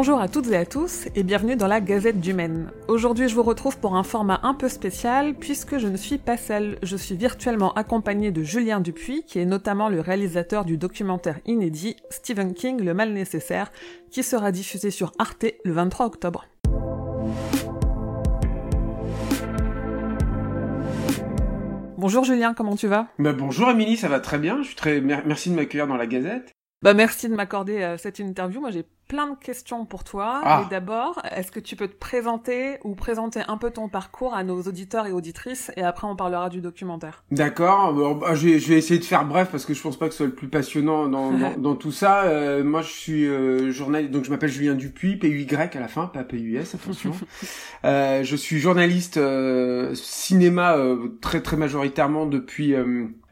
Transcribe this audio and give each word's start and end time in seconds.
Bonjour 0.00 0.20
à 0.20 0.28
toutes 0.28 0.46
et 0.52 0.56
à 0.56 0.64
tous 0.64 1.08
et 1.16 1.24
bienvenue 1.24 1.56
dans 1.56 1.66
la 1.66 1.80
Gazette 1.80 2.20
du 2.20 2.32
Maine. 2.32 2.70
Aujourd'hui 2.86 3.28
je 3.28 3.34
vous 3.34 3.42
retrouve 3.42 3.78
pour 3.78 3.96
un 3.96 4.04
format 4.04 4.38
un 4.44 4.54
peu 4.54 4.68
spécial 4.68 5.34
puisque 5.34 5.78
je 5.78 5.88
ne 5.88 5.96
suis 5.96 6.18
pas 6.18 6.36
seule, 6.36 6.78
je 6.84 6.96
suis 6.96 7.16
virtuellement 7.16 7.72
accompagnée 7.72 8.30
de 8.30 8.44
Julien 8.44 8.78
Dupuis 8.78 9.24
qui 9.26 9.40
est 9.40 9.44
notamment 9.44 9.88
le 9.88 10.00
réalisateur 10.00 10.64
du 10.64 10.78
documentaire 10.78 11.40
inédit 11.46 11.96
Stephen 12.10 12.54
King 12.54 12.80
Le 12.80 12.94
Mal 12.94 13.12
Nécessaire 13.12 13.72
qui 14.12 14.22
sera 14.22 14.52
diffusé 14.52 14.92
sur 14.92 15.10
Arte 15.18 15.46
le 15.64 15.72
23 15.72 16.06
octobre. 16.06 16.46
Bonjour 21.96 22.22
Julien, 22.22 22.54
comment 22.54 22.76
tu 22.76 22.86
vas? 22.86 23.08
Bah 23.18 23.32
Bonjour 23.32 23.68
Émilie, 23.68 23.96
ça 23.96 24.06
va 24.06 24.20
très 24.20 24.38
bien. 24.38 24.58
Je 24.62 24.68
suis 24.68 24.76
très 24.76 25.00
merci 25.00 25.50
de 25.50 25.56
m'accueillir 25.56 25.88
dans 25.88 25.96
la 25.96 26.06
Gazette. 26.06 26.52
Bah 26.82 26.94
merci 26.94 27.28
de 27.28 27.34
m'accorder 27.34 27.82
euh, 27.82 27.98
cette 27.98 28.20
interview. 28.20 28.60
Moi 28.60 28.70
j'ai 28.70 28.84
plein 29.08 29.28
de 29.30 29.36
questions 29.36 29.84
pour 29.86 30.04
toi. 30.04 30.40
Ah. 30.44 30.66
D'abord, 30.70 31.20
est-ce 31.34 31.50
que 31.50 31.60
tu 31.60 31.76
peux 31.76 31.88
te 31.88 31.96
présenter 31.96 32.78
ou 32.84 32.94
présenter 32.94 33.40
un 33.48 33.56
peu 33.56 33.70
ton 33.70 33.88
parcours 33.88 34.34
à 34.34 34.44
nos 34.44 34.62
auditeurs 34.62 35.06
et 35.06 35.12
auditrices 35.12 35.72
et 35.76 35.82
après 35.82 36.06
on 36.06 36.14
parlera 36.14 36.48
du 36.48 36.60
documentaire? 36.60 37.24
D'accord. 37.30 37.94
Bah, 38.18 38.34
je, 38.34 38.48
vais, 38.48 38.58
je, 38.58 38.68
vais, 38.68 38.78
essayer 38.78 39.00
de 39.00 39.04
faire 39.04 39.24
bref 39.24 39.48
parce 39.50 39.64
que 39.64 39.74
je 39.74 39.82
pense 39.82 39.96
pas 39.96 40.06
que 40.06 40.12
ce 40.12 40.18
soit 40.18 40.26
le 40.26 40.34
plus 40.34 40.48
passionnant 40.48 41.08
dans, 41.08 41.32
dans, 41.58 41.74
tout 41.74 41.92
ça. 41.92 42.24
Euh, 42.24 42.62
moi, 42.62 42.82
je 42.82 42.92
suis 42.92 43.26
euh, 43.26 43.72
journaliste, 43.72 44.12
donc 44.12 44.24
je 44.24 44.30
m'appelle 44.30 44.50
Julien 44.50 44.74
Dupuis, 44.74 45.16
P-U-Y 45.16 45.76
à 45.76 45.80
la 45.80 45.88
fin, 45.88 46.06
pas 46.06 46.24
P-U-S, 46.24 46.74
attention. 46.74 47.12
euh, 47.84 48.22
je 48.22 48.36
suis 48.36 48.58
journaliste 48.58 49.16
euh, 49.16 49.94
cinéma 49.94 50.76
euh, 50.76 51.08
très 51.20 51.40
très 51.40 51.56
majoritairement 51.56 52.26
depuis 52.26 52.74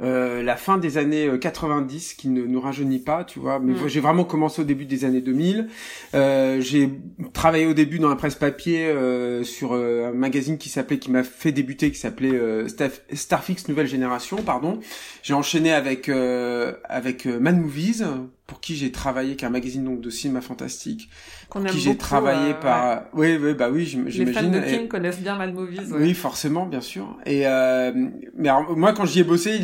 la 0.01 0.57
fin 0.57 0.79
des 0.79 0.99
années 0.99 1.31
90, 1.41 2.15
qui 2.15 2.29
ne 2.29 2.43
nous 2.43 2.61
rajeunit 2.61 2.99
pas, 2.99 3.25
tu 3.25 3.39
vois. 3.39 3.59
Mais 3.59 3.73
mm. 3.73 3.89
j'ai 3.89 4.01
vraiment 4.01 4.25
commencé 4.25 4.63
au 4.63 4.65
début 4.65 4.85
des 4.85 5.05
années 5.05 5.21
2000. 5.21 5.69
Euh, 6.15 6.61
j'ai 6.61 6.91
travaillé 7.33 7.67
au 7.67 7.75
début 7.75 7.99
dans 7.99 8.09
la 8.09 8.17
presse 8.17 8.35
papier 8.35 8.87
euh, 8.87 9.45
sur 9.45 9.73
euh, 9.73 10.09
un 10.09 10.13
magazine 10.13 10.59
qui 10.59 10.69
s'appelait, 10.69 10.99
qui 10.99 11.11
m'a 11.11 11.23
fait 11.23 11.53
débuter, 11.53 11.91
qui 11.91 11.99
s'appelait 11.99 12.35
euh, 12.35 12.67
Starfix 13.13 13.69
Nouvelle 13.69 13.87
Génération, 13.87 14.39
pardon. 14.39 14.81
J'ai 15.23 15.35
enchaîné 15.35 15.73
avec 15.73 16.09
avec 16.09 17.27
Mad 17.27 17.59
Movies 17.59 18.05
pour 18.47 18.61
qui 18.61 18.77
j'ai 18.77 18.93
travaillé, 18.93 19.35
qui 19.35 19.45
est 19.45 19.49
un 19.49 19.51
magazine 19.51 19.85
donc 19.85 20.01
de 20.01 20.09
cinéma 20.09 20.41
fantastique, 20.41 21.09
pour 21.51 21.65
qui 21.65 21.81
j'ai 21.81 21.97
travaillé 21.97 22.55
par, 22.55 23.03
oui, 23.13 23.37
oui, 23.41 23.55
bah 23.55 23.71
oui, 23.71 23.85
j'imagine. 23.85 24.25
Les 24.25 24.33
fans 24.33 24.49
de 24.49 24.61
King 24.61 24.87
connaissent 24.87 25.21
bien 25.21 25.35
Mad 25.35 25.53
Movies. 25.53 25.91
Oui, 25.91 26.15
forcément, 26.15 26.65
bien 26.67 26.81
sûr. 26.81 27.17
Et 27.27 27.47
euh, 27.47 27.93
mais 28.37 28.51
moi, 28.77 28.93
quand 28.93 29.05
j'y 29.05 29.21
ai 29.21 29.25
bossé, 29.25 29.59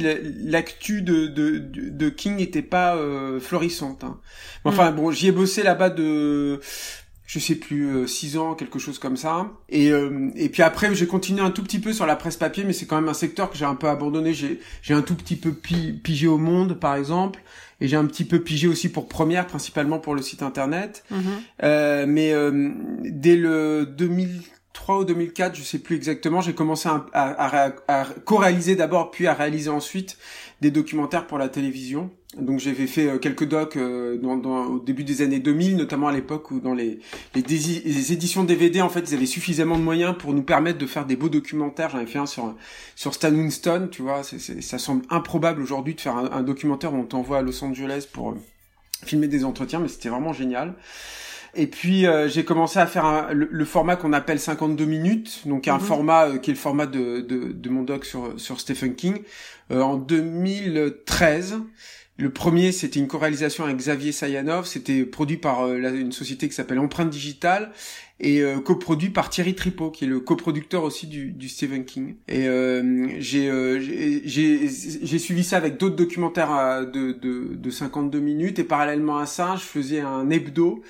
l'actu 0.45 1.03
de, 1.03 1.29
de, 1.29 1.59
de 1.59 2.09
King 2.09 2.37
n'était 2.37 2.63
pas 2.63 2.97
euh, 2.97 3.39
florissante. 3.39 4.03
Hein. 4.03 4.19
Enfin, 4.65 4.91
mm. 4.91 4.97
bon, 4.97 5.11
j'y 5.13 5.29
ai 5.29 5.33
bossé 5.33 5.63
là-bas 5.63 5.91
de 5.91 6.61
je 7.33 7.39
sais 7.39 7.55
plus, 7.55 8.07
6 8.07 8.37
ans, 8.37 8.55
quelque 8.55 8.79
chose 8.79 8.99
comme 8.99 9.17
ça. 9.17 9.51
Et, 9.71 9.91
euh, 9.91 10.29
et 10.37 10.51
puis 10.51 10.63
après, 10.63 10.95
j'ai 10.95 11.07
continué 11.07 11.41
un 11.41 11.51
tout 11.51 11.63
petit 11.63 11.79
peu 11.79 11.95
sur 11.95 12.05
la 12.05 12.15
presse 12.15 12.37
papier, 12.37 12.63
mais 12.63 12.75
c'est 12.75 12.85
quand 12.85 12.97
même 12.97 13.09
un 13.09 13.15
secteur 13.15 13.51
que 13.51 13.57
j'ai 13.57 13.65
un 13.65 13.75
peu 13.75 13.89
abandonné. 13.89 14.35
J'ai, 14.35 14.61
j'ai 14.83 14.93
un 14.93 15.01
tout 15.01 15.15
petit 15.15 15.37
peu 15.37 15.51
pigé 15.53 16.27
au 16.27 16.37
Monde, 16.37 16.79
par 16.79 16.95
exemple 16.95 17.41
et 17.81 17.89
j'ai 17.89 17.97
un 17.97 18.05
petit 18.05 18.27
peu 18.27 18.41
pigé 18.41 18.69
aussi 18.69 18.91
pour 18.91 19.09
Première, 19.09 19.47
principalement 19.47 19.99
pour 19.99 20.15
le 20.15 20.21
site 20.21 20.43
internet. 20.43 21.05
Mhm. 21.11 21.23
Euh, 21.63 22.05
mais 22.07 22.33
euh, 22.33 22.71
dès 23.03 23.37
le 23.37 23.87
2003 24.73 24.99
ou 24.99 25.05
2004, 25.05 25.55
je 25.55 25.63
sais 25.63 25.79
plus 25.79 25.97
exactement, 25.97 26.41
j'ai 26.41 26.55
commencé 26.55 26.89
à, 27.13 28.11
co-réaliser 28.25 28.77
d'abord, 28.77 29.11
puis 29.11 29.27
à 29.27 29.35
réaliser 29.35 29.71
ensuite 29.71 30.17
des 30.61 30.71
documentaires 30.71 31.27
pour 31.27 31.39
la 31.39 31.49
télévision. 31.49 32.11
Donc 32.39 32.61
j'avais 32.61 32.87
fait 32.87 33.09
euh, 33.09 33.19
quelques 33.19 33.45
docs 33.45 33.77
euh, 33.77 34.19
au 34.23 34.79
début 34.79 35.05
des 35.05 35.21
années 35.21 35.41
2000, 35.41 35.77
notamment 35.77 36.09
à 36.09 36.13
l'époque 36.13 36.51
où 36.51 36.61
dans 36.61 36.73
les, 36.73 37.01
éditions 37.35 38.45
DVD, 38.45 38.81
en 38.81 38.89
fait, 38.89 39.11
ils 39.11 39.15
avaient 39.15 39.27
suffisamment 39.27 39.77
de 39.77 39.83
moyens 39.83 40.17
pour 40.17 40.33
nous 40.33 40.43
permettre 40.43 40.79
de 40.79 40.87
faire 40.87 41.05
des 41.05 41.17
beaux 41.17 41.29
documentaires. 41.29 41.91
J'en 41.91 41.99
avais 41.99 42.07
fait 42.07 42.21
un 42.21 42.27
sur 42.27 42.55
sur 42.97 43.13
Stan 43.13 43.31
Winston, 43.31 43.89
tu 43.91 44.01
vois. 44.01 44.23
ça 44.23 44.79
semble 44.79 45.05
improbable 45.11 45.61
aujourd'hui 45.61 45.95
de 45.95 46.01
faire 46.01 46.17
un, 46.17 46.43
documentaire 46.43 46.95
où 46.95 46.97
on 46.97 47.05
t'envoie 47.05 47.39
à 47.39 47.43
Los 47.43 47.63
Angeles 47.63 48.07
pour 48.11 48.31
euh, 48.31 48.37
filmer 49.05 49.29
des 49.29 49.45
entretiens, 49.45 49.81
mais 49.81 49.89
c'était 49.89 50.09
vraiment 50.09 50.33
génial. 50.33 50.75
Et 51.55 51.67
puis 51.67 52.07
j'ai 52.29 52.45
commencé 52.45 52.79
à 52.79 52.87
faire 52.87 53.29
le, 53.33 53.65
format 53.65 53.97
qu'on 53.97 54.13
appelle 54.13 54.41
52 54.41 54.85
minutes, 54.85 55.43
donc 55.47 55.69
un 55.69 55.75
mhm. 55.75 55.81
format 55.81 56.39
qui 56.39 56.51
est 56.51 56.55
le 56.55 56.59
format 56.59 56.87
de, 56.87 57.21
de, 57.21 57.53
de, 57.53 57.69
mon 57.69 57.83
doc 57.83 58.05
sur, 58.05 58.41
sur 58.41 58.61
Stephen 58.61 58.95
King, 58.95 59.23
en 59.71 59.97
2013. 59.97 61.61
Le 62.19 62.31
premier, 62.31 62.73
c'était 62.73 63.01
une 63.01 63.09
co-réalisation 63.09 63.65
avec 63.65 63.79
Xavier 63.79 64.13
Sayanov. 64.13 64.67
C'était 64.67 65.05
produit 65.05 65.39
par 65.39 65.63
euh, 65.63 65.79
une 65.79 66.13
société 66.13 66.49
qui 66.49 66.55
s'appelle 66.55 66.79
Empreinte 66.79 67.09
Digitale 67.09 67.73
et 68.21 68.43
euh, 68.43 68.61
coproduit 68.61 69.09
par 69.09 69.31
Thierry 69.31 69.55
Tripot, 69.55 69.91
qui 69.91 70.05
est 70.05 70.09
le 70.09 70.21
coproducteur 70.21 70.85
aussi 70.85 71.07
du, 71.07 71.33
du 71.33 71.49
Stephen 71.49 71.87
King. 71.87 72.17
Et 72.29 72.47
euh, 72.47 73.09
j'ai 73.19 75.19
suivi 75.19 75.43
ça 75.43 75.57
avec 75.57 75.79
d'autres 75.79 75.97
documentaires 75.97 76.87
de, 76.87 77.13
de, 77.13 77.55
de 77.55 77.71
52 77.71 78.21
minutes. 78.21 78.59
Et 78.59 78.65
parallèlement 78.65 79.19
à 79.19 79.27
ça, 79.27 79.57
je 79.57 79.65
faisais 79.65 80.01
un 80.01 80.29
hebdo 80.31 80.83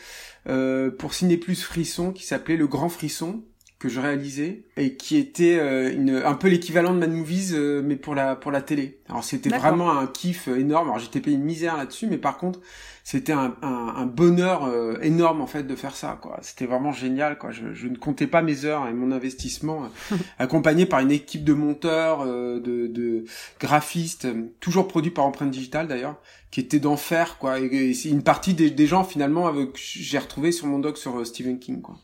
pour 0.44 1.14
Ciné 1.14 1.36
Plus 1.36 1.62
Frisson 1.62 2.12
qui 2.12 2.24
s'appelait 2.24 2.56
Le 2.56 2.66
Grand 2.66 2.88
Frisson 2.88 3.44
que 3.82 3.88
je 3.88 3.98
réalisais 3.98 4.62
et 4.76 4.94
qui 4.94 5.16
était 5.16 5.58
euh, 5.58 5.92
une, 5.92 6.10
un 6.24 6.34
peu 6.34 6.46
l'équivalent 6.46 6.94
de 6.94 7.00
Mad 7.00 7.10
Movies 7.10 7.50
euh, 7.52 7.82
mais 7.84 7.96
pour 7.96 8.14
la 8.14 8.36
pour 8.36 8.52
la 8.52 8.62
télé. 8.62 9.00
Alors 9.08 9.24
c'était 9.24 9.50
vraiment 9.50 9.98
un 9.98 10.06
kiff 10.06 10.46
euh, 10.46 10.54
énorme. 10.54 10.86
Alors 10.86 11.00
j'étais 11.00 11.18
payé 11.18 11.36
une 11.36 11.42
misère 11.42 11.76
là-dessus, 11.76 12.06
mais 12.06 12.16
par 12.16 12.38
contre 12.38 12.60
c'était 13.02 13.32
un, 13.32 13.56
un, 13.62 14.06
bonheur 14.06 14.70
énorme 15.02 15.40
en 15.40 15.48
fait 15.48 15.64
de 15.64 15.74
faire 15.74 15.96
ça. 15.96 16.16
quoi. 16.22 16.38
C'était 16.42 16.66
vraiment 16.66 16.92
génial. 16.92 17.36
quoi. 17.36 17.50
Je, 17.50 17.74
je, 17.74 17.88
ne 17.88 17.96
comptais 17.96 18.28
pas 18.28 18.40
mes 18.40 18.64
heures 18.64 18.86
et 18.86 18.92
mon 18.92 19.10
investissement, 19.10 19.88
accompagné 20.38 20.86
par 20.86 21.00
une 21.00 21.10
équipe 21.10 21.42
de 21.42 21.52
monteurs, 21.52 22.24
de, 22.24 22.60
de 22.60 23.24
graphistes, 23.58 24.28
toujours 24.60 24.86
produit 24.86 25.10
par 25.10 25.24
Empreinte 25.24 25.50
Digitale 25.50 25.88
d'ailleurs, 25.88 26.14
qui 26.52 26.60
était 26.60 26.78
d'enfer 26.78 27.38
quoi. 27.38 27.58
Et, 27.58 27.92
c'est 27.94 28.10
une 28.10 28.22
partie 28.22 28.54
des, 28.54 28.70
des 28.70 28.86
gens 28.86 29.02
finalement 29.02 29.52
que 29.52 29.70
j'ai 29.74 30.18
retrouvé 30.18 30.52
sur 30.52 30.68
mon 30.68 30.78
doc 30.78 30.96
sur 30.96 31.26
Stephen 31.26 31.58
King 31.58 31.82
quoi. 31.82 31.96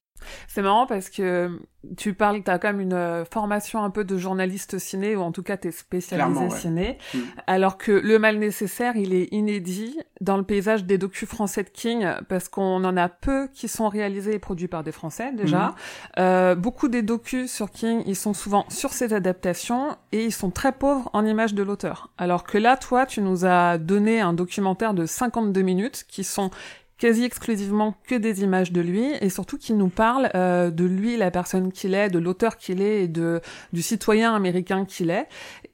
C'est 0.46 0.62
marrant 0.62 0.86
parce 0.86 1.10
que 1.10 1.50
tu 1.96 2.12
parles, 2.12 2.42
tu 2.42 2.50
as 2.50 2.58
quand 2.58 2.68
même 2.68 2.80
une 2.80 2.92
euh, 2.92 3.24
formation 3.24 3.82
un 3.82 3.90
peu 3.90 4.04
de 4.04 4.18
journaliste 4.18 4.78
ciné, 4.78 5.14
ou 5.16 5.20
en 5.20 5.32
tout 5.32 5.42
cas 5.42 5.56
tu 5.56 5.68
es 5.68 5.70
spécialisé 5.70 6.50
ciné, 6.50 6.98
mm. 7.14 7.18
alors 7.46 7.78
que 7.78 7.92
Le 7.92 8.18
Mal 8.18 8.38
Nécessaire, 8.38 8.96
il 8.96 9.14
est 9.14 9.32
inédit 9.32 9.98
dans 10.20 10.36
le 10.36 10.42
paysage 10.42 10.84
des 10.84 10.98
docus 10.98 11.28
français 11.28 11.62
de 11.62 11.68
King, 11.68 12.06
parce 12.28 12.48
qu'on 12.48 12.84
en 12.84 12.96
a 12.96 13.08
peu 13.08 13.48
qui 13.54 13.68
sont 13.68 13.88
réalisés 13.88 14.34
et 14.34 14.38
produits 14.38 14.68
par 14.68 14.82
des 14.82 14.92
Français 14.92 15.32
déjà. 15.32 15.68
Mm. 15.68 15.74
Euh, 16.18 16.54
beaucoup 16.54 16.88
des 16.88 17.02
docus 17.02 17.50
sur 17.50 17.70
King, 17.70 18.02
ils 18.06 18.16
sont 18.16 18.34
souvent 18.34 18.64
sur 18.68 18.92
ses 18.92 19.12
adaptations, 19.12 19.96
et 20.12 20.24
ils 20.24 20.32
sont 20.32 20.50
très 20.50 20.72
pauvres 20.72 21.08
en 21.12 21.24
images 21.24 21.54
de 21.54 21.62
l'auteur. 21.62 22.10
Alors 22.18 22.44
que 22.44 22.58
là, 22.58 22.76
toi, 22.76 23.06
tu 23.06 23.20
nous 23.20 23.46
as 23.46 23.78
donné 23.78 24.20
un 24.20 24.32
documentaire 24.32 24.94
de 24.94 25.06
52 25.06 25.62
minutes, 25.62 26.04
qui 26.08 26.24
sont 26.24 26.50
quasi 26.98 27.24
exclusivement 27.24 27.94
que 28.06 28.16
des 28.16 28.42
images 28.42 28.72
de 28.72 28.80
lui 28.80 29.12
et 29.20 29.30
surtout 29.30 29.56
qu'il 29.56 29.76
nous 29.76 29.88
parle 29.88 30.30
euh, 30.34 30.70
de 30.70 30.84
lui, 30.84 31.16
la 31.16 31.30
personne 31.30 31.72
qu'il 31.72 31.94
est, 31.94 32.10
de 32.10 32.18
l'auteur 32.18 32.56
qu'il 32.56 32.82
est 32.82 33.04
et 33.04 33.08
de 33.08 33.40
du 33.72 33.82
citoyen 33.82 34.34
américain 34.34 34.84
qu'il 34.84 35.10
est. 35.10 35.28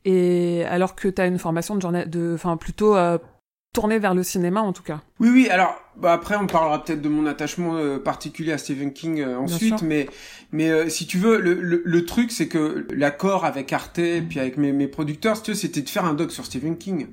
Et 0.04 0.64
alors 0.66 0.94
que 0.94 1.08
tu 1.08 1.20
as 1.20 1.26
une 1.26 1.38
formation 1.38 1.74
de 1.76 1.80
journal, 1.80 2.08
de, 2.08 2.32
enfin 2.34 2.56
plutôt 2.56 2.96
euh, 2.96 3.18
tournée 3.72 3.98
vers 3.98 4.14
le 4.14 4.22
cinéma 4.22 4.60
en 4.60 4.72
tout 4.72 4.82
cas. 4.82 5.00
Oui, 5.20 5.30
oui. 5.32 5.48
Alors 5.48 5.80
bah 5.97 6.12
après, 6.12 6.34
on 6.34 6.47
parlera 6.47 6.82
peut-être 6.82 7.02
de 7.02 7.09
mon 7.09 7.24
attachement 7.27 7.77
euh, 7.77 7.98
particulier 7.98 8.53
à 8.53 8.59
Stephen 8.59 8.92
King 8.92 9.21
euh, 9.21 9.39
ensuite, 9.39 9.83
mais 9.83 10.09
mais 10.50 10.68
euh, 10.71 10.89
si 10.89 11.06
tu 11.06 11.18
veux, 11.18 11.41
le, 11.41 11.54
le, 11.54 11.83
le 11.84 12.04
truc 12.04 12.33
c'est 12.33 12.48
que 12.48 12.86
l'accord 12.92 13.44
avec 13.44 13.72
Arte 13.72 14.00
et 14.00 14.21
puis 14.21 14.41
avec 14.41 14.56
mes, 14.56 14.72
mes 14.72 14.89
producteurs, 14.89 15.36
c'était 15.36 15.83
de 15.83 15.89
faire 15.89 16.04
un 16.04 16.15
doc 16.15 16.33
sur 16.33 16.44
Stephen 16.44 16.77
King. 16.77 17.06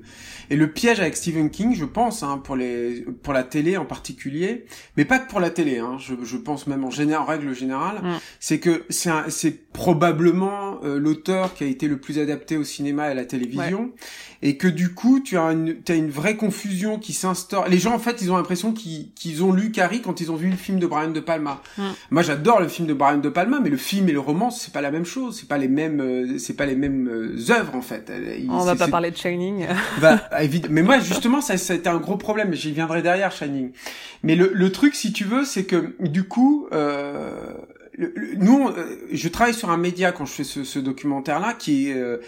Et 0.50 0.56
le 0.56 0.72
piège 0.72 0.98
avec 0.98 1.16
Stephen 1.16 1.50
King, 1.50 1.76
je 1.76 1.84
pense, 1.84 2.24
hein, 2.24 2.38
pour 2.42 2.56
les 2.56 3.04
pour 3.22 3.32
la 3.32 3.44
télé 3.44 3.76
en 3.76 3.84
particulier, 3.84 4.64
mais 4.96 5.04
pas 5.04 5.20
que 5.20 5.30
pour 5.30 5.38
la 5.38 5.50
télé, 5.50 5.78
hein, 5.78 5.96
je, 6.00 6.14
je 6.24 6.36
pense 6.36 6.66
même 6.66 6.84
en 6.84 6.90
général, 6.90 7.22
en 7.22 7.26
règle 7.26 7.54
générale, 7.54 8.00
mm. 8.02 8.18
c'est 8.40 8.58
que 8.58 8.82
c'est 8.88 9.10
c'est 9.28 9.70
probablement 9.72 10.80
l'auteur 10.82 11.54
qui 11.54 11.62
a 11.62 11.66
été 11.68 11.86
le 11.86 11.98
plus 11.98 12.18
adapté 12.18 12.56
au 12.56 12.64
cinéma 12.64 13.08
et 13.08 13.10
à 13.12 13.14
la 13.14 13.24
télévision, 13.24 13.92
et 14.42 14.56
que 14.56 14.66
du 14.66 14.92
coup, 14.92 15.20
tu 15.20 15.38
as 15.38 15.52
une 15.52 15.76
as 15.88 15.94
une 15.94 16.10
vraie 16.10 16.36
confusion 16.36 16.98
qui 16.98 17.12
s'instaure. 17.12 17.68
Les 17.68 17.78
gens 17.78 17.91
en 17.92 17.98
fait, 17.98 18.22
ils 18.22 18.32
ont 18.32 18.36
l'impression 18.36 18.72
qu'ils 18.72 19.44
ont 19.44 19.52
lu 19.52 19.70
Carrie 19.70 20.02
quand 20.02 20.20
ils 20.20 20.30
ont 20.30 20.36
vu 20.36 20.50
le 20.50 20.56
film 20.56 20.78
de 20.78 20.86
Brian 20.86 21.10
De 21.10 21.20
Palma. 21.20 21.62
Mm. 21.78 21.82
Moi, 22.10 22.22
j'adore 22.22 22.60
le 22.60 22.68
film 22.68 22.88
de 22.88 22.94
Brian 22.94 23.18
De 23.18 23.28
Palma, 23.28 23.60
mais 23.60 23.70
le 23.70 23.76
film 23.76 24.08
et 24.08 24.12
le 24.12 24.20
roman, 24.20 24.50
c'est 24.50 24.72
pas 24.72 24.80
la 24.80 24.90
même 24.90 25.04
chose. 25.04 25.38
C'est 25.38 25.48
pas 25.48 25.58
les 25.58 25.68
mêmes, 25.68 26.00
euh, 26.00 26.38
c'est 26.38 26.56
pas 26.56 26.66
les 26.66 26.76
mêmes 26.76 27.08
euh, 27.08 27.50
œuvres 27.50 27.74
en 27.74 27.82
fait. 27.82 28.12
On 28.48 28.64
va 28.64 28.76
pas 28.76 28.88
parler 28.88 29.10
de 29.10 29.16
Shining. 29.16 29.66
bah, 30.00 30.20
mais 30.70 30.82
moi, 30.82 30.98
justement, 30.98 31.40
ça, 31.40 31.56
ça 31.56 31.72
a 31.72 31.76
été 31.76 31.88
un 31.88 31.98
gros 31.98 32.16
problème. 32.16 32.54
J'y 32.54 32.72
viendrai 32.72 33.02
derrière 33.02 33.32
Shining. 33.32 33.72
Mais 34.22 34.36
le, 34.36 34.50
le 34.52 34.72
truc, 34.72 34.94
si 34.94 35.12
tu 35.12 35.24
veux, 35.24 35.44
c'est 35.44 35.64
que 35.64 35.94
du 36.00 36.24
coup. 36.24 36.68
Euh, 36.72 37.52
nous, 38.38 38.68
euh, 38.68 39.06
je 39.12 39.28
travaille 39.28 39.54
sur 39.54 39.70
un 39.70 39.76
média 39.76 40.12
quand 40.12 40.24
je 40.24 40.32
fais 40.32 40.44
ce, 40.44 40.64
ce 40.64 40.78
documentaire-là 40.78 41.54
qui 41.54 41.90
est 41.90 41.94
euh, 41.94 42.18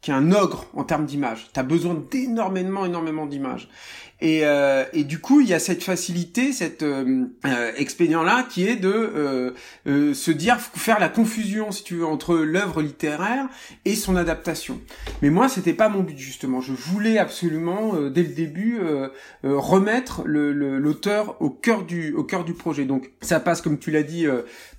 qui 0.00 0.10
est 0.10 0.14
un 0.14 0.32
ogre 0.32 0.66
en 0.74 0.84
termes 0.84 1.06
d'images. 1.06 1.48
T'as 1.52 1.62
besoin 1.62 1.94
d'énormément, 2.10 2.84
énormément 2.84 3.26
d'images. 3.26 3.68
Et, 4.22 4.42
euh, 4.44 4.84
et 4.92 5.02
du 5.02 5.18
coup, 5.18 5.40
il 5.40 5.48
y 5.48 5.52
a 5.52 5.58
cette 5.58 5.82
facilité, 5.82 6.52
cet 6.52 6.84
euh, 6.84 7.26
euh, 7.44 7.72
expédient-là, 7.76 8.46
qui 8.48 8.68
est 8.68 8.76
de 8.76 9.52
se 9.84 10.30
dire 10.30 10.60
faire 10.60 11.00
la 11.00 11.08
confusion, 11.08 11.72
si 11.72 11.82
tu 11.82 11.96
veux, 11.96 12.06
entre 12.06 12.36
l'œuvre 12.36 12.82
littéraire 12.82 13.48
et 13.84 13.96
son 13.96 14.14
adaptation. 14.14 14.80
Mais 15.22 15.30
moi, 15.30 15.48
c'était 15.48 15.72
pas 15.72 15.88
mon 15.88 16.04
but 16.04 16.16
justement. 16.16 16.60
Je 16.60 16.72
voulais 16.72 17.18
absolument, 17.18 17.94
dès 18.10 18.22
le 18.22 18.28
début, 18.28 18.78
remettre 19.42 20.22
l'auteur 20.24 21.36
le, 21.40 21.44
au 21.44 21.50
cœur 21.50 21.84
du 21.84 22.12
au 22.12 22.22
cœur 22.22 22.44
du 22.44 22.54
projet. 22.54 22.84
Donc, 22.84 23.10
ça 23.20 23.40
passe, 23.40 23.60
comme 23.60 23.78
tu 23.78 23.90
l'as 23.90 24.04
dit, 24.04 24.26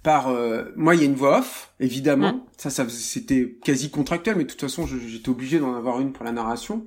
par 0.04 0.30
moi, 0.76 0.96
il 0.96 1.02
y 1.02 1.04
a 1.04 1.06
une 1.06 1.16
voix 1.16 1.40
off, 1.40 1.72
évidemment. 1.80 2.34
Mmh. 2.34 2.42
Ça, 2.58 2.70
ça 2.70 2.86
c'était 2.90 3.56
quasi 3.64 3.90
contractuel, 3.90 4.36
mais 4.36 4.44
de 4.44 4.50
toute 4.50 4.62
façon, 4.62 4.86
j'étais 4.86 5.30
obligé 5.30 5.60
d'en 5.60 5.74
avoir 5.74 6.02
une 6.02 6.12
pour 6.12 6.26
la 6.26 6.32
narration. 6.32 6.86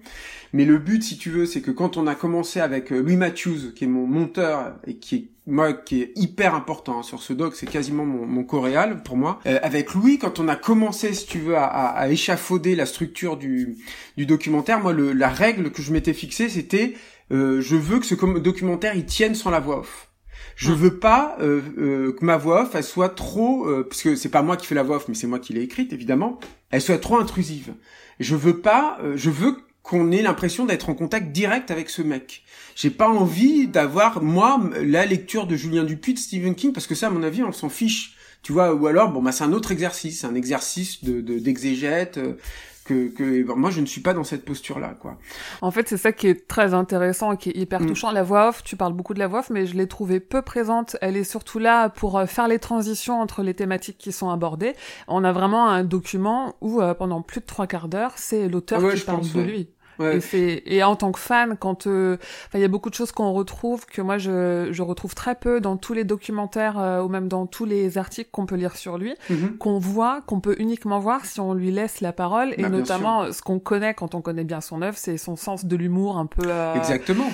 Mais 0.52 0.64
le 0.64 0.78
but, 0.78 1.02
si 1.02 1.18
tu 1.18 1.30
veux, 1.30 1.44
c'est 1.44 1.60
que 1.60 1.70
quand 1.70 1.96
on 1.96 2.06
a 2.06 2.14
commencé 2.14 2.60
avec 2.60 2.92
euh, 2.92 3.02
Louis 3.02 3.16
Matthews, 3.16 3.72
qui 3.74 3.84
est 3.84 3.88
mon 3.88 4.06
monteur 4.06 4.76
et 4.86 4.96
qui 4.96 5.16
est 5.16 5.28
moi 5.48 5.72
qui 5.74 6.02
est 6.02 6.12
hyper 6.16 6.54
important 6.54 6.98
hein, 6.98 7.02
sur 7.02 7.22
ce 7.22 7.32
doc, 7.32 7.54
c'est 7.54 7.66
quasiment 7.66 8.04
mon, 8.04 8.26
mon 8.26 8.42
coréal 8.42 9.02
pour 9.04 9.16
moi. 9.16 9.38
Euh, 9.46 9.58
avec 9.62 9.94
Louis, 9.94 10.18
quand 10.18 10.40
on 10.40 10.48
a 10.48 10.56
commencé, 10.56 11.12
si 11.14 11.26
tu 11.26 11.38
veux, 11.38 11.56
à, 11.56 11.66
à, 11.66 12.08
échafauder 12.08 12.74
la 12.74 12.86
structure 12.86 13.36
du, 13.36 13.76
du 14.16 14.26
documentaire, 14.26 14.80
moi, 14.80 14.92
le, 14.92 15.12
la 15.12 15.28
règle 15.28 15.70
que 15.70 15.82
je 15.82 15.92
m'étais 15.92 16.14
fixée, 16.14 16.48
c'était 16.48 16.94
euh, 17.32 17.60
je 17.60 17.76
veux 17.76 17.98
que 17.98 18.06
ce 18.06 18.14
documentaire 18.38 18.94
il 18.94 19.04
tienne 19.04 19.34
sans 19.34 19.50
la 19.50 19.60
voix 19.60 19.80
off. 19.80 20.05
Je 20.56 20.72
veux 20.72 20.98
pas 20.98 21.36
euh, 21.40 21.60
euh, 21.78 22.12
que 22.12 22.24
ma 22.24 22.36
voix 22.36 22.62
off 22.62 22.74
elle 22.74 22.84
soit 22.84 23.10
trop, 23.10 23.66
euh, 23.66 23.86
parce 23.88 24.02
que 24.02 24.16
c'est 24.16 24.30
pas 24.30 24.42
moi 24.42 24.56
qui 24.56 24.66
fais 24.66 24.74
la 24.74 24.82
voix 24.82 24.96
off, 24.96 25.06
mais 25.08 25.14
c'est 25.14 25.26
moi 25.26 25.38
qui 25.38 25.52
l'ai 25.52 25.62
écrite 25.62 25.92
évidemment. 25.92 26.40
Elle 26.70 26.80
soit 26.80 26.98
trop 26.98 27.18
intrusive. 27.18 27.74
Je 28.20 28.34
veux 28.34 28.60
pas, 28.60 28.98
je 29.14 29.28
veux 29.28 29.56
qu'on 29.82 30.10
ait 30.10 30.22
l'impression 30.22 30.64
d'être 30.64 30.88
en 30.88 30.94
contact 30.94 31.30
direct 31.30 31.70
avec 31.70 31.90
ce 31.90 32.02
mec. 32.02 32.42
J'ai 32.74 32.90
pas 32.90 33.08
envie 33.08 33.68
d'avoir 33.68 34.22
moi 34.22 34.60
la 34.82 35.06
lecture 35.06 35.46
de 35.46 35.54
Julien 35.54 35.84
Dupuis 35.84 36.14
de 36.14 36.18
Stephen 36.18 36.54
King 36.54 36.72
parce 36.72 36.86
que 36.86 36.94
ça 36.94 37.06
à 37.06 37.10
mon 37.10 37.22
avis 37.22 37.42
on 37.42 37.52
s'en 37.52 37.68
fiche. 37.68 38.16
Tu 38.42 38.52
vois 38.52 38.74
ou 38.74 38.86
alors 38.86 39.10
bon 39.10 39.22
bah 39.22 39.32
c'est 39.32 39.44
un 39.44 39.52
autre 39.52 39.72
exercice, 39.72 40.24
un 40.24 40.34
exercice 40.34 41.04
de 41.04 41.20
d'exégète 41.20 42.18
euh, 42.18 42.34
que, 42.86 43.08
que 43.08 43.52
moi 43.52 43.70
je 43.70 43.80
ne 43.80 43.86
suis 43.86 44.00
pas 44.00 44.14
dans 44.14 44.24
cette 44.24 44.44
posture 44.44 44.78
là 44.78 44.94
quoi. 45.00 45.18
En 45.60 45.70
fait, 45.70 45.88
c'est 45.88 45.96
ça 45.96 46.12
qui 46.12 46.28
est 46.28 46.46
très 46.48 46.74
intéressant 46.74 47.32
et 47.32 47.36
qui 47.36 47.50
est 47.50 47.56
hyper 47.56 47.80
mm. 47.80 47.86
touchant. 47.86 48.10
La 48.10 48.22
voix 48.22 48.48
off, 48.48 48.62
tu 48.62 48.76
parles 48.76 48.92
beaucoup 48.92 49.14
de 49.14 49.18
la 49.18 49.26
voix 49.26 49.40
off, 49.40 49.50
mais 49.50 49.66
je 49.66 49.76
l'ai 49.76 49.86
trouvée 49.86 50.20
peu 50.20 50.42
présente. 50.42 50.96
Elle 51.00 51.16
est 51.16 51.24
surtout 51.24 51.58
là 51.58 51.88
pour 51.88 52.18
euh, 52.18 52.26
faire 52.26 52.48
les 52.48 52.58
transitions 52.58 53.20
entre 53.20 53.42
les 53.42 53.54
thématiques 53.54 53.98
qui 53.98 54.12
sont 54.12 54.30
abordées. 54.30 54.74
On 55.08 55.24
a 55.24 55.32
vraiment 55.32 55.68
un 55.68 55.84
document 55.84 56.56
où 56.60 56.80
euh, 56.80 56.94
pendant 56.94 57.22
plus 57.22 57.40
de 57.40 57.46
trois 57.46 57.66
quarts 57.66 57.88
d'heure, 57.88 58.12
c'est 58.16 58.48
l'auteur 58.48 58.80
qui 58.92 59.00
parle 59.00 59.30
de 59.30 59.40
lui. 59.40 59.68
Et, 60.00 60.20
c'est 60.20 60.62
et 60.66 60.82
en 60.82 60.96
tant 60.96 61.12
que 61.12 61.18
fan, 61.18 61.56
quand 61.58 61.86
euh, 61.86 62.16
il 62.54 62.60
y 62.60 62.64
a 62.64 62.68
beaucoup 62.68 62.90
de 62.90 62.94
choses 62.94 63.12
qu'on 63.12 63.32
retrouve 63.32 63.86
que 63.86 64.02
moi 64.02 64.18
je, 64.18 64.68
je 64.70 64.82
retrouve 64.82 65.14
très 65.14 65.34
peu 65.34 65.60
dans 65.60 65.76
tous 65.76 65.94
les 65.94 66.04
documentaires 66.04 66.78
euh, 66.78 67.02
ou 67.02 67.08
même 67.08 67.28
dans 67.28 67.46
tous 67.46 67.64
les 67.64 67.98
articles 67.98 68.30
qu'on 68.30 68.46
peut 68.46 68.56
lire 68.56 68.76
sur 68.76 68.98
lui, 68.98 69.14
mhm. 69.30 69.56
qu'on 69.58 69.78
voit, 69.78 70.22
qu'on 70.26 70.40
peut 70.40 70.56
uniquement 70.58 70.98
voir 70.98 71.24
si 71.24 71.40
on 71.40 71.54
lui 71.54 71.70
laisse 71.70 72.00
la 72.00 72.12
parole 72.12 72.54
et 72.56 72.62
bah, 72.62 72.68
notamment 72.68 73.32
ce 73.32 73.42
qu'on 73.42 73.58
connaît 73.58 73.94
quand 73.94 74.14
on 74.14 74.20
connaît 74.20 74.44
bien 74.44 74.60
son 74.60 74.82
œuvre, 74.82 74.98
c'est 74.98 75.16
son 75.16 75.36
sens 75.36 75.64
de 75.64 75.76
l'humour 75.76 76.18
un 76.18 76.26
peu. 76.26 76.46
Euh, 76.46 76.74
Exactement 76.74 77.28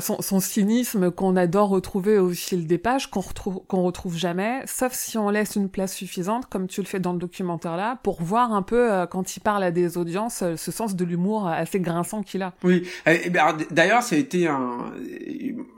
son, 0.00 0.20
son, 0.20 0.40
cynisme 0.40 1.10
qu'on 1.10 1.36
adore 1.36 1.68
retrouver 1.68 2.18
au 2.18 2.30
fil 2.30 2.66
des 2.66 2.78
pages, 2.78 3.10
qu'on 3.10 3.20
retrouve, 3.20 3.60
qu'on 3.66 3.82
retrouve 3.82 4.16
jamais, 4.16 4.62
sauf 4.66 4.92
si 4.92 5.18
on 5.18 5.30
laisse 5.30 5.56
une 5.56 5.68
place 5.68 5.94
suffisante, 5.94 6.46
comme 6.46 6.66
tu 6.66 6.80
le 6.80 6.86
fais 6.86 7.00
dans 7.00 7.12
le 7.12 7.18
documentaire 7.18 7.76
là, 7.76 7.98
pour 8.02 8.22
voir 8.22 8.52
un 8.52 8.62
peu 8.62 8.92
euh, 8.92 9.06
quand 9.06 9.36
il 9.36 9.40
parle 9.40 9.62
à 9.62 9.70
des 9.70 9.96
audiences, 9.96 10.42
euh, 10.42 10.56
ce 10.56 10.70
sens 10.70 10.96
de 10.96 11.04
l'humour 11.04 11.48
assez 11.48 11.80
grinçant 11.80 12.22
qu'il 12.22 12.42
a. 12.42 12.52
Oui, 12.62 12.86
ben, 13.06 13.56
d'ailleurs 13.70 14.02
ça 14.02 14.16
a 14.16 14.18
été 14.18 14.46
un, 14.46 14.92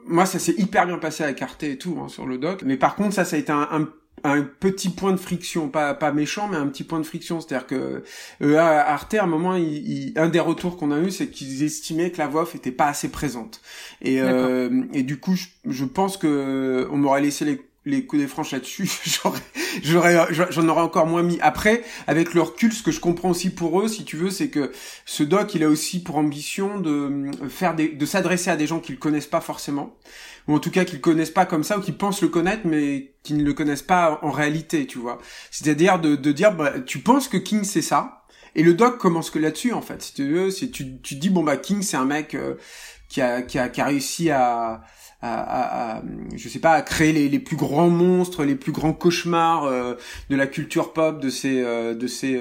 moi 0.07 0.27
ça 0.27 0.39
s'est 0.39 0.55
hyper 0.57 0.87
bien 0.87 0.99
passé 0.99 1.25
avec 1.25 1.41
Arte 1.43 1.63
et 1.63 1.79
tout 1.79 1.99
hein, 2.03 2.09
sur 2.09 2.27
le 2.27 2.39
doc, 2.39 2.63
mais 2.65 2.77
par 2.77 2.97
contre 2.97 3.15
ça 3.15 3.25
ça 3.25 3.37
a 3.37 3.39
été 3.39 3.53
un, 3.53 3.69
un 3.71 3.89
un 4.25 4.43
petit 4.43 4.89
point 4.89 5.13
de 5.13 5.17
friction, 5.17 5.69
pas 5.69 5.95
pas 5.95 6.13
méchant, 6.13 6.49
mais 6.49 6.57
un 6.57 6.67
petit 6.67 6.85
point 6.85 7.01
de 7.01 7.07
friction. 7.07 7.41
C'est-à-dire 7.41 7.67
que 7.67 8.03
euh, 8.43 8.57
Arte, 8.59 9.15
à 9.15 9.25
un 9.25 9.27
moment, 9.27 9.57
il, 9.57 10.13
un 10.17 10.29
des 10.29 10.41
retours 10.41 10.77
qu'on 10.77 10.91
a 10.91 10.99
eu, 10.99 11.11
c'est 11.11 11.29
qu'ils 11.29 11.63
estimaient 11.63 12.11
que 12.11 12.19
la 12.19 12.27
voix 12.27 12.49
était 12.55 12.73
pas 12.73 12.87
assez 12.87 13.11
présente. 13.11 13.61
Et, 14.03 14.21
euh, 14.21 14.83
et 14.93 15.03
du 15.03 15.19
coup, 15.19 15.35
je, 15.35 15.47
je 15.67 15.85
pense 15.85 16.17
que 16.17 16.89
on 16.91 16.97
m'aurait 16.97 17.23
laissé 17.23 17.45
les 17.45 17.61
les 17.87 18.05
coups 18.05 18.21
des 18.21 18.29
franches 18.29 18.53
là-dessus, 18.53 18.91
j'aurais, 19.83 20.27
j'en 20.51 20.69
aurais 20.69 20.83
encore 20.83 21.07
moins 21.07 21.23
mis. 21.23 21.39
Après, 21.41 21.83
avec 22.07 22.35
le 22.35 22.43
recul, 22.43 22.73
ce 22.73 22.83
que 22.83 22.91
je 22.91 23.01
comprends 23.01 23.31
aussi 23.31 23.51
pour 23.51 23.81
eux, 23.81 23.89
si 23.89 24.05
tu 24.05 24.17
veux, 24.17 24.31
c'est 24.31 24.49
que 24.49 24.71
ce 25.07 25.23
doc, 25.23 25.55
il 25.55 25.65
a 25.65 25.69
aussi 25.69 26.03
pour 26.03 26.17
ambition 26.17 26.79
de 26.79 27.31
faire 27.49 27.75
des, 27.75 27.89
de 27.89 28.07
s'adresser 28.07 28.51
à 28.51 28.57
des 28.57 28.67
gens 28.67 28.81
qui 28.81 28.93
le 28.93 28.99
connaissent 28.99 29.27
pas 29.27 29.41
forcément 29.41 29.97
ou 30.49 30.55
en 30.55 30.59
tout 30.59 30.71
cas 30.71 30.85
qu'ils 30.85 31.01
connaissent 31.01 31.31
pas 31.31 31.47
comme 31.47 31.65
ça, 31.65 31.79
ou 31.79 31.81
qui 31.81 31.93
pensent 31.93 32.23
le 32.23 32.29
connaître, 32.29 32.63
mais 32.65 33.15
qui 33.23 33.35
ne 33.35 33.45
le 33.45 33.53
connaissent 33.53 33.83
pas 33.83 34.19
en 34.23 34.31
réalité, 34.31 34.87
tu 34.87 34.99
vois. 34.99 35.19
C'est-à-dire 35.51 36.01
de, 36.01 36.17
de 36.17 36.33
dire, 36.33 36.55
bah, 36.55 36.81
tu 36.81 36.99
penses 36.99 37.29
que 37.29 37.37
King 37.37 37.65
c'est 37.65 37.83
ça, 37.83 38.21
et 38.55 38.63
le 38.63 38.75
doc 38.75 38.99
commence 38.99 39.31
que 39.31 39.39
là-dessus, 39.39 39.73
en 39.73 39.83
fait. 39.83 40.03
Si 40.03 40.15
tu 40.15 40.29
veux, 40.29 40.51
c'est 40.51 40.71
tu, 40.71 41.01
tu 41.01 41.15
dis, 41.17 41.31
bon 41.31 41.43
bah 41.43 41.57
King 41.57 41.83
c'est 41.83 41.97
un 41.97 42.05
mec 42.05 42.35
euh, 42.35 42.55
qui, 43.09 43.21
a, 43.21 43.43
qui, 43.43 43.59
a, 43.59 43.69
qui 43.69 43.81
a 43.81 43.85
réussi 43.85 44.31
à, 44.31 44.83
à, 45.23 45.97
à, 45.99 46.03
je 46.35 46.49
sais 46.49 46.59
pas, 46.59 46.73
à 46.73 46.83
créer 46.83 47.13
les, 47.13 47.29
les, 47.29 47.39
plus 47.39 47.57
grands 47.57 47.91
monstres, 47.91 48.45
les 48.45 48.57
plus 48.57 48.73
grands 48.73 48.93
cauchemars 48.93 49.65
euh, 49.65 49.95
de 50.31 50.37
la 50.37 50.47
culture 50.47 50.93
pop 50.93 51.21
de 51.21 51.31
ces 51.31 51.63
euh, 51.63 51.95
de 51.95 52.07
ces 52.07 52.41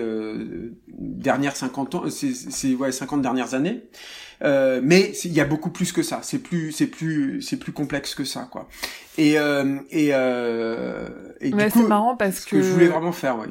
dernières 0.87 1.55
50 1.55 1.95
ans, 1.95 2.09
ces, 2.09 2.33
ces 2.33 2.75
ouais 2.75 2.91
50 2.91 3.21
dernières 3.21 3.53
années. 3.53 3.83
Euh, 4.41 4.79
mais 4.83 5.11
il 5.25 5.33
y 5.33 5.41
a 5.41 5.45
beaucoup 5.45 5.69
plus 5.69 5.91
que 5.91 6.01
ça. 6.01 6.19
C'est 6.23 6.39
plus, 6.39 6.71
c'est 6.71 6.87
plus, 6.87 7.41
c'est 7.41 7.57
plus 7.57 7.71
complexe 7.71 8.15
que 8.15 8.23
ça, 8.23 8.47
quoi. 8.49 8.67
Et 9.17 9.37
euh, 9.37 9.79
et, 9.89 10.09
euh, 10.13 11.09
et 11.41 11.51
coup, 11.51 11.59
c'est 11.59 11.87
marrant 11.87 12.15
parce 12.15 12.45
que, 12.45 12.51
que 12.51 12.61
je 12.61 12.71
voulais 12.71 12.87
vraiment 12.87 13.11
faire, 13.11 13.37
ouais. 13.37 13.47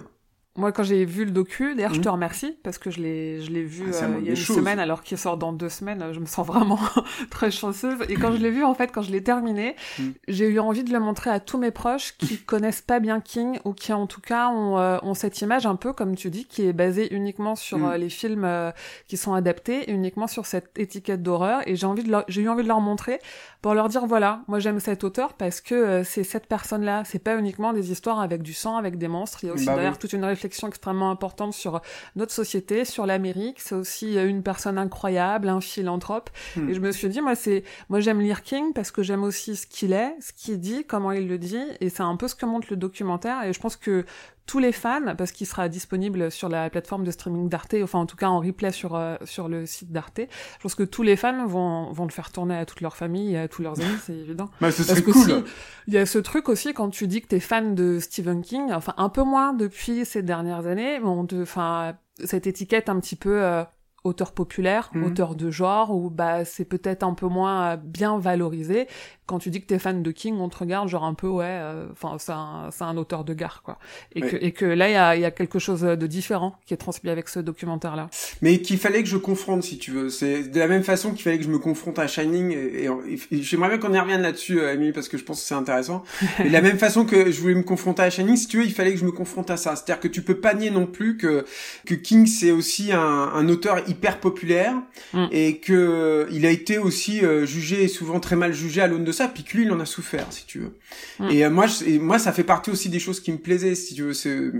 Moi, 0.58 0.72
quand 0.72 0.82
j'ai 0.82 1.04
vu 1.04 1.24
le 1.24 1.30
docu, 1.30 1.76
d'ailleurs, 1.76 1.94
je 1.94 2.00
te 2.00 2.08
mhm. 2.08 2.14
remercie 2.14 2.58
parce 2.64 2.78
que 2.78 2.90
je 2.90 3.00
l'ai, 3.00 3.40
je 3.40 3.52
l'ai 3.52 3.62
vu 3.62 3.84
ah, 3.92 4.04
euh, 4.04 4.16
il 4.18 4.26
y 4.26 4.28
a 4.28 4.30
une 4.30 4.36
semaine, 4.36 4.80
alors 4.80 5.04
qu'il 5.04 5.16
sort 5.16 5.36
dans 5.36 5.52
deux 5.52 5.68
semaines. 5.68 6.04
Je 6.12 6.18
me 6.18 6.26
sens 6.26 6.44
vraiment 6.44 6.80
très 7.30 7.52
chanceuse. 7.52 7.96
Et 8.08 8.16
quand 8.16 8.32
je 8.32 8.38
l'ai 8.38 8.50
vu, 8.50 8.64
en 8.64 8.74
fait, 8.74 8.88
quand 8.88 9.02
je 9.02 9.12
l'ai 9.12 9.22
terminé, 9.22 9.76
mhm. 10.00 10.14
j'ai 10.26 10.48
eu 10.48 10.58
envie 10.58 10.82
de 10.82 10.92
le 10.92 10.98
montrer 10.98 11.30
à 11.30 11.38
tous 11.38 11.58
mes 11.58 11.70
proches 11.70 12.16
qui 12.18 12.38
connaissent 12.44 12.80
pas 12.80 12.98
bien 12.98 13.20
King 13.20 13.60
ou 13.64 13.72
qui, 13.72 13.92
en 13.92 14.08
tout 14.08 14.20
cas, 14.20 14.48
ont, 14.48 14.78
euh, 14.78 14.98
ont 15.02 15.14
cette 15.14 15.40
image 15.42 15.64
un 15.64 15.76
peu, 15.76 15.92
comme 15.92 16.16
tu 16.16 16.28
dis, 16.28 16.44
qui 16.44 16.66
est 16.66 16.72
basée 16.72 17.14
uniquement 17.14 17.54
sur 17.54 17.78
mhm. 17.78 17.90
euh, 17.90 17.96
les 17.96 18.10
films 18.10 18.72
qui 19.06 19.16
sont 19.16 19.34
adaptés, 19.34 19.88
uniquement 19.92 20.26
sur 20.26 20.44
cette 20.44 20.76
étiquette 20.76 21.22
d'horreur. 21.22 21.60
Et 21.66 21.76
j'ai 21.76 21.86
envie 21.86 22.02
de, 22.02 22.16
j'ai 22.26 22.42
eu 22.42 22.48
envie 22.48 22.64
de 22.64 22.68
leur 22.68 22.80
montrer 22.80 23.20
pour 23.62 23.74
leur 23.74 23.88
dire 23.88 24.06
voilà, 24.06 24.42
moi 24.48 24.58
j'aime 24.58 24.80
cet 24.80 25.04
auteur 25.04 25.34
parce 25.34 25.60
que 25.60 26.02
c'est 26.02 26.24
cette 26.24 26.46
personne-là. 26.46 27.04
C'est 27.04 27.22
pas 27.22 27.36
uniquement 27.36 27.72
des 27.72 27.92
histoires 27.92 28.18
avec 28.18 28.42
du 28.42 28.54
sang, 28.54 28.76
avec 28.76 28.98
des 28.98 29.08
monstres. 29.08 29.44
Il 29.44 29.46
y 29.46 29.50
a 29.50 29.52
aussi 29.52 29.66
bah 29.66 29.74
derrière 29.74 29.98
toute 29.98 30.12
une 30.12 30.24
réflexion 30.24 30.47
extrêmement 30.68 31.10
importante 31.10 31.52
sur 31.52 31.80
notre 32.16 32.32
société, 32.32 32.84
sur 32.84 33.06
l'Amérique. 33.06 33.60
C'est 33.60 33.74
aussi 33.74 34.16
euh, 34.16 34.28
une 34.28 34.42
personne 34.42 34.78
incroyable, 34.78 35.48
un 35.48 35.60
philanthrope. 35.60 36.30
Hmm. 36.56 36.68
Et 36.68 36.74
je 36.74 36.80
me 36.80 36.92
suis 36.92 37.08
dit, 37.08 37.20
moi, 37.20 37.34
c'est, 37.34 37.64
moi, 37.88 38.00
j'aime 38.00 38.20
lire 38.20 38.42
King 38.42 38.72
parce 38.72 38.90
que 38.90 39.02
j'aime 39.02 39.22
aussi 39.22 39.56
ce 39.56 39.66
qu'il 39.66 39.92
est, 39.92 40.14
ce 40.20 40.32
qu'il 40.32 40.58
dit, 40.60 40.84
comment 40.84 41.12
il 41.12 41.28
le 41.28 41.38
dit. 41.38 41.62
Et 41.80 41.88
c'est 41.88 42.02
un 42.02 42.16
peu 42.16 42.28
ce 42.28 42.34
que 42.34 42.46
montre 42.46 42.68
le 42.70 42.76
documentaire. 42.76 43.42
Et 43.44 43.52
je 43.52 43.60
pense 43.60 43.76
que 43.76 44.04
tous 44.48 44.58
les 44.58 44.72
fans, 44.72 45.14
parce 45.16 45.30
qu'il 45.30 45.46
sera 45.46 45.68
disponible 45.68 46.30
sur 46.30 46.48
la 46.48 46.70
plateforme 46.70 47.04
de 47.04 47.10
streaming 47.10 47.50
d'Arte, 47.50 47.76
enfin 47.82 47.98
en 47.98 48.06
tout 48.06 48.16
cas 48.16 48.28
en 48.28 48.40
replay 48.40 48.72
sur 48.72 48.96
euh, 48.96 49.16
sur 49.24 49.46
le 49.46 49.66
site 49.66 49.92
d'Arte. 49.92 50.20
Je 50.20 50.62
pense 50.62 50.74
que 50.74 50.82
tous 50.82 51.02
les 51.02 51.16
fans 51.16 51.46
vont 51.46 51.92
vont 51.92 52.06
le 52.06 52.10
faire 52.10 52.32
tourner 52.32 52.56
à 52.56 52.64
toute 52.64 52.80
leur 52.80 52.96
famille 52.96 53.34
et 53.34 53.38
à 53.38 53.46
tous 53.46 53.62
leurs 53.62 53.78
amis, 53.78 53.98
c'est 54.02 54.14
évident. 54.14 54.50
bah, 54.60 54.72
ce 54.72 54.82
serait 54.82 55.02
cool. 55.02 55.44
Il 55.86 55.92
y 55.92 55.98
a 55.98 56.06
ce 56.06 56.18
truc 56.18 56.48
aussi 56.48 56.72
quand 56.72 56.88
tu 56.88 57.06
dis 57.06 57.20
que 57.20 57.28
t'es 57.28 57.40
fan 57.40 57.74
de 57.74 57.98
Stephen 58.00 58.40
King, 58.40 58.72
enfin 58.72 58.94
un 58.96 59.10
peu 59.10 59.22
moins 59.22 59.52
depuis 59.52 60.06
ces 60.06 60.22
dernières 60.22 60.66
années, 60.66 60.98
bon, 60.98 61.26
enfin 61.42 61.94
cette 62.24 62.46
étiquette 62.46 62.88
un 62.88 62.98
petit 62.98 63.16
peu 63.16 63.42
euh, 63.42 63.62
auteur 64.04 64.32
populaire, 64.32 64.90
mhm. 64.94 65.04
auteur 65.04 65.34
de 65.34 65.50
genre, 65.50 65.94
où 65.94 66.10
bah 66.10 66.44
c'est 66.44 66.64
peut-être 66.64 67.02
un 67.02 67.14
peu 67.14 67.26
moins 67.26 67.76
bien 67.76 68.18
valorisé. 68.18 68.86
Quand 69.26 69.38
tu 69.38 69.50
dis 69.50 69.60
que 69.60 69.66
t'es 69.66 69.78
fan 69.78 70.02
de 70.02 70.10
King, 70.10 70.36
on 70.38 70.48
te 70.48 70.56
regarde 70.56 70.88
genre 70.88 71.04
un 71.04 71.14
peu 71.14 71.28
ouais, 71.28 71.44
euh, 71.46 71.86
enfin 71.92 72.16
c'est 72.18 72.32
un 72.32 72.70
c'est 72.70 72.84
un 72.84 72.96
auteur 72.96 73.24
de 73.24 73.34
gare 73.34 73.62
quoi. 73.62 73.78
Et 74.14 74.22
que 74.22 74.36
et 74.40 74.52
que 74.52 74.64
là 74.64 74.88
il 74.88 74.92
y 74.92 74.96
a 74.96 75.16
il 75.16 75.22
y 75.22 75.24
a 75.24 75.30
quelque 75.30 75.58
chose 75.58 75.82
de 75.82 76.06
différent 76.06 76.56
qui 76.64 76.72
est 76.72 76.78
transmis 76.78 77.10
avec 77.10 77.28
ce 77.28 77.40
documentaire 77.40 77.96
là. 77.96 78.08
Mais 78.40 78.62
qu'il 78.62 78.78
fallait 78.78 79.02
que 79.02 79.08
je 79.08 79.18
confronte 79.18 79.64
si 79.64 79.78
tu 79.78 79.90
veux. 79.90 80.08
C'est 80.08 80.44
de 80.44 80.58
la 80.58 80.68
même 80.68 80.84
façon 80.84 81.10
qu'il 81.10 81.22
fallait 81.22 81.38
que 81.38 81.44
je 81.44 81.50
me 81.50 81.58
confronte 81.58 81.98
à 81.98 82.06
Shining 82.06 82.52
et, 82.52 82.88
j'aimerais 83.32 83.68
bien 83.68 83.78
qu'on 83.78 83.92
y 83.92 83.98
revienne 83.98 84.22
là-dessus 84.22 84.62
Amy 84.62 84.92
parce 84.92 85.08
que 85.08 85.18
je 85.18 85.24
pense 85.24 85.40
que 85.40 85.46
c'est 85.46 85.54
intéressant. 85.54 86.04
et 86.38 86.44
de 86.44 86.52
la 86.52 86.62
même 86.62 86.78
façon 86.78 87.04
que 87.04 87.30
je 87.30 87.40
voulais 87.40 87.54
me 87.54 87.62
confronter 87.62 88.02
à 88.02 88.10
Shining, 88.10 88.36
si 88.36 88.46
tu 88.46 88.58
veux, 88.58 88.64
il 88.64 88.72
fallait 88.72 88.92
que 88.92 88.98
je 88.98 89.04
me 89.04 89.12
confronte 89.12 89.50
à 89.50 89.56
ça. 89.56 89.76
C'est-à-dire 89.76 90.00
que 90.00 90.08
tu 90.08 90.22
peux 90.22 90.40
pas 90.40 90.54
nier 90.54 90.70
non 90.70 90.86
plus 90.86 91.16
que 91.16 91.44
que 91.84 91.94
King 91.94 92.26
c'est 92.26 92.50
aussi 92.50 92.92
un, 92.92 93.00
un 93.00 93.48
auteur 93.48 93.87
hyper 93.88 94.20
populaire 94.20 94.74
mm. 95.12 95.26
et 95.32 95.58
que 95.58 95.72
euh, 95.72 96.26
il 96.30 96.46
a 96.46 96.50
été 96.50 96.78
aussi 96.78 97.24
euh, 97.24 97.46
jugé 97.46 97.84
et 97.84 97.88
souvent 97.88 98.20
très 98.20 98.36
mal 98.36 98.52
jugé 98.52 98.80
à 98.80 98.86
l'aune 98.86 99.04
de 99.04 99.12
ça 99.12 99.28
puis 99.28 99.44
que 99.44 99.56
lui 99.56 99.64
il 99.64 99.72
en 99.72 99.80
a 99.80 99.86
souffert 99.86 100.26
si 100.30 100.46
tu 100.46 100.60
veux 100.60 100.78
mm. 101.20 101.30
et 101.30 101.44
euh, 101.44 101.50
moi 101.50 101.66
je, 101.66 101.98
moi 101.98 102.18
ça 102.18 102.32
fait 102.32 102.44
partie 102.44 102.70
aussi 102.70 102.88
des 102.88 103.00
choses 103.00 103.20
qui 103.20 103.32
me 103.32 103.38
plaisaient 103.38 103.74
si 103.74 103.94
tu 103.94 104.02
veux 104.02 104.12
c'est 104.14 104.50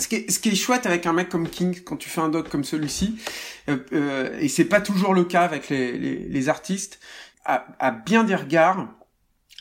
ce 0.00 0.06
qui, 0.06 0.14
est, 0.14 0.30
ce 0.30 0.38
qui 0.38 0.50
est 0.50 0.54
chouette 0.54 0.86
avec 0.86 1.06
un 1.06 1.12
mec 1.12 1.28
comme 1.28 1.48
King 1.48 1.80
quand 1.84 1.96
tu 1.96 2.08
fais 2.08 2.20
un 2.20 2.28
doc 2.28 2.48
comme 2.48 2.64
celui-ci 2.64 3.16
et 3.68 4.48
c'est 4.48 4.64
pas 4.64 4.80
toujours 4.80 5.12
le 5.12 5.24
cas 5.24 5.42
avec 5.42 5.68
les, 5.68 5.98
les, 5.98 6.16
les 6.16 6.48
artistes 6.48 7.00
à, 7.48 7.90
bien 7.90 8.24
des 8.24 8.34
regards, 8.34 8.88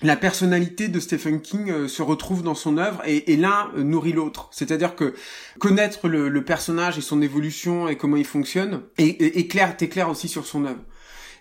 la 0.04 0.16
personnalité 0.16 0.90
de 0.90 1.00
Stephen 1.00 1.42
King 1.42 1.72
euh, 1.72 1.88
se 1.88 2.04
retrouve 2.04 2.44
dans 2.44 2.54
son 2.54 2.78
œuvre 2.78 3.02
et, 3.06 3.36
l'un 3.36 3.72
euh, 3.76 3.84
nourrit 3.84 4.14
l'autre. 4.14 4.48
C'est-à-dire 4.52 4.96
que 4.96 5.16
connaître 5.58 6.08
le, 6.08 6.44
personnage 6.44 6.98
et 7.00 7.02
son 7.02 7.22
évolution 7.22 7.88
et 7.88 7.98
comment 7.98 8.18
il 8.18 8.26
fonctionne 8.26 8.82
éclaire, 9.00 10.10
aussi 10.10 10.28
sur 10.28 10.46
son 10.46 10.66
œuvre. 10.66 10.82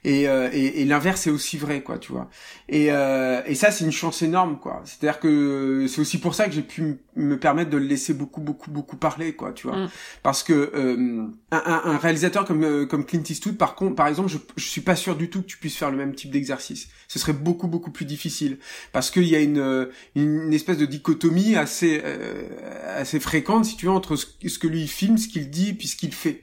Euh, 0.06 0.48
et, 0.52 0.82
et, 0.82 0.84
l'inverse 0.84 1.26
est 1.26 1.30
aussi 1.30 1.58
vrai 1.58 1.82
quoi 1.82 1.98
tu 1.98 2.12
vois. 2.12 2.30
Et, 2.68 2.92
euh, 2.92 3.42
et 3.46 3.54
ça 3.56 3.72
c'est 3.72 3.84
une 3.84 3.92
chance 3.92 4.22
énorme 4.22 4.58
quoi. 4.58 4.82
C'est 4.84 5.02
à 5.04 5.12
dire 5.12 5.20
que 5.20 5.86
c'est 5.88 6.00
aussi 6.00 6.18
pour 6.18 6.34
ça 6.34 6.46
que 6.46 6.52
j'ai 6.52 6.62
pu 6.62 6.98
me 7.16 7.38
permettre 7.38 7.70
de 7.70 7.76
le 7.76 7.86
laisser 7.86 8.14
beaucoup 8.14 8.40
beaucoup 8.40 8.70
beaucoup 8.70 8.96
parler 8.96 9.34
quoi 9.34 9.52
tu 9.52 9.66
vois. 9.66 9.76
Mm. 9.76 9.88
parce 10.22 10.42
que 10.44 10.52
euh, 10.52 11.26
un, 11.50 11.82
un, 11.84 11.96
réalisateur 11.98 12.44
comme 12.44 12.62
euh, 12.62 12.86
comme 12.86 13.04
Clint 13.04 13.22
Eastwood 13.28 13.56
par 13.56 13.74
contre 13.74 13.96
par 13.96 14.06
exemple 14.06 14.28
je, 14.28 14.38
je 14.56 14.66
suis 14.66 14.80
pas 14.80 14.94
sûr 14.94 15.16
du 15.16 15.28
tout 15.28 15.42
que 15.42 15.46
tu 15.46 15.58
puisses 15.58 15.76
faire 15.76 15.90
le 15.90 15.96
même 15.96 16.14
type 16.14 16.30
d'exercice. 16.30 16.88
Ce 17.08 17.18
serait 17.18 17.32
beaucoup 17.32 17.66
beaucoup 17.66 17.90
plus 17.90 18.04
difficile. 18.04 18.58
Parce 18.92 19.10
qu'il 19.10 19.26
y 19.26 19.34
a 19.34 19.40
une 19.40 19.88
une 20.14 20.52
espèce 20.52 20.78
de 20.78 20.86
dichotomie 20.86 21.56
assez 21.56 22.00
assez 22.86 23.18
fréquente 23.18 23.64
si 23.64 23.76
tu 23.76 23.86
veux 23.86 23.92
entre 23.92 24.14
ce, 24.14 24.26
ce 24.46 24.58
que 24.58 24.68
lui 24.68 24.86
filme 24.86 25.18
ce 25.18 25.26
qu'il 25.26 25.50
dit 25.50 25.72
puis 25.72 25.88
ce 25.88 25.96
qu'il 25.96 26.14
fait 26.14 26.42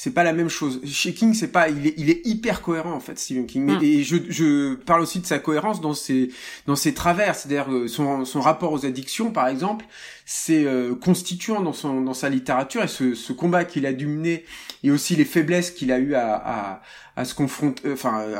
c'est 0.00 0.12
pas 0.12 0.22
la 0.22 0.32
même 0.32 0.48
chose. 0.48 0.80
Chez 0.84 1.12
King, 1.12 1.34
c'est 1.34 1.50
pas, 1.50 1.68
il 1.68 1.88
est, 1.88 1.94
il 1.96 2.08
est 2.08 2.24
hyper 2.24 2.62
cohérent 2.62 2.92
en 2.92 3.00
fait, 3.00 3.18
Stephen 3.18 3.46
King. 3.48 3.66
Hmm. 3.66 3.82
Et 3.82 4.04
je, 4.04 4.16
je 4.28 4.74
parle 4.74 5.00
aussi 5.00 5.18
de 5.18 5.26
sa 5.26 5.40
cohérence 5.40 5.80
dans 5.80 5.92
ses, 5.92 6.30
dans 6.68 6.76
ses 6.76 6.94
travers, 6.94 7.34
c'est-à-dire 7.34 7.68
euh, 7.72 7.88
son, 7.88 8.24
son 8.24 8.40
rapport 8.40 8.70
aux 8.70 8.86
addictions, 8.86 9.32
par 9.32 9.48
exemple, 9.48 9.84
c'est 10.30 10.66
euh, 10.66 10.94
constituant 10.94 11.62
dans 11.62 11.72
son, 11.72 12.02
dans 12.02 12.12
sa 12.12 12.28
littérature 12.28 12.82
et 12.82 12.88
ce, 12.88 13.14
ce 13.14 13.32
combat 13.32 13.64
qu'il 13.64 13.86
a 13.86 13.94
dû 13.94 14.06
mener 14.06 14.44
et 14.82 14.90
aussi 14.90 15.16
les 15.16 15.24
faiblesses 15.24 15.70
qu'il 15.70 15.90
a 15.90 15.98
eu 15.98 16.12
à, 16.12 16.34
à, 16.34 16.82
à 17.18 17.24
se 17.24 17.34
confronter, 17.34 17.88
euh, 17.88 17.94
enfin, 17.94 18.20
euh, 18.20 18.38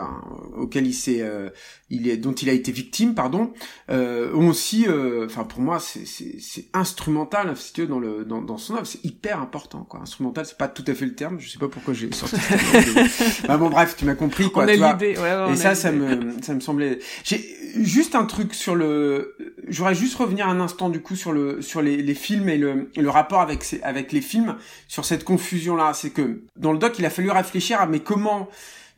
auquel 0.57 0.87
il 0.87 0.93
s'est, 0.93 1.23
euh, 1.23 1.49
il 1.91 2.07
est, 2.07 2.17
dont 2.17 2.33
il 2.33 2.49
a 2.49 2.53
été 2.53 2.71
victime, 2.71 3.15
pardon, 3.15 3.53
euh, 3.91 4.33
ont 4.35 4.49
aussi, 4.49 4.87
enfin, 5.25 5.43
pour 5.45 5.61
moi, 5.61 5.81
c'est, 5.81 6.07
c'est, 6.07 6.37
c'est 6.41 6.67
instrumental, 6.75 7.57
si 7.57 7.73
tu 7.73 7.81
veux, 7.81 7.87
dans 7.89 7.99
le, 7.99 8.25
dans, 8.25 8.41
dans 8.41 8.57
son 8.57 8.75
œuvre, 8.75 8.87
c'est 8.87 9.05
hyper 9.05 9.41
important, 9.41 9.85
quoi. 9.89 10.01
Instrumental, 10.01 10.47
c'est 10.47 10.59
pas 10.59 10.69
tout 10.69 10.85
à 10.87 10.95
fait 10.95 11.07
le 11.07 11.15
terme, 11.15 11.41
je 11.41 11.49
sais 11.49 11.59
pas 11.59 11.69
pourquoi 11.69 11.93
j'ai 11.93 12.13
sorti. 12.13 12.37
bah, 13.49 13.57
bon, 13.57 13.69
bref, 13.69 13.97
tu 13.99 14.05
m'as 14.05 14.15
compris, 14.15 14.51
quoi. 14.51 14.65
On 14.65 14.67
tu 14.67 14.77
vois. 14.77 14.95
Ouais, 14.95 15.17
ouais, 15.17 15.53
Et 15.53 15.57
ça, 15.57 15.75
ça 15.75 15.91
me, 15.91 16.41
ça 16.43 16.55
me 16.55 16.61
semblait. 16.61 17.01
J'ai 17.25 17.43
juste 17.83 18.15
un 18.15 18.27
truc 18.27 18.55
sur 18.55 18.77
le, 18.77 19.37
j'aurais 19.67 19.95
juste 19.95 20.15
revenir 20.17 20.49
un 20.49 20.61
instant 20.61 20.89
du 20.89 21.01
coup 21.01 21.17
sur 21.17 21.33
le, 21.33 21.63
sur 21.63 21.78
les, 21.83 22.03
les 22.03 22.15
films 22.15 22.49
et 22.49 22.59
le, 22.59 22.91
et 22.95 23.03
le 23.03 23.11
rapport 23.11 23.41
avec, 23.41 23.65
avec 23.83 24.13
les 24.13 24.21
films, 24.21 24.57
sur 24.87 25.05
cette 25.05 25.25
confusion 25.25 25.77
là, 25.77 25.93
c'est 25.95 26.11
que 26.11 26.43
dans 26.57 26.73
le 26.73 26.79
doc, 26.79 26.99
il 26.99 27.07
a 27.07 27.11
fallu 27.11 27.31
réfléchir 27.31 27.81
à 27.81 27.87
mais 27.87 28.01
comment 28.01 28.49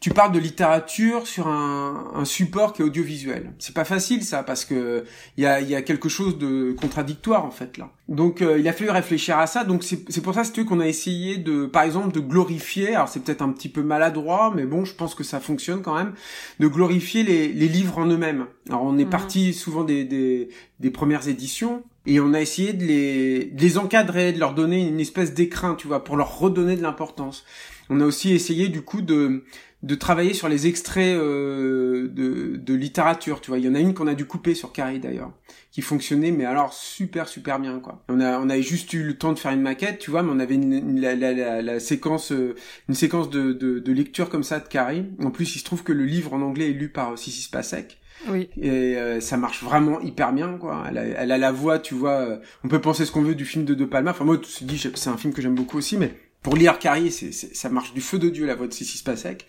tu 0.00 0.10
parles 0.10 0.32
de 0.32 0.38
littérature 0.38 1.26
sur 1.26 1.46
un, 1.46 2.10
un 2.14 2.24
support 2.24 2.72
qui 2.72 2.80
est 2.80 2.84
audiovisuel. 2.84 3.52
C'est 3.58 3.74
pas 3.74 3.84
facile 3.84 4.24
ça 4.24 4.42
parce 4.42 4.64
que 4.64 5.04
il 5.36 5.44
y 5.44 5.46
a, 5.46 5.60
y 5.60 5.74
a 5.74 5.82
quelque 5.82 6.08
chose 6.08 6.38
de 6.38 6.72
contradictoire 6.72 7.44
en 7.44 7.50
fait 7.50 7.76
là. 7.76 7.90
Donc 8.08 8.40
euh, 8.40 8.58
il 8.58 8.66
a 8.66 8.72
fallu 8.72 8.90
réfléchir 8.90 9.38
à 9.38 9.46
ça. 9.46 9.64
Donc 9.64 9.84
c'est 9.84 10.22
pour 10.22 10.34
ça 10.34 10.42
c'est 10.42 10.64
qu'on 10.64 10.80
a 10.80 10.86
essayé 10.86 11.36
de, 11.36 11.66
par 11.66 11.82
exemple, 11.82 12.12
de 12.12 12.20
glorifier. 12.20 12.94
Alors 12.94 13.08
c'est 13.08 13.20
peut-être 13.20 13.42
un 13.42 13.50
petit 13.50 13.68
peu 13.68 13.82
maladroit, 13.82 14.52
mais 14.56 14.64
bon, 14.64 14.86
je 14.86 14.94
pense 14.94 15.14
que 15.14 15.22
ça 15.22 15.38
fonctionne 15.38 15.82
quand 15.82 15.94
même, 15.94 16.14
de 16.58 16.66
glorifier 16.66 17.22
les, 17.22 17.48
les 17.48 17.68
livres 17.68 17.98
en 17.98 18.06
eux-mêmes. 18.06 18.46
Alors 18.68 18.84
on 18.84 18.96
est 18.96 19.04
mhm. 19.04 19.10
parti 19.10 19.52
souvent 19.52 19.84
des, 19.84 20.04
des, 20.04 20.48
des 20.80 20.90
premières 20.90 21.28
éditions 21.28 21.82
et 22.10 22.18
on 22.18 22.34
a 22.34 22.40
essayé 22.40 22.72
de 22.72 22.84
les, 22.84 23.44
de 23.44 23.60
les 23.62 23.78
encadrer, 23.78 24.32
de 24.32 24.40
leur 24.40 24.52
donner 24.52 24.84
une 24.84 24.98
espèce 24.98 25.32
d'écrin, 25.32 25.76
tu 25.76 25.86
vois, 25.86 26.02
pour 26.02 26.16
leur 26.16 26.40
redonner 26.40 26.74
de 26.74 26.82
l'importance. 26.82 27.44
On 27.88 28.00
a 28.00 28.04
aussi 28.04 28.32
essayé 28.32 28.68
du 28.68 28.82
coup 28.82 29.00
de 29.00 29.44
de 29.82 29.94
travailler 29.94 30.34
sur 30.34 30.50
les 30.50 30.66
extraits 30.66 31.16
euh, 31.16 32.06
de, 32.08 32.56
de 32.56 32.74
littérature, 32.74 33.40
tu 33.40 33.50
vois. 33.50 33.58
Il 33.58 33.64
y 33.64 33.68
en 33.68 33.74
a 33.74 33.78
une 33.78 33.94
qu'on 33.94 34.08
a 34.08 34.14
dû 34.14 34.26
couper 34.26 34.54
sur 34.54 34.72
Carrie 34.72 34.98
d'ailleurs, 34.98 35.32
qui 35.70 35.80
fonctionnait 35.80 36.32
mais 36.32 36.44
alors 36.44 36.74
super 36.74 37.28
super 37.28 37.58
bien 37.58 37.78
quoi. 37.78 38.04
On 38.10 38.20
a 38.20 38.38
on 38.40 38.50
avait 38.50 38.60
juste 38.60 38.92
eu 38.92 39.04
le 39.04 39.16
temps 39.16 39.32
de 39.32 39.38
faire 39.38 39.52
une 39.52 39.62
maquette, 39.62 40.00
tu 40.00 40.10
vois, 40.10 40.22
mais 40.22 40.32
on 40.34 40.40
avait 40.40 40.56
une, 40.56 41.00
la, 41.00 41.14
la, 41.14 41.62
la, 41.62 41.80
séquence 41.80 42.32
euh, 42.32 42.56
une 42.88 42.94
séquence 42.94 43.30
de, 43.30 43.52
de, 43.52 43.78
de, 43.78 43.92
lecture 43.92 44.28
comme 44.28 44.42
ça 44.42 44.58
de 44.58 44.68
Carrie. 44.68 45.06
En 45.22 45.30
plus, 45.30 45.54
il 45.54 45.60
se 45.60 45.64
trouve 45.64 45.84
que 45.84 45.92
le 45.92 46.04
livre 46.04 46.34
en 46.34 46.42
anglais 46.42 46.70
est 46.70 46.74
lu 46.74 46.88
par 46.88 47.16
Sissi 47.16 47.42
Spacek. 47.42 47.99
Oui. 48.28 48.48
Et 48.60 48.96
euh, 48.96 49.20
ça 49.20 49.36
marche 49.36 49.62
vraiment 49.62 50.00
hyper 50.00 50.32
bien, 50.32 50.58
quoi. 50.58 50.84
Elle 50.88 50.98
a, 50.98 51.02
elle 51.04 51.32
a 51.32 51.38
la 51.38 51.52
voix, 51.52 51.78
tu 51.78 51.94
vois. 51.94 52.40
on 52.64 52.68
peut 52.68 52.80
penser 52.80 53.04
ce 53.04 53.12
qu'on 53.12 53.22
veut 53.22 53.34
du 53.34 53.44
film 53.44 53.64
de 53.64 53.74
De 53.74 53.84
Palma. 53.84 54.10
Enfin, 54.10 54.24
moi, 54.24 54.38
je 54.42 54.64
dis, 54.64 54.78
c'est 54.78 55.08
un 55.08 55.16
film 55.16 55.32
que 55.32 55.40
j'aime 55.42 55.54
beaucoup 55.54 55.78
aussi, 55.78 55.96
mais 55.96 56.14
pour 56.42 56.56
lire 56.56 56.78
Carrier, 56.78 57.10
c'est, 57.10 57.32
ça 57.32 57.68
marche 57.68 57.92
du 57.92 58.00
feu 58.00 58.18
de 58.18 58.30
Dieu 58.30 58.46
la 58.46 58.54
voix 58.54 58.66
de 58.66 58.72
Sissi 58.72 58.96
Spacek. 58.98 59.46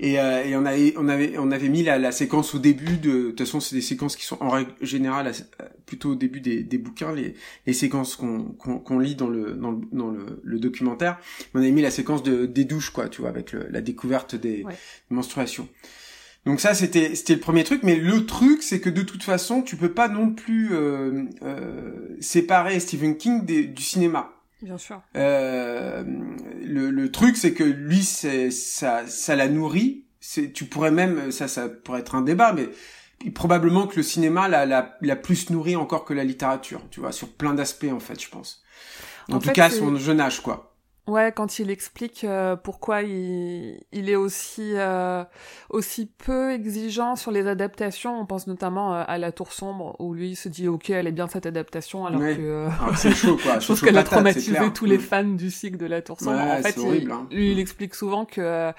Et, 0.00 0.18
euh, 0.18 0.44
et 0.44 0.56
on 0.56 0.64
avait 0.64 0.92
on 0.96 1.08
avait 1.08 1.38
on 1.38 1.52
avait 1.52 1.68
mis 1.68 1.84
la, 1.84 1.98
la 1.98 2.10
séquence 2.10 2.54
au 2.54 2.58
début 2.58 2.96
de 2.96 3.10
de 3.10 3.28
toute 3.28 3.38
façon 3.38 3.60
c'est 3.60 3.76
des 3.76 3.82
séquences 3.82 4.16
qui 4.16 4.24
sont 4.24 4.38
en 4.40 4.50
règle 4.50 4.72
générale 4.80 5.28
euh, 5.28 5.64
plutôt 5.86 6.10
au 6.10 6.14
début 6.16 6.40
des, 6.40 6.64
des 6.64 6.78
bouquins 6.78 7.14
les, 7.14 7.34
les 7.66 7.72
séquences 7.72 8.16
qu'on 8.16 8.42
qu'on, 8.42 8.98
lit 8.98 9.14
dans 9.14 9.28
le 9.28 9.52
dans 9.52 9.70
le, 9.70 9.80
dans 9.92 10.10
le, 10.10 10.40
le 10.42 10.58
documentaire. 10.58 11.18
On 11.54 11.60
avait 11.60 11.70
mis 11.70 11.82
la 11.82 11.92
séquence 11.92 12.24
de 12.24 12.46
des 12.46 12.64
douches 12.64 12.90
quoi, 12.90 13.08
tu 13.08 13.20
vois, 13.20 13.30
avec 13.30 13.52
le, 13.52 13.68
la 13.70 13.80
découverte 13.80 14.34
des 14.34 14.64
menstruations. 15.10 15.68
Donc 16.44 16.60
ça 16.60 16.74
c'était 16.74 17.14
c'était 17.14 17.34
le 17.34 17.40
premier 17.40 17.62
truc, 17.62 17.82
mais 17.84 17.94
le 17.94 18.26
truc 18.26 18.62
c'est 18.62 18.80
que 18.80 18.90
de 18.90 19.02
toute 19.02 19.22
façon 19.22 19.62
tu 19.62 19.76
peux 19.76 19.92
pas 19.92 20.08
non 20.08 20.30
plus 20.30 20.70
euh, 20.72 21.24
euh, 21.42 22.16
séparer 22.20 22.80
Stephen 22.80 23.16
King 23.16 23.44
des, 23.44 23.64
du 23.64 23.82
cinéma. 23.82 24.32
Bien 24.62 24.78
sûr. 24.78 25.02
Euh, 25.16 26.04
le, 26.64 26.90
le, 26.90 27.10
truc, 27.10 27.36
c'est 27.36 27.52
que 27.52 27.64
lui, 27.64 28.04
c'est 28.04 28.52
ça, 28.52 29.02
ça 29.08 29.34
la 29.34 29.48
nourrit. 29.48 30.04
C'est, 30.20 30.52
tu 30.52 30.66
pourrais 30.66 30.92
même, 30.92 31.32
ça, 31.32 31.48
ça 31.48 31.68
pourrait 31.68 32.00
être 32.00 32.14
un 32.14 32.22
débat, 32.22 32.52
mais 32.52 32.68
probablement 33.30 33.88
que 33.88 33.96
le 33.96 34.04
cinéma 34.04 34.46
l'a, 34.48 34.64
la, 34.64 34.96
la 35.00 35.16
plus 35.16 35.50
nourri 35.50 35.74
encore 35.74 36.04
que 36.04 36.14
la 36.14 36.22
littérature. 36.22 36.80
Tu 36.90 37.00
vois, 37.00 37.10
sur 37.10 37.28
plein 37.28 37.54
d'aspects 37.54 37.90
en 37.92 37.98
fait, 37.98 38.20
je 38.22 38.28
pense. 38.28 38.62
En, 39.28 39.40
tout 39.40 39.50
cas, 39.50 39.68
son 39.68 39.96
jeune 39.96 40.20
âge, 40.20 40.40
quoi. 40.40 40.71
Ouais, 41.08 41.32
quand 41.34 41.58
il 41.58 41.68
explique 41.68 42.22
euh, 42.22 42.54
pourquoi 42.54 43.02
il, 43.02 43.80
il 43.90 44.08
est 44.08 44.14
aussi 44.14 44.74
euh, 44.76 45.24
aussi 45.68 46.06
peu 46.06 46.52
exigeant 46.52 47.16
sur 47.16 47.32
les 47.32 47.48
adaptations, 47.48 48.20
on 48.20 48.24
pense 48.24 48.46
notamment 48.46 48.94
euh, 48.94 49.02
à 49.08 49.18
La 49.18 49.32
Tour 49.32 49.52
sombre 49.52 49.96
où 49.98 50.14
lui 50.14 50.36
se 50.36 50.48
dit 50.48 50.68
ok 50.68 50.90
elle 50.90 51.08
est 51.08 51.12
bien 51.12 51.26
cette 51.26 51.44
adaptation 51.44 52.06
alors 52.06 52.20
que 52.20 52.68
ah, 52.68 52.92
c'est 52.94 53.12
chaud 53.16 53.36
quoi. 53.42 53.58
je 53.60 53.66
pense 53.66 53.80
qu'elle 53.80 53.98
a 53.98 54.04
traumatisé 54.04 54.56
tous 54.72 54.84
les 54.84 54.98
mm. 54.98 55.00
fans 55.00 55.24
du 55.24 55.50
cycle 55.50 55.76
de 55.76 55.86
La 55.86 56.02
Tour 56.02 56.20
sombre. 56.20 56.38
en 56.38 56.62
fait, 56.62 56.78
hein. 56.78 57.26
lui 57.32 57.50
il 57.50 57.56
mm. 57.56 57.60
explique 57.60 57.96
souvent 57.96 58.24
que 58.24 58.72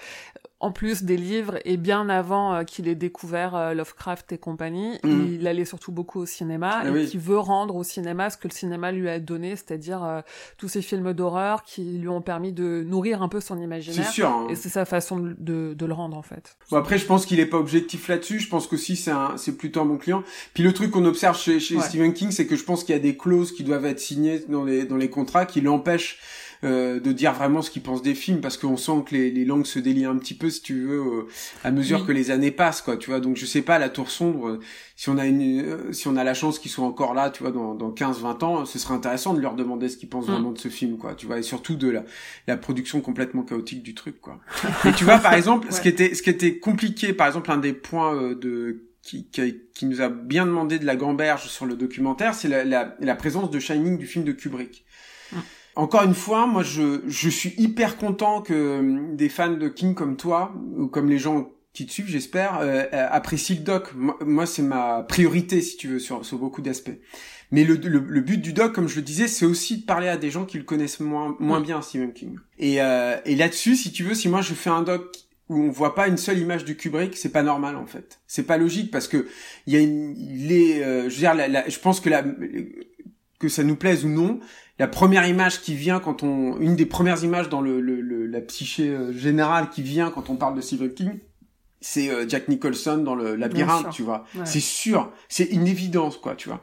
en 0.64 0.72
plus 0.72 1.04
des 1.04 1.18
livres 1.18 1.60
et 1.66 1.76
bien 1.76 2.08
avant 2.08 2.54
euh, 2.54 2.64
qu'il 2.64 2.88
ait 2.88 2.96
découvert 2.96 3.54
euh, 3.54 3.74
Lovecraft 3.74 4.32
et 4.32 4.38
compagnie, 4.38 4.98
mm. 5.04 5.34
il 5.34 5.46
allait 5.46 5.66
surtout 5.66 5.92
beaucoup 5.92 6.22
au 6.22 6.26
cinéma 6.26 6.84
ah 6.84 6.90
et 6.90 7.06
qui 7.06 7.18
veut 7.18 7.38
rendre 7.38 7.76
au 7.76 7.84
cinéma 7.84 8.30
ce 8.30 8.38
que 8.38 8.48
le 8.48 8.54
cinéma 8.54 8.94
lui 8.94 9.10
a 9.10 9.20
donné, 9.20 9.58
c'est-à-dire 9.58 10.02
euh, 10.06 10.22
tous 10.58 10.70
ces 10.70 10.82
films 10.82 11.12
d'horreur 11.12 11.64
qui 11.64 11.84
lui 11.98 12.08
ont 12.08 12.22
permis 12.22 12.54
de 12.54 12.82
nourrir 12.88 13.22
un 13.22 13.28
peu 13.28 13.42
son 13.42 13.60
imaginaire. 13.60 14.10
Sûr, 14.10 14.30
hein. 14.30 14.48
Et 14.50 14.56
c'est 14.56 14.70
sa 14.70 14.86
façon 14.86 15.20
de, 15.20 15.74
de, 15.74 15.86
le 15.86 15.94
rendre 15.94 16.18
en 16.18 16.22
fait. 16.22 16.56
Bon, 16.72 16.78
après, 16.78 16.98
je 16.98 17.06
pense 17.06 17.26
qu'il 17.26 17.42
est 17.42 17.46
pas 17.46 17.58
objectif 17.58 18.08
là-dessus. 18.08 18.40
Je 18.40 18.48
pense 18.48 18.68
qu'aussi 18.68 18.96
c'est 18.96 19.12
c'est 19.36 19.58
plutôt 19.58 19.82
un 19.82 19.86
bon 19.86 19.98
client. 19.98 20.24
Puis 20.54 20.64
le 20.64 20.72
truc 20.72 20.92
qu'on 20.92 21.04
observe 21.04 21.38
chez, 21.38 21.60
chez 21.60 21.78
Stephen 21.82 22.14
King, 22.14 22.32
c'est 22.32 22.48
que 22.48 22.56
je 22.56 22.64
pense 22.64 22.86
qu'il 22.86 22.96
y 22.96 22.98
a 22.98 23.02
des 23.02 23.18
clauses 23.18 23.52
qui 23.52 23.66
doivent 23.66 23.86
être 23.86 24.00
signées 24.00 24.40
dans 24.48 24.64
les 24.64 24.86
dans 24.86 24.98
les 24.98 25.10
contrats 25.10 25.46
qui 25.46 25.60
l'empêchent 25.60 26.20
euh, 26.64 27.02
de 27.02 27.12
dire 27.12 27.34
vraiment 27.34 27.62
ce 27.62 27.70
qu'ils 27.70 27.82
pensent 27.82 28.02
des 28.02 28.16
films 28.16 28.40
parce 28.40 28.58
qu'on 28.58 28.78
sent 28.78 29.04
que 29.06 29.16
les, 29.16 29.32
les, 29.32 29.44
langues 29.44 29.66
se 29.66 29.80
délient 29.80 30.06
un 30.06 30.16
petit 30.16 30.34
peu 30.34 30.50
si 30.50 30.62
tu 30.62 30.82
veux 30.86 31.02
euh, 31.02 31.28
à 31.66 31.72
mesure 31.72 32.06
que 32.06 32.14
les 32.14 32.32
années 32.32 32.52
passent 32.52 32.82
quoi 32.82 32.96
tu 32.96 33.10
vois 33.10 33.20
donc 33.20 33.36
je 33.36 33.46
sais 33.46 33.62
pas 33.62 33.80
la 33.80 33.90
tour 33.90 34.10
sombre 34.10 34.60
si 34.96 35.10
on 35.10 35.18
a 35.18 35.26
une 35.26 35.62
euh, 35.62 35.92
si 35.92 36.08
on 36.08 36.16
a 36.16 36.24
la 36.24 36.34
chance 36.34 36.60
qu'ils 36.60 36.72
soient 36.72 36.86
encore 36.86 37.14
là 37.14 37.32
tu 37.32 37.44
vois 37.44 37.52
dans, 37.52 37.76
dans 37.76 37.92
15 37.92 38.22
20 38.22 38.44
ans 38.44 38.66
ce 38.66 38.80
serait 38.80 38.94
intéressant 38.94 39.34
de 39.34 39.42
leur 39.42 39.56
demander 39.56 39.90
ce 39.90 39.98
qu'ils 39.98 40.08
pensent 40.08 40.28
mm. 40.28 40.32
vraiment 40.32 40.52
de 40.52 40.58
ce 40.58 40.70
film 40.70 40.98
quoi 40.98 41.16
tu 41.16 41.26
vois 41.26 41.38
et 41.38 41.44
surtout 41.44 41.76
de 41.76 41.90
la, 41.90 42.06
la 42.48 42.56
production 42.56 43.02
complètement 43.02 43.44
chaotique 43.44 43.84
du 43.84 43.94
truc 43.94 44.22
quoi 44.22 44.40
et 44.86 44.94
tu 44.94 45.04
vois 45.04 45.18
par 45.18 45.34
exemple 45.34 45.68
ce 45.70 45.82
qui 45.82 45.90
était 45.90 46.16
ce 46.16 46.22
qui 46.22 46.30
était 46.30 46.60
compliqué 46.60 47.12
par 47.12 47.28
exemple 47.28 47.52
un 47.52 47.58
des 47.58 47.74
points 47.74 48.34
de 48.36 48.86
qui, 49.02 49.26
qui, 49.26 49.60
qui, 49.74 49.86
nous 49.86 50.00
a 50.00 50.08
bien 50.08 50.46
demandé 50.46 50.80
de 50.80 50.86
la 50.86 50.96
gamberge 50.96 51.48
sur 51.48 51.66
le 51.66 51.76
documentaire, 51.76 52.34
c'est 52.34 52.48
la, 52.48 52.64
la, 52.64 52.96
la, 53.02 53.16
présence 53.16 53.52
de 53.52 53.60
Shining 53.60 53.98
du 53.98 54.08
film 54.08 54.24
de 54.24 54.32
Kubrick. 54.32 54.86
Mm. 55.34 55.40
Encore 55.76 56.04
une 56.04 56.14
fois, 56.14 56.46
moi 56.46 56.64
je, 56.64 57.02
je 57.08 57.30
suis 57.30 57.54
hyper 57.58 57.98
content 57.98 58.42
que 58.42 58.54
euh, 58.54 59.16
des 59.16 59.30
fans 59.30 59.54
de 59.54 59.68
King 59.68 59.96
comme 59.96 60.18
toi, 60.18 60.54
ou 60.78 60.88
comme 60.88 61.10
les 61.10 61.18
gens 61.18 61.50
qui 61.74 61.88
te 61.88 61.92
suivent, 61.92 62.08
j'espère, 62.08 62.60
euh, 62.60 62.84
euh, 62.94 63.08
apprécient 63.10 63.58
le 63.58 63.64
doc. 63.64 63.94
Moi, 63.96 64.46
c'est 64.46 64.62
ma 64.62 65.04
priorité, 65.04 65.60
si 65.62 65.76
tu 65.76 65.88
veux, 65.88 66.00
sur, 66.00 66.24
sur 66.24 66.38
beaucoup 66.38 66.62
d'aspects. 66.62 66.98
Mais 67.52 67.64
le, 67.64 67.76
le, 67.76 68.22
but 68.22 68.38
du 68.38 68.54
doc, 68.54 68.74
comme 68.74 68.88
je 68.88 68.96
le 68.96 69.02
disais, 69.02 69.28
c'est 69.28 69.46
aussi 69.46 69.80
de 69.82 69.86
parler 69.86 70.08
à 70.08 70.18
des 70.18 70.32
gens 70.32 70.46
qui 70.46 70.58
le 70.58 70.64
connaissent 70.64 71.00
moins, 71.00 71.36
moins 71.40 71.62
bien, 71.62 71.82
Stephen 71.82 72.14
King. 72.14 72.38
Et, 72.58 72.82
euh, 72.82 73.18
et 73.26 73.36
là-dessus, 73.36 73.76
si 73.76 73.92
tu 73.92 74.04
veux, 74.04 74.14
si 74.14 74.30
moi 74.30 74.42
je 74.42 74.54
fais 74.54 74.72
un 74.72 74.82
doc 74.82 75.16
où 75.50 75.62
on 75.62 75.70
voit 75.70 75.94
pas 75.94 76.08
une 76.08 76.18
seule 76.18 76.40
image 76.40 76.66
du 76.66 76.76
Kubrick, 76.78 77.16
c'est 77.16 77.32
pas 77.32 77.44
normal 77.44 77.76
en 77.76 77.86
fait. 77.86 78.22
C'est 78.28 78.44
pas 78.44 78.58
logique 78.58 78.90
parce 78.90 79.08
que 79.08 79.28
il 79.68 79.74
y 79.74 79.76
a 79.76 79.82
une, 79.82 80.16
il 80.18 80.52
est, 80.52 80.80
je 80.80 81.14
veux 81.14 81.20
dire, 81.20 81.36
la, 81.36 81.68
je 81.70 81.78
pense 81.78 82.00
que 82.00 82.10
la, 82.10 82.24
que 83.40 83.50
ça 83.50 83.64
nous 83.64 83.76
plaise 83.76 84.06
ou 84.06 84.10
non, 84.10 84.40
la 84.80 84.88
première 84.88 85.28
image 85.28 85.62
qui 85.62 85.76
vient 85.76 86.00
quand 86.00 86.24
on, 86.24 86.58
une 86.60 86.76
des 86.76 86.86
premières 86.86 87.24
images 87.24 87.50
dans 87.50 87.62
le, 87.62 87.80
le, 87.80 88.26
la 88.26 88.42
psyché 88.42 88.90
euh, 88.90 89.14
générale 89.14 89.70
qui 89.70 89.84
vient 89.84 90.10
quand 90.10 90.30
on 90.30 90.36
parle 90.36 90.56
de 90.56 90.62
Stephen 90.62 90.94
King, 90.94 91.20
c'est 91.84 92.10
euh, 92.10 92.26
Jack 92.28 92.48
Nicholson 92.48 92.98
dans 92.98 93.14
le 93.14 93.36
labyrinthe, 93.36 93.90
tu 93.92 94.04
vois. 94.04 94.26
C'est 94.46 94.62
sûr, 94.62 95.12
c'est 95.28 95.44
une 95.44 95.68
évidence, 95.68 96.18
quoi, 96.18 96.34
tu 96.34 96.48
vois. 96.48 96.62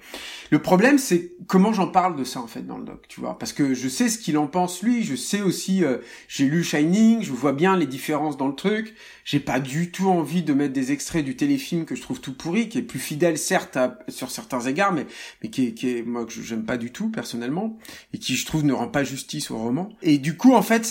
Le 0.51 0.61
problème, 0.61 0.99
c'est 0.99 1.33
comment 1.47 1.73
j'en 1.73 1.89
parle 1.89 2.17
de 2.17 2.25
ça 2.25 2.41
en 2.41 2.47
fait 2.47 2.67
dans 2.67 2.79
le 2.79 2.85
doc, 2.85 3.05
tu 3.07 3.21
vois, 3.21 3.39
parce 3.39 3.53
que 3.53 3.75
je 3.75 3.89
sais 3.89 4.09
ce 4.09 4.19
qu'il 4.19 4.39
en 4.39 4.47
pense 4.47 4.83
lui, 4.83 5.05
je 5.05 5.15
sais 5.15 5.43
aussi, 5.43 5.85
euh, 5.85 5.99
j'ai 6.27 6.47
lu 6.47 6.65
Shining, 6.65 7.23
je 7.23 7.33
vois 7.33 7.53
bien 7.53 7.77
les 7.77 7.87
différences 7.87 8.37
dans 8.37 8.49
le 8.49 8.55
truc. 8.55 8.95
J'ai 9.25 9.41
pas 9.41 9.61
du 9.61 9.93
tout 9.93 10.09
envie 10.09 10.43
de 10.43 10.53
mettre 10.55 10.73
des 10.73 10.91
extraits 10.91 11.25
du 11.25 11.37
téléfilm 11.37 11.85
que 11.85 11.95
je 11.95 12.03
trouve 12.03 12.21
tout 12.21 12.33
pourri, 12.33 12.69
qui 12.69 12.79
est 12.79 12.83
plus 12.83 12.99
fidèle 12.99 13.39
certes 13.39 13.79
sur 14.09 14.31
certains 14.31 14.61
égards, 14.61 14.93
mais 14.93 15.07
mais 15.43 15.51
qui 15.51 15.67
est, 15.67 15.75
qui 15.75 15.91
est 15.91 16.03
moi 16.03 16.25
que 16.25 16.33
j'aime 16.33 16.65
pas 16.65 16.79
du 16.79 16.91
tout 16.91 17.11
personnellement 17.11 17.79
et 18.13 18.19
qui 18.19 18.35
je 18.37 18.47
trouve 18.47 18.65
ne 18.65 18.73
rend 18.73 18.89
pas 18.89 19.05
justice 19.05 19.51
au 19.51 19.59
roman. 19.59 19.91
Et 20.03 20.19
du 20.19 20.37
coup, 20.37 20.55
en 20.55 20.63
fait, 20.63 20.85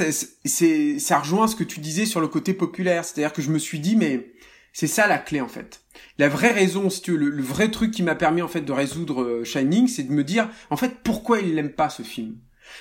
c'est 0.45 0.99
ça 0.99 1.19
rejoint 1.19 1.47
ce 1.47 1.55
que 1.55 1.63
tu 1.63 1.79
disais 1.79 2.05
sur 2.05 2.21
le 2.21 2.27
côté 2.27 2.53
populaire, 2.53 3.03
c'est-à-dire 3.03 3.33
que 3.33 3.41
je 3.41 3.49
me 3.49 3.59
suis 3.59 3.79
dit 3.79 3.95
mais 3.95 4.18
c'est 4.73 4.87
ça 4.87 5.07
la 5.07 5.17
clé 5.17 5.41
en 5.41 5.47
fait. 5.47 5.81
La 6.17 6.29
vraie 6.29 6.51
raison, 6.51 6.89
si 6.89 7.01
tu 7.01 7.11
veux, 7.11 7.17
le, 7.17 7.41
vrai 7.41 7.71
truc 7.71 7.91
qui 7.91 8.03
m'a 8.03 8.15
permis 8.15 8.41
en 8.41 8.47
fait 8.47 8.61
de 8.61 8.71
résoudre 8.71 9.21
euh, 9.21 9.43
Shining, 9.43 9.87
c'est 9.87 10.03
de 10.03 10.11
me 10.11 10.23
dire 10.23 10.49
en 10.69 10.77
fait 10.77 10.97
pourquoi 11.03 11.39
il 11.39 11.55
n'aime 11.55 11.71
pas 11.71 11.89
ce 11.89 12.03
film? 12.03 12.35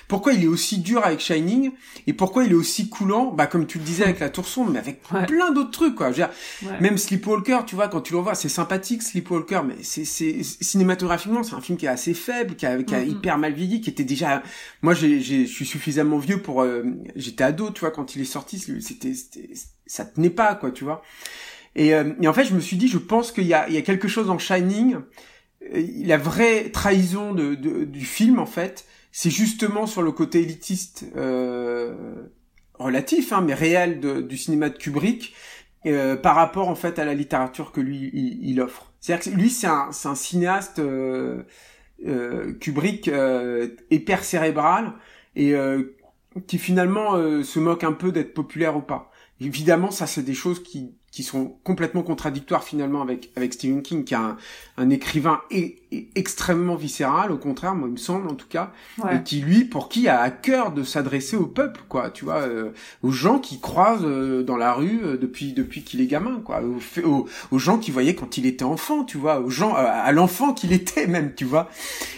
Pourquoi 0.07 0.33
il 0.33 0.43
est 0.43 0.47
aussi 0.47 0.79
dur 0.79 1.05
avec 1.05 1.19
Shining 1.19 1.71
et 2.07 2.13
pourquoi 2.13 2.43
il 2.43 2.51
est 2.51 2.55
aussi 2.55 2.89
coulant, 2.89 3.31
bah 3.31 3.47
comme 3.47 3.65
tu 3.67 3.79
le 3.79 3.83
disais 3.83 4.03
avec 4.03 4.19
la 4.19 4.29
Tour 4.29 4.47
sombre, 4.47 4.71
mais 4.71 4.79
avec 4.79 5.01
plein 5.27 5.51
d'autres 5.51 5.71
trucs 5.71 5.95
quoi. 5.95 6.11
Je 6.11 6.21
veux 6.21 6.27
dire, 6.27 6.79
Même 6.79 6.97
Sleepwalker, 6.97 7.59
tu 7.65 7.75
vois, 7.75 7.87
quand 7.87 8.01
tu 8.01 8.13
le 8.13 8.19
vois, 8.19 8.35
c'est 8.35 8.49
sympathique 8.49 9.01
Sleepwalker, 9.01 9.61
mais 9.65 9.75
c'est 9.83 10.05
cinématographiquement 10.43 11.43
c'est 11.43 11.55
un 11.55 11.61
film 11.61 11.77
qui 11.77 11.85
est 11.85 11.89
assez 11.89 12.13
faible, 12.13 12.55
qui 12.55 12.65
a, 12.65 12.81
qui 12.83 12.95
a 12.95 13.03
hyper 13.03 13.37
mal 13.37 13.53
vieilli, 13.53 13.81
qui 13.81 13.89
était 13.89 14.03
déjà. 14.03 14.43
Moi, 14.81 14.93
j'ai 14.93 15.21
je 15.21 15.45
suis 15.45 15.65
suffisamment 15.65 16.17
vieux 16.17 16.41
pour. 16.41 16.61
Euh, 16.61 16.83
j'étais 17.15 17.43
ado, 17.43 17.71
tu 17.71 17.81
vois, 17.81 17.91
quand 17.91 18.15
il 18.15 18.21
est 18.21 18.25
sorti, 18.25 18.59
c'était 18.81 19.13
ça 19.85 20.05
tenait 20.05 20.29
pas 20.29 20.55
quoi, 20.55 20.71
tu 20.71 20.83
vois. 20.83 21.03
Et, 21.79 21.95
euh, 21.95 22.11
et, 22.21 22.27
en 22.27 22.33
fait, 22.33 22.43
je 22.43 22.53
me 22.53 22.59
suis 22.59 22.75
dit, 22.75 22.89
je 22.89 22.97
pense 22.97 23.31
qu'il 23.31 23.45
y 23.45 23.47
y 23.47 23.53
a 23.53 23.81
quelque 23.81 24.09
chose 24.09 24.29
en 24.29 24.37
Shining, 24.37 24.97
euh, 25.73 25.87
la 26.03 26.17
vraie 26.17 26.71
trahison 26.71 27.33
de, 27.33 27.55
de, 27.55 27.85
du 27.85 28.01
film, 28.01 28.37
en 28.37 28.45
fait, 28.45 28.85
c'est 29.13 29.29
justement 29.29 29.87
sur 29.87 30.01
le 30.01 30.11
côté 30.11 30.41
élitiste 30.41 31.05
euh, 31.15 31.95
relatif, 32.73 33.31
hein, 33.31 33.41
mais 33.41 33.53
réel 33.53 34.01
de, 34.01 34.19
du 34.19 34.37
cinéma 34.37 34.67
de 34.69 34.77
Kubrick, 34.77 35.33
euh, 35.85 36.17
par 36.17 36.35
rapport 36.35 36.67
en 36.67 36.75
fait 36.75 36.99
à 36.99 37.05
la 37.05 37.13
littérature 37.13 37.71
que 37.71 37.79
lui 37.79 38.09
il, 38.13 38.39
il 38.41 38.59
offre. 38.59 38.91
C'est-à-dire 38.99 39.31
que 39.31 39.37
lui, 39.37 39.49
c'est 39.49 39.67
un, 39.67 39.91
un 40.03 40.15
cinéaste 40.15 40.79
euh, 40.79 41.43
Kubrick 42.59 43.09
hyper 43.89 44.25
cérébral 44.25 44.95
et 45.37 45.53
qui 46.47 46.57
finalement 46.57 47.13
se 47.43 47.59
moque 47.59 47.85
un 47.85 47.93
peu 47.93 48.11
d'être 48.11 48.33
populaire 48.33 48.75
ou 48.75 48.81
pas. 48.81 49.11
Évidemment, 49.39 49.91
ça 49.91 50.07
c'est 50.07 50.23
des 50.23 50.33
choses 50.33 50.61
qui 50.61 50.98
qui 51.19 51.25
sont 51.25 51.57
complètement 51.65 52.01
contradictoires 52.01 52.63
finalement 52.63 53.01
avec 53.01 53.29
avec 53.35 53.53
Stephen 53.53 53.81
King 53.81 54.05
qui 54.05 54.15
a 54.15 54.21
un, 54.21 54.37
un 54.77 54.89
écrivain 54.89 55.41
extrêmement 56.15 56.75
viscéral 56.75 57.29
au 57.33 57.37
contraire 57.37 57.75
moi 57.75 57.89
il 57.89 57.93
me 57.93 57.97
semble 57.97 58.29
en 58.29 58.35
tout 58.35 58.47
cas 58.47 58.71
et 59.11 59.21
qui 59.23 59.41
lui 59.41 59.65
pour 59.65 59.89
qui 59.89 60.07
a 60.07 60.21
à 60.21 60.29
cœur 60.29 60.71
de 60.71 60.83
s'adresser 60.83 61.35
au 61.35 61.45
peuple 61.45 61.81
quoi 61.89 62.09
tu 62.09 62.23
vois 62.23 62.43
euh, 62.43 62.69
aux 63.03 63.11
gens 63.11 63.39
qui 63.39 63.59
croisent 63.59 64.05
euh, 64.05 64.43
dans 64.43 64.55
la 64.55 64.71
rue 64.71 65.01
euh, 65.03 65.17
depuis 65.17 65.51
depuis 65.51 65.81
qu'il 65.81 65.99
est 65.99 66.05
gamin 66.05 66.39
quoi 66.45 66.61
aux, 67.03 67.27
aux, 67.51 67.59
gens 67.59 67.79
qui 67.79 67.91
voyaient 67.91 68.15
quand 68.15 68.37
il 68.37 68.45
était 68.45 68.63
enfant 68.63 69.03
tu 69.03 69.17
vois 69.17 69.41
aux 69.41 69.49
gens 69.49 69.73
à 69.75 70.09
l'enfant 70.13 70.53
qu'il 70.53 70.71
était 70.71 71.05
même 71.15 71.33
tu 71.35 71.43
vois. 71.43 71.69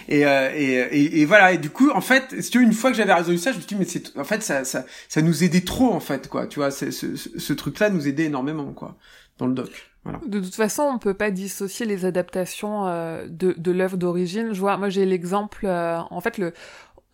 Et, 0.09 0.21
et, 0.21 1.21
et, 1.21 1.25
voilà 1.25 1.53
et 1.53 1.57
du 1.57 1.71
coup 1.71 1.89
en 1.89 2.01
fait 2.01 2.39
si 2.39 2.51
tu 2.51 2.59
veux, 2.59 2.65
une 2.65 2.73
fois 2.73 2.91
que 2.91 2.97
j'avais 2.97 3.13
résolu 3.13 3.39
ça 3.39 3.51
je 3.51 3.57
me 3.57 3.61
suis 3.61 3.69
dit 3.69 3.75
mais 3.79 3.85
c'est 3.85 4.15
en 4.15 4.25
fait 4.25 4.43
ça 4.43 4.63
ça 4.63 4.85
ça 5.09 5.23
nous 5.23 5.43
aidait 5.43 5.61
trop 5.61 5.91
en 5.91 6.01
fait 6.01 6.27
quoi 6.27 6.45
tu 6.45 6.59
vois 6.59 6.69
ce, 6.69 6.91
ce, 6.91 7.15
ce 7.15 7.53
truc 7.53 7.79
là 7.79 7.89
nous 7.89 8.07
aidait 8.07 8.25
énormément 8.25 8.73
quoi 8.73 8.90
dans 9.37 9.47
le 9.47 9.53
doc. 9.53 9.91
De 10.25 10.39
toute 10.39 10.55
façon, 10.55 10.81
on 10.83 10.97
peut 10.97 11.13
pas 11.13 11.29
dissocier 11.29 11.85
les 11.85 12.05
adaptations 12.05 12.87
euh, 12.87 13.27
de, 13.29 13.53
de 13.55 13.71
l'œuvre 13.71 13.97
d'origine. 13.97 14.51
Je 14.51 14.59
vois, 14.59 14.75
moi 14.77 14.89
j'ai 14.89 15.05
l'exemple, 15.05 15.67
euh, 15.67 15.99
en 16.09 16.21
fait 16.21 16.39
le, 16.39 16.53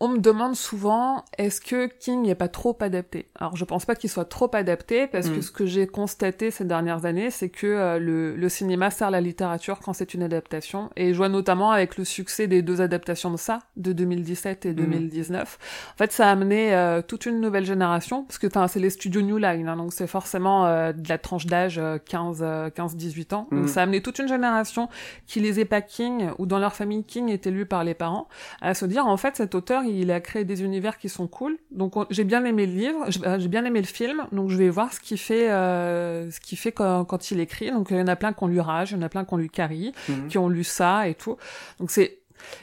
on 0.00 0.08
me 0.08 0.18
demande 0.18 0.54
souvent 0.54 1.24
est-ce 1.38 1.60
que 1.60 1.86
King 1.86 2.22
n'est 2.22 2.36
pas 2.36 2.46
trop 2.46 2.76
adapté? 2.80 3.28
Alors 3.34 3.56
je 3.56 3.64
pense 3.64 3.84
pas 3.84 3.96
qu'il 3.96 4.08
soit 4.08 4.24
trop 4.24 4.48
adapté 4.54 5.08
parce 5.08 5.28
que 5.28 5.38
mm. 5.38 5.42
ce 5.42 5.50
que 5.50 5.66
j'ai 5.66 5.86
constaté 5.88 6.52
ces 6.52 6.64
dernières 6.64 7.04
années, 7.04 7.30
c'est 7.30 7.48
que 7.48 7.66
euh, 7.66 7.98
le, 7.98 8.36
le, 8.36 8.48
cinéma 8.48 8.90
sert 8.90 9.10
la 9.10 9.20
littérature 9.20 9.80
quand 9.80 9.92
c'est 9.92 10.14
une 10.14 10.22
adaptation 10.22 10.90
et 10.94 11.12
je 11.12 11.16
vois 11.16 11.28
notamment 11.28 11.72
avec 11.72 11.96
le 11.96 12.04
succès 12.04 12.46
des 12.46 12.62
deux 12.62 12.80
adaptations 12.80 13.30
de 13.32 13.36
ça 13.36 13.58
de 13.76 13.92
2017 13.92 14.66
et 14.66 14.72
2019. 14.72 15.40
Mm. 15.40 15.94
En 15.94 15.98
fait, 15.98 16.12
ça 16.12 16.28
a 16.28 16.30
amené 16.30 16.74
euh, 16.74 17.02
toute 17.02 17.26
une 17.26 17.40
nouvelle 17.40 17.64
génération 17.64 18.22
parce 18.22 18.38
que 18.38 18.46
c'est 18.68 18.80
les 18.80 18.90
studios 18.90 19.22
New 19.22 19.38
Line 19.38 19.68
hein, 19.68 19.76
donc 19.76 19.92
c'est 19.92 20.06
forcément 20.06 20.66
euh, 20.66 20.92
de 20.92 21.08
la 21.08 21.18
tranche 21.18 21.46
d'âge 21.46 21.80
15 22.06 22.44
15 22.72 22.96
18 22.96 23.32
ans. 23.32 23.48
Donc 23.50 23.64
mm. 23.64 23.68
ça 23.68 23.80
a 23.80 23.82
amené 23.82 24.00
toute 24.00 24.20
une 24.20 24.28
génération 24.28 24.88
qui 25.26 25.40
lisait 25.40 25.64
pas 25.64 25.80
King 25.80 26.30
ou 26.38 26.46
dans 26.46 26.60
leur 26.60 26.74
famille 26.74 27.02
King 27.02 27.30
était 27.30 27.50
lu 27.50 27.66
par 27.66 27.82
les 27.82 27.94
parents 27.94 28.28
à 28.60 28.74
se 28.74 28.84
dire 28.86 29.06
en 29.06 29.16
fait 29.16 29.34
cet 29.34 29.56
auteur 29.56 29.82
il 29.88 30.10
a 30.10 30.20
créé 30.20 30.44
des 30.44 30.62
univers 30.62 30.98
qui 30.98 31.08
sont 31.08 31.26
cool. 31.26 31.58
Donc 31.70 31.94
j'ai 32.10 32.24
bien 32.24 32.44
aimé 32.44 32.66
le 32.66 32.72
livre, 32.72 33.06
euh, 33.24 33.38
j'ai 33.38 33.48
bien 33.48 33.64
aimé 33.64 33.80
le 33.80 33.86
film, 33.86 34.26
donc 34.32 34.50
je 34.50 34.56
vais 34.56 34.68
voir 34.68 34.92
ce 34.92 35.00
qu'il 35.00 35.18
fait, 35.18 35.50
euh, 35.50 36.30
ce 36.30 36.40
qu'il 36.40 36.58
fait 36.58 36.72
quand, 36.72 37.04
quand, 37.04 37.30
il 37.30 37.40
écrit. 37.40 37.70
Donc 37.70 37.88
il 37.90 37.96
y 37.96 38.00
en 38.00 38.06
a 38.06 38.16
plein 38.16 38.32
qu'on 38.32 38.46
lui 38.46 38.60
rage, 38.60 38.92
il 38.92 38.96
y 38.96 38.98
en 38.98 39.02
a 39.02 39.08
plein 39.08 39.24
qu'on 39.24 39.36
lui 39.36 39.50
carie, 39.50 39.92
mhm. 40.08 40.28
qui 40.28 40.38
ont 40.38 40.48
lu 40.48 40.64
ça 40.64 41.08
et 41.08 41.14
tout. 41.14 41.36
Donc 41.80 41.90
c'est 41.90 42.18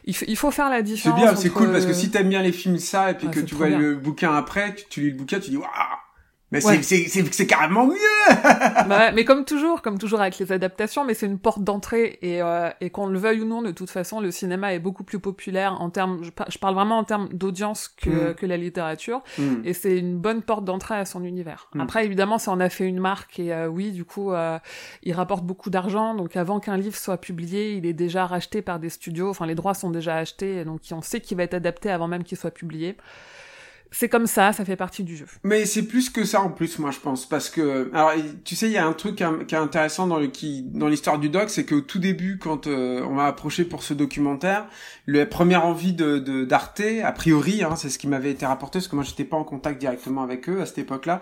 il, 0.05 0.37
faut 0.37 0.51
faire 0.51 0.69
la 0.69 0.81
différence. 0.81 1.19
C'est 1.19 1.25
bien, 1.25 1.35
c'est 1.35 1.49
cool 1.49 1.71
parce 1.71 1.85
que 1.85 1.93
si 1.93 2.09
t'aimes 2.09 2.29
bien 2.29 2.41
les 2.41 2.53
films 2.53 2.77
ça 2.77 3.11
et 3.11 3.13
puis 3.13 3.29
que 3.29 3.41
tu 3.41 3.55
vois 3.55 3.69
le 3.69 3.95
bouquin 3.95 4.33
après, 4.33 4.73
tu, 4.73 4.85
tu 4.89 5.01
lis 5.01 5.09
le 5.11 5.17
bouquin, 5.17 5.39
tu 5.39 5.49
dis 5.49 5.57
waouh 5.57 5.67
mais 6.61 6.81
c'est 7.31 7.47
carrément 7.47 7.87
mieux 7.87 7.95
bah, 8.87 9.11
Mais 9.11 9.25
comme 9.25 9.45
toujours, 9.45 9.81
comme 9.81 9.97
toujours 9.97 10.21
avec 10.21 10.37
les 10.39 10.51
adaptations, 10.51 11.05
mais 11.05 11.13
c'est 11.13 11.25
une 11.25 11.39
porte 11.39 11.63
d'entrée 11.63 12.17
et, 12.21 12.41
euh, 12.41 12.69
et 12.81 12.89
qu'on 12.89 13.07
le 13.07 13.19
veuille 13.19 13.41
ou 13.41 13.45
non, 13.45 13.61
de 13.61 13.71
toute 13.71 13.89
façon, 13.89 14.19
le 14.19 14.31
cinéma 14.31 14.73
est 14.73 14.79
beaucoup 14.79 15.03
plus 15.03 15.19
populaire 15.19 15.81
en 15.81 15.89
termes, 15.89 16.23
je, 16.23 16.57
parle 16.57 16.75
vraiment 16.75 16.97
en 16.97 17.03
termes 17.03 17.29
d'audience 17.29 17.87
que, 17.87 18.31
mm. 18.31 18.35
que 18.35 18.45
la 18.45 18.57
littérature, 18.57 19.23
mm. 19.37 19.61
et 19.63 19.73
c'est 19.73 19.97
une 19.97 20.17
bonne 20.17 20.41
porte 20.41 20.65
d'entrée 20.65 20.95
à 20.95 21.05
son 21.05 21.23
univers. 21.23 21.69
Mm. 21.73 21.81
Après, 21.81 22.05
évidemment, 22.05 22.37
ça 22.37 22.51
en 22.51 22.59
a 22.59 22.69
fait 22.69 22.85
une 22.85 22.99
marque 22.99 23.39
et 23.39 23.53
euh, 23.53 23.67
oui, 23.67 23.91
du 23.91 24.05
coup, 24.05 24.31
euh, 24.31 24.57
il 25.03 25.13
rapporte 25.13 25.45
beaucoup 25.45 25.69
d'argent, 25.69 26.15
donc 26.15 26.35
avant 26.35 26.59
qu'un 26.59 26.77
livre 26.77 26.95
soit 26.95 27.17
publié, 27.17 27.73
il 27.73 27.85
est 27.85 27.93
déjà 27.93 28.25
racheté 28.25 28.61
par 28.61 28.79
des 28.79 28.89
studios, 28.89 29.29
enfin 29.29 29.45
les 29.45 29.55
droits 29.55 29.73
sont 29.73 29.89
déjà 29.89 30.15
achetés, 30.15 30.65
donc 30.65 30.81
on 30.91 31.01
sait 31.01 31.21
qu'il 31.21 31.37
va 31.37 31.43
être 31.43 31.53
adapté 31.53 31.89
avant 31.89 32.07
même 32.07 32.23
qu'il 32.23 32.37
soit 32.37 32.51
publié 32.51 32.97
c'est 33.97 34.09
comme 34.09 34.27
ça, 34.27 34.51
ça 34.51 34.65
fait 34.65 34.75
partie 34.75 35.03
du 35.03 35.15
jeu. 35.15 35.25
Mais 35.43 35.65
c'est 35.65 35.83
plus 35.83 36.09
que 36.09 36.25
ça 36.25 36.41
en 36.41 36.49
plus, 36.49 36.79
moi 36.79 36.91
je 36.91 36.99
pense, 36.99 37.25
parce 37.25 37.49
que 37.49 37.89
alors 37.93 38.11
tu 38.43 38.53
sais, 38.53 38.65
il 38.67 38.73
y 38.73 38.77
a 38.77 38.85
un 38.85 38.91
truc 38.91 39.15
qui 39.15 39.23
est 39.23 39.57
intéressant 39.57 40.05
dans 40.05 40.19
le 40.19 40.27
qui 40.27 40.63
dans 40.63 40.89
l'histoire 40.89 41.17
du 41.17 41.29
doc, 41.29 41.49
c'est 41.49 41.65
qu'au 41.65 41.79
tout 41.79 41.99
début, 41.99 42.37
quand 42.37 42.67
euh, 42.67 43.01
on 43.03 43.13
m'a 43.13 43.25
approché 43.25 43.63
pour 43.63 43.83
ce 43.83 43.93
documentaire, 43.93 44.67
la 45.07 45.25
première 45.25 45.65
envie 45.65 45.93
de 45.93 46.19
d'Arte, 46.43 46.81
a 47.03 47.11
priori, 47.13 47.63
hein, 47.63 47.77
c'est 47.77 47.89
ce 47.89 47.97
qui 47.97 48.09
m'avait 48.09 48.31
été 48.31 48.45
rapporté, 48.45 48.79
parce 48.79 48.89
que 48.89 48.95
moi 48.95 49.05
j'étais 49.05 49.23
pas 49.23 49.37
en 49.37 49.45
contact 49.45 49.79
directement 49.79 50.23
avec 50.23 50.49
eux 50.49 50.59
à 50.59 50.65
cette 50.65 50.79
époque-là, 50.79 51.21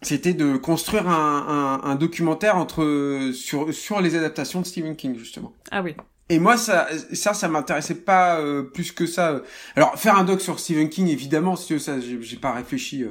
c'était 0.00 0.32
de 0.32 0.56
construire 0.56 1.10
un, 1.10 1.80
un, 1.84 1.90
un, 1.90 1.94
documentaire 1.94 2.56
entre 2.56 3.32
sur 3.34 3.72
sur 3.74 4.00
les 4.00 4.16
adaptations 4.16 4.62
de 4.62 4.66
Stephen 4.66 4.96
King 4.96 5.18
justement. 5.18 5.52
Ah 5.70 5.82
oui. 5.82 5.94
Et 6.32 6.38
moi, 6.38 6.56
ça, 6.56 6.88
ça, 7.12 7.34
ça 7.34 7.46
m'intéressait 7.46 7.94
pas 8.06 8.40
euh, 8.40 8.62
plus 8.62 8.90
que 8.90 9.04
ça. 9.04 9.42
Alors, 9.76 9.98
faire 9.98 10.16
un 10.16 10.24
doc 10.24 10.40
sur 10.40 10.58
Stephen 10.58 10.88
King, 10.88 11.08
évidemment, 11.08 11.56
si 11.56 11.78
ça, 11.78 12.00
j'ai 12.00 12.36
pas 12.38 12.52
réfléchi. 12.52 13.04
Euh, 13.04 13.10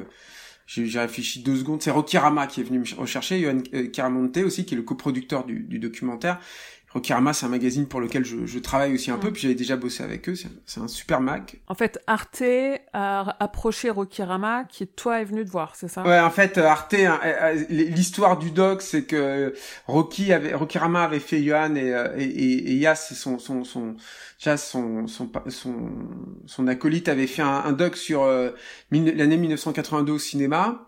j'ai 0.66 1.00
réfléchi 1.00 1.44
deux 1.44 1.56
secondes. 1.56 1.84
C'est 1.84 1.92
Rocky 1.92 2.18
Rama 2.18 2.48
qui 2.48 2.62
est 2.62 2.64
venu 2.64 2.80
me 2.80 2.96
rechercher, 2.96 3.40
Yohan 3.40 3.62
euh, 3.76 3.90
Karamonte 3.90 4.38
aussi, 4.38 4.66
qui 4.66 4.74
est 4.74 4.78
le 4.78 4.82
coproducteur 4.82 5.46
du, 5.46 5.60
du 5.60 5.78
documentaire. 5.78 6.40
Rokirama, 6.94 7.34
c'est 7.34 7.46
un 7.46 7.50
magazine 7.50 7.88
pour 7.88 8.02
lequel 8.02 8.26
je, 8.26 8.46
je 8.46 8.60
travaille 8.60 8.94
aussi 8.94 9.12
un 9.12 9.18
peu, 9.18 9.30
mm. 9.30 9.34
puis 9.34 9.42
j'avais 9.44 9.56
déjà 9.56 9.78
bossé 9.78 10.04
avec 10.04 10.28
eux, 10.28 10.36
c'est 10.36 10.82
un 10.82 10.88
super 10.88 11.22
mag. 11.22 11.60
En 11.68 11.76
fait, 11.76 12.00
Arte 12.06 12.44
a 12.94 13.38
approché 13.40 13.90
Rokirama, 13.90 14.66
qui 14.66 14.88
toi 14.88 15.22
est 15.22 15.26
venu 15.26 15.46
te 15.46 15.50
voir, 15.50 15.76
c'est 15.76 15.88
ça? 15.88 16.04
Ouais, 16.04 16.20
en 16.20 16.30
fait, 16.30 16.58
Arte, 16.58 16.96
hein, 16.96 17.20
euh, 17.24 17.56
euh, 17.56 17.66
l'histoire 17.70 18.38
du 18.38 18.52
doc, 18.52 18.82
c'est 18.82 19.04
que 19.04 19.54
Rocky 19.88 20.34
avait, 20.34 20.54
Rokirama 20.54 21.04
avait 21.04 21.20
fait 21.20 21.42
Johan 21.42 21.76
et, 21.76 21.94
euh, 21.94 22.10
et, 22.18 22.26
et, 22.26 22.76
Yas, 22.76 22.96
son, 22.96 23.40
son, 23.40 23.64
son, 23.64 23.96
son, 24.38 24.58
son, 25.08 25.08
son, 25.48 25.76
son, 26.46 26.68
acolyte 26.68 27.08
avait 27.08 27.28
fait 27.28 27.42
un, 27.42 27.64
un 27.66 27.72
doc 27.72 27.96
sur 27.96 28.26
l'année 28.92 29.38
1982 29.38 30.12
au 30.12 30.20
cinéma. 30.20 30.88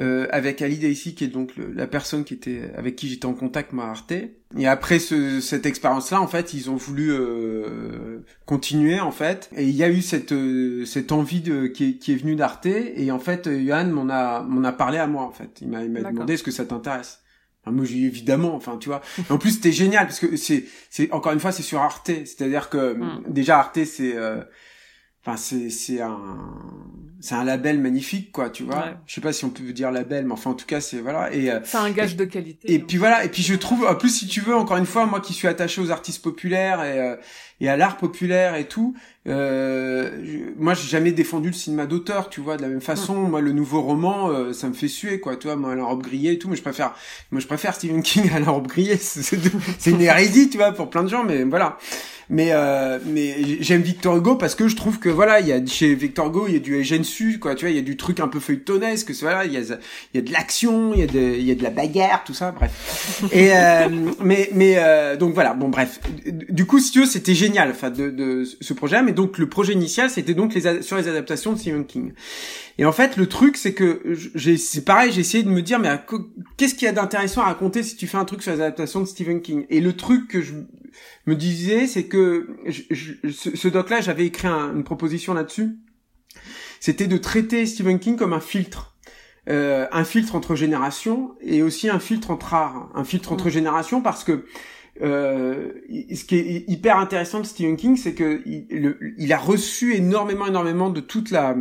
Euh, 0.00 0.26
avec 0.30 0.62
Ali 0.62 0.78
Daisy 0.78 1.14
qui 1.14 1.24
est 1.24 1.28
donc 1.28 1.52
la 1.56 1.86
personne 1.86 2.24
qui 2.24 2.32
était 2.32 2.70
avec 2.78 2.96
qui 2.96 3.10
j'étais 3.10 3.26
en 3.26 3.34
contact 3.34 3.74
moi 3.74 3.84
Arte 3.84 4.14
et 4.56 4.66
après 4.66 4.98
ce, 4.98 5.38
cette 5.42 5.66
expérience 5.66 6.10
là 6.10 6.22
en 6.22 6.26
fait 6.26 6.54
ils 6.54 6.70
ont 6.70 6.76
voulu 6.76 7.12
euh, 7.12 8.20
continuer 8.46 9.00
en 9.00 9.10
fait. 9.10 9.50
Et 9.54 9.64
il 9.64 9.74
y 9.76 9.84
a 9.84 9.90
eu 9.90 10.00
cette 10.00 10.32
euh, 10.32 10.86
cette 10.86 11.12
envie 11.12 11.42
de 11.42 11.66
qui 11.66 11.90
est, 11.90 11.92
qui 11.98 12.12
est 12.12 12.16
venue 12.16 12.36
d'Arte. 12.36 12.64
Et 12.64 13.10
en 13.10 13.18
fait 13.18 13.50
Johan 13.50 13.84
m'en 13.84 14.08
a 14.08 14.40
m'en 14.42 14.64
a 14.64 14.72
parlé 14.72 14.96
à 14.96 15.06
moi 15.06 15.24
en 15.24 15.30
fait. 15.30 15.60
Il 15.60 15.68
m'a 15.68 15.84
il 15.84 15.90
m'a 15.90 16.10
demandé 16.10 16.34
est-ce 16.34 16.42
que 16.42 16.50
ça 16.50 16.64
t'intéresse. 16.64 17.20
Enfin, 17.62 17.76
moi 17.76 17.84
j'ai 17.84 17.98
évidemment 17.98 18.54
enfin 18.54 18.78
tu 18.78 18.88
vois. 18.88 19.02
En 19.28 19.36
plus 19.36 19.50
c'était 19.50 19.72
génial 19.72 20.06
parce 20.06 20.20
que 20.20 20.36
c'est 20.38 20.64
c'est 20.88 21.12
encore 21.12 21.34
une 21.34 21.40
fois 21.40 21.52
c'est 21.52 21.62
sur 21.62 21.82
Arte. 21.82 22.10
C'est-à-dire 22.24 22.70
que 22.70 22.94
mm. 22.94 23.24
déjà 23.28 23.58
Arte 23.58 23.84
c'est 23.84 24.14
Enfin, 25.24 25.36
c'est 25.36 25.70
c'est 25.70 26.00
un 26.00 26.18
c'est 27.20 27.36
un 27.36 27.44
label 27.44 27.78
magnifique 27.78 28.32
quoi, 28.32 28.50
tu 28.50 28.64
vois. 28.64 28.94
Je 29.06 29.14
sais 29.14 29.20
pas 29.20 29.32
si 29.32 29.44
on 29.44 29.50
peut 29.50 29.72
dire 29.72 29.92
label, 29.92 30.26
mais 30.26 30.32
enfin 30.32 30.50
en 30.50 30.54
tout 30.54 30.66
cas 30.66 30.80
c'est 30.80 30.98
voilà 30.98 31.32
et 31.32 31.48
euh, 31.50 31.60
c'est 31.62 31.78
un 31.78 31.90
gage 31.90 32.16
de 32.16 32.24
qualité. 32.24 32.72
Et 32.72 32.80
puis 32.80 32.96
voilà 32.96 33.24
et 33.24 33.28
puis 33.28 33.42
je 33.42 33.54
trouve 33.54 33.86
en 33.86 33.94
plus 33.94 34.08
si 34.08 34.26
tu 34.26 34.40
veux 34.40 34.56
encore 34.56 34.78
une 34.78 34.86
fois 34.86 35.06
moi 35.06 35.20
qui 35.20 35.32
suis 35.32 35.46
attaché 35.46 35.80
aux 35.80 35.92
artistes 35.92 36.22
populaires 36.22 36.82
et 36.82 36.98
euh, 36.98 37.16
et 37.62 37.68
à 37.68 37.76
l'art 37.76 37.96
populaire 37.96 38.56
et 38.56 38.64
tout, 38.64 38.96
euh, 39.28 40.50
moi 40.58 40.74
j'ai 40.74 40.88
jamais 40.88 41.12
défendu 41.12 41.46
le 41.50 41.54
cinéma 41.54 41.86
d'auteur, 41.86 42.28
tu 42.28 42.40
vois. 42.40 42.56
De 42.56 42.62
la 42.62 42.68
même 42.68 42.80
façon, 42.80 43.14
moi 43.14 43.40
le 43.40 43.52
nouveau 43.52 43.80
roman, 43.82 44.30
euh, 44.30 44.52
ça 44.52 44.68
me 44.68 44.74
fait 44.74 44.88
suer 44.88 45.20
quoi, 45.20 45.36
tu 45.36 45.46
vois. 45.46 45.54
Moi 45.54 45.76
la 45.76 45.84
robe 45.84 46.02
grillée 46.02 46.32
et 46.32 46.38
tout, 46.40 46.48
mais 46.48 46.56
je 46.56 46.62
préfère 46.62 46.92
moi 47.30 47.40
je 47.40 47.46
préfère 47.46 47.72
Stephen 47.72 48.02
King 48.02 48.32
à 48.34 48.40
la 48.40 48.50
robe 48.50 48.66
grillée. 48.66 48.96
C'est 48.96 49.90
une 49.90 50.00
hérésie, 50.00 50.50
tu 50.50 50.56
vois, 50.58 50.72
pour 50.72 50.90
plein 50.90 51.04
de 51.04 51.08
gens, 51.08 51.22
mais 51.22 51.44
voilà. 51.44 51.78
Mais 52.32 52.48
euh, 52.52 52.98
mais 53.04 53.36
j'aime 53.60 53.82
Victor 53.82 54.16
Hugo 54.16 54.36
parce 54.36 54.54
que 54.54 54.66
je 54.66 54.74
trouve 54.74 54.98
que 54.98 55.10
voilà, 55.10 55.40
il 55.40 55.48
y 55.48 55.52
a 55.52 55.64
chez 55.66 55.94
Victor 55.94 56.28
Hugo, 56.28 56.46
il 56.48 56.54
y 56.54 56.56
a 56.56 56.60
du 56.60 57.04
Su, 57.04 57.38
quoi, 57.38 57.54
tu 57.54 57.66
vois, 57.66 57.70
il 57.70 57.76
y 57.76 57.78
a 57.78 57.82
du 57.82 57.98
truc 57.98 58.20
un 58.20 58.28
peu 58.28 58.40
feuilletonesque, 58.40 59.12
voilà, 59.20 59.44
il 59.44 59.52
y 59.52 59.58
a 59.58 59.60
il 59.60 59.76
y 60.14 60.18
a 60.18 60.22
de 60.22 60.32
l'action, 60.32 60.94
il 60.94 61.00
y 61.00 61.02
a 61.02 61.06
de 61.06 61.20
il 61.20 61.42
y 61.42 61.50
a 61.50 61.54
de 61.54 61.62
la 61.62 61.68
bagarre, 61.68 62.24
tout 62.24 62.32
ça, 62.32 62.50
bref. 62.50 63.22
Et 63.32 63.50
euh, 63.54 63.86
mais 64.24 64.48
mais 64.54 64.76
euh, 64.78 65.14
donc 65.16 65.34
voilà, 65.34 65.52
bon 65.52 65.68
bref. 65.68 66.00
Du 66.48 66.64
coup, 66.64 66.78
si 66.78 66.90
tu 66.92 67.00
veux, 67.00 67.06
c'était 67.06 67.34
génial, 67.34 67.70
enfin 67.70 67.90
de, 67.90 68.08
de 68.08 68.44
ce 68.62 68.72
projet, 68.72 69.02
mais 69.02 69.12
donc 69.12 69.36
le 69.36 69.46
projet 69.50 69.74
initial, 69.74 70.08
c'était 70.08 70.32
donc 70.32 70.54
les 70.54 70.82
sur 70.82 70.96
les 70.96 71.08
adaptations 71.08 71.52
de 71.52 71.58
Stephen 71.58 71.84
King. 71.84 72.12
Et 72.78 72.84
en 72.84 72.92
fait, 72.92 73.16
le 73.16 73.28
truc, 73.28 73.56
c'est 73.56 73.74
que 73.74 74.00
j'ai, 74.34 74.56
c'est 74.56 74.84
pareil, 74.84 75.12
j'ai 75.12 75.20
essayé 75.20 75.44
de 75.44 75.50
me 75.50 75.62
dire, 75.62 75.78
mais 75.78 75.90
qu'est-ce 76.56 76.74
qu'il 76.74 76.86
y 76.86 76.88
a 76.88 76.92
d'intéressant 76.92 77.42
à 77.42 77.46
raconter 77.46 77.82
si 77.82 77.96
tu 77.96 78.06
fais 78.06 78.16
un 78.16 78.24
truc 78.24 78.42
sur 78.42 78.52
les 78.52 78.60
adaptations 78.60 79.00
de 79.00 79.04
Stephen 79.04 79.42
King? 79.42 79.66
Et 79.68 79.80
le 79.80 79.94
truc 79.94 80.28
que 80.28 80.40
je 80.40 80.54
me 81.26 81.36
disais, 81.36 81.86
c'est 81.86 82.04
que 82.04 82.48
ce, 83.30 83.68
doc-là, 83.68 84.00
j'avais 84.00 84.26
écrit 84.26 84.48
une 84.48 84.84
proposition 84.84 85.34
là-dessus. 85.34 85.76
C'était 86.80 87.06
de 87.06 87.16
traiter 87.18 87.66
Stephen 87.66 87.98
King 87.98 88.16
comme 88.16 88.32
un 88.32 88.40
filtre. 88.40 88.96
Euh, 89.48 89.86
un 89.90 90.04
filtre 90.04 90.36
entre 90.36 90.54
générations 90.54 91.34
et 91.40 91.62
aussi 91.62 91.88
un 91.88 91.98
filtre 91.98 92.30
entre 92.30 92.54
art. 92.54 92.90
Un 92.94 93.04
filtre 93.04 93.32
entre 93.32 93.48
mm. 93.48 93.50
générations 93.50 94.00
parce 94.00 94.24
que 94.24 94.46
euh, 95.00 95.72
ce 96.14 96.24
qui 96.24 96.36
est 96.36 96.64
hyper 96.68 96.98
intéressant 96.98 97.40
de 97.40 97.46
Stephen 97.46 97.76
King, 97.76 97.96
c'est 97.96 98.14
que 98.14 98.42
il, 98.46 98.96
il, 99.18 99.32
a 99.32 99.38
reçu 99.38 99.94
énormément, 99.94 100.46
énormément 100.46 100.90
de 100.90 101.00
toute 101.00 101.30
la 101.30 101.56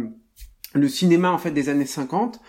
le 0.73 0.87
cinéma 0.87 1.31
en 1.31 1.37
fait 1.37 1.51
des 1.51 1.69
années 1.69 1.85
50, 1.85 2.39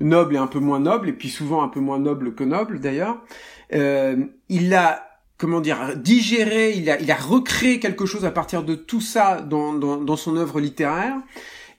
noble 0.00 0.36
et 0.36 0.38
un 0.38 0.46
peu 0.46 0.58
moins 0.58 0.80
noble, 0.80 1.08
et 1.08 1.12
puis 1.12 1.28
souvent 1.28 1.62
un 1.62 1.68
peu 1.68 1.80
moins 1.80 1.98
noble 1.98 2.34
que 2.34 2.44
noble 2.44 2.80
d'ailleurs. 2.80 3.18
Euh, 3.74 4.16
il 4.48 4.74
a 4.74 5.04
comment 5.36 5.60
dire 5.60 5.96
digéré, 5.96 6.72
il 6.72 6.90
a 6.90 7.00
il 7.00 7.10
a 7.10 7.16
recréé 7.16 7.80
quelque 7.80 8.06
chose 8.06 8.24
à 8.24 8.30
partir 8.30 8.62
de 8.62 8.74
tout 8.74 9.00
ça 9.00 9.40
dans 9.40 9.72
dans, 9.72 9.96
dans 9.96 10.16
son 10.16 10.36
œuvre 10.36 10.60
littéraire. 10.60 11.16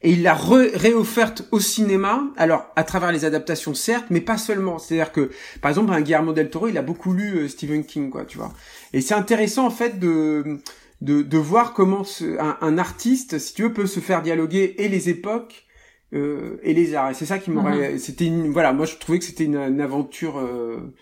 Et 0.02 0.12
il 0.12 0.24
l'a 0.24 0.34
réofferte 0.34 1.46
au 1.52 1.60
cinéma, 1.60 2.24
alors 2.38 2.68
à 2.78 2.86
travers 2.86 3.12
les 3.12 3.26
adaptations 3.26 3.74
certes, 3.74 4.06
mais 4.10 4.22
pas 4.22 4.38
seulement. 4.38 4.80
C'est-à-dire 4.80 5.12
que, 5.12 5.30
par 5.62 5.68
exemple, 5.68 5.92
un 5.92 6.00
Guillermo 6.00 6.32
del 6.32 6.50
Toro, 6.50 6.70
il 6.70 6.78
a 6.78 6.82
beaucoup 6.82 7.12
lu 7.12 7.36
euh, 7.36 7.48
Stephen 7.50 7.84
King, 7.84 8.10
quoi, 8.10 8.24
tu 8.24 8.38
vois. 8.38 8.54
Et 8.94 9.02
c'est 9.02 9.14
intéressant 9.14 9.66
en 9.66 9.72
fait 9.72 10.00
de 10.00 10.62
de, 11.02 11.22
de 11.22 11.38
voir 11.38 11.74
comment 11.74 12.04
un, 12.40 12.58
un, 12.62 12.78
artiste, 12.78 13.40
si 13.40 13.54
tu 13.54 13.64
veux, 13.64 13.74
peut 13.74 13.86
se 13.86 14.00
faire 14.00 14.22
dialoguer 14.22 14.76
et 14.80 14.90
les 14.90 15.10
époques 15.10 15.66
euh, 16.14 16.58
et 16.64 16.74
les 16.74 16.96
arts. 16.96 17.12
Et 17.12 17.14
c'est 17.14 17.26
ça 17.26 17.40
qui 17.40 17.52
m'aurait. 17.52 17.94
Mhm. 17.94 18.00
C'était 18.00 18.26
une. 18.26 18.52
Voilà, 18.52 18.74
moi 18.74 18.86
je 18.86 18.96
trouvais 18.96 19.20
que 19.20 19.26
c'était 19.26 19.46
une, 19.46 19.58
une, 19.58 19.82
aventure 19.82 20.40
euh, 20.40 20.94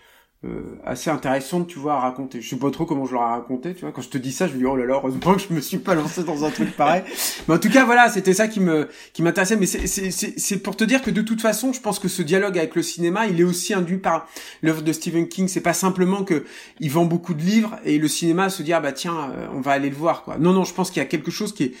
euh, 0.44 0.76
assez 0.84 1.10
intéressante, 1.10 1.66
tu 1.66 1.80
vois, 1.80 1.94
à 1.94 1.98
raconter. 1.98 2.40
Je 2.40 2.48
sais 2.48 2.56
pas 2.56 2.70
trop 2.70 2.84
comment 2.84 3.06
je 3.06 3.14
l'aurais 3.14 3.30
raconté, 3.30 3.74
tu 3.74 3.80
vois. 3.80 3.90
Quand 3.90 4.02
je 4.02 4.08
te 4.08 4.18
dis 4.18 4.30
ça, 4.30 4.46
je 4.46 4.52
me 4.52 4.58
dis 4.58 4.66
oh 4.66 4.76
là 4.76 4.84
là, 4.84 4.94
heureusement 4.94 5.34
que 5.34 5.40
je 5.40 5.52
me 5.52 5.60
suis 5.60 5.78
pas 5.78 5.96
lancé 5.96 6.22
dans 6.22 6.44
un 6.44 6.50
truc 6.50 6.76
pareil. 6.76 7.02
mais 7.48 7.54
en 7.54 7.58
tout 7.58 7.70
cas, 7.70 7.84
voilà, 7.84 8.08
c'était 8.08 8.34
ça 8.34 8.46
qui 8.46 8.60
me 8.60 8.88
qui 9.14 9.22
m'intéressait. 9.22 9.56
Mais 9.56 9.66
c'est 9.66 9.88
c'est 9.88 10.10
c'est 10.12 10.58
pour 10.58 10.76
te 10.76 10.84
dire 10.84 11.02
que 11.02 11.10
de 11.10 11.22
toute 11.22 11.40
façon, 11.40 11.72
je 11.72 11.80
pense 11.80 11.98
que 11.98 12.06
ce 12.06 12.22
dialogue 12.22 12.56
avec 12.56 12.76
le 12.76 12.82
cinéma, 12.82 13.26
il 13.26 13.40
est 13.40 13.44
aussi 13.44 13.74
induit 13.74 13.96
par 13.96 14.28
l'œuvre 14.62 14.82
de 14.82 14.92
Stephen 14.92 15.26
King. 15.26 15.48
C'est 15.48 15.60
pas 15.60 15.72
simplement 15.72 16.22
que 16.22 16.44
il 16.78 16.90
vend 16.90 17.06
beaucoup 17.06 17.34
de 17.34 17.42
livres 17.42 17.76
et 17.84 17.98
le 17.98 18.06
cinéma 18.06 18.48
se 18.48 18.62
dit 18.62 18.72
ah 18.74 18.80
bah 18.80 18.92
tiens, 18.92 19.32
euh, 19.34 19.48
on 19.54 19.60
va 19.60 19.72
aller 19.72 19.90
le 19.90 19.96
voir 19.96 20.22
quoi. 20.22 20.38
Non 20.38 20.52
non, 20.52 20.64
je 20.64 20.72
pense 20.74 20.90
qu'il 20.90 21.02
y 21.02 21.04
a 21.04 21.08
quelque 21.08 21.32
chose 21.32 21.52
qui 21.52 21.64
est 21.64 21.72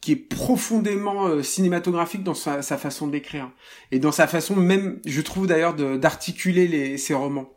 qui 0.00 0.12
est 0.12 0.16
profondément 0.16 1.26
euh, 1.26 1.42
cinématographique 1.42 2.22
dans 2.22 2.34
sa, 2.34 2.62
sa 2.62 2.78
façon 2.78 3.08
d'écrire 3.08 3.50
et 3.90 3.98
dans 3.98 4.12
sa 4.12 4.26
façon 4.26 4.56
même, 4.56 5.00
je 5.04 5.20
trouve 5.20 5.46
d'ailleurs, 5.46 5.74
d'articuler 5.74 6.68
les 6.68 6.98
ses 6.98 7.14
romans. 7.14 7.52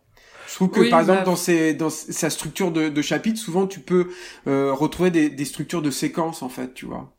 Je 0.48 0.56
trouve 0.56 0.70
que 0.70 0.90
par 0.90 1.00
exemple 1.00 1.20
bah, 1.20 1.26
dans, 1.26 1.36
ses, 1.38 1.74
dans 1.74 1.90
sa 1.90 2.30
structure 2.30 2.72
de, 2.72 2.90
de 2.90 3.02
chapitres, 3.02 3.40
souvent 3.40 3.68
tu 3.68 3.80
peux 3.80 4.10
euh, 4.48 4.74
retrouver 4.74 5.10
des, 5.10 5.30
des 5.30 5.46
structures 5.46 5.82
de 5.82 5.92
séquences 5.92 6.42
en 6.42 6.50
fait, 6.50 6.74
tu 6.74 6.86
vois 6.86 7.14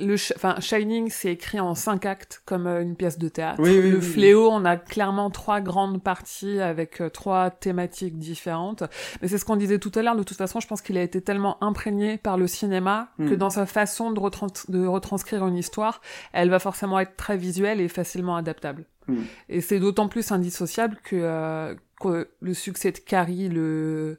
le 0.00 0.14
enfin 0.36 0.56
Shining 0.60 1.10
c'est 1.10 1.32
écrit 1.32 1.60
en 1.60 1.74
cinq 1.74 2.06
actes 2.06 2.42
comme 2.46 2.66
euh, 2.66 2.82
une 2.82 2.96
pièce 2.96 3.18
de 3.18 3.28
théâtre. 3.28 3.62
le 3.62 4.00
Fléau 4.00 4.48
on 4.50 4.64
a 4.64 4.76
clairement 4.76 5.30
trois 5.30 5.60
grandes 5.60 6.02
parties 6.02 6.60
avec 6.60 7.00
euh, 7.00 7.08
trois 7.08 7.50
thématiques 7.50 8.18
différentes. 8.18 8.84
Mais 9.20 9.28
c'est 9.28 9.38
ce 9.38 9.44
qu'on 9.44 9.56
disait 9.56 9.78
tout 9.78 9.92
à 9.94 10.02
l'heure. 10.02 10.16
De 10.16 10.22
toute 10.22 10.36
façon, 10.36 10.60
je 10.60 10.66
pense 10.66 10.82
qu'il 10.82 10.96
a 10.96 11.02
été 11.02 11.20
tellement 11.20 11.62
imprégné 11.62 12.18
par 12.18 12.36
le 12.36 12.46
cinéma 12.46 13.08
que 13.18 13.34
hmm. 13.34 13.36
dans 13.36 13.50
sa 13.50 13.66
façon 13.66 14.12
de, 14.12 14.20
de, 14.72 14.86
retranscrire 14.86 15.46
une 15.46 15.56
histoire, 15.56 16.00
elle 16.32 16.50
va 16.50 16.58
forcément 16.58 16.98
être 16.98 17.16
très 17.16 17.36
visuelle 17.36 17.80
et 17.80 17.88
facilement 17.88 18.36
adaptable. 18.36 18.84
Hmm. 19.08 19.22
Et 19.48 19.60
c'est 19.60 19.80
d'autant 19.80 20.08
plus 20.08 20.32
indissociable 20.32 20.98
que, 21.02 21.16
euh, 21.16 21.74
que 22.00 22.28
le 22.40 22.54
succès 22.54 22.92
de 22.92 22.98
Carrie, 22.98 23.48
le 23.48 24.18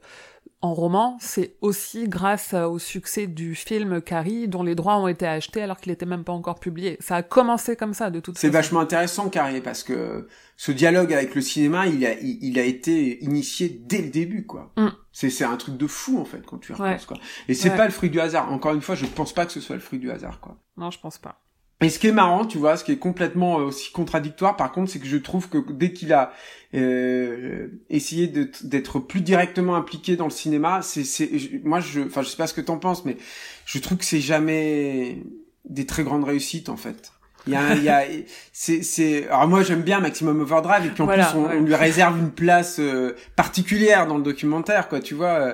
en 0.65 0.73
roman, 0.73 1.17
c'est 1.19 1.56
aussi 1.62 2.08
grâce 2.08 2.54
au 2.54 2.80
succès 2.80 3.28
du 3.28 3.56
film 3.56 4.01
Carrie, 4.01 4.47
dont 4.47 4.63
les 4.63 4.75
droits 4.75 4.97
ont 4.97 5.08
été 5.08 5.25
achetés 5.28 5.62
alors 5.62 5.78
qu'il 5.80 5.91
n'était 5.91 6.06
même 6.06 6.23
pas 6.23 6.34
encore 6.34 6.60
publié. 6.60 6.97
Ça 6.99 7.17
a 7.17 7.23
commencé 7.23 7.75
comme 7.75 7.93
ça, 7.93 8.10
de 8.10 8.19
toute 8.19 8.36
façon. 8.36 8.47
C'est 8.47 8.54
vachement 8.54 8.80
intéressant, 8.80 9.30
Carrie, 9.30 9.62
parce 9.62 9.84
que 9.84 10.28
ce 10.58 10.71
dialogue 10.71 11.13
avec 11.13 11.36
le 11.36 11.41
cinéma, 11.41 11.88
il 11.88 12.06
a, 12.06 12.13
il, 12.19 12.58
a 12.60 12.63
été 12.63 13.23
initié 13.23 13.69
dès 13.69 14.01
le 14.01 14.10
début, 14.10 14.45
quoi. 14.45 14.71
Mm. 14.78 14.88
C'est, 15.12 15.43
un 15.43 15.56
truc 15.58 15.78
de 15.78 15.88
fou, 15.88 16.19
en 16.19 16.25
fait, 16.25 16.45
quand 16.45 16.58
tu 16.58 16.73
repenses, 16.73 17.06
quoi. 17.06 17.17
Et 17.47 17.54
c'est 17.54 17.69
pas 17.69 17.86
le 17.86 17.91
fruit 17.91 18.10
du 18.10 18.19
hasard. 18.19 18.51
Encore 18.51 18.73
une 18.73 18.82
fois, 18.82 18.95
je 18.95 19.06
pense 19.06 19.34
pas 19.34 19.45
que 19.45 19.51
ce 19.51 19.62
soit 19.62 19.75
le 19.75 19.82
fruit 19.82 19.99
du 19.99 20.12
hasard, 20.12 20.39
quoi. 20.39 20.58
Non, 20.78 20.91
je 20.91 20.99
pense 20.99 21.17
pas. 21.17 21.44
Et 21.82 21.90
ce 21.90 22.00
qui 22.00 22.08
est 22.08 22.14
marrant, 22.14 22.46
tu 22.46 22.58
vois, 22.58 22.78
ce 22.78 22.86
qui 22.86 22.94
est 22.94 22.98
complètement 22.98 23.60
euh, 23.60 23.66
aussi 23.66 23.92
contradictoire, 23.92 24.56
par 24.56 24.72
contre, 24.72 24.90
c'est 24.92 25.00
que 25.00 25.08
je 25.08 25.18
trouve 25.18 25.50
que 25.50 25.58
dès 25.72 25.92
qu'il 25.92 26.14
a 26.14 26.32
euh, 26.74 27.68
essayé 27.90 28.28
d'être 28.28 29.00
plus 29.00 29.22
directement 29.22 29.76
impliqué 29.76 30.16
dans 30.16 30.26
le 30.26 30.32
cinéma, 30.32 30.82
c'est, 30.82 31.04
c'est, 31.04 31.30
moi, 31.64 31.82
je, 31.82 32.02
enfin, 32.02 32.22
je 32.22 32.30
sais 32.30 32.38
pas 32.38 32.48
ce 32.48 32.54
que 32.54 32.62
t'en 32.62 32.78
penses, 32.78 33.04
mais 33.04 33.18
je 33.66 33.80
trouve 33.80 33.98
que 33.98 34.06
c'est 34.06 34.22
jamais 34.22 35.24
des 35.66 35.86
très 35.86 36.04
grandes 36.04 36.24
réussites 36.24 36.70
en 36.70 36.78
fait. 36.78 37.12
Il 37.47 37.53
y 37.53 37.55
a, 37.55 37.75
il 37.75 37.84
y 37.84 37.89
a, 37.89 38.03
c'est, 38.51 38.81
c'est, 38.81 39.27
alors 39.27 39.47
moi 39.47 39.62
j'aime 39.62 39.81
bien 39.81 39.99
Maximum 39.99 40.41
Overdrive 40.41 40.86
et 40.86 40.89
puis 40.89 41.03
en 41.03 41.08
plus 41.08 41.21
on, 41.36 41.62
lui 41.62 41.75
réserve 41.75 42.17
une 42.17 42.31
place 42.31 42.79
euh, 42.79 43.15
particulière 43.36 44.08
dans 44.08 44.17
le 44.17 44.23
documentaire, 44.23 44.88
quoi, 44.88 44.99
tu 44.99 45.13
vois. 45.13 45.27
Euh, 45.27 45.53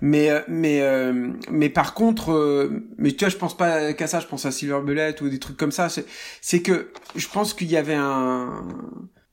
mais, 0.00 0.30
euh, 0.30 0.40
mais, 0.48 0.82
mais 1.50 1.68
par 1.68 1.94
contre, 1.94 2.70
mais 2.98 3.12
tu 3.12 3.24
vois, 3.24 3.30
je 3.30 3.36
pense 3.36 3.56
pas 3.56 3.92
qu'à 3.92 4.06
ça, 4.06 4.20
je 4.20 4.26
pense 4.26 4.44
à 4.46 4.50
Silver 4.50 4.80
Bullet 4.84 5.20
ou 5.22 5.28
des 5.28 5.38
trucs 5.38 5.56
comme 5.56 5.72
ça. 5.72 5.88
C'est, 5.88 6.06
c'est 6.40 6.60
que 6.60 6.92
je 7.16 7.28
pense 7.28 7.54
qu'il 7.54 7.70
y 7.70 7.76
avait 7.76 7.94
un, 7.94 8.64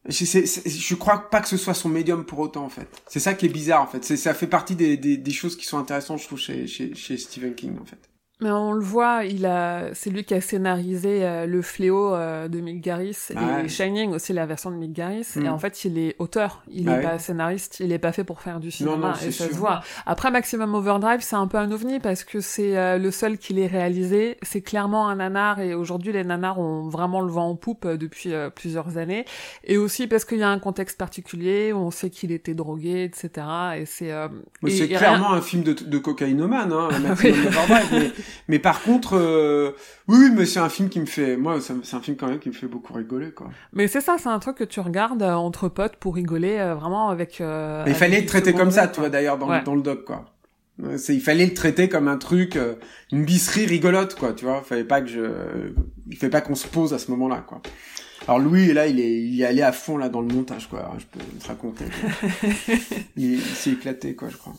je, 0.07 0.23
je 0.25 0.95
crois 0.95 1.29
pas 1.29 1.41
que 1.41 1.47
ce 1.47 1.57
soit 1.57 1.73
son 1.73 1.89
médium 1.89 2.25
pour 2.25 2.39
autant 2.39 2.63
en 2.63 2.69
fait. 2.69 2.87
C'est 3.07 3.19
ça 3.19 3.33
qui 3.33 3.45
est 3.45 3.49
bizarre 3.49 3.81
en 3.81 3.87
fait. 3.87 4.03
C'est, 4.03 4.17
ça 4.17 4.33
fait 4.33 4.47
partie 4.47 4.75
des, 4.75 4.97
des, 4.97 5.17
des 5.17 5.31
choses 5.31 5.57
qui 5.57 5.65
sont 5.65 5.77
intéressantes, 5.77 6.19
je 6.19 6.25
trouve, 6.27 6.39
chez, 6.39 6.67
chez, 6.67 6.95
chez 6.95 7.17
Stephen 7.17 7.55
King 7.55 7.77
en 7.81 7.85
fait. 7.85 7.99
Mais 8.39 8.52
on 8.52 8.71
le 8.73 8.84
voit, 8.84 9.26
il 9.26 9.47
a, 9.47 9.86
c'est 9.93 10.12
lui 10.12 10.23
qui 10.23 10.36
a 10.36 10.41
scénarisé 10.41 11.26
euh, 11.26 11.47
Le 11.47 11.63
Fléau 11.63 12.13
euh, 12.13 12.47
de 12.47 12.60
Mick 12.60 12.82
Garris 12.82 13.17
ah 13.36 13.63
et 13.63 13.67
Shining 13.67 14.12
aussi 14.12 14.32
la 14.32 14.45
version 14.45 14.69
de 14.69 14.76
Mick 14.76 14.93
Garris. 14.93 15.26
Et 15.38 15.39
hmm. 15.39 15.47
en 15.47 15.58
fait, 15.58 15.86
il 15.86 15.97
est 15.97 16.15
auteur, 16.19 16.62
il 16.69 16.88
ah 16.88 17.00
est 17.00 17.02
pas 17.02 17.17
scénariste, 17.17 17.80
il 17.80 17.91
est 17.91 17.97
pas 17.97 18.12
fait 18.12 18.23
pour 18.23 18.41
faire 18.41 18.60
du 18.60 18.69
cinéma 18.69 19.15
et 19.26 19.32
ça 19.32 19.47
se 19.47 19.56
voit. 19.56 19.82
Après 20.06 20.30
Maximum 20.30 20.76
Overdrive, 20.76 21.21
c'est 21.21 21.36
un 21.36 21.47
peu 21.47 21.58
un 21.58 21.71
ovni 21.71 22.00
parce 22.00 22.23
que 22.23 22.39
c'est 22.39 22.78
euh, 22.78 23.00
le 23.00 23.10
seul 23.10 23.39
qui 23.39 23.54
l'ait 23.54 23.65
réalisé. 23.65 24.38
C'est 24.43 24.62
clairement 24.62 25.10
un 25.10 25.15
nanar 25.15 25.60
et 25.60 25.73
aujourd'hui 25.73 26.13
les 26.13 26.23
nanars 26.23 26.60
ont 26.60 26.89
vraiment 26.89 27.21
le 27.21 27.32
vent 27.32 27.50
en 27.50 27.56
poupe 27.56 27.88
depuis 27.88 28.34
plusieurs 28.56 29.00
années. 29.00 29.26
Et 29.63 29.78
aussi 29.78 30.06
parce 30.06 30.26
qu'il 30.26 30.38
y 30.38 30.43
a 30.43 30.50
un 30.50 30.60
contexte 30.60 31.00
particulier 31.00 31.73
où 31.73 31.78
on 31.78 31.91
sait 31.91 32.12
qu'il 32.12 32.32
était 32.32 32.54
drogué, 32.54 33.04
etc. 33.04 33.47
Et 33.78 33.88
c'est. 33.88 34.13
c'est 34.67 34.89
clairement 34.89 35.34
un 35.34 35.41
film 35.41 35.63
de, 35.63 35.73
de 35.73 35.97
cocaïnomane, 35.97 36.71
hein, 36.71 36.89
Maximum 37.02 37.47
Overdrive. 37.47 37.88
Mais 37.91 38.12
par 38.59 38.81
contre, 38.81 39.17
euh, 39.17 39.71
oui, 40.07 40.29
mais 40.35 40.45
c'est 40.45 40.59
un 40.59 40.69
film 40.69 40.89
qui 40.89 40.99
me 40.99 41.05
fait, 41.05 41.37
moi, 41.37 41.59
c'est 41.61 41.95
un 41.95 42.01
film 42.01 42.17
quand 42.17 42.27
même 42.27 42.39
qui 42.39 42.49
me 42.49 42.53
fait 42.53 42.67
beaucoup 42.67 42.93
rigoler, 42.93 43.31
quoi. 43.31 43.49
Mais 43.73 43.87
c'est 43.87 44.01
ça, 44.01 44.17
c'est 44.17 44.29
un 44.29 44.39
truc 44.39 44.57
que 44.57 44.63
tu 44.63 44.79
regardes 44.79 45.21
euh, 45.21 45.33
entre 45.33 45.69
potes 45.69 45.95
pour 45.97 46.15
rigoler 46.15 46.57
euh, 46.57 46.75
vraiment 46.75 47.09
avec. 47.09 47.39
il 47.39 47.93
fallait 47.93 48.21
le 48.21 48.25
traiter 48.25 48.53
comme 48.53 48.71
ça, 48.71 48.87
tu 48.87 48.99
vois, 48.99 49.09
d'ailleurs, 49.09 49.37
dans, 49.37 49.61
dans 49.63 49.75
le 49.75 49.81
doc, 49.81 50.05
quoi. 50.05 50.25
Il 51.09 51.21
fallait 51.21 51.47
le 51.47 51.53
traiter 51.55 51.89
comme 51.89 52.07
un 52.07 52.17
truc, 52.17 52.57
une 53.11 53.25
bisserie 53.25 53.65
rigolote, 53.65 54.15
quoi, 54.15 54.33
tu 54.33 54.45
vois. 54.45 54.61
Il 54.63 54.67
fallait 54.67 54.83
pas 54.83 55.01
que 55.01 55.07
je, 55.07 55.21
il 56.09 56.17
fallait 56.17 56.29
pas 56.29 56.41
qu'on 56.41 56.55
se 56.55 56.67
pose 56.67 56.93
à 56.93 56.99
ce 56.99 57.09
moment-là, 57.11 57.43
quoi. 57.47 57.61
Alors 58.27 58.39
Louis, 58.39 58.73
là, 58.73 58.87
il 58.87 58.99
est, 58.99 59.21
il 59.21 59.41
est 59.41 59.45
allé 59.45 59.61
à 59.61 59.71
fond 59.71 59.97
là 59.97 60.09
dans 60.09 60.21
le 60.21 60.27
montage, 60.27 60.67
quoi. 60.67 60.91
Je 60.97 61.05
peux 61.05 61.25
te 61.39 61.47
raconter. 61.47 61.85
il, 63.15 63.35
il 63.35 63.41
s'est 63.41 63.71
éclaté, 63.71 64.15
quoi, 64.15 64.29
je 64.29 64.37
crois. 64.37 64.53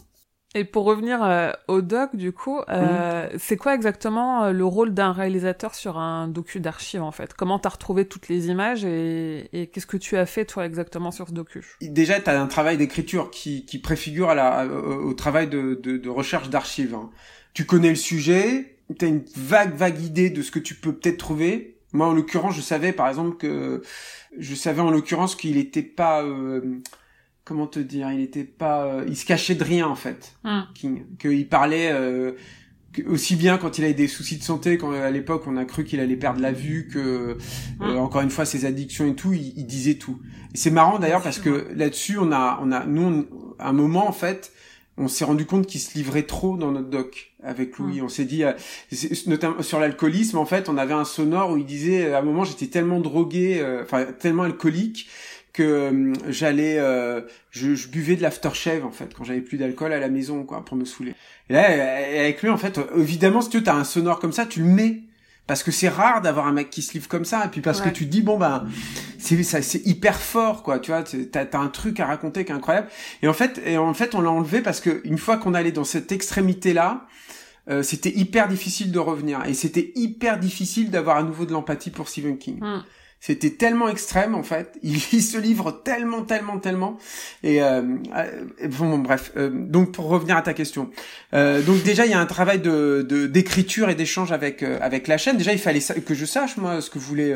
Et 0.55 0.65
pour 0.65 0.85
revenir 0.85 1.23
euh, 1.23 1.53
au 1.69 1.83
doc, 1.83 2.17
du 2.17 2.33
coup, 2.33 2.59
euh, 2.71 3.29
c'est 3.39 3.59
quoi 3.59 3.75
exactement 3.75 4.45
euh, 4.45 4.53
le 4.53 4.65
rôle 4.65 4.95
d'un 4.95 5.13
réalisateur 5.13 5.75
sur 5.75 5.99
un 5.99 6.27
docu 6.27 6.59
d'archives 6.59 7.03
en 7.03 7.13
fait? 7.13 7.35
Comment 7.35 7.59
t'as 7.59 7.69
retrouvé 7.69 8.07
toutes 8.07 8.29
les 8.29 8.49
images 8.49 8.83
et, 8.83 9.51
et 9.53 9.67
qu'est-ce 9.67 9.87
que 9.87 9.99
tu 9.99 10.17
as 10.17 10.25
fait 10.25 10.47
toi 10.47 10.65
exactement 10.65 11.11
sur 11.11 11.29
ce 11.29 11.35
docu? 11.35 11.77
Déjà, 11.83 12.19
t'as 12.19 12.41
un 12.41 12.47
travail 12.47 12.79
d'écriture 12.79 13.31
qui, 13.31 13.67
qui 13.67 13.79
préfigure 13.79 14.31
à 14.31 14.35
la, 14.35 14.67
au, 14.67 15.13
travail 15.13 15.49
de, 15.49 15.79
de, 15.83 15.99
de 15.99 16.09
recherche 16.09 16.49
d'archives. 16.49 16.95
Hein. 16.95 17.11
Tu 17.53 17.67
connais 17.67 17.91
le 17.91 17.97
sujet, 17.97 18.79
t'as 18.99 19.07
une 19.07 19.25
vague 19.37 19.75
vague 19.75 20.01
idée 20.01 20.31
de 20.31 20.41
ce 20.41 20.51
que 20.51 20.59
tu 20.59 20.75
peux 20.75 20.95
peut-être 20.95 21.19
trouver. 21.19 21.77
Moi, 21.93 22.07
en 22.07 22.15
l'occurrence, 22.15 22.57
je 22.57 22.63
savais 22.63 22.93
par 22.93 23.09
exemple 23.09 23.37
que 23.37 23.83
je 24.39 24.55
savais 24.55 24.81
en 24.81 24.91
l'occurrence 24.91 25.37
qu'il 25.37 25.57
n'était 25.57 25.83
pas 25.83 26.25
comment 27.49 27.67
te 27.67 27.79
dire, 27.79 28.13
il 28.13 28.21
était 28.21 28.45
pas, 28.45 28.85
euh, 28.85 29.05
il 29.09 29.17
se 29.17 29.25
cachait 29.25 29.55
de 29.55 29.65
rien 29.65 29.89
en 29.89 29.95
fait, 29.95 30.35
hum. 30.45 30.67
King, 30.75 31.05
qu'il 31.19 31.49
parlait 31.49 31.91
euh, 31.91 32.33
aussi 33.07 33.37
bien 33.37 33.57
quand 33.57 33.79
il 33.79 33.85
avait 33.85 33.95
des 33.95 34.07
soucis 34.07 34.37
de 34.37 34.43
santé, 34.43 34.77
quand 34.77 34.93
à 34.93 35.11
l'époque 35.11 35.45
on 35.47 35.57
a 35.57 35.65
cru 35.65 35.85
qu'il 35.85 35.99
allait 35.99 36.17
perdre 36.17 36.43
la 36.43 36.53
vue, 36.53 36.89
que 36.93 36.99
euh, 36.99 37.35
hum. 37.81 37.97
encore 37.97 38.21
une 38.21 38.31
fois 38.31 38.45
ses 38.45 38.67
addictions 38.67 39.07
et 39.07 39.15
tout, 39.15 39.33
il, 39.33 39.67
disait 39.67 39.95
tout. 39.95 40.21
Et 40.55 40.59
c'est 40.59 40.71
marrant 40.71 40.99
d'ailleurs 40.99 41.23
parce 41.23 41.39
que 41.39 41.69
là-dessus 41.75 42.19
on 42.19 42.33
a, 42.33 42.61
on 42.63 42.71
a, 42.71 42.85
nous, 42.85 43.27
à 43.59 43.71
un 43.71 43.73
moment 43.73 44.07
en 44.07 44.13
fait, 44.13 44.53
on 44.99 45.09
s'est 45.09 45.25
rendu 45.25 45.47
compte 45.47 45.67
qu'il 45.67 45.81
se 45.81 45.97
livrait 45.97 46.25
trop 46.25 46.59
dans 46.59 46.71
notre 46.71 46.91
doc 46.91 47.33
avec 47.43 47.79
Louis. 47.79 48.01
Hum. 48.01 48.07
On 48.07 48.09
s'est 48.11 48.27
dit, 48.27 48.43
notamment 49.27 49.63
sur 49.63 49.81
l'alcoolisme, 49.81 50.37
en 50.37 50.45
fait, 50.45 50.69
on 50.69 50.77
avait 50.77 50.93
un 50.93 51.05
sonore 51.05 51.53
où 51.53 51.57
il 51.57 51.65
disait, 51.65 52.13
à 52.13 52.19
un 52.19 52.23
moment, 52.23 52.45
j'étais 52.45 52.67
tellement 52.67 53.01
drogué, 53.01 53.65
enfin 53.81 54.07
tellement 54.19 54.43
alcoolique 54.43 55.09
que 55.59 55.63
euh, 55.65 56.13
j'allais 56.29 56.79
euh, 56.79 57.23
je, 57.51 57.75
je, 57.75 57.89
buvais 57.89 58.15
de 58.15 58.23
l'aftershave 58.23 58.87
en 58.87 58.93
fait 58.93 59.13
quand 59.13 59.25
j'avais 59.25 59.41
plus 59.41 59.59
d'alcool 59.59 59.93
à 59.93 59.99
la 59.99 60.09
maison 60.09 60.45
quoi 60.45 60.65
pour 60.65 60.77
me 60.77 60.85
saouler. 60.85 61.15
Et 61.51 61.53
là 61.53 61.63
avec 61.63 62.41
lui 62.43 62.49
en 62.49 62.57
fait 62.57 62.79
évidemment 62.97 63.41
si 63.41 63.51
tu 63.51 63.63
as 63.69 63.75
un 63.75 63.83
sonore 63.83 64.21
comme 64.21 64.33
ça 64.33 64.47
tu 64.47 64.61
le 64.61 64.67
mets. 64.67 65.03
Parce 65.49 65.63
que 65.63 65.71
c'est 65.71 65.89
rare 65.89 66.21
d'avoir 66.21 66.47
un 66.47 66.53
mec 66.53 66.69
qui 66.69 66.83
se 66.83 66.93
livre 66.93 67.09
comme 67.09 67.25
ça 67.25 67.47
et 67.47 67.49
puis 67.49 67.63
parce 67.63 67.81
que 67.81 67.89
tu 67.89 68.05
te 68.05 68.11
dis 68.11 68.21
bon 68.21 68.37
ben 68.39 68.67
c'est 69.19 69.43
ça 69.43 69.63
c'est 69.63 69.85
hyper 69.87 70.21
fort 70.21 70.63
quoi 70.63 70.79
tu 70.79 70.91
vois 70.91 71.03
t'as 71.03 71.47
as 71.51 71.59
un 71.59 71.69
truc 71.69 72.01
à 72.01 72.07
raconter 72.07 72.45
qui 72.45 72.53
est 72.53 72.55
incroyable. 72.55 72.89
Et 73.23 73.29
en 73.29 73.33
fait 73.33 73.61
et 73.65 73.79
en 73.79 73.95
fait 73.95 74.15
on 74.15 74.21
l'a 74.21 74.31
enlevé 74.31 74.61
parce 74.61 74.81
que 74.81 75.01
une 75.05 75.19
fois 75.19 75.39
qu'on 75.39 75.55
allait 75.55 75.73
dans 75.73 75.85
cette 75.85 76.13
extrémité 76.13 76.75
là 76.75 77.07
euh, 77.71 77.83
c'était 77.83 78.15
hyper 78.17 78.49
difficile 78.49 78.93
de 78.93 78.99
revenir. 78.99 79.45
Et 79.47 79.55
c'était 79.55 79.93
hyper 79.95 80.39
difficile 80.39 80.91
d'avoir 80.91 81.17
à 81.17 81.23
nouveau 81.23 81.47
de 81.47 81.53
l'empathie 81.53 81.91
pour 81.91 82.09
Stephen 82.09 82.39
King. 82.39 82.63
Hum. 82.63 82.85
C'était 83.21 83.51
tellement 83.51 83.89
extrême 83.89 84.35
en 84.35 84.43
fait. 84.43 84.79
Il, 84.83 85.01
se 85.01 85.39
livre 85.39 85.73
tellement, 85.73 86.23
tellement, 86.23 86.59
tellement. 86.59 86.99
Et 87.43 87.63
euh, 87.63 87.83
euh 88.15 88.69
bon, 88.69 88.99
bref. 88.99 89.33
Euh, 89.37 89.51
donc 89.53 89.93
pour 89.93 90.07
revenir 90.07 90.37
à 90.37 90.43
ta 90.43 90.55
question, 90.55 90.91
euh, 91.35 91.61
donc 91.63 91.83
déjà 91.83 92.07
il 92.07 92.13
y 92.13 92.15
a 92.15 92.21
un 92.21 92.27
travail 92.27 92.61
de 92.61 93.03
d'écriture 93.27 93.91
et 93.91 93.95
d'échange 93.95 94.33
avec 94.33 94.63
euh, 94.63 94.79
avec 94.81 95.09
la 95.09 95.19
chaîne. 95.19 95.37
Déjà 95.37 95.53
il 95.53 95.59
fallait 95.59 95.81
que 95.81 96.15
je 96.15 96.25
sache 96.25 96.57
moi 96.57 96.81
ce 96.81 96.91
que 96.91 96.99
voulait, 96.99 97.35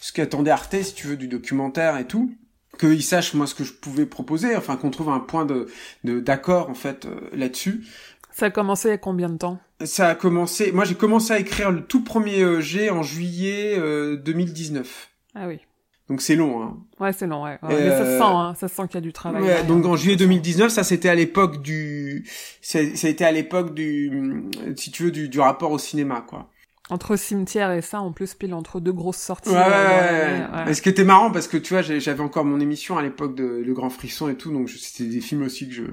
ce 0.00 0.12
qu'attendait 0.12 0.50
Arte 0.50 0.82
si 0.82 0.94
tu 0.94 1.06
veux 1.06 1.16
du 1.16 1.28
documentaire 1.28 1.96
et 1.98 2.06
tout 2.06 2.32
qu'il 2.78 3.02
sache 3.02 3.34
moi 3.34 3.46
ce 3.46 3.54
que 3.54 3.64
je 3.64 3.72
pouvais 3.72 4.06
proposer, 4.06 4.56
enfin 4.56 4.76
qu'on 4.76 4.90
trouve 4.90 5.10
un 5.10 5.20
point 5.20 5.44
de 5.44 6.20
d'accord 6.20 6.70
en 6.70 6.74
fait 6.74 7.06
là-dessus. 7.32 7.84
Ça 8.32 8.46
a 8.46 8.50
commencé 8.50 8.88
il 8.88 8.92
y 8.92 8.94
a 8.94 8.98
combien 8.98 9.28
de 9.28 9.36
temps? 9.36 9.58
Ça 9.84 10.08
a 10.08 10.14
commencé. 10.14 10.72
Moi, 10.72 10.84
j'ai 10.84 10.94
commencé 10.94 11.32
à 11.32 11.38
écrire 11.38 11.70
le 11.70 11.82
tout 11.82 12.04
premier 12.04 12.62
G 12.62 12.88
en 12.88 13.02
juillet 13.02 13.76
2019. 14.22 15.09
Ah 15.34 15.46
oui. 15.46 15.60
Donc 16.08 16.22
c'est 16.22 16.34
long. 16.34 16.60
Hein. 16.60 16.76
Ouais, 16.98 17.12
c'est 17.12 17.28
long. 17.28 17.44
Ouais. 17.44 17.56
Mais 17.62 17.88
ça 17.88 18.04
se 18.04 18.18
sent, 18.18 18.24
hein. 18.24 18.54
ça 18.56 18.66
se 18.66 18.74
sent 18.74 18.82
qu'il 18.88 18.96
y 18.96 18.98
a 18.98 19.00
du 19.00 19.12
travail. 19.12 19.42
Ouais, 19.42 19.62
donc 19.62 19.86
en 19.86 19.94
juillet 19.94 20.16
2019, 20.16 20.70
ça 20.72 20.82
c'était 20.82 21.08
à 21.08 21.14
l'époque 21.14 21.62
du, 21.62 22.28
ça, 22.60 22.80
ça 22.96 23.06
a 23.06 23.10
été 23.10 23.24
à 23.24 23.30
l'époque 23.30 23.74
du, 23.74 24.42
si 24.76 24.90
tu 24.90 25.04
veux, 25.04 25.10
du, 25.12 25.28
du 25.28 25.38
rapport 25.38 25.70
au 25.70 25.78
cinéma, 25.78 26.24
quoi. 26.26 26.50
Entre 26.90 27.16
cimetière 27.16 27.70
et 27.70 27.82
ça, 27.82 28.00
en 28.00 28.12
plus, 28.12 28.34
pile 28.34 28.52
entre 28.52 28.80
deux 28.80 28.92
grosses 28.92 29.18
sorties. 29.18 29.50
Ouais, 29.50 29.56
ouais, 29.56 30.66
ouais. 30.66 30.74
Ce 30.74 30.82
qui 30.82 30.88
était 30.88 31.04
marrant, 31.04 31.30
parce 31.30 31.46
que 31.46 31.56
tu 31.56 31.72
vois, 31.72 31.82
j'avais 31.82 32.20
encore 32.20 32.44
mon 32.44 32.58
émission 32.58 32.98
à 32.98 33.02
l'époque 33.02 33.36
de 33.36 33.62
Le 33.64 33.72
Grand 33.72 33.90
Frisson 33.90 34.28
et 34.28 34.34
tout, 34.34 34.52
donc 34.52 34.68
c'était 34.70 35.08
des 35.08 35.20
films 35.20 35.42
aussi 35.42 35.68
que 35.68 35.74
je 35.74 35.84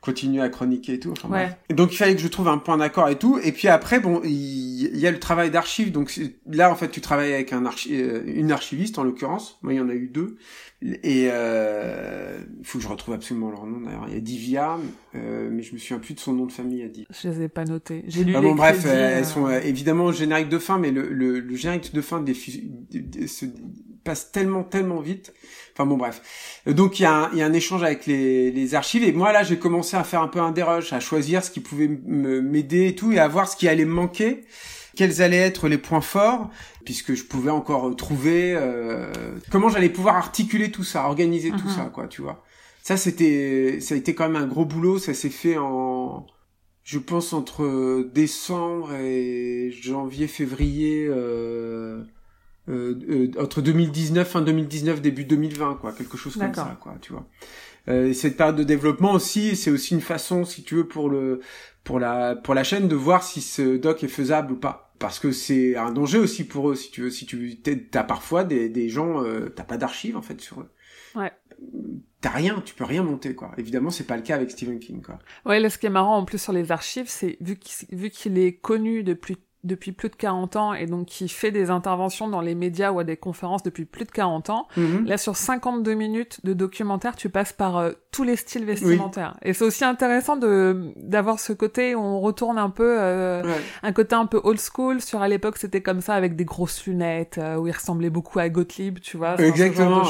continuais 0.00 0.42
à 0.42 0.48
chroniquer 0.48 0.94
et 0.94 1.00
tout. 1.00 1.12
Enfin, 1.12 1.28
ouais. 1.28 1.50
Et 1.68 1.74
donc 1.74 1.92
il 1.92 1.96
fallait 1.96 2.14
que 2.14 2.20
je 2.20 2.28
trouve 2.28 2.48
un 2.48 2.58
point 2.58 2.78
d'accord 2.78 3.08
et 3.08 3.18
tout. 3.18 3.38
Et 3.42 3.52
puis 3.52 3.68
après, 3.68 4.00
bon, 4.00 4.20
il, 4.24 4.96
y 4.96 5.06
a 5.06 5.10
le 5.10 5.20
travail 5.20 5.50
d'archive. 5.50 5.92
Donc 5.92 6.18
là, 6.46 6.70
en 6.70 6.74
fait, 6.74 6.88
tu 6.88 7.00
travailles 7.00 7.34
avec 7.34 7.52
un 7.52 7.64
archi 7.66 8.00
euh, 8.00 8.22
une 8.26 8.50
archiviste, 8.50 8.98
en 8.98 9.04
l'occurrence. 9.04 9.58
Moi, 9.62 9.74
il 9.74 9.76
y 9.76 9.80
en 9.80 9.88
a 9.88 9.94
eu 9.94 10.08
deux. 10.08 10.36
Et 10.82 11.28
euh, 11.30 12.38
il 12.58 12.66
faut 12.66 12.78
que 12.78 12.84
je 12.84 12.88
retrouve 12.88 13.14
absolument 13.14 13.50
leur 13.50 13.66
nom 13.66 13.80
d'ailleurs. 13.80 14.06
Il 14.08 14.14
y 14.14 14.16
a 14.16 14.20
Divia, 14.20 14.78
euh, 15.14 15.50
mais 15.52 15.62
je 15.62 15.74
me 15.74 15.78
souviens 15.78 15.98
plus 15.98 16.14
de 16.14 16.20
son 16.20 16.32
nom 16.32 16.46
de 16.46 16.52
famille. 16.52 16.82
À 16.82 16.88
dire. 16.88 17.06
Je 17.10 17.28
les 17.28 17.42
ai 17.42 17.48
pas 17.48 17.64
notés. 17.64 18.02
J'ai 18.08 18.24
lu 18.24 18.34
ah 18.34 18.40
bon, 18.40 18.54
bref, 18.54 18.86
elles 18.86 19.26
sont 19.26 19.50
évidemment 19.50 20.06
au 20.06 20.12
générique 20.12 20.48
de 20.48 20.58
fin, 20.58 20.78
mais 20.78 20.90
le, 20.90 21.08
le, 21.08 21.40
le 21.40 21.54
générique 21.54 21.92
de 21.92 22.00
fin 22.00 22.22
des, 22.22 22.32
se 22.34 23.44
passe 24.04 24.32
tellement 24.32 24.64
tellement 24.64 25.00
vite. 25.00 25.34
Enfin 25.74 25.84
bon 25.84 25.98
bref. 25.98 26.62
Donc 26.66 26.98
il 26.98 27.02
y, 27.02 27.06
a 27.06 27.12
un, 27.12 27.30
il 27.32 27.38
y 27.38 27.42
a 27.42 27.46
un 27.46 27.52
échange 27.52 27.82
avec 27.82 28.06
les, 28.06 28.50
les 28.50 28.74
archives 28.74 29.04
et 29.04 29.12
moi 29.12 29.32
là 29.32 29.42
j'ai 29.42 29.58
commencé 29.58 29.96
à 29.96 30.04
faire 30.04 30.22
un 30.22 30.28
peu 30.28 30.40
un 30.40 30.50
dérush, 30.50 30.92
à 30.94 31.00
choisir 31.00 31.44
ce 31.44 31.50
qui 31.50 31.60
pouvait 31.60 31.88
m'aider 31.88 32.86
et 32.86 32.94
tout 32.94 33.12
et 33.12 33.18
à 33.18 33.28
voir 33.28 33.48
ce 33.48 33.56
qui 33.56 33.68
allait 33.68 33.84
me 33.84 33.92
manquer 33.92 34.44
quels 35.00 35.22
allaient 35.22 35.38
être 35.38 35.66
les 35.66 35.78
points 35.78 36.02
forts, 36.02 36.50
puisque 36.84 37.14
je 37.14 37.24
pouvais 37.24 37.50
encore 37.50 37.96
trouver 37.96 38.54
euh, 38.54 39.10
comment 39.50 39.70
j'allais 39.70 39.88
pouvoir 39.88 40.16
articuler 40.16 40.70
tout 40.70 40.84
ça, 40.84 41.06
organiser 41.06 41.52
tout 41.52 41.68
mhm. 41.68 41.74
ça, 41.74 41.84
quoi, 41.86 42.06
tu 42.06 42.20
vois. 42.20 42.44
Ça, 42.82 42.98
c'était, 42.98 43.78
ça 43.80 43.94
a 43.94 43.96
été 43.96 44.14
quand 44.14 44.28
même 44.28 44.42
un 44.42 44.46
gros 44.46 44.66
boulot. 44.66 44.98
Ça 44.98 45.14
s'est 45.14 45.30
fait 45.30 45.56
en, 45.56 46.26
je 46.84 46.98
pense 46.98 47.32
entre 47.32 48.10
décembre 48.12 48.92
et 48.92 49.70
janvier, 49.72 50.26
février, 50.26 51.06
euh, 51.08 52.04
euh, 52.68 52.94
euh 53.08 53.30
entre 53.40 53.62
2019, 53.62 54.28
fin 54.28 54.42
2019, 54.42 55.00
début 55.00 55.24
2020, 55.24 55.78
quoi, 55.80 55.92
quelque 55.92 56.18
chose 56.18 56.36
comme 56.36 56.52
ça, 56.52 56.76
quoi, 56.78 56.96
tu 57.00 57.14
vois. 57.14 57.26
Euh, 57.88 58.12
cette 58.12 58.36
période 58.36 58.56
de 58.56 58.64
développement 58.64 59.12
aussi, 59.12 59.56
c'est 59.56 59.70
aussi 59.70 59.94
une 59.94 60.02
façon, 60.02 60.44
si 60.44 60.62
tu 60.62 60.74
veux, 60.74 60.86
pour 60.86 61.08
le 61.08 61.40
pour 61.84 61.98
la 61.98 62.36
pour 62.36 62.52
la 62.52 62.64
chaîne 62.64 62.86
de 62.86 62.94
voir 62.94 63.22
si 63.22 63.40
ce 63.40 63.78
doc 63.78 64.04
est 64.04 64.08
faisable 64.08 64.52
ou 64.52 64.56
pas 64.56 64.89
parce 65.00 65.18
que 65.18 65.32
c'est 65.32 65.76
un 65.76 65.90
danger 65.90 66.18
aussi 66.18 66.44
pour 66.44 66.70
eux 66.70 66.76
si 66.76 66.90
tu 66.92 67.00
veux 67.00 67.10
si 67.10 67.26
tu 67.26 67.58
t'as 67.60 68.04
parfois 68.04 68.44
des 68.44 68.68
des 68.68 68.88
gens 68.88 69.24
euh, 69.24 69.48
t'as 69.48 69.64
pas 69.64 69.78
d'archives 69.78 70.16
en 70.16 70.22
fait 70.22 70.40
sur 70.40 70.60
eux. 70.60 70.70
Ouais. 71.16 71.32
T'as 72.20 72.30
rien 72.30 72.62
tu 72.64 72.74
peux 72.74 72.84
rien 72.84 73.02
monter 73.02 73.34
quoi. 73.34 73.52
Évidemment 73.56 73.90
c'est 73.90 74.06
pas 74.06 74.16
le 74.16 74.22
cas 74.22 74.36
avec 74.36 74.50
Stephen 74.50 74.78
King 74.78 75.02
quoi. 75.02 75.18
Ouais 75.46 75.58
là 75.58 75.70
ce 75.70 75.78
qui 75.78 75.86
est 75.86 75.90
marrant 75.90 76.18
en 76.18 76.24
plus 76.24 76.40
sur 76.40 76.52
les 76.52 76.70
archives 76.70 77.08
c'est 77.08 77.38
vu 77.40 77.56
qu'il 77.56 77.98
vu 77.98 78.10
qu'il 78.10 78.38
est 78.38 78.52
connu 78.52 79.02
depuis 79.02 79.38
depuis 79.62 79.92
plus 79.92 80.08
de 80.08 80.16
40 80.16 80.56
ans 80.56 80.74
et 80.74 80.86
donc 80.86 81.06
qui 81.06 81.28
fait 81.28 81.50
des 81.50 81.68
interventions 81.70 82.28
dans 82.28 82.40
les 82.40 82.54
médias 82.54 82.92
ou 82.92 82.98
à 82.98 83.04
des 83.04 83.16
conférences 83.16 83.62
depuis 83.62 83.84
plus 83.84 84.06
de 84.06 84.10
40 84.10 84.50
ans. 84.50 84.66
Mhm. 84.76 85.06
Là, 85.06 85.18
sur 85.18 85.36
52 85.36 85.92
minutes 85.94 86.40
de 86.44 86.54
documentaire, 86.54 87.14
tu 87.14 87.28
passes 87.28 87.52
par 87.52 87.76
euh, 87.76 87.92
tous 88.10 88.22
les 88.22 88.36
styles 88.36 88.64
vestimentaires. 88.64 89.36
Et 89.42 89.52
c'est 89.52 89.64
aussi 89.64 89.84
intéressant 89.84 90.36
de 90.36 90.92
d'avoir 90.96 91.38
ce 91.38 91.52
côté 91.52 91.94
où 91.94 92.00
on 92.00 92.20
retourne 92.20 92.58
un 92.58 92.70
peu, 92.70 92.96
euh, 92.98 93.42
un 93.82 93.92
côté 93.92 94.14
un 94.14 94.26
peu 94.26 94.40
old 94.42 94.58
school. 94.58 95.00
Sur 95.00 95.20
à 95.20 95.28
l'époque, 95.28 95.58
c'était 95.58 95.82
comme 95.82 96.00
ça 96.00 96.14
avec 96.14 96.36
des 96.36 96.44
grosses 96.44 96.86
lunettes 96.86 97.38
euh, 97.38 97.56
où 97.56 97.66
il 97.66 97.72
ressemblait 97.72 98.10
beaucoup 98.10 98.38
à 98.38 98.48
Gottlieb, 98.48 98.98
tu 99.00 99.18
vois. 99.18 99.38
Exactement. 99.40 100.04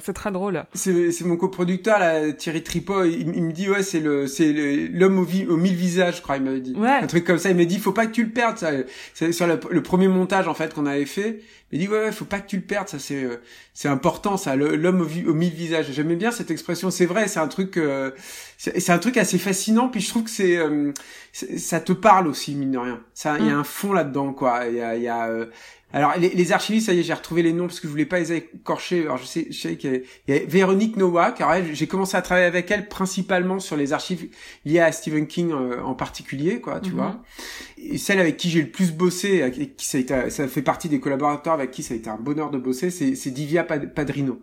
c'est 0.00 0.12
très 0.14 0.32
drôle. 0.32 0.64
C'est 0.72 1.12
c'est 1.12 1.24
mon 1.24 1.36
coproducteur 1.36 1.98
là, 1.98 2.32
Thierry 2.32 2.62
Tripot. 2.62 3.04
Il, 3.04 3.42
me 3.42 3.52
dit 3.52 3.68
ouais, 3.68 3.82
c'est 3.82 4.00
le 4.00 4.26
c'est 4.26 4.52
l'homme 4.90 5.18
au, 5.18 5.52
au 5.52 5.56
mille 5.56 5.74
visages, 5.74 6.16
je 6.16 6.22
crois. 6.22 6.38
Il 6.38 6.44
m'avait 6.44 6.60
dit 6.60 6.74
un 6.78 7.06
truc 7.06 7.24
comme 7.24 7.38
ça. 7.38 7.50
Il 7.50 7.56
m'a 7.56 7.66
dit 7.66 7.78
faut 7.78 7.92
pas 7.92 8.06
que 8.06 8.12
tu 8.12 8.24
le 8.24 8.30
perdes. 8.30 8.56
Ça 8.56 8.70
c'est 9.14 9.32
sur 9.32 9.46
le, 9.46 9.82
premier 9.82 10.08
montage 10.08 10.48
en 10.48 10.54
fait 10.54 10.74
qu'on 10.74 10.86
avait 10.86 11.06
fait. 11.06 11.40
Il 11.72 11.80
dit 11.80 11.88
ouais, 11.88 12.04
ouais, 12.04 12.12
faut 12.12 12.24
pas 12.24 12.40
que 12.40 12.46
tu 12.46 12.56
le 12.56 12.62
perdes, 12.62 12.88
ça 12.88 12.98
c'est 12.98 13.24
euh, 13.24 13.36
c'est 13.74 13.88
important 13.88 14.36
ça, 14.36 14.56
l'homme 14.56 15.00
au, 15.00 15.34
mille 15.34 15.52
visages. 15.52 15.90
J'aimais 15.92 16.16
bien 16.16 16.30
cette 16.30 16.50
expression, 16.50 16.90
c'est 16.90 17.06
vrai, 17.06 17.28
c'est 17.28 17.40
un 17.40 17.48
truc 17.48 17.76
euh, 17.76 18.10
c'est 18.56 18.90
un 18.90 18.98
truc 18.98 19.16
assez 19.16 19.38
fascinant. 19.38 19.88
Puis 19.88 20.00
je 20.00 20.08
trouve 20.08 20.24
que 20.24 20.30
c'est 20.30 20.56
euh, 20.56 20.92
ça 21.32 21.80
te 21.80 21.92
parle 21.92 22.28
aussi 22.28 22.54
mine 22.54 22.72
de 22.72 22.78
rien. 22.78 23.00
Ça, 23.14 23.36
il 23.38 23.46
y 23.46 23.50
a 23.50 23.54
mm. 23.54 23.60
un 23.60 23.64
fond 23.64 23.92
là-dedans 23.92 24.32
quoi. 24.32 24.66
Il 24.68 24.76
y 24.76 24.80
a, 24.80 24.96
il 24.96 25.02
y 25.02 25.08
a 25.08 25.28
alors 25.92 26.18
les, 26.18 26.30
les, 26.30 26.52
archivistes, 26.52 26.86
ça 26.86 26.92
y 26.92 26.98
est, 26.98 27.04
j'ai 27.04 27.14
retrouvé 27.14 27.42
les 27.42 27.52
noms 27.52 27.68
parce 27.68 27.78
que 27.78 27.86
je 27.86 27.92
voulais 27.92 28.06
pas 28.06 28.18
les 28.18 28.32
écorcher. 28.32 29.02
Alors 29.02 29.18
je 29.18 29.24
sais, 29.24 29.46
je 29.50 29.56
sais 29.56 29.76
qu'il 29.76 30.02
y, 30.26 30.32
a 30.32 30.38
Véronique 30.44 30.96
Nowak. 30.96 31.40
Alors 31.40 31.64
j'ai 31.72 31.86
commencé 31.86 32.16
à 32.16 32.22
travailler 32.22 32.46
avec 32.46 32.70
elle 32.70 32.88
principalement 32.88 33.60
sur 33.60 33.76
les 33.76 33.92
archives 33.92 34.28
liées 34.64 34.80
à 34.80 34.90
Stephen 34.90 35.28
King 35.28 35.52
euh, 35.52 35.80
en 35.82 35.94
particulier, 35.94 36.60
quoi, 36.60 36.80
tu 36.80 36.90
mhm. 36.90 36.96
vois. 36.96 37.22
Et 37.78 37.98
celle 37.98 38.18
avec 38.18 38.36
qui 38.36 38.50
j'ai 38.50 38.62
le 38.62 38.70
plus 38.70 38.92
bossé, 38.92 39.72
qui 39.76 39.86
ça, 39.86 39.98
a 39.98 40.00
été, 40.00 40.30
ça 40.30 40.48
fait 40.48 40.62
partie 40.62 40.88
des 40.88 40.98
collaborateurs 40.98 41.54
avec 41.54 41.70
qui 41.70 41.84
ça 41.84 41.94
a 41.94 41.96
été 41.96 42.10
un 42.10 42.16
bonheur 42.16 42.50
de 42.50 42.58
bosser, 42.58 42.90
c'est 42.90 43.30
Divia 43.30 43.62
Padrino. 43.62 44.42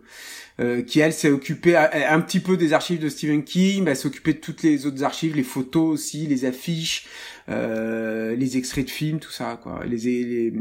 Euh, 0.60 0.82
qui 0.82 1.00
elle 1.00 1.12
s'est 1.12 1.32
occupée 1.32 1.76
un 1.76 2.20
petit 2.20 2.38
peu 2.38 2.56
des 2.56 2.74
archives 2.74 3.00
de 3.00 3.08
Stephen 3.08 3.42
King, 3.42 3.82
mais 3.82 3.90
elle 3.90 3.96
s'est 3.96 4.06
occupée 4.06 4.34
de 4.34 4.38
toutes 4.38 4.62
les 4.62 4.86
autres 4.86 5.02
archives, 5.02 5.34
les 5.34 5.42
photos 5.42 5.92
aussi, 5.92 6.28
les 6.28 6.44
affiches, 6.44 7.08
euh, 7.48 8.36
les 8.36 8.56
extraits 8.56 8.84
de 8.84 8.90
films, 8.90 9.18
tout 9.18 9.32
ça 9.32 9.58
quoi, 9.60 9.82
les, 9.84 9.96
les 9.96 10.52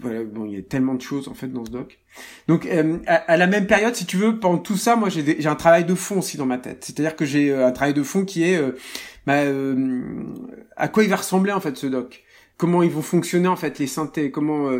voilà, 0.00 0.22
bon, 0.22 0.46
il 0.46 0.54
y 0.54 0.58
a 0.58 0.62
tellement 0.62 0.94
de 0.94 1.02
choses 1.02 1.28
en 1.28 1.34
fait 1.34 1.48
dans 1.48 1.64
ce 1.64 1.70
doc. 1.70 1.98
Donc 2.46 2.66
euh, 2.66 2.98
à, 3.06 3.36
la 3.36 3.46
même 3.46 3.66
période, 3.66 3.94
si 3.94 4.06
tu 4.06 4.16
veux, 4.16 4.38
pendant 4.38 4.58
tout 4.58 4.76
ça, 4.76 4.94
moi 4.96 5.08
j'ai 5.08 5.40
j'ai 5.40 5.48
un 5.48 5.56
travail 5.56 5.84
de 5.84 5.94
fond 5.94 6.18
aussi 6.18 6.36
dans 6.36 6.46
ma 6.46 6.58
tête. 6.58 6.84
C'est-à-dire 6.84 7.16
que 7.16 7.24
j'ai 7.24 7.50
euh, 7.50 7.66
un 7.66 7.72
travail 7.72 7.94
de 7.94 8.02
fond 8.02 8.24
qui 8.24 8.44
est 8.44 8.56
euh, 8.56 8.76
bah, 9.26 9.42
à 10.76 10.88
quoi 10.88 11.02
il 11.02 11.10
va 11.10 11.16
ressembler 11.16 11.52
en 11.52 11.60
fait 11.60 11.76
ce 11.76 11.86
doc? 11.86 12.22
Comment 12.56 12.82
ils 12.82 12.90
vont 12.90 13.02
fonctionner 13.02 13.48
en 13.48 13.56
fait 13.56 13.78
les 13.78 13.88
synthés? 13.88 14.30
Comment 14.30 14.70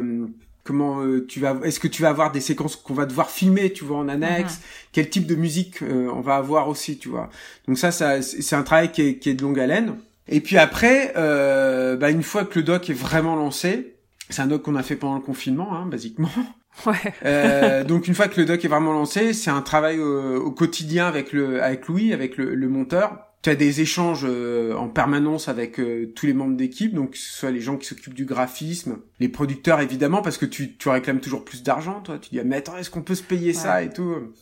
comment 0.62 1.02
tu 1.26 1.40
vas 1.40 1.58
est-ce 1.64 1.80
que 1.80 1.88
tu 1.88 2.02
vas 2.02 2.10
avoir 2.10 2.30
des 2.30 2.40
séquences 2.40 2.76
qu'on 2.76 2.94
va 2.94 3.06
devoir 3.06 3.30
filmer 3.30 3.72
tu 3.72 3.84
vois 3.84 3.96
en 3.96 4.08
annexe? 4.08 4.54
Mhm. 4.54 4.64
quel 4.92 5.10
type 5.10 5.26
de 5.26 5.34
musique 5.34 5.82
on 5.82 6.20
va 6.20 6.36
avoir 6.36 6.68
aussi 6.68 6.98
tu 6.98 7.08
vois? 7.08 7.28
Donc 7.66 7.78
ça 7.78 7.90
ça 7.90 8.22
c'est 8.22 8.54
un 8.54 8.62
travail 8.62 8.92
qui 8.92 9.02
est, 9.02 9.18
qui 9.18 9.30
est 9.30 9.34
de 9.34 9.42
longue 9.42 9.58
haleine 9.58 9.96
et 10.28 10.40
puis 10.40 10.58
après 10.58 11.12
bah, 11.16 12.10
une 12.10 12.22
fois 12.22 12.44
que 12.44 12.60
le 12.60 12.64
doc 12.64 12.88
est 12.88 12.94
vraiment 12.94 13.34
lancé 13.34 13.96
c'est 14.28 14.42
un 14.42 14.46
doc 14.46 14.62
qu'on 14.62 14.76
a 14.76 14.82
fait 14.82 14.96
pendant 14.96 15.16
le 15.16 15.20
confinement, 15.22 15.74
hein, 15.74 15.87
basiquement. 15.87 16.30
Ouais. 16.87 16.94
euh, 17.26 17.85
donc 17.85 18.08
une 18.08 18.14
fois 18.14 18.28
que 18.28 18.40
le 18.40 18.46
doc 18.46 18.64
est 18.64 18.68
vraiment 18.68 18.94
lancé, 18.94 19.35
c'est 19.35 19.50
un 19.50 19.61
travail 19.61 20.00
au, 20.00 20.50
quotidien 20.52 21.06
avec 21.06 21.35
le 21.35 21.62
avec 21.62 21.87
Louis, 21.87 22.14
avec 22.14 22.38
le, 22.38 22.54
le 22.54 22.68
monteur. 22.70 23.26
Tu 23.42 23.50
as 23.50 23.54
des 23.56 23.82
échanges 23.82 24.24
euh, 24.24 24.74
en 24.74 24.88
permanence 24.88 25.48
avec 25.48 25.78
euh, 25.78 26.11
tous 26.16 26.24
les 26.24 26.32
membres 26.32 26.56
d'équipe, 26.56 26.94
donc 26.94 27.11
que 27.11 27.18
ce 27.18 27.30
soit 27.30 27.50
les 27.50 27.61
gens 27.61 27.76
qui 27.76 27.87
s'occupent 27.87 28.14
du 28.14 28.24
graphisme, 28.24 29.00
les 29.20 29.28
producteurs 29.28 29.80
évidemment, 29.80 30.22
parce 30.22 30.38
que 30.38 30.46
tu, 30.46 30.76
tu 30.76 30.88
réclames 30.88 31.20
toujours 31.20 31.44
plus 31.44 31.62
d'argent, 31.62 32.00
toi. 32.00 32.18
Tu 32.18 32.30
dis 32.30 32.40
ah, 32.40 32.44
mais 32.44 32.56
attends, 32.56 32.78
est-ce 32.78 32.88
qu'on 32.88 33.02
peut 33.02 33.16
se 33.16 33.22
payer 33.22 33.52
ça 33.52 33.82
et 33.82 33.90
tout? 33.90 34.32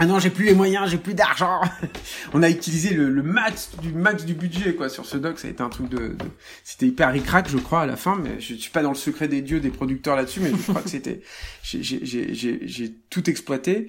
Ah 0.00 0.06
non, 0.06 0.20
j'ai 0.20 0.30
plus 0.30 0.44
les 0.44 0.54
moyens, 0.54 0.88
j'ai 0.88 0.98
plus 0.98 1.14
d'argent. 1.14 1.60
on 2.32 2.42
a 2.42 2.48
utilisé 2.50 2.94
le, 2.94 3.10
max 3.22 3.70
du 3.82 3.92
max 3.92 4.24
du 4.24 4.34
budget 4.34 4.74
quoi 4.74 4.88
sur 4.88 5.04
ce 5.04 5.16
doc. 5.16 5.38
Ça 5.38 5.48
a 5.48 5.50
été 5.50 5.62
un 5.62 5.68
truc 5.68 5.88
de, 5.88 6.16
c'était 6.62 6.86
hyper 6.86 7.12
ricrac, 7.12 7.48
je 7.48 7.58
crois 7.58 7.82
à 7.82 7.86
la 7.86 7.96
fin, 7.96 8.16
mais 8.16 8.40
je 8.40 8.54
suis 8.54 8.70
pas 8.70 8.82
dans 8.82 8.90
le 8.90 8.96
secret 8.96 9.26
des 9.26 9.42
dieux 9.42 9.58
des 9.58 9.70
producteurs 9.70 10.14
là-dessus, 10.14 10.40
mais 10.40 10.50
je 10.50 10.70
crois 10.70 10.82
que 10.82 10.90
c'était 10.90 11.20
j'ai 11.62 12.94
tout 13.10 13.28
exploité. 13.28 13.88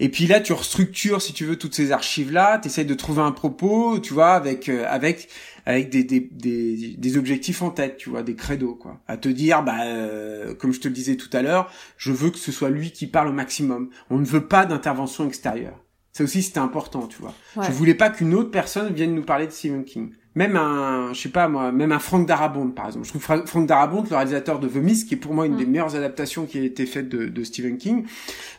Et 0.00 0.08
puis 0.08 0.26
là, 0.26 0.40
tu 0.40 0.52
restructures, 0.52 1.22
si 1.22 1.32
tu 1.32 1.44
veux, 1.44 1.56
toutes 1.56 1.74
ces 1.74 1.92
archives-là, 1.92 2.58
tu 2.58 2.68
essayes 2.68 2.84
de 2.84 2.94
trouver 2.94 3.22
un 3.22 3.32
propos, 3.32 3.98
tu 4.00 4.12
vois, 4.12 4.32
avec 4.32 4.68
euh, 4.68 4.84
avec 4.88 5.28
avec 5.66 5.88
des, 5.88 6.04
des, 6.04 6.20
des, 6.20 6.94
des, 6.98 7.16
objectifs 7.16 7.62
en 7.62 7.70
tête, 7.70 7.96
tu 7.96 8.10
vois, 8.10 8.22
des 8.22 8.34
credos, 8.34 8.74
quoi. 8.74 9.00
À 9.08 9.16
te 9.16 9.28
dire, 9.28 9.62
bah, 9.62 9.84
euh, 9.84 10.54
comme 10.54 10.72
je 10.72 10.80
te 10.80 10.88
le 10.88 10.94
disais 10.94 11.16
tout 11.16 11.30
à 11.32 11.40
l'heure, 11.40 11.72
je 11.96 12.12
veux 12.12 12.30
que 12.30 12.38
ce 12.38 12.52
soit 12.52 12.68
lui 12.68 12.90
qui 12.90 13.06
parle 13.06 13.28
au 13.28 13.32
maximum. 13.32 13.88
On 14.10 14.18
ne 14.18 14.26
veut 14.26 14.46
pas 14.46 14.66
d'intervention 14.66 15.26
extérieure. 15.26 15.80
Ça 16.12 16.22
aussi, 16.22 16.42
c'était 16.42 16.58
important, 16.58 17.06
tu 17.06 17.16
vois. 17.20 17.34
Je 17.56 17.72
voulais 17.72 17.94
pas 17.94 18.10
qu'une 18.10 18.34
autre 18.34 18.50
personne 18.50 18.92
vienne 18.92 19.14
nous 19.14 19.24
parler 19.24 19.46
de 19.46 19.52
Stephen 19.52 19.84
King 19.84 20.12
même 20.34 20.56
un, 20.56 21.12
je 21.12 21.20
sais 21.20 21.28
pas 21.28 21.48
moi, 21.48 21.70
même 21.72 21.92
un 21.92 21.98
Frank 21.98 22.26
Darabont 22.26 22.70
par 22.70 22.86
exemple. 22.86 23.04
Je 23.06 23.10
trouve 23.10 23.22
Frank 23.22 23.66
Darabont, 23.66 24.04
le 24.08 24.16
réalisateur 24.16 24.58
de 24.58 24.68
The 24.68 24.76
Mist, 24.76 25.08
qui 25.08 25.14
est 25.14 25.18
pour 25.18 25.34
moi 25.34 25.46
une 25.46 25.56
des 25.56 25.66
mm. 25.66 25.70
meilleures 25.70 25.96
adaptations 25.96 26.46
qui 26.46 26.58
a 26.58 26.62
été 26.62 26.86
faite 26.86 27.08
de, 27.08 27.26
de 27.26 27.44
Stephen 27.44 27.78
King. 27.78 28.04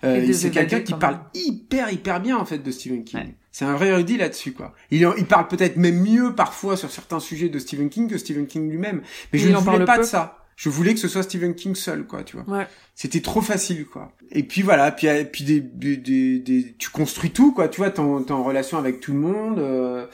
Euh, 0.03 0.31
c'est 0.33 0.51
quelqu'un 0.51 0.81
qui 0.81 0.93
parle 0.93 1.19
hyper 1.33 1.91
hyper 1.91 2.19
bien 2.21 2.38
en 2.38 2.45
fait 2.45 2.59
de 2.59 2.71
Stephen 2.71 3.03
King. 3.03 3.33
C'est 3.51 3.65
un 3.65 3.75
vrai 3.75 3.88
érudit 3.88 4.17
là-dessus 4.17 4.53
quoi. 4.53 4.73
Il, 4.91 5.07
il 5.17 5.25
parle 5.25 5.47
peut-être 5.47 5.77
même 5.77 6.01
mieux 6.01 6.33
parfois 6.33 6.77
sur 6.77 6.91
certains 6.91 7.19
sujets 7.19 7.49
de 7.49 7.59
Stephen 7.59 7.89
King 7.89 8.09
que 8.09 8.17
Stephen 8.17 8.47
King 8.47 8.69
lui-même. 8.69 9.01
Mais 9.33 9.39
je 9.39 9.49
ne 9.49 9.55
voulais 9.55 9.85
pas 9.85 9.97
de 9.97 10.03
ça. 10.03 10.39
Je 10.55 10.69
voulais 10.69 10.93
que 10.93 10.99
ce 11.01 11.09
soit 11.09 11.23
Stephen 11.23 11.53
King 11.53 11.75
seul, 11.75 12.05
quoi, 12.05 12.23
tu 12.23 12.38
vois. 12.38 12.59
Ouais. 12.59 12.65
C'était 12.95 13.19
trop 13.19 13.41
facile, 13.41 13.85
quoi. 13.85 14.13
Et 14.31 14.43
puis 14.43 14.61
voilà, 14.61 14.89
puis 14.91 15.07
puis 15.31 15.43
des, 15.43 15.59
des, 15.59 16.39
des, 16.39 16.75
tu 16.77 16.89
construis 16.89 17.31
tout, 17.31 17.51
quoi. 17.51 17.67
Tu 17.67 17.81
vois, 17.81 17.89
t'es 17.89 17.99
en, 17.99 18.23
en 18.29 18.43
relation 18.43 18.77
avec 18.77 19.01
tout 19.01 19.11
le 19.11 19.19
monde. 19.19 19.59
Euh, 19.59 20.07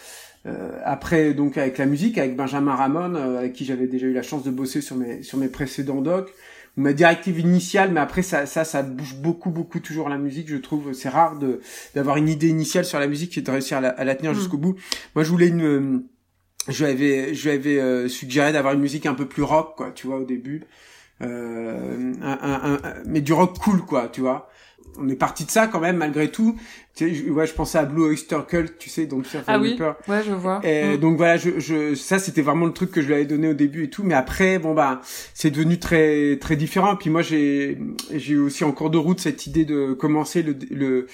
euh, 0.47 0.79
après, 0.83 1.33
donc 1.33 1.57
avec 1.57 1.77
la 1.77 1.85
musique, 1.85 2.17
avec 2.17 2.35
Benjamin 2.35 2.75
Ramon, 2.75 3.15
euh, 3.15 3.39
avec 3.39 3.53
qui 3.53 3.65
j'avais 3.65 3.87
déjà 3.87 4.07
eu 4.07 4.13
la 4.13 4.23
chance 4.23 4.43
de 4.43 4.51
bosser 4.51 4.81
sur 4.81 4.95
mes 4.95 5.21
sur 5.21 5.37
mes 5.37 5.47
précédents 5.47 6.01
docs. 6.01 6.31
Ma 6.77 6.93
directive 6.93 7.37
initiale, 7.37 7.91
mais 7.91 7.99
après 7.99 8.21
ça, 8.21 8.45
ça, 8.45 8.63
ça 8.63 8.81
bouge 8.81 9.15
beaucoup, 9.15 9.49
beaucoup 9.49 9.81
toujours 9.81 10.07
la 10.07 10.17
musique. 10.17 10.47
Je 10.47 10.55
trouve 10.55 10.93
c'est 10.93 11.09
rare 11.09 11.37
de 11.37 11.59
d'avoir 11.95 12.17
une 12.17 12.29
idée 12.29 12.47
initiale 12.47 12.85
sur 12.85 12.97
la 12.97 13.07
musique 13.07 13.37
et 13.37 13.41
de 13.41 13.51
réussir 13.51 13.77
à 13.77 14.03
la, 14.03 14.15
tenir 14.15 14.31
mm. 14.31 14.35
jusqu'au 14.35 14.57
bout. 14.57 14.75
Moi, 15.13 15.23
je 15.25 15.29
voulais 15.29 15.49
une, 15.49 16.05
je 16.69 16.85
avais, 16.85 17.33
je 17.33 17.49
avais 17.49 17.79
euh, 17.79 18.07
suggéré 18.07 18.53
d'avoir 18.53 18.73
une 18.73 18.79
musique 18.79 19.05
un 19.05 19.13
peu 19.13 19.27
plus 19.27 19.43
rock, 19.43 19.73
quoi, 19.75 19.91
tu 19.91 20.07
vois, 20.07 20.17
au 20.17 20.25
début. 20.25 20.63
Euh, 21.21 22.13
un, 22.21 22.39
un, 22.41 22.79
mais 23.05 23.21
du 23.21 23.33
rock 23.33 23.59
cool, 23.59 23.81
quoi, 23.81 24.07
tu 24.07 24.21
vois 24.21 24.49
on 24.97 25.07
est 25.09 25.15
parti 25.15 25.45
de 25.45 25.51
ça 25.51 25.67
quand 25.67 25.79
même 25.79 25.97
malgré 25.97 26.29
tout. 26.29 26.57
Tu 26.95 27.07
sais, 27.07 27.15
je, 27.15 27.29
ouais, 27.29 27.47
je 27.47 27.53
pensais 27.53 27.77
à 27.77 27.85
Blue 27.85 28.03
Oyster 28.03 28.39
Cult, 28.47 28.77
tu 28.77 28.89
sais, 28.89 29.05
donc 29.05 29.25
ah 29.47 29.59
oui, 29.59 29.77
ouais, 30.07 30.23
je 30.27 30.33
vois. 30.33 30.59
Et 30.63 30.97
mm. 30.97 30.97
donc 30.97 31.17
voilà, 31.17 31.37
je, 31.37 31.59
je, 31.59 31.95
ça 31.95 32.19
c'était 32.19 32.41
vraiment 32.41 32.65
le 32.65 32.73
truc 32.73 32.91
que 32.91 33.01
je 33.01 33.07
lui 33.07 33.13
avais 33.13 33.25
donné 33.25 33.49
au 33.49 33.53
début 33.53 33.85
et 33.85 33.89
tout, 33.89 34.03
mais 34.03 34.13
après, 34.13 34.59
bon 34.59 34.73
bah, 34.73 35.01
c'est 35.33 35.51
devenu 35.51 35.79
très 35.79 36.37
très 36.37 36.55
différent. 36.55 36.95
Puis 36.95 37.09
moi, 37.09 37.21
j'ai 37.21 37.77
j'ai 38.13 38.37
aussi 38.37 38.63
en 38.63 38.71
cours 38.71 38.89
de 38.89 38.97
route 38.97 39.19
cette 39.19 39.47
idée 39.47 39.65
de 39.65 39.93
commencer 39.93 40.43
le 40.43 40.55
le 40.69 41.07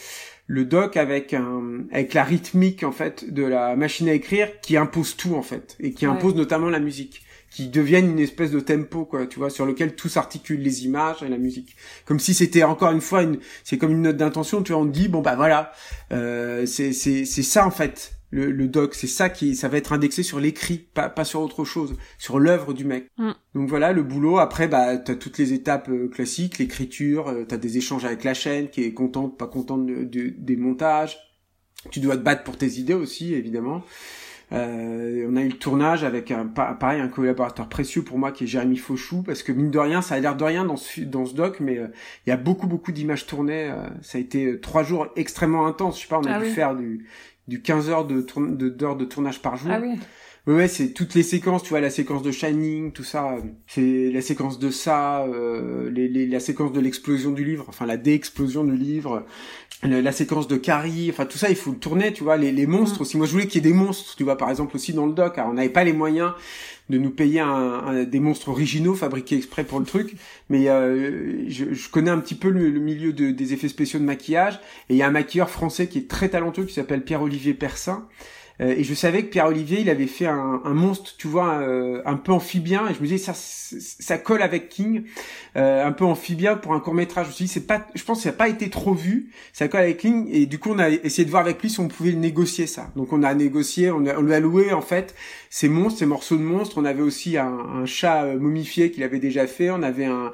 le 0.47 0.65
doc 0.65 0.97
avec 0.97 1.33
un 1.33 1.83
avec 1.91 2.13
la 2.13 2.23
rythmique 2.23 2.83
en 2.83 2.91
fait 2.91 3.31
de 3.31 3.43
la 3.43 3.75
machine 3.75 4.09
à 4.09 4.13
écrire 4.13 4.59
qui 4.61 4.77
impose 4.77 5.15
tout 5.15 5.35
en 5.35 5.41
fait 5.41 5.75
et 5.79 5.91
qui 5.91 6.05
impose 6.05 6.35
notamment 6.35 6.69
la 6.69 6.79
musique 6.79 7.21
qui 7.57 7.69
deviennent 7.69 8.11
une 8.11 8.19
espèce 8.19 8.51
de 8.51 8.59
tempo 8.59 9.05
quoi 9.05 9.25
tu 9.25 9.39
vois 9.39 9.49
sur 9.49 9.65
lequel 9.65 9.95
tout 9.95 10.09
s'articule 10.09 10.61
les 10.61 10.85
images 10.85 11.23
et 11.23 11.27
la 11.27 11.39
musique. 11.39 11.75
Comme 12.05 12.19
si 12.19 12.35
c'était 12.35 12.61
encore 12.61 12.91
une 12.91 13.01
fois 13.01 13.23
une 13.23 13.39
c'est 13.63 13.79
comme 13.79 13.93
une 13.93 14.03
note 14.03 14.17
d'intention 14.17 14.61
tu 14.61 14.73
vois 14.73 14.81
on 14.83 14.85
dit 14.85 15.07
bon 15.07 15.21
bah 15.21 15.35
voilà 15.35 15.71
euh, 16.11 16.67
c'est 16.67 16.93
c'est 16.93 17.25
c'est 17.25 17.41
ça 17.41 17.65
en 17.65 17.71
fait 17.71 18.19
le, 18.29 18.51
le 18.51 18.67
doc 18.67 18.93
c'est 18.93 19.07
ça 19.07 19.29
qui 19.29 19.55
ça 19.55 19.69
va 19.69 19.77
être 19.77 19.91
indexé 19.91 20.21
sur 20.21 20.39
l'écrit 20.39 20.77
pas 20.77 21.09
pas 21.09 21.25
sur 21.25 21.41
autre 21.41 21.65
chose 21.65 21.97
sur 22.19 22.37
l'œuvre 22.37 22.73
du 22.73 22.85
mec. 22.85 23.07
Mm. 23.17 23.31
donc 23.55 23.69
voilà 23.69 23.91
le 23.91 24.03
boulot 24.03 24.37
après 24.37 24.67
bah 24.67 24.95
t'as 24.97 25.15
toutes 25.15 25.39
les 25.39 25.53
étapes 25.53 25.89
euh, 25.89 26.07
classiques 26.09 26.59
l'écriture 26.59 27.29
euh, 27.29 27.43
t'as 27.43 27.57
des 27.57 27.79
échanges 27.79 28.05
avec 28.05 28.23
la 28.23 28.35
chaîne 28.35 28.69
qui 28.69 28.83
est 28.83 28.93
contente 28.93 29.35
pas 29.35 29.47
contente 29.47 29.87
de, 29.87 30.31
des 30.37 30.57
montages. 30.57 31.17
Tu 31.89 32.01
dois 32.01 32.17
te 32.17 32.21
battre 32.21 32.43
pour 32.43 32.55
tes 32.55 32.77
idées 32.77 32.93
aussi 32.93 33.33
évidemment 33.33 33.81
on 34.49 35.35
a 35.35 35.41
eu 35.41 35.49
le 35.49 35.57
tournage 35.57 36.03
avec 36.03 36.31
un 36.31 36.45
pareil 36.45 37.01
un 37.01 37.09
collaborateur 37.09 37.67
précieux 37.67 38.03
pour 38.03 38.17
moi 38.17 38.31
qui 38.31 38.45
est 38.45 38.47
Jérémy 38.47 38.77
Fauchou 38.77 39.21
parce 39.21 39.43
que 39.43 39.51
mine 39.51 39.71
de 39.71 39.79
rien 39.79 40.01
ça 40.01 40.15
a 40.15 40.19
l'air 40.19 40.37
de 40.37 40.43
rien 40.43 40.63
dans 40.63 40.77
ce 40.77 41.01
dans 41.01 41.25
ce 41.25 41.33
doc 41.33 41.59
mais 41.59 41.77
euh, 41.77 41.87
il 42.25 42.29
y 42.29 42.33
a 42.33 42.37
beaucoup 42.37 42.67
beaucoup 42.67 42.93
d'images 42.93 43.25
tournées 43.25 43.69
euh, 43.69 43.87
ça 44.01 44.17
a 44.17 44.21
été 44.21 44.59
trois 44.59 44.83
jours 44.83 45.07
extrêmement 45.15 45.67
intenses. 45.67 45.97
Je 45.97 46.03
sais 46.03 46.07
pas 46.07 46.19
on 46.19 46.25
a 46.25 46.35
ah 46.35 46.39
dû 46.39 46.49
faire 46.49 46.75
du 46.75 47.05
du 47.47 47.61
15 47.61 47.89
heures 47.89 48.05
de 48.05 48.25
d'heures 48.69 48.97
de, 48.97 49.05
tournage 49.05 49.41
par 49.41 49.55
jour. 49.55 49.71
Ah 49.73 49.79
oui. 49.81 49.97
Ouais, 50.47 50.69
c'est 50.69 50.93
toutes 50.93 51.13
les 51.13 51.23
séquences, 51.23 51.63
tu 51.63 51.71
vois, 51.71 51.81
la 51.81 51.89
séquence 51.89 52.23
de 52.23 52.31
Shining, 52.31 52.93
tout 52.93 53.03
ça, 53.03 53.35
c'est 53.67 54.09
la 54.09 54.21
séquence 54.21 54.59
de 54.59 54.69
ça, 54.69 55.25
euh, 55.25 55.91
les, 55.91 56.07
les, 56.07 56.25
la 56.25 56.39
séquence 56.39 56.71
de 56.71 56.79
l'explosion 56.79 57.31
du 57.31 57.43
livre, 57.43 57.65
enfin 57.67 57.85
la 57.85 57.97
déexplosion 57.97 58.63
du 58.63 58.77
livre, 58.77 59.25
la, 59.83 60.11
séquence 60.13 60.47
de 60.47 60.55
Carrie, 60.55 61.09
enfin 61.11 61.25
tout 61.25 61.37
ça, 61.37 61.49
il 61.49 61.57
faut 61.57 61.71
le 61.71 61.77
tourner, 61.77 62.13
tu 62.13 62.23
vois, 62.23 62.37
les, 62.37 62.53
les 62.53 62.65
monstres 62.65 62.99
mm. 62.99 63.01
aussi. 63.01 63.17
Moi, 63.17 63.27
je 63.27 63.33
voulais 63.33 63.47
qu'il 63.47 63.61
y 63.61 63.67
ait 63.67 63.71
des 63.71 63.77
monstres, 63.77 64.15
tu 64.15 64.23
vois, 64.23 64.37
par 64.37 64.49
exemple 64.49 64.73
aussi 64.77 64.93
dans 64.93 65.05
le 65.05 65.11
doc, 65.11 65.37
alors 65.37 65.49
on 65.51 65.53
n'avait 65.55 65.67
pas 65.67 65.83
les 65.83 65.91
moyens 65.91 66.31
de 66.89 66.97
nous 66.97 67.09
payer 67.09 67.41
un, 67.41 68.05
des 68.05 68.21
monstres 68.21 68.47
originaux 68.47 68.95
fabriqués 68.95 69.35
exprès 69.35 69.65
pour 69.65 69.79
le 69.79 69.85
truc, 69.85 70.15
mais 70.49 70.69
euh, 70.69 71.43
je, 71.49 71.73
je, 71.73 71.89
connais 71.89 72.11
un 72.11 72.19
petit 72.19 72.35
peu 72.35 72.49
le, 72.49 72.69
milieu 72.79 73.11
de, 73.11 73.31
des 73.31 73.51
effets 73.51 73.67
spéciaux 73.67 73.99
de 73.99 74.05
maquillage, 74.05 74.61
et 74.87 74.93
il 74.93 74.95
y 74.95 75.01
a 75.01 75.07
un 75.07 75.11
maquilleur 75.11 75.49
français 75.49 75.87
qui 75.87 75.97
est 75.97 76.07
très 76.07 76.29
talentueux 76.29 76.63
qui 76.63 76.73
s'appelle 76.73 77.03
Pierre-Olivier 77.03 77.53
Persin, 77.53 78.07
euh, 78.07 78.36
et 78.59 78.83
je 78.83 78.93
savais 78.95 79.23
que 79.23 79.27
Pierre-Olivier, 79.27 79.81
il 79.81 79.89
avait 79.89 80.07
fait 80.07 80.25
un, 80.25 80.61
monstre, 80.65 81.13
tu 81.17 81.27
vois, 81.27 81.59
euh, 81.59 82.01
un 82.05 82.15
peu 82.15 82.31
amphibien. 82.31 82.87
Et 82.89 82.93
je 82.95 83.01
me 83.01 83.07
disais, 83.07 83.31
ça, 83.31 84.17
colle 84.17 84.41
avec 84.41 84.69
King, 84.69 85.03
euh, 85.55 85.85
un 85.85 85.91
peu 85.91 86.05
amphibien 86.05 86.55
pour 86.55 86.73
un 86.73 86.79
court 86.79 86.95
métrage. 86.95 87.25
Je 87.25 87.29
me 87.29 87.35
suis 87.35 87.45
dit, 87.45 87.51
c'est 87.51 87.67
pas, 87.67 87.85
je 87.93 88.03
pense, 88.03 88.17
que 88.17 88.23
ça 88.23 88.29
n'a 88.29 88.35
pas 88.35 88.49
été 88.49 88.69
trop 88.69 88.93
vu. 88.93 89.29
Ça 89.53 89.67
colle 89.67 89.81
avec 89.81 89.97
King. 89.97 90.27
Et 90.31 90.47
du 90.47 90.57
coup, 90.57 90.71
on 90.71 90.79
a 90.79 90.89
essayé 90.89 91.25
de 91.25 91.29
voir 91.29 91.43
avec 91.43 91.61
lui 91.61 91.69
si 91.69 91.79
on 91.79 91.87
pouvait 91.87 92.11
le 92.11 92.17
négocier 92.17 92.65
ça. 92.65 92.91
Donc, 92.95 93.13
on 93.13 93.21
a 93.21 93.33
négocié, 93.35 93.91
on, 93.91 93.99
lui 93.99 94.33
a 94.33 94.39
loué 94.39 94.73
en 94.73 94.81
fait 94.81 95.13
ces 95.51 95.69
monstres, 95.69 95.99
ces 95.99 96.07
morceaux 96.07 96.37
de 96.37 96.41
monstres. 96.41 96.79
On 96.79 96.85
avait 96.85 97.03
aussi 97.03 97.37
un 97.37 97.85
chat 97.85 98.25
momifié 98.35 98.89
qu'il 98.89 99.03
avait 99.03 99.19
déjà 99.19 99.45
fait. 99.45 99.69
On 99.69 99.83
avait 99.83 100.05
un 100.05 100.31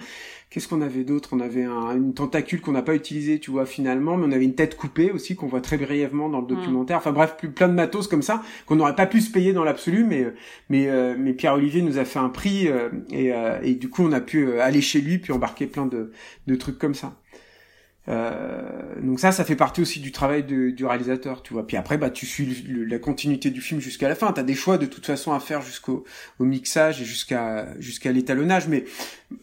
Qu'est-ce 0.54 0.68
qu'on 0.68 0.82
avait 0.82 1.04
d'autre? 1.04 1.30
On 1.32 1.40
avait 1.40 1.64
un, 1.64 1.98
une 1.98 2.14
tentacule 2.14 2.62
qu'on 2.62 2.74
n'a 2.74 2.84
pas 2.84 2.94
utilisée, 2.94 3.40
tu 3.40 3.50
vois, 3.50 3.66
finalement, 3.66 4.18
mais 4.18 4.28
on 4.28 4.32
avait 4.32 4.46
une 4.46 4.54
tête 4.54 4.78
coupée 4.78 5.10
aussi 5.10 5.36
qu'on 5.36 5.48
voit 5.48 5.62
très 5.62 5.78
brièvement 5.78 6.30
dans 6.30 6.42
le 6.42 6.46
mm. 6.46 6.56
documentaire. 6.56 6.98
Enfin 6.98 7.12
bref, 7.12 7.36
plein 7.56 7.68
de 7.68 7.74
matos 7.74 8.08
comme 8.08 8.22
ça 8.22 8.44
qu'on 8.68 8.76
n'aurait 8.76 8.96
pas 8.96 9.08
pu 9.08 9.20
se 9.20 9.32
payer 9.32 9.52
dans 9.52 9.64
l'absolu, 9.64 10.04
mais 10.04 10.32
mais 10.70 10.90
euh, 10.90 11.16
mais 11.18 11.34
Pierre 11.34 11.56
Olivier 11.56 11.82
nous 11.82 11.98
a 11.98 12.06
fait 12.06 12.20
un 12.20 12.30
prix 12.30 12.68
euh, 12.68 12.90
et, 13.10 13.34
euh, 13.34 13.60
et 13.64 13.74
du 13.74 13.90
coup 13.90 14.04
on 14.04 14.12
a 14.12 14.22
pu 14.22 14.60
aller 14.60 14.82
chez 14.82 15.02
lui 15.02 15.18
puis 15.18 15.34
embarquer 15.34 15.66
plein 15.66 15.88
de 15.88 16.12
de 16.46 16.56
trucs 16.56 16.78
comme 16.78 16.94
ça. 16.94 17.16
Euh, 18.10 19.00
donc 19.02 19.20
ça, 19.20 19.32
ça 19.32 19.46
fait 19.46 19.56
partie 19.56 19.82
aussi 19.82 20.02
du 20.02 20.12
travail 20.12 20.44
de, 20.44 20.72
du 20.72 20.86
réalisateur, 20.86 21.42
tu 21.42 21.54
vois. 21.54 21.66
Puis 21.66 21.78
après, 21.78 21.98
bah, 21.98 22.10
tu 22.10 22.26
suis 22.26 22.66
la 22.68 23.00
continuité 23.00 23.50
du 23.50 23.62
film 23.62 23.80
jusqu'à 23.80 24.10
la 24.10 24.16
fin. 24.16 24.32
T'as 24.34 24.44
des 24.44 24.56
choix 24.56 24.78
de 24.78 24.86
toute 24.86 25.06
façon 25.06 25.32
à 25.32 25.40
faire 25.40 25.62
jusqu'au 25.62 26.04
au 26.40 26.44
mixage 26.44 27.02
et 27.02 27.06
jusqu'à 27.06 27.68
jusqu'à 27.80 28.12
l'étalonnage. 28.12 28.68
Mais 28.68 28.84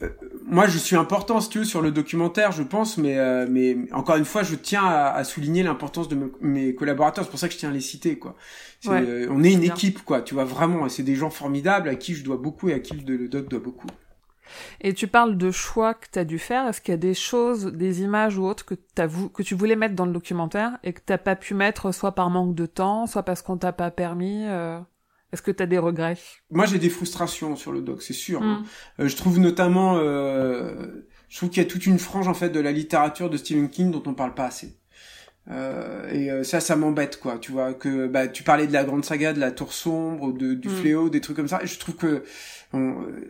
euh, 0.03 0.11
moi, 0.45 0.67
je 0.67 0.77
suis 0.77 0.97
important, 0.97 1.41
si 1.41 1.49
tu 1.49 1.59
veux, 1.61 1.65
sur 1.65 1.81
le 1.81 1.91
documentaire, 1.91 2.53
je 2.53 2.63
pense. 2.63 2.99
Mais 2.99 3.19
euh, 3.19 3.47
mais 3.49 3.79
encore 3.93 4.17
une 4.17 4.27
fois, 4.27 4.43
je 4.43 4.55
tiens 4.55 4.85
à, 4.85 5.11
à 5.11 5.25
souligner 5.25 5.63
l'importance 5.63 6.09
de 6.09 6.19
mes 6.41 6.75
collaborateurs. 6.75 7.25
C'est 7.25 7.31
pour 7.31 7.41
ça 7.41 7.49
que 7.49 7.55
je 7.55 7.59
tiens 7.59 7.71
à 7.71 7.73
les 7.73 7.81
citer, 7.81 8.19
quoi. 8.19 8.37
on 8.87 9.43
est 9.43 9.53
une 9.53 9.65
équipe, 9.65 10.05
quoi. 10.05 10.21
Tu 10.21 10.35
vois 10.35 10.45
vraiment, 10.45 10.89
c'est 10.89 11.03
des 11.03 11.17
gens 11.17 11.31
formidables 11.31 11.89
à 11.89 11.95
qui 11.95 12.15
je 12.15 12.23
dois 12.25 12.37
beaucoup 12.37 12.69
et 12.69 12.75
à 12.75 12.79
qui 12.79 12.95
le, 12.95 13.17
le 13.17 13.29
doc 13.29 13.49
doit 13.49 13.61
beaucoup. 13.61 13.89
Et 14.81 14.95
tu 14.95 15.07
parles 15.07 15.37
de 15.37 15.51
choix 15.51 15.95
que 15.95 16.07
tu 16.13 16.19
as 16.19 16.25
dû 16.25 16.39
faire. 16.39 16.67
Est-ce 16.69 16.81
qu'il 16.81 16.93
y 16.93 16.95
a 16.95 16.99
des 16.99 17.15
choses, 17.15 17.67
des 17.67 18.03
images 18.03 18.39
ou 18.39 18.45
autres 18.45 18.65
que, 18.65 18.75
as 18.99 19.09
que 19.09 19.43
tu 19.43 19.55
voulais 19.55 19.77
mettre 19.77 19.95
dans 19.95 20.07
le 20.07 20.13
documentaire 20.13 20.79
et 20.83 20.93
que 20.93 21.01
t'as 21.05 21.19
pas 21.19 21.37
pu 21.37 21.55
mettre 21.55 21.93
soit 21.93 22.15
par 22.15 22.31
manque 22.31 22.55
de 22.55 22.67
temps, 22.67 23.07
soit 23.07 23.23
parce 23.23 23.43
qu'on 23.43 23.57
t'a 23.57 23.73
pas 23.73 23.91
permis 23.91 24.45
euh... 24.47 24.79
Est-ce 25.33 25.43
que 25.43 25.51
tu 25.51 25.63
as 25.63 25.67
des 25.67 25.79
regrets? 25.79 26.19
Moi, 26.51 26.67
j'ai 26.67 26.79
des 26.79 26.91
frustrations 26.91 27.55
sur 27.55 27.73
le 27.73 27.83
doc, 27.83 28.03
c'est 28.03 28.13
sûr. 28.13 28.43
Hein. 28.43 28.65
Hmm. 28.99 29.03
Euh, 29.03 29.09
je 29.09 29.17
trouve 29.17 29.39
notamment, 29.39 29.97
euh, 29.97 31.07
je 31.29 31.37
trouve 31.37 31.51
qu'il 31.51 31.63
y 31.63 31.67
a 31.67 31.69
toute 31.69 31.87
une 31.87 31.99
frange 31.99 32.27
en 32.27 32.35
fait 32.35 32.51
de 32.51 32.59
la 32.59 32.73
littérature 32.73 33.31
de 33.31 33.37
Stephen 33.37 33.71
King 33.71 33.93
dont 33.93 34.03
on 34.07 34.15
parle 34.15 34.35
pas 34.35 34.47
assez. 34.47 34.80
Euh, 35.51 36.09
et 36.13 36.31
euh, 36.31 36.45
ça, 36.45 36.61
ça 36.61 36.77
m'embête, 36.77 37.19
quoi. 37.19 37.39
Tu 37.39 37.53
vois 37.53 37.75
que 37.75 38.07
bah, 38.07 38.29
tu 38.29 38.43
parlais 38.43 38.67
de 38.67 38.73
la 38.73 38.85
grande 38.85 39.05
saga, 39.05 39.33
de 39.33 39.41
la 39.41 39.51
Tour 39.51 39.73
sombre, 39.73 40.33
de, 40.33 40.55
du 40.55 40.69
mm. 40.69 40.73
fléau, 40.73 41.09
des 41.11 41.21
trucs 41.21 41.37
comme 41.37 41.49
ça. 41.49 41.61
Et 41.63 41.67
je 41.67 41.79
trouve 41.79 41.97
que 41.97 42.23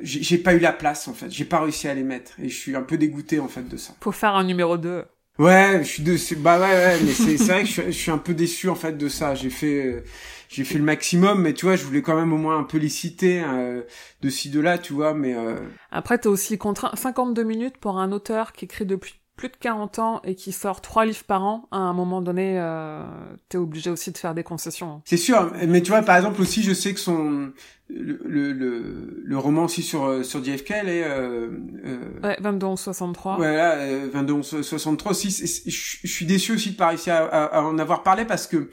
j'ai 0.03 0.39
pas 0.39 0.55
eu 0.55 0.59
la 0.59 0.73
place, 0.73 1.09
en 1.09 1.14
fait. 1.14 1.31
J'ai 1.31 1.47
pas 1.47 1.61
réussi 1.61 1.89
à 1.89 1.95
les 1.95 2.03
mettre, 2.03 2.33
et 2.41 2.49
je 2.49 2.57
suis 2.57 2.77
un 2.77 2.83
peu 2.83 2.99
dégoûté, 2.99 3.41
en 3.41 3.49
fait, 3.49 3.66
de 3.68 3.77
ça. 3.77 3.95
Faut 4.01 4.12
faire 4.12 4.35
un 4.35 4.45
numéro 4.45 4.77
2 4.77 5.05
Ouais, 5.41 5.79
je 5.83 5.89
suis 5.89 6.03
de, 6.03 6.16
bah 6.37 6.61
ouais, 6.61 6.66
ouais, 6.66 6.99
mais 7.03 7.12
c'est 7.12 7.37
vrai 7.37 7.62
que 7.62 7.68
je, 7.71 7.91
suis 7.93 8.11
un 8.11 8.18
peu 8.18 8.35
déçu 8.35 8.68
en 8.68 8.75
fait 8.75 8.99
de 8.99 9.09
ça. 9.09 9.35
J'ai 9.35 9.49
fait, 9.49 10.05
j'ai 10.51 10.64
fait 10.64 10.77
le 10.77 10.85
maximum, 10.85 11.41
mais 11.41 11.55
tu 11.55 11.64
vois, 11.64 11.77
je 11.77 11.85
voulais 11.85 12.03
quand 12.03 12.16
même 12.16 12.33
au 12.33 12.37
moins 12.37 12.59
un 12.59 12.64
peu 12.64 12.77
les 12.77 12.91
citer 12.91 13.43
euh, 13.43 13.81
de 14.21 14.29
ci 14.29 14.51
de 14.51 14.61
là, 14.61 14.77
tu 14.77 14.93
vois, 14.93 15.14
mais. 15.14 15.35
Euh... 15.35 15.57
Après, 15.93 16.18
t'es 16.18 16.27
aussi 16.27 16.59
contraint 16.59 16.91
52 16.95 17.43
minutes 17.43 17.79
pour 17.79 17.99
un 17.99 18.12
auteur 18.12 18.53
qui 18.53 18.66
écrit 18.66 18.85
depuis 18.85 19.20
plus 19.41 19.49
de 19.49 19.57
40 19.59 19.99
ans 20.01 20.20
et 20.22 20.34
qui 20.34 20.53
sort 20.53 20.82
trois 20.82 21.07
livres 21.07 21.24
par 21.24 21.43
an, 21.43 21.66
à 21.70 21.78
un 21.78 21.95
moment 21.95 22.20
donné, 22.20 22.59
euh, 22.59 23.03
t'es 23.49 23.57
obligé 23.57 23.88
aussi 23.88 24.12
de 24.12 24.18
faire 24.18 24.34
des 24.34 24.43
concessions. 24.43 25.01
C'est 25.07 25.16
sûr, 25.16 25.51
mais 25.66 25.80
tu 25.80 25.93
vois, 25.93 26.03
par 26.03 26.16
exemple 26.16 26.43
aussi, 26.43 26.62
je 26.62 26.74
sais 26.74 26.93
que 26.93 27.01
son 27.01 27.51
le 27.88 28.18
le, 28.22 29.22
le, 29.24 29.38
roman 29.38 29.64
aussi 29.64 29.82
sur 29.82 30.05
euh, 30.05 30.22
sur 30.22 30.45
JFK, 30.45 30.72
elle 30.72 30.88
est 30.91 31.05
euh, 31.05 31.49
euh, 31.86 31.99
ouais, 32.22 32.36
22 32.38 32.76
63. 32.76 33.36
Voilà, 33.36 33.76
euh, 33.76 34.11
22 34.12 34.43
63 34.43 35.12
aussi. 35.12 35.30
Je 35.30 36.07
suis 36.07 36.26
déçu 36.26 36.53
aussi 36.53 36.72
de 36.72 36.76
pas 36.76 36.88
réussir 36.88 37.14
à, 37.14 37.47
à, 37.47 37.62
en 37.62 37.78
avoir 37.78 38.03
parlé 38.03 38.26
parce 38.26 38.47
que 38.47 38.68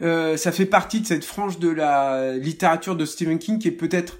euh, 0.00 0.38
ça 0.38 0.52
fait 0.52 0.64
partie 0.64 1.02
de 1.02 1.06
cette 1.06 1.24
frange 1.26 1.58
de 1.58 1.68
la 1.68 2.32
littérature 2.32 2.96
de 2.96 3.04
Stephen 3.04 3.38
King 3.38 3.58
qui 3.58 3.68
est 3.68 3.72
peut-être 3.72 4.18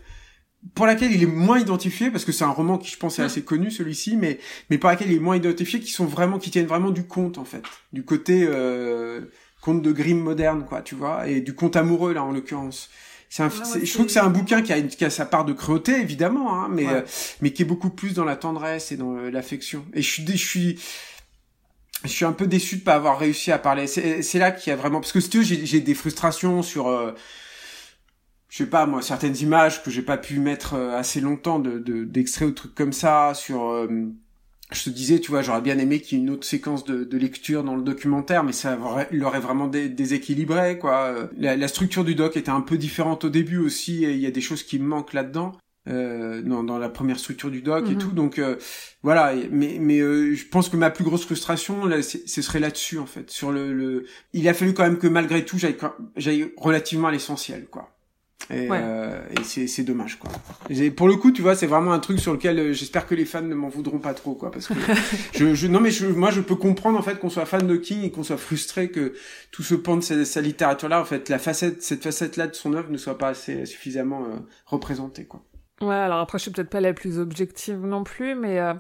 pour 0.75 0.87
laquelle 0.87 1.13
il 1.13 1.23
est 1.23 1.27
moins 1.27 1.59
identifié 1.59 2.11
parce 2.11 2.25
que 2.25 2.33
c'est 2.33 2.45
un 2.45 2.51
roman 2.51 2.79
qui 2.79 2.91
je 2.91 2.97
pense 2.97 3.19
est 3.19 3.23
assez 3.23 3.43
connu 3.43 3.71
celui-ci 3.71 4.17
mais 4.17 4.39
mais 4.71 4.79
pour 4.79 4.91
laquelle 4.91 5.11
il 5.11 5.17
est 5.17 5.21
moins 5.21 5.37
identifié 5.37 5.81
qui 5.81 5.93
sont 5.93 6.07
vraiment 6.07 6.39
qui 6.39 6.51
tiennent 6.51 6.67
vraiment 6.67 6.91
du 6.91 7.05
conte 7.05 7.39
en 7.39 7.45
fait. 7.45 7.63
Du 7.93 8.05
côté 8.05 8.45
euh, 8.49 9.23
conte 9.61 9.83
de 9.83 9.93
Grimm 9.93 10.21
moderne 10.21 10.65
quoi 10.69 10.83
tu 10.83 10.95
vois 10.95 11.29
et 11.29 11.41
du 11.41 11.55
conte 11.55 11.77
amoureux 11.77 12.13
là 12.13 12.25
en 12.25 12.33
l'occurrence. 12.33 12.91
C'est 13.31 13.43
un, 13.43 13.51
je 13.51 13.93
trouve 13.93 14.07
que 14.07 14.13
c'est 14.13 14.21
un 14.21 14.31
bouquin 14.31 14.63
qui 14.63 14.73
a, 14.73 14.81
qui 14.81 15.05
a 15.05 15.11
sa 15.11 15.27
part 15.27 15.45
de 15.45 15.53
cruauté 15.53 16.01
évidemment 16.01 16.55
hein, 16.55 16.69
mais 16.71 16.89
euh, 16.89 17.03
mais 17.41 17.53
qui 17.53 17.63
est 17.63 17.67
beaucoup 17.67 17.91
plus 17.91 18.15
dans 18.15 18.25
la 18.25 18.37
tendresse 18.37 18.91
et 18.91 18.97
dans 18.97 19.17
euh, 19.17 19.31
l'affection. 19.31 19.85
Et 19.95 20.03
je 20.03 20.11
suis 20.11 20.27
je 20.27 20.37
suis 20.37 20.79
je 22.05 22.09
suis 22.09 22.25
un 22.25 22.33
peu 22.33 22.47
déçu 22.47 22.77
de 22.77 22.83
pas 22.83 22.95
avoir 22.95 23.19
réussi 23.19 23.51
à 23.51 23.59
parler. 23.59 23.87
C'est 23.87 24.39
là 24.39 24.51
qu'il 24.51 24.71
y 24.71 24.73
a 24.73 24.77
vraiment 24.77 25.01
parce 25.01 25.13
que 25.13 25.21
si 25.21 25.67
j'ai 25.67 25.81
des 25.81 25.95
frustrations 25.95 26.63
sur 26.63 26.89
euh, 26.89 27.13
je 28.49 28.59
sais 28.59 28.67
pas 28.67 28.87
moi 28.87 29.03
certaines 29.03 29.37
images 29.37 29.83
que 29.83 29.91
j'ai 29.91 30.03
pas 30.03 30.17
pu 30.17 30.41
mettre 30.41 30.75
euh, 30.75 30.97
assez 30.97 31.21
longtemps 31.21 31.59
de 31.59 31.79
d'extraits 32.05 32.49
ou 32.49 32.53
trucs 32.53 32.75
comme 32.75 32.93
ça 32.93 33.33
sur 33.35 33.69
euh, 33.69 33.89
je 34.73 34.85
te 34.85 34.91
disais 34.91 35.19
tu 35.19 35.31
vois 35.31 35.43
j'aurais 35.43 35.61
bien 35.61 35.79
aimé 35.79 36.01
qu'il 36.01 36.19
y 36.19 36.21
ait 36.21 36.25
une 36.25 36.31
autre 36.31 36.47
séquence 36.47 36.85
de, 36.85 37.05
de 37.05 37.19
lecture 37.19 37.65
dans 37.65 37.77
le 37.77 37.83
documentaire 37.83 38.45
mais 38.45 38.53
ça 38.53 38.79
l'aurait 39.11 39.41
vraiment 39.41 39.67
déséquilibré 39.67 40.79
quoi. 40.79 41.31
La, 41.37 41.57
la, 41.57 41.69
structure 41.69 42.05
du 42.05 42.15
doc 42.15 42.37
était 42.37 42.51
un 42.51 42.61
peu 42.61 42.77
différente 42.77 43.25
au 43.25 43.31
début 43.31 43.59
aussi 43.59 44.05
et 44.05 44.13
il 44.13 44.21
y 44.21 44.27
a 44.27 44.31
des 44.31 44.43
choses 44.43 44.63
qui 44.63 44.79
me 44.79 44.87
manquent 44.87 45.15
là-dedans 45.15 45.53
euh, 45.89 46.43
dans, 46.43 46.63
dans 46.63 46.77
la 46.77 46.91
première 46.91 47.19
structure 47.19 47.51
du 47.51 47.63
doc 47.63 47.87
et 47.87 47.93
mhm. 47.93 47.99
tout. 47.99 48.11
Donc 48.11 48.39
euh, 48.39 48.57
voilà 49.03 49.33
mais 49.51 49.79
mais 49.81 50.01
je 50.01 50.49
pense 50.49 50.69
que 50.69 50.77
ma 50.77 50.91
plus 50.91 51.05
grosse 51.05 51.25
frustration 51.25 51.87
là 51.87 52.03
ce 52.03 52.43
serait 52.43 52.61
là-dessus 52.61 52.99
en 52.99 53.07
fait 53.07 53.31
sur 53.31 53.53
le, 53.53 53.73
le 53.73 54.05
il 54.35 54.49
a 54.49 54.55
fallu 54.55 54.75
quand 54.75 54.83
même 54.83 54.99
que 54.99 55.07
malgré 55.07 55.47
tout 55.47 55.57
j'aille 56.17 56.53
relativement 56.59 57.09
à 57.09 57.13
l'essentiel 57.13 57.67
quoi 57.71 57.98
et, 58.51 58.69
euh, 58.71 59.21
et 59.31 59.67
c'est 59.67 59.83
dommage 59.83 60.19
quoi. 60.19 60.31
pour 60.97 61.09
le 61.09 61.17
coup, 61.17 61.33
tu 61.33 61.43
vois, 61.43 61.55
c'est 61.55 61.67
vraiment 61.67 61.93
un 61.93 61.99
truc 61.99 62.19
sur 62.19 62.33
lequel 62.33 62.59
euh, 62.59 62.73
j'espère 62.73 63.07
que 63.07 63.15
les 63.15 63.27
fans 63.27 63.43
ne 63.43 63.55
m'en 63.55 63.69
voudront 63.69 63.99
pas 63.99 64.15
trop 64.15 64.35
quoi, 64.35 64.51
parce 64.51 64.69
que 64.69 64.75
je, 65.35 65.55
je, 65.55 65.67
non 65.67 65.81
mais 65.81 65.91
je, 65.91 66.07
moi 66.07 66.31
je 66.31 66.41
peux 66.41 66.55
comprendre 66.55 66.99
en 66.99 67.03
fait 67.03 67.19
qu'on 67.19 67.29
soit 67.29 67.45
fan 67.45 67.67
de 67.67 67.77
King 67.77 68.05
et 68.05 68.11
qu'on 68.11 68.23
soit 68.23 68.39
frustré 68.39 68.91
que 68.91 69.13
tout 69.51 69.63
ce 69.63 69.75
pan 69.75 69.97
de 69.97 70.03
sa, 70.03 70.41
littérature 70.41 70.89
là, 70.89 71.01
en 71.01 71.05
fait, 71.05 71.29
la 71.29 71.39
facette, 71.39 71.83
cette 71.83 72.03
facette 72.03 72.37
là 72.37 72.47
de 72.47 72.55
son 72.55 72.73
œuvre 72.73 72.91
ne 72.91 72.97
soit 72.97 73.19
pas 73.19 73.29
assez 73.29 73.67
suffisamment 73.67 74.25
euh, 74.25 74.39
représentée 74.67 75.27
quoi. 75.27 75.43
Ouais, 75.83 75.95
alors 75.95 76.19
après 76.19 76.39
je 76.39 76.45
suis 76.45 76.51
peut-être 76.51 76.71
pas 76.71 76.81
la 76.81 76.95
plus 76.95 77.19
objective 77.19 77.79
non 77.79 78.03
plus, 78.03 78.35
mais 78.35 78.61
euh, 78.61 78.73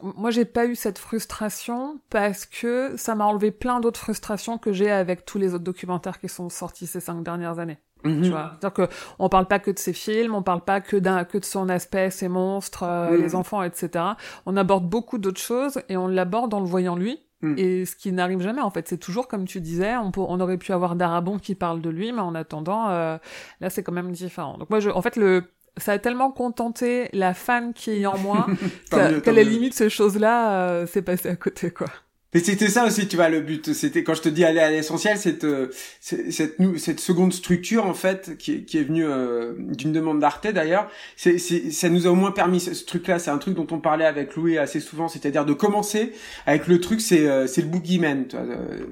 moi 0.00 0.30
j'ai 0.30 0.44
pas 0.44 0.66
eu 0.66 0.76
cette 0.76 0.98
frustration 0.98 2.00
parce 2.10 2.46
que 2.46 2.94
ça 2.96 3.16
m'a 3.16 3.24
enlevé 3.24 3.50
plein 3.50 3.80
d'autres 3.80 4.00
frustrations 4.00 4.56
que 4.56 4.72
j'ai 4.72 4.90
avec 4.90 5.24
tous 5.24 5.38
les 5.38 5.52
autres 5.52 5.64
documentaires 5.64 6.20
qui 6.20 6.28
sont 6.28 6.48
sortis 6.48 6.86
ces 6.86 7.00
cinq 7.00 7.24
dernières 7.24 7.58
années. 7.58 7.78
Mhm. 8.04 8.22
Tu 8.22 8.30
vois, 8.30 8.52
c'est-à-dire 8.52 8.72
que 8.72 8.94
on 9.18 9.28
parle 9.28 9.46
pas 9.46 9.58
que 9.58 9.70
de 9.70 9.78
ses 9.78 9.92
films, 9.92 10.34
on 10.34 10.42
parle 10.42 10.60
pas 10.62 10.80
que 10.80 10.96
d'un 10.96 11.24
que 11.24 11.38
de 11.38 11.44
son 11.44 11.68
aspect, 11.68 12.10
ses 12.10 12.28
monstres, 12.28 12.84
euh, 12.84 13.10
mhm. 13.10 13.22
les 13.22 13.34
enfants, 13.34 13.62
etc. 13.62 14.04
On 14.44 14.56
aborde 14.56 14.88
beaucoup 14.88 15.18
d'autres 15.18 15.40
choses 15.40 15.80
et 15.88 15.96
on 15.96 16.06
l'aborde 16.06 16.52
en 16.54 16.60
le 16.60 16.66
voyant 16.66 16.96
lui. 16.96 17.20
Mhm. 17.42 17.54
Et 17.58 17.84
ce 17.84 17.96
qui 17.96 18.12
n'arrive 18.12 18.40
jamais, 18.40 18.62
en 18.62 18.70
fait, 18.70 18.88
c'est 18.88 18.98
toujours 18.98 19.28
comme 19.28 19.46
tu 19.46 19.60
disais, 19.60 19.94
on, 19.96 20.10
on 20.16 20.40
aurait 20.40 20.56
pu 20.56 20.72
avoir 20.72 20.96
Darabon 20.96 21.38
qui 21.38 21.54
parle 21.54 21.80
de 21.80 21.90
lui, 21.90 22.12
mais 22.12 22.22
en 22.22 22.34
attendant, 22.34 22.88
euh, 22.88 23.18
là, 23.60 23.70
c'est 23.70 23.82
quand 23.82 23.92
même 23.92 24.12
différent. 24.12 24.56
Donc 24.58 24.70
moi, 24.70 24.80
je, 24.80 24.88
en 24.88 25.02
fait, 25.02 25.16
le, 25.16 25.44
ça 25.76 25.92
a 25.92 25.98
tellement 25.98 26.30
contenté 26.30 27.08
la 27.12 27.34
fan 27.34 27.74
qui 27.74 27.90
est 27.90 28.06
en 28.06 28.18
moi 28.18 28.46
qu'à 28.90 29.32
la 29.32 29.42
limite, 29.42 29.74
ces 29.74 29.90
choses-là, 29.90 30.52
euh, 30.52 30.86
c'est 30.86 31.02
passé 31.02 31.28
à 31.28 31.36
côté, 31.36 31.70
quoi. 31.70 31.88
Mais 32.36 32.42
c'était 32.44 32.68
ça 32.68 32.84
aussi, 32.84 33.08
tu 33.08 33.16
vois, 33.16 33.30
le 33.30 33.40
but. 33.40 33.72
C'était 33.72 34.04
quand 34.04 34.12
je 34.12 34.20
te 34.20 34.28
dis 34.28 34.44
aller 34.44 34.60
à 34.60 34.70
l'essentiel, 34.70 35.16
cette, 35.16 35.44
euh, 35.44 35.70
cette, 36.00 36.58
cette 36.76 37.00
seconde 37.00 37.32
structure 37.32 37.86
en 37.86 37.94
fait 37.94 38.36
qui, 38.36 38.66
qui 38.66 38.76
est 38.76 38.82
venue 38.82 39.06
euh, 39.06 39.54
d'une 39.58 39.90
demande 39.90 40.20
d'Arte 40.20 40.46
d'ailleurs. 40.46 40.90
C'est, 41.16 41.38
ça 41.38 41.88
nous 41.88 42.06
a 42.06 42.10
au 42.10 42.14
moins 42.14 42.32
permis 42.32 42.60
ce, 42.60 42.84
truc-là. 42.84 43.18
C'est 43.18 43.30
un 43.30 43.38
truc 43.38 43.54
dont 43.54 43.66
on 43.70 43.78
parlait 43.78 44.04
avec 44.04 44.36
Louis 44.36 44.58
assez 44.58 44.80
souvent, 44.80 45.08
c'est-à-dire 45.08 45.46
de 45.46 45.54
commencer 45.54 46.12
avec 46.44 46.66
le 46.66 46.78
truc, 46.78 47.00
c'est 47.00 47.26
euh, 47.26 47.46
c'est 47.46 47.62
le 47.62 47.68
boogeyman, 47.68 48.26
tu 48.28 48.36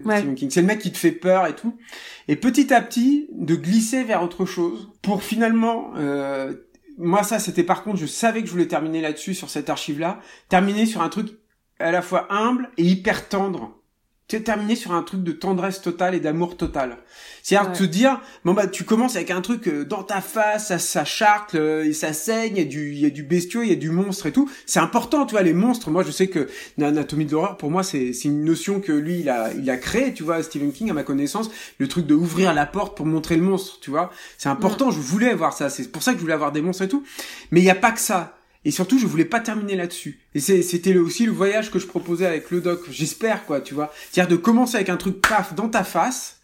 vois, 0.04 0.22
King. 0.22 0.48
C'est 0.48 0.62
le 0.62 0.66
mec 0.66 0.78
qui 0.78 0.90
te 0.90 0.96
fait 0.96 1.12
peur 1.12 1.46
et 1.46 1.54
tout. 1.54 1.76
Et 2.28 2.36
petit 2.36 2.72
à 2.72 2.80
petit, 2.80 3.28
de 3.34 3.56
glisser 3.56 4.04
vers 4.04 4.22
autre 4.22 4.46
chose 4.46 4.90
pour 5.02 5.22
finalement 5.22 5.92
moi 6.96 7.24
ça 7.24 7.38
c'était 7.40 7.64
par 7.64 7.82
contre 7.82 7.98
je 7.98 8.06
savais 8.06 8.40
que 8.40 8.46
je 8.46 8.52
voulais 8.52 8.68
terminer 8.68 9.00
là-dessus 9.00 9.34
sur 9.34 9.50
cette 9.50 9.68
archive 9.68 9.98
là 9.98 10.20
terminer 10.48 10.86
sur 10.86 11.02
un 11.02 11.08
truc 11.08 11.26
à 11.84 11.92
la 11.92 12.02
fois 12.02 12.26
humble 12.30 12.70
et 12.78 12.82
hyper 12.82 13.28
tendre. 13.28 13.78
Tu 14.26 14.36
es 14.36 14.40
terminé 14.40 14.74
sur 14.74 14.92
un 14.92 15.02
truc 15.02 15.22
de 15.22 15.32
tendresse 15.32 15.82
totale 15.82 16.14
et 16.14 16.20
d'amour 16.20 16.56
total. 16.56 16.96
C'est-à-dire 17.42 17.72
te 17.72 17.84
dire, 17.84 18.22
bon 18.46 18.54
bah 18.54 18.66
tu 18.66 18.84
commences 18.84 19.16
avec 19.16 19.30
un 19.30 19.42
truc 19.42 19.68
euh, 19.68 19.84
dans 19.84 20.02
ta 20.02 20.22
face, 20.22 20.68
ça, 20.68 20.78
ça 20.78 21.04
charcle, 21.04 21.58
euh, 21.58 21.84
et 21.84 21.92
ça 21.92 22.14
saigne, 22.14 22.54
il 22.56 22.58
y 22.58 22.62
a 22.62 22.64
du, 22.64 22.92
il 22.92 23.00
y 23.00 23.04
a 23.04 23.10
du 23.10 23.22
bestiau, 23.22 23.62
il 23.62 23.68
y 23.68 23.72
a 23.72 23.76
du 23.76 23.90
monstre 23.90 24.24
et 24.24 24.32
tout. 24.32 24.50
C'est 24.64 24.80
important, 24.80 25.26
tu 25.26 25.32
vois, 25.32 25.42
les 25.42 25.52
monstres. 25.52 25.90
Moi, 25.90 26.02
je 26.04 26.10
sais 26.10 26.28
que 26.28 26.48
l'anatomie 26.78 27.26
de 27.26 27.32
l'horreur, 27.32 27.58
pour 27.58 27.70
moi, 27.70 27.82
c'est, 27.82 28.14
c'est 28.14 28.28
une 28.28 28.44
notion 28.44 28.80
que 28.80 28.92
lui, 28.92 29.20
il 29.20 29.28
a, 29.28 29.52
il 29.52 29.68
a 29.68 29.76
créé, 29.76 30.14
tu 30.14 30.22
vois, 30.22 30.42
Stephen 30.42 30.72
King, 30.72 30.88
à 30.88 30.94
ma 30.94 31.02
connaissance, 31.02 31.50
le 31.76 31.86
truc 31.86 32.06
de 32.06 32.14
ouvrir 32.14 32.54
la 32.54 32.64
porte 32.64 32.96
pour 32.96 33.04
montrer 33.04 33.36
le 33.36 33.42
monstre, 33.42 33.78
tu 33.82 33.90
vois. 33.90 34.10
C'est 34.38 34.48
important, 34.48 34.90
je 34.90 35.00
voulais 35.00 35.34
voir 35.34 35.52
ça. 35.52 35.68
C'est 35.68 35.92
pour 35.92 36.02
ça 36.02 36.12
que 36.12 36.16
je 36.16 36.22
voulais 36.22 36.32
avoir 36.32 36.50
des 36.50 36.62
monstres 36.62 36.84
et 36.84 36.88
tout. 36.88 37.04
Mais 37.50 37.60
il 37.60 37.64
y 37.64 37.70
a 37.70 37.74
pas 37.74 37.92
que 37.92 38.00
ça 38.00 38.38
et 38.64 38.70
surtout, 38.70 38.98
je 38.98 39.06
voulais 39.06 39.24
pas 39.24 39.40
terminer 39.40 39.76
là-dessus. 39.76 40.20
Et 40.34 40.40
c'était 40.40 40.96
aussi 40.96 41.26
le 41.26 41.32
voyage 41.32 41.70
que 41.70 41.78
je 41.78 41.86
proposais 41.86 42.26
avec 42.26 42.50
le 42.50 42.60
doc. 42.60 42.80
J'espère, 42.90 43.44
quoi, 43.44 43.60
tu 43.60 43.74
vois. 43.74 43.92
C'est-à-dire 44.10 44.36
de 44.36 44.40
commencer 44.40 44.76
avec 44.76 44.88
un 44.88 44.96
truc 44.96 45.20
paf 45.20 45.54
dans 45.54 45.68
ta 45.68 45.84
face, 45.84 46.40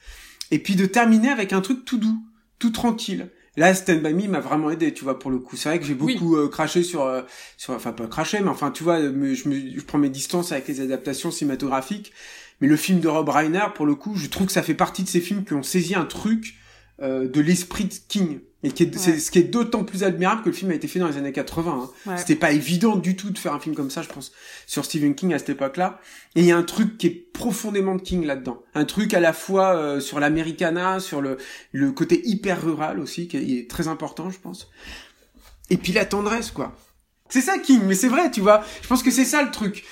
et 0.50 0.58
puis 0.58 0.76
de 0.76 0.86
terminer 0.86 1.30
avec 1.30 1.52
un 1.52 1.60
truc 1.60 1.84
tout 1.84 1.98
doux, 1.98 2.18
tout 2.58 2.70
tranquille. 2.70 3.30
Là, 3.56 3.74
Stand 3.74 4.02
By 4.02 4.14
Me 4.14 4.28
m'a 4.28 4.40
vraiment 4.40 4.70
aidé, 4.70 4.92
tu 4.92 5.04
vois, 5.04 5.18
pour 5.18 5.30
le 5.30 5.38
coup. 5.38 5.56
C'est 5.56 5.68
vrai 5.68 5.78
que 5.78 5.84
j'ai 5.84 5.94
beaucoup 5.94 6.36
euh, 6.36 6.48
craché 6.48 6.82
sur, 6.82 7.02
euh, 7.02 7.22
sur, 7.56 7.74
enfin 7.74 7.92
pas 7.92 8.06
craché, 8.06 8.40
mais 8.40 8.48
enfin, 8.48 8.70
tu 8.70 8.84
vois, 8.84 9.00
je, 9.00 9.08
me, 9.08 9.34
je 9.34 9.80
prends 9.80 9.98
mes 9.98 10.08
distances 10.08 10.52
avec 10.52 10.68
les 10.68 10.80
adaptations 10.80 11.30
cinématographiques. 11.30 12.12
Mais 12.60 12.68
le 12.68 12.76
film 12.76 13.00
de 13.00 13.08
Rob 13.08 13.28
Reiner, 13.28 13.66
pour 13.74 13.86
le 13.86 13.94
coup, 13.94 14.16
je 14.16 14.28
trouve 14.28 14.46
que 14.46 14.52
ça 14.52 14.62
fait 14.62 14.74
partie 14.74 15.02
de 15.02 15.08
ces 15.08 15.20
films 15.20 15.44
qui 15.44 15.54
ont 15.54 15.62
saisi 15.62 15.94
un 15.94 16.04
truc 16.04 16.54
euh, 17.02 17.28
de 17.28 17.40
l'esprit 17.40 17.84
de 17.84 17.94
King. 18.08 18.40
Et 18.62 18.72
qui 18.72 18.82
est, 18.82 18.98
c'est 18.98 19.18
ce 19.18 19.30
qui 19.30 19.38
est 19.38 19.44
d'autant 19.44 19.84
plus 19.84 20.04
admirable 20.04 20.42
que 20.42 20.50
le 20.50 20.54
film 20.54 20.70
a 20.70 20.74
été 20.74 20.86
fait 20.86 20.98
dans 20.98 21.08
les 21.08 21.16
années 21.16 21.32
80. 21.32 21.90
Hein. 22.06 22.16
C'était 22.18 22.34
pas 22.34 22.52
évident 22.52 22.96
du 22.96 23.16
tout 23.16 23.30
de 23.30 23.38
faire 23.38 23.54
un 23.54 23.58
film 23.58 23.74
comme 23.74 23.88
ça, 23.88 24.02
je 24.02 24.08
pense, 24.08 24.32
sur 24.66 24.84
Stephen 24.84 25.14
King 25.14 25.32
à 25.32 25.38
cette 25.38 25.48
époque-là. 25.48 25.98
Et 26.34 26.40
il 26.40 26.46
y 26.46 26.52
a 26.52 26.58
un 26.58 26.62
truc 26.62 26.98
qui 26.98 27.06
est 27.06 27.32
profondément 27.32 27.94
de 27.94 28.02
King 28.02 28.26
là-dedans. 28.26 28.62
Un 28.74 28.84
truc 28.84 29.14
à 29.14 29.20
la 29.20 29.32
fois 29.32 29.74
euh, 29.76 30.00
sur 30.00 30.20
l'Americana, 30.20 31.00
sur 31.00 31.22
le, 31.22 31.38
le 31.72 31.90
côté 31.92 32.20
hyper 32.28 32.62
rural 32.62 33.00
aussi, 33.00 33.28
qui 33.28 33.38
est, 33.38 33.70
très 33.70 33.88
important, 33.88 34.28
je 34.28 34.38
pense. 34.38 34.70
Et 35.70 35.78
puis 35.78 35.94
la 35.94 36.04
tendresse, 36.04 36.50
quoi. 36.50 36.76
C'est 37.30 37.40
ça 37.40 37.58
King, 37.58 37.80
mais 37.86 37.94
c'est 37.94 38.08
vrai, 38.08 38.30
tu 38.30 38.42
vois. 38.42 38.62
Je 38.82 38.88
pense 38.88 39.02
que 39.02 39.10
c'est 39.10 39.24
ça 39.24 39.42
le 39.42 39.50
truc. 39.50 39.84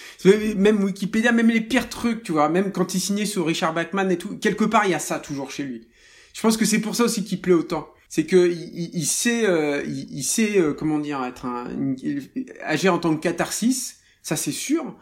Même 0.56 0.84
Wikipédia, 0.84 1.32
même 1.32 1.48
les 1.48 1.62
pires 1.62 1.88
trucs, 1.88 2.22
tu 2.22 2.32
vois. 2.32 2.50
Même 2.50 2.70
quand 2.70 2.94
il 2.94 3.00
signait 3.00 3.24
sur 3.24 3.46
Richard 3.46 3.72
Bachman 3.72 4.10
et 4.10 4.18
tout, 4.18 4.36
quelque 4.36 4.64
part 4.64 4.84
il 4.84 4.90
y 4.90 4.94
a 4.94 4.98
ça 4.98 5.20
toujours 5.20 5.50
chez 5.50 5.62
lui. 5.62 5.88
Je 6.34 6.40
pense 6.40 6.56
que 6.56 6.64
c'est 6.64 6.80
pour 6.80 6.94
ça 6.94 7.04
aussi 7.04 7.24
qu'il 7.24 7.40
plaît 7.40 7.54
autant. 7.54 7.88
c'est 8.08 8.24
que 8.24 8.50
il, 8.50 8.90
il 8.94 9.06
sait, 9.06 9.46
euh, 9.46 9.82
il, 9.86 10.22
sait 10.22 10.58
euh, 10.58 10.72
comment 10.72 10.98
dire, 10.98 11.22
être 11.24 11.46
un, 11.46 11.94
agir 12.64 12.94
en 12.94 12.98
tant 12.98 13.14
que 13.16 13.20
catharsis, 13.20 13.96
ça 14.22 14.36
c'est 14.36 14.52
sûr. 14.52 14.96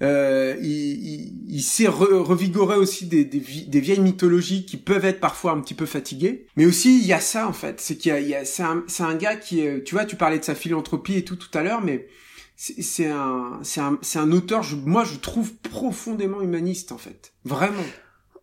Euh, 0.00 0.56
il, 0.62 1.34
il, 1.48 1.62
sait 1.62 1.88
revigorer 1.88 2.76
aussi 2.76 3.06
des, 3.06 3.24
des, 3.24 3.80
vieilles 3.80 3.98
mythologies 3.98 4.64
qui 4.64 4.76
peuvent 4.76 5.04
être 5.04 5.18
parfois 5.18 5.52
un 5.52 5.60
petit 5.60 5.74
peu 5.74 5.86
fatiguées. 5.86 6.46
Mais 6.56 6.66
aussi, 6.66 7.00
il 7.00 7.06
y 7.06 7.12
a 7.12 7.20
ça 7.20 7.48
en 7.48 7.52
fait, 7.52 7.80
c'est 7.80 7.96
qu'il 7.96 8.28
y 8.28 8.34
a, 8.34 8.44
c'est 8.44 8.62
un, 8.62 8.84
c'est 8.86 9.02
un 9.02 9.16
gars 9.16 9.34
qui, 9.34 9.66
tu 9.84 9.94
vois, 9.96 10.04
tu 10.04 10.14
parlais 10.14 10.38
de 10.38 10.44
sa 10.44 10.54
philanthropie 10.54 11.14
et 11.14 11.24
tout 11.24 11.34
tout 11.34 11.50
à 11.58 11.64
l'heure, 11.64 11.80
mais 11.82 12.06
c'est 12.58 13.06
un, 13.06 13.60
c'est 13.62 13.80
un, 13.80 13.98
c'est 14.02 14.18
un 14.18 14.32
auteur, 14.32 14.64
je, 14.64 14.74
moi 14.74 15.04
je 15.04 15.16
trouve 15.16 15.54
profondément 15.54 16.42
humaniste 16.42 16.90
en 16.90 16.98
fait, 16.98 17.32
vraiment. 17.44 17.84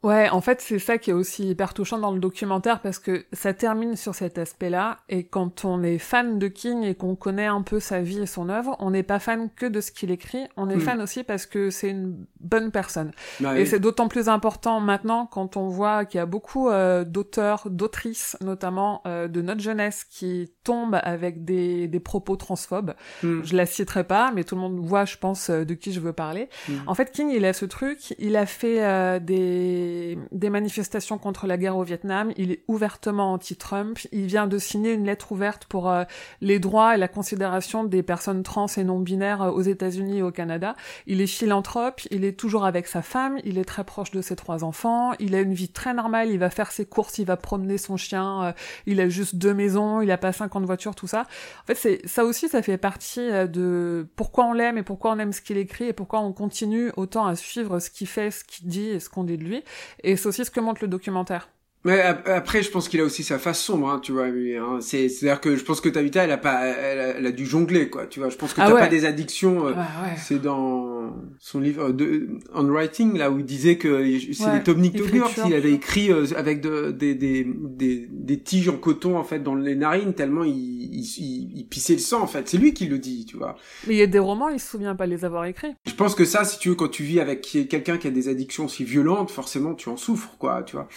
Ouais, 0.06 0.30
en 0.30 0.40
fait, 0.40 0.62
c'est 0.62 0.78
ça 0.78 1.00
qui 1.00 1.10
est 1.10 1.14
aussi 1.14 1.50
hyper 1.50 1.74
touchant 1.74 1.98
dans 1.98 2.12
le 2.12 2.20
documentaire 2.20 2.80
parce 2.80 3.00
que 3.00 3.26
ça 3.34 3.56
termine 3.56 3.96
sur 3.96 4.14
cet 4.14 4.38
aspect-là. 4.38 5.00
Et 5.10 5.24
quand 5.24 5.66
on 5.66 5.82
est 5.82 5.98
fan 5.98 6.38
de 6.38 6.48
King 6.48 6.84
et 6.84 6.94
qu'on 6.94 7.16
connaît 7.16 7.48
un 7.48 7.64
peu 7.64 7.80
sa 7.80 8.02
vie 8.02 8.20
et 8.20 8.28
son 8.28 8.50
œuvre, 8.50 8.76
on 8.78 8.92
n'est 8.92 9.02
pas 9.02 9.18
fan 9.18 9.50
que 9.56 9.66
de 9.66 9.82
ce 9.82 9.92
qu'il 9.92 10.12
écrit. 10.12 10.46
On 10.58 10.70
est 10.70 10.76
hmm. 10.76 10.82
fan 10.82 11.02
aussi 11.02 11.24
parce 11.24 11.48
que 11.48 11.72
c'est 11.72 11.90
une 11.90 12.24
bonne 12.40 12.70
personne. 12.70 13.14
Bah 13.40 13.58
et 13.58 13.66
c'est 13.66 13.80
d'autant 13.80 14.08
plus 14.08 14.30
important 14.30 14.80
maintenant 14.80 15.26
quand 15.26 15.58
on 15.58 15.70
voit 15.70 16.06
qu'il 16.06 16.20
y 16.20 16.22
a 16.22 16.28
beaucoup 16.28 16.70
euh, 16.70 17.04
d'auteurs, 17.04 17.68
d'autrices, 17.72 18.38
notamment 18.42 19.02
euh, 19.08 19.28
de 19.28 19.42
notre 19.42 19.62
jeunesse, 19.62 20.04
qui 20.04 20.52
tombent 20.64 21.00
avec 21.02 21.46
des, 21.46 21.88
des 21.88 22.00
propos 22.00 22.36
transphobes. 22.36 22.94
Hmm. 23.24 23.42
Je 23.44 23.56
la 23.56 23.66
citerai 23.66 24.04
pas, 24.04 24.32
mais 24.36 24.44
tout 24.44 24.54
le 24.54 24.62
monde 24.62 24.78
voit, 24.78 25.06
je 25.06 25.18
pense, 25.18 25.50
euh, 25.50 25.66
de 25.66 25.74
qui 25.74 25.92
je 25.92 26.00
veux 26.00 26.14
parler. 26.14 26.48
Hmm. 26.70 26.74
En 26.86 26.94
fait, 26.94 27.12
King, 27.12 27.32
il 27.32 27.44
a 27.44 27.54
ce 27.54 27.66
truc. 27.66 28.14
Il 28.20 28.36
a 28.36 28.46
fait 28.46 29.20
des 29.22 29.95
des, 30.32 30.50
manifestations 30.50 31.18
contre 31.18 31.48
la 31.48 31.58
guerre 31.58 31.78
au 31.78 31.84
Vietnam, 31.84 32.32
il 32.38 32.52
est 32.52 32.64
ouvertement 32.68 33.34
anti-Trump, 33.34 34.00
il 34.12 34.26
vient 34.26 34.48
de 34.48 34.58
signer 34.58 34.94
une 34.94 35.06
lettre 35.06 35.32
ouverte 35.32 35.66
pour 35.66 35.90
euh, 35.90 36.04
les 36.42 36.60
droits 36.60 36.96
et 36.96 36.98
la 36.98 37.08
considération 37.08 37.84
des 37.84 38.04
personnes 38.04 38.44
trans 38.44 38.68
et 38.78 38.84
non 38.84 39.00
binaires 39.00 39.42
euh, 39.42 39.52
aux 39.52 39.62
États-Unis 39.62 40.20
et 40.20 40.22
au 40.22 40.32
Canada. 40.32 40.76
Il 41.08 41.22
est 41.22 41.28
philanthrope, 41.28 42.02
il 42.12 42.24
est 42.24 42.40
toujours 42.40 42.66
avec 42.66 42.88
sa 42.88 43.02
femme, 43.02 43.40
il 43.44 43.58
est 43.58 43.66
très 43.66 43.84
proche 43.84 44.12
de 44.12 44.22
ses 44.22 44.36
trois 44.36 44.64
enfants, 44.64 45.14
il 45.20 45.36
a 45.36 45.42
une 45.42 45.54
vie 45.54 45.70
très 45.70 45.94
normale, 45.94 46.30
il 46.30 46.40
va 46.40 46.50
faire 46.50 46.72
ses 46.72 46.86
courses, 46.86 47.18
il 47.18 47.26
va 47.26 47.38
promener 47.38 47.78
son 47.78 47.98
chien, 47.98 48.44
euh, 48.44 48.52
il 48.86 49.02
a 49.02 49.10
juste 49.10 49.36
deux 49.36 49.54
maisons, 49.54 50.02
il 50.02 50.12
a 50.12 50.18
pas 50.18 50.32
50 50.32 50.66
voitures, 50.66 50.96
tout 50.96 51.08
ça. 51.08 51.22
En 51.64 51.66
fait, 51.68 51.76
c'est 51.76 52.08
ça 52.08 52.24
aussi, 52.24 52.48
ça 52.50 52.62
fait 52.62 52.78
partie 52.78 53.30
de 53.48 54.08
pourquoi 54.16 54.46
on 54.46 54.54
l'aime 54.54 54.78
et 54.78 54.84
pourquoi 54.84 55.12
on 55.12 55.20
aime 55.20 55.34
ce 55.34 55.42
qu'il 55.42 55.58
écrit 55.58 55.86
et 55.86 55.94
pourquoi 55.94 56.20
on 56.20 56.34
continue 56.34 56.92
autant 56.98 57.26
à 57.26 57.36
suivre 57.36 57.80
ce 57.80 57.90
qu'il 57.90 58.08
fait, 58.08 58.32
ce 58.32 58.44
qu'il 58.44 58.68
dit 58.68 58.90
et 58.90 59.00
ce 59.00 59.10
qu'on 59.10 59.24
dit 59.24 59.38
de 59.38 59.44
lui. 59.44 59.64
Et 60.04 60.16
c'est 60.16 60.28
aussi 60.28 60.46
ce 60.46 60.52
que 60.52 60.60
montre 60.60 60.84
le 60.84 60.88
documentaire. 60.88 61.50
Mais 61.86 62.02
après, 62.02 62.64
je 62.64 62.72
pense 62.72 62.90
qu'il 62.90 63.00
a 63.00 63.04
aussi 63.04 63.24
sa 63.24 63.38
face 63.38 63.60
sombre, 63.60 63.90
hein, 63.90 64.00
tu 64.02 64.12
vois. 64.12 64.26
Hein. 64.26 64.80
C'est, 64.82 65.08
c'est-à-dire 65.08 65.40
que 65.40 65.56
je 65.56 65.64
pense 65.64 65.82
que 65.82 65.90
Tavita, 65.90 66.24
elle 66.24 66.32
a 66.32 66.38
pas, 66.38 66.66
elle 66.66 67.26
a, 67.26 67.32
dû 67.32 67.46
jongler, 67.46 67.92
quoi. 67.92 68.08
Tu 68.08 68.20
vois. 68.20 68.30
Je 68.30 68.38
pense 68.38 68.54
que 68.54 68.62
ah 68.62 68.68
t'as 68.68 68.80
pas 68.80 68.88
des 68.88 69.06
addictions. 69.06 69.68
Euh, 69.68 69.74
c'est 70.18 70.42
dans 70.42 71.16
son 71.40 71.60
livre 71.60 71.92
de 71.92 72.28
On 72.54 72.66
Writing 72.68 73.18
là 73.18 73.30
où 73.30 73.40
il 73.40 73.46
disait 73.46 73.78
que 73.78 74.04
c'est 74.34 74.54
les 74.54 74.64
Tomnik 74.64 74.96
il 75.46 75.54
avait 75.54 75.74
écrit 75.74 76.12
euh, 76.12 76.26
avec 76.36 76.62
de, 76.62 76.92
des, 76.92 77.14
des, 77.14 77.46
des, 77.46 78.08
des 78.10 78.40
tiges 78.40 78.70
en 78.70 78.78
coton 78.78 79.18
en 79.18 79.24
fait 79.24 79.40
dans 79.40 79.54
les 79.54 79.76
narines 79.76 80.14
tellement 80.14 80.44
il, 80.44 80.54
il, 80.54 81.52
il, 81.56 81.68
pissait 81.68 81.94
le 81.94 82.00
sang 82.00 82.22
en 82.22 82.28
fait. 82.28 82.48
C'est 82.50 82.58
lui 82.58 82.74
qui 82.74 82.88
le 82.88 82.98
dit, 82.98 83.26
tu 83.26 83.38
vois. 83.38 83.58
Mais 83.88 83.96
il 83.96 83.98
y 83.98 84.02
a 84.02 84.08
des 84.08 84.20
romans, 84.20 84.50
il 84.50 84.60
se 84.60 84.72
souvient 84.72 84.96
pas 84.96 85.06
les 85.06 85.26
avoir 85.26 85.46
écrits. 85.46 85.76
Je 85.86 85.94
pense 85.94 86.16
que 86.16 86.26
ça, 86.26 86.46
si 86.46 86.58
tu 86.58 86.70
veux, 86.70 86.76
quand 86.76 86.88
tu 86.88 87.04
vis 87.04 87.20
avec 87.20 87.42
quelqu'un 87.70 87.98
qui 87.98 88.08
a 88.08 88.12
des 88.12 88.28
addictions 88.28 88.66
aussi 88.66 88.84
violentes, 88.84 89.30
forcément 89.30 89.76
tu 89.76 89.90
en 89.90 89.98
souffres, 89.98 90.36
quoi, 90.40 90.64
tu 90.64 90.76
vois. 90.76 90.88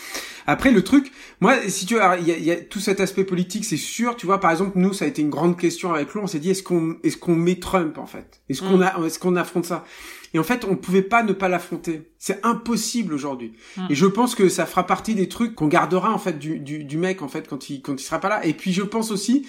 Après 0.47 0.71
le 0.71 0.78
truc, 0.81 1.13
moi, 1.41 1.57
si 1.69 1.87
tu 1.87 1.95
veux, 1.95 2.01
il 2.21 2.45
y 2.45 2.51
a, 2.51 2.57
tout 2.57 2.81
cet 2.81 3.01
aspect 3.01 3.25
politique, 3.25 3.65
c'est 3.65 3.77
sûr. 3.77 4.17
Tu 4.17 4.27
vois, 4.27 4.41
par 4.41 4.51
exemple, 4.51 4.73
nous, 4.79 4.93
ça 4.93 5.05
a 5.05 5.09
été 5.09 5.23
une 5.23 5.31
grande 5.31 5.59
question 5.59 5.93
avec 5.93 6.13
lui. 6.13 6.21
On 6.23 6.27
s'est 6.27 6.39
dit, 6.39 6.51
est-ce 6.51 6.63
qu'on, 6.63 6.97
est-ce 7.03 7.17
qu'on 7.17 7.35
met 7.35 7.57
Trump 7.57 7.99
en 7.99 8.07
fait? 8.07 8.43
Est-ce 8.49 8.63
qu'on 8.63 8.79
mm. 8.79 8.83
a, 8.83 9.07
est-ce 9.07 9.19
qu'on 9.19 9.37
affronte 9.37 9.67
ça? 9.67 9.85
Et 10.35 10.39
en 10.39 10.43
fait, 10.43 10.65
on 10.65 10.77
pouvait 10.77 11.03
pas 11.03 11.23
ne 11.23 11.33
pas 11.33 11.49
l'affronter. 11.49 12.11
C'est 12.19 12.45
impossible 12.45 13.15
aujourd'hui. 13.15 13.55
Mm. 13.77 13.87
Et 13.91 13.95
je 13.95 14.07
pense 14.07 14.35
que 14.35 14.49
ça 14.49 14.67
fera 14.67 14.87
partie 14.87 15.15
des 15.15 15.29
trucs 15.29 15.55
qu'on 15.55 15.69
gardera 15.69 16.13
en 16.13 16.19
fait 16.19 16.39
du, 16.39 16.59
du, 16.59 16.85
du 16.85 16.99
mec 16.99 17.23
en 17.23 17.29
fait 17.29 17.49
quand 17.49 17.71
il 17.71 17.81
quand 17.83 17.95
il 17.95 18.05
sera 18.05 18.21
pas 18.21 18.29
là. 18.29 18.45
Et 18.45 18.53
puis 18.53 18.73
je 18.73 18.83
pense 18.83 19.11
aussi 19.11 19.47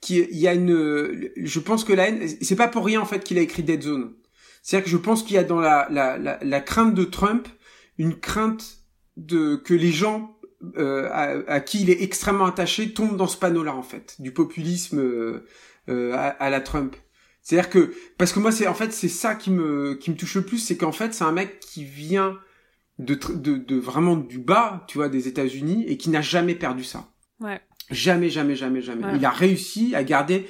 qu'il 0.00 0.34
y 0.34 0.48
a 0.48 0.54
une, 0.54 1.30
je 1.36 1.60
pense 1.60 1.84
que 1.84 1.92
la 1.92 2.08
haine, 2.08 2.26
c'est 2.40 2.56
pas 2.56 2.68
pour 2.68 2.84
rien 2.84 3.00
en 3.00 3.04
fait 3.04 3.22
qu'il 3.22 3.38
a 3.38 3.42
écrit 3.42 3.62
Dead 3.62 3.82
Zone. 3.82 4.14
C'est-à-dire 4.62 4.84
que 4.84 4.90
je 4.90 4.96
pense 4.96 5.22
qu'il 5.22 5.34
y 5.34 5.38
a 5.38 5.44
dans 5.44 5.60
la, 5.60 5.86
la, 5.90 6.18
la, 6.18 6.38
la 6.42 6.60
crainte 6.60 6.94
de 6.94 7.04
Trump 7.04 7.48
une 7.98 8.18
crainte 8.18 8.78
de 9.16 9.56
que 9.56 9.74
les 9.74 9.92
gens 9.92 10.36
euh, 10.76 11.08
à, 11.48 11.60
qui 11.60 11.82
il 11.82 11.90
est 11.90 12.02
extrêmement 12.02 12.46
attaché 12.46 12.92
tombe 12.92 13.16
dans 13.16 13.26
ce 13.26 13.36
panneau-là 13.36 13.74
en 13.74 13.82
fait, 13.82 14.16
du 14.20 14.32
populisme 14.32 15.00
euh, 15.00 15.44
euh, 15.88 16.12
à, 16.14 16.50
la 16.50 16.60
Trump. 16.60 16.96
C'est-à-dire 17.42 17.70
que 17.70 17.92
parce 18.18 18.32
que 18.32 18.38
moi 18.38 18.52
c'est 18.52 18.68
en 18.68 18.74
fait 18.74 18.92
c'est 18.92 19.08
ça 19.08 19.34
qui 19.34 19.50
me 19.50 19.94
qui 19.94 20.10
me 20.10 20.16
touche 20.16 20.36
le 20.36 20.42
plus, 20.42 20.58
c'est 20.58 20.76
qu'en 20.76 20.92
fait 20.92 21.14
c'est 21.14 21.24
un 21.24 21.32
mec 21.32 21.58
qui 21.60 21.84
vient 21.84 22.38
de, 22.98 23.14
de, 23.14 23.56
de 23.56 23.76
vraiment 23.76 24.16
du 24.16 24.38
bas, 24.38 24.84
tu 24.88 24.98
vois, 24.98 25.08
des 25.08 25.28
États-Unis 25.28 25.84
et 25.88 25.96
qui 25.96 26.10
n'a 26.10 26.22
jamais 26.22 26.54
perdu 26.54 26.84
ça. 26.84 27.08
Ouais. 27.40 27.60
Jamais, 27.90 28.30
jamais, 28.30 28.54
jamais, 28.54 28.80
jamais. 28.80 29.04
Il 29.16 29.24
a 29.24 29.30
réussi 29.30 29.94
à 29.94 30.04
garder 30.04 30.46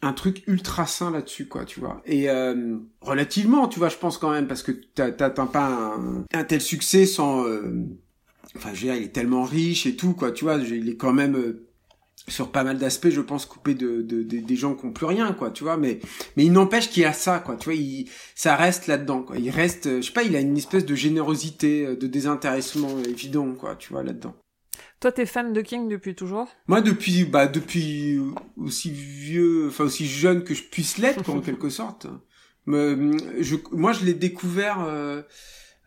un 0.00 0.12
truc 0.12 0.42
ultra 0.46 0.86
sain 0.86 1.10
là-dessus, 1.10 1.46
quoi, 1.46 1.64
tu 1.64 1.80
vois. 1.80 2.02
Et 2.04 2.28
euh, 2.28 2.76
relativement, 3.00 3.68
tu 3.68 3.78
vois, 3.78 3.88
je 3.88 3.96
pense 3.96 4.18
quand 4.18 4.30
même, 4.30 4.48
parce 4.48 4.62
que 4.62 4.72
t'atteins 4.72 5.46
pas 5.46 5.66
un, 5.66 6.24
un, 6.32 6.44
tel 6.44 6.60
succès 6.60 7.06
sans, 7.06 7.46
euh, 7.46 7.86
enfin, 8.56 8.70
je 8.74 8.80
veux 8.80 8.92
dire, 8.92 8.96
il 8.96 9.04
est 9.04 9.12
tellement 9.12 9.44
riche 9.44 9.86
et 9.86 9.96
tout, 9.96 10.14
quoi, 10.14 10.32
tu 10.32 10.44
vois, 10.44 10.56
il 10.56 10.88
est 10.88 10.96
quand 10.96 11.12
même 11.12 11.36
euh, 11.36 11.68
sur 12.28 12.52
pas 12.52 12.64
mal 12.64 12.78
d'aspects, 12.78 13.10
je 13.10 13.20
pense, 13.20 13.46
coupé 13.46 13.74
de, 13.74 14.02
de, 14.02 14.22
des 14.22 14.56
gens 14.56 14.74
qui 14.74 14.86
ont 14.86 14.92
plus 14.92 15.06
rien, 15.06 15.32
quoi, 15.32 15.50
tu 15.50 15.64
vois, 15.64 15.76
mais 15.76 16.00
mais 16.36 16.44
il 16.44 16.52
n'empêche 16.52 16.90
qu'il 16.90 17.04
a 17.04 17.12
ça, 17.12 17.38
quoi, 17.40 17.56
tu 17.56 17.66
vois, 17.66 17.74
il, 17.74 18.08
ça 18.34 18.56
reste 18.56 18.86
là-dedans, 18.86 19.22
quoi, 19.22 19.38
il 19.38 19.50
reste, 19.50 20.00
je 20.00 20.06
sais 20.06 20.12
pas, 20.12 20.22
il 20.22 20.36
a 20.36 20.40
une 20.40 20.56
espèce 20.56 20.86
de 20.86 20.94
générosité, 20.94 21.86
euh, 21.86 21.96
de 21.96 22.06
désintéressement 22.06 22.98
évident, 23.08 23.52
quoi, 23.54 23.76
tu 23.76 23.92
vois, 23.92 24.02
là-dedans. 24.02 24.34
Toi, 25.00 25.10
t'es 25.10 25.26
fan 25.26 25.52
de 25.52 25.60
King 25.62 25.88
depuis 25.88 26.14
toujours? 26.14 26.48
Moi, 26.68 26.80
depuis, 26.80 27.24
bah, 27.24 27.48
depuis 27.48 28.20
aussi 28.56 28.92
vieux, 28.92 29.66
enfin 29.66 29.84
aussi 29.84 30.06
jeune 30.06 30.44
que 30.44 30.54
je 30.54 30.62
puisse 30.62 30.98
l'être, 30.98 31.28
en 31.28 31.40
quelque 31.40 31.70
sorte. 31.70 32.06
Mais, 32.66 32.94
je, 33.40 33.56
moi, 33.72 33.92
je 33.92 34.04
l'ai 34.04 34.14
découvert. 34.14 34.80
Euh, 34.80 35.22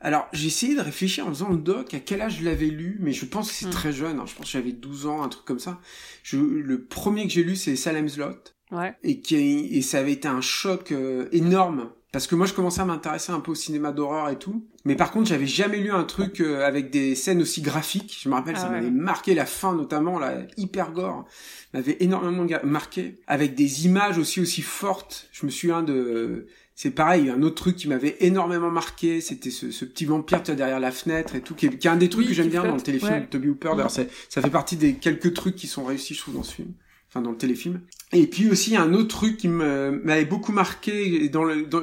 alors, 0.06 0.28
j'ai 0.34 0.46
essayé 0.46 0.76
de 0.76 0.82
réfléchir 0.82 1.26
en 1.26 1.30
faisant 1.30 1.50
le 1.50 1.58
doc 1.58 1.96
à 1.96 2.00
quel 2.00 2.22
âge 2.22 2.38
je 2.38 2.46
l'avais 2.46 2.68
lu, 2.68 2.98
mais 3.00 3.12
je 3.12 3.26
pense 3.26 3.50
que 3.50 3.56
c'est 3.56 3.66
hmm. 3.66 3.72
très 3.72 3.92
jeune. 3.92 4.20
Hein. 4.20 4.26
Je 4.28 4.36
pense 4.36 4.46
que 4.46 4.52
j'avais 4.52 4.72
12 4.72 5.08
ans, 5.08 5.24
un 5.24 5.30
truc 5.30 5.46
comme 5.46 5.58
ça. 5.58 5.80
Je, 6.22 6.38
le 6.38 6.84
premier 6.84 7.26
que 7.26 7.34
j'ai 7.34 7.44
lu, 7.44 7.56
c'est 7.56 7.76
Salem's 7.76 8.16
Lot. 8.18 8.54
Ouais. 8.72 8.94
Et, 9.02 9.20
qui, 9.20 9.36
et 9.36 9.82
ça 9.82 9.98
avait 9.98 10.12
été 10.12 10.28
un 10.28 10.42
choc 10.42 10.92
euh, 10.92 11.28
énorme. 11.32 11.90
Parce 12.12 12.28
que 12.28 12.36
moi, 12.36 12.46
je 12.46 12.54
commençais 12.54 12.82
à 12.82 12.86
m'intéresser 12.86 13.32
un 13.32 13.40
peu 13.40 13.54
au 13.54 13.56
cinéma 13.56 13.92
d'horreur 13.92 14.30
et 14.30 14.38
tout. 14.38 14.68
Mais 14.86 14.96
par 14.96 15.10
contre, 15.10 15.28
j'avais 15.28 15.48
jamais 15.48 15.80
lu 15.80 15.90
un 15.90 16.04
truc 16.04 16.40
euh, 16.40 16.64
avec 16.64 16.92
des 16.92 17.16
scènes 17.16 17.42
aussi 17.42 17.64
graphiques. 17.64 18.20
Je 18.22 18.30
me 18.30 18.36
rappelle, 18.36 18.58
ça 18.58 18.68
ah 18.68 18.74
m'avait 18.74 18.92
marqué 18.92 19.34
la 19.34 19.48
fin, 19.48 19.74
notamment, 19.74 20.20
là, 20.20 20.38
hyper 20.56 20.92
gore. 20.92 21.26
M'avait 21.74 21.98
énormément 22.00 22.46
marqué. 22.64 23.20
Avec 23.26 23.56
des 23.56 23.88
images 23.88 24.20
aussi 24.20 24.40
aussi 24.40 24.62
fortes. 24.62 25.30
Je 25.32 25.48
me 25.48 25.52
souviens 25.52 25.82
de 25.82 26.46
c'est 26.78 26.92
pareil, 26.92 27.30
un 27.30 27.42
autre 27.42 27.56
truc 27.56 27.78
qui 27.78 27.88
m'avait 27.88 28.18
énormément 28.20 28.70
marqué, 28.70 29.22
c'était 29.22 29.50
ce, 29.50 29.72
ce, 29.72 29.86
petit 29.86 30.04
vampire 30.04 30.44
tu 30.44 30.54
derrière 30.54 30.82
la 30.82 30.92
fenêtre 30.92 31.34
et 31.36 31.42
tout, 31.42 31.56
qui 31.56 31.68
est, 31.68 31.86
un 31.86 31.96
des 31.96 32.10
trucs 32.10 32.28
que 32.28 32.34
j'aime 32.34 32.50
bien 32.50 32.66
dans 32.66 32.76
le 32.76 32.82
téléfilm 32.82 33.22
de 33.22 33.26
Toby 33.26 33.48
Hooper. 33.48 33.72
D'ailleurs, 33.72 33.92
ça 33.92 34.42
fait 34.42 34.50
partie 34.50 34.76
des 34.76 34.96
quelques 34.96 35.34
trucs 35.34 35.56
qui 35.56 35.68
sont 35.68 35.86
réussis, 35.86 36.14
je 36.14 36.20
trouve, 36.20 36.36
dans 36.36 36.44
ce 36.44 36.54
film, 36.54 36.74
enfin 37.16 37.24
dans 37.24 37.32
le 37.32 37.38
téléfilm. 37.38 37.80
Et 38.12 38.28
puis 38.28 38.50
aussi, 38.50 38.76
un 38.76 38.94
autre 38.94 39.08
truc 39.08 39.38
qui 39.38 39.48
m'avait 39.48 40.26
beaucoup 40.26 40.52
marqué, 40.52 41.30
dans 41.30 41.44
le, 41.44 41.64
dans 41.64 41.82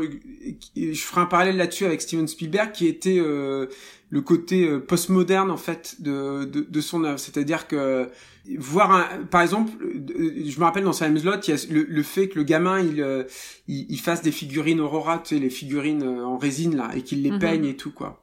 je 0.76 0.94
ferai 0.94 1.22
un 1.22 1.26
parallèle 1.26 1.56
là-dessus 1.56 1.86
avec 1.86 2.02
Steven 2.02 2.28
Spielberg, 2.28 2.72
qui 2.72 2.86
était 2.86 3.18
euh, 3.18 3.66
le 4.10 4.20
côté 4.20 4.68
euh, 4.68 4.78
postmoderne 4.78 5.50
en 5.50 5.56
fait 5.56 5.96
de, 6.00 6.44
de, 6.44 6.60
de 6.68 6.80
son 6.80 7.02
œuvre. 7.04 7.18
C'est-à-dire 7.18 7.66
que 7.66 8.08
voir 8.58 8.92
un, 8.92 9.24
par 9.24 9.40
exemple, 9.40 9.72
euh, 9.82 10.44
je 10.46 10.58
me 10.58 10.64
rappelle 10.64 10.84
dans 10.84 10.92
Salem's 10.92 11.24
Lot, 11.24 11.48
il 11.48 11.50
y 11.50 11.54
a 11.54 11.66
le, 11.70 11.86
le, 11.88 12.02
fait 12.02 12.28
que 12.28 12.38
le 12.38 12.44
gamin 12.44 12.80
il, 12.80 13.00
euh, 13.00 13.24
il, 13.68 13.86
il 13.88 13.98
fasse 13.98 14.20
des 14.20 14.32
figurines 14.32 14.80
Aurora, 14.80 15.18
tu 15.18 15.34
sais, 15.34 15.40
les 15.40 15.50
figurines 15.50 16.02
en 16.02 16.36
résine 16.36 16.76
là, 16.76 16.90
et 16.94 17.02
qu'il 17.02 17.22
les 17.22 17.30
mhm. 17.30 17.38
peigne 17.38 17.64
et 17.64 17.76
tout 17.76 17.90
quoi. 17.90 18.21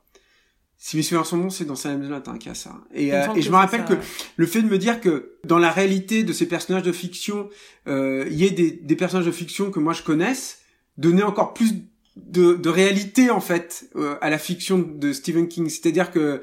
Si 0.81 0.95
mes 0.95 1.03
souvenirs 1.03 1.25
sont 1.25 1.37
bons, 1.37 1.49
c'est 1.49 1.65
dans 1.65 1.75
Salem's 1.75 2.07
Lot 2.07 2.27
hein, 2.29 2.37
qu'il 2.37 2.47
y 2.47 2.51
a 2.51 2.55
ça. 2.55 2.73
Et, 2.93 3.09
et 3.09 3.41
je 3.41 3.49
me 3.51 3.57
rappelle 3.57 3.83
que 3.83 3.95
le 4.37 4.45
fait 4.45 4.61
de 4.61 4.67
me 4.67 4.77
dire 4.77 5.01
que 5.01 5.33
dans 5.43 5.59
la 5.59 5.71
réalité 5.71 6.23
de 6.23 6.31
ces 6.31 6.47
personnages 6.47 6.83
de 6.83 6.93
fiction, 6.93 7.49
euh, 7.87 8.25
il 8.31 8.37
y 8.37 8.45
ait 8.45 8.51
des, 8.51 8.71
des 8.71 8.95
personnages 8.95 9.25
de 9.25 9.31
fiction 9.31 9.71
que 9.71 9.79
moi 9.79 9.91
je 9.91 10.03
connaisse, 10.03 10.59
donnait 10.97 11.23
encore 11.23 11.53
plus 11.53 11.73
de, 12.15 12.53
de 12.53 12.69
réalité 12.69 13.29
en 13.29 13.41
fait 13.41 13.89
à 14.21 14.29
la 14.29 14.37
fiction 14.37 14.79
de 14.79 15.11
Stephen 15.11 15.49
King. 15.49 15.67
C'est-à-dire 15.69 16.11
que 16.11 16.41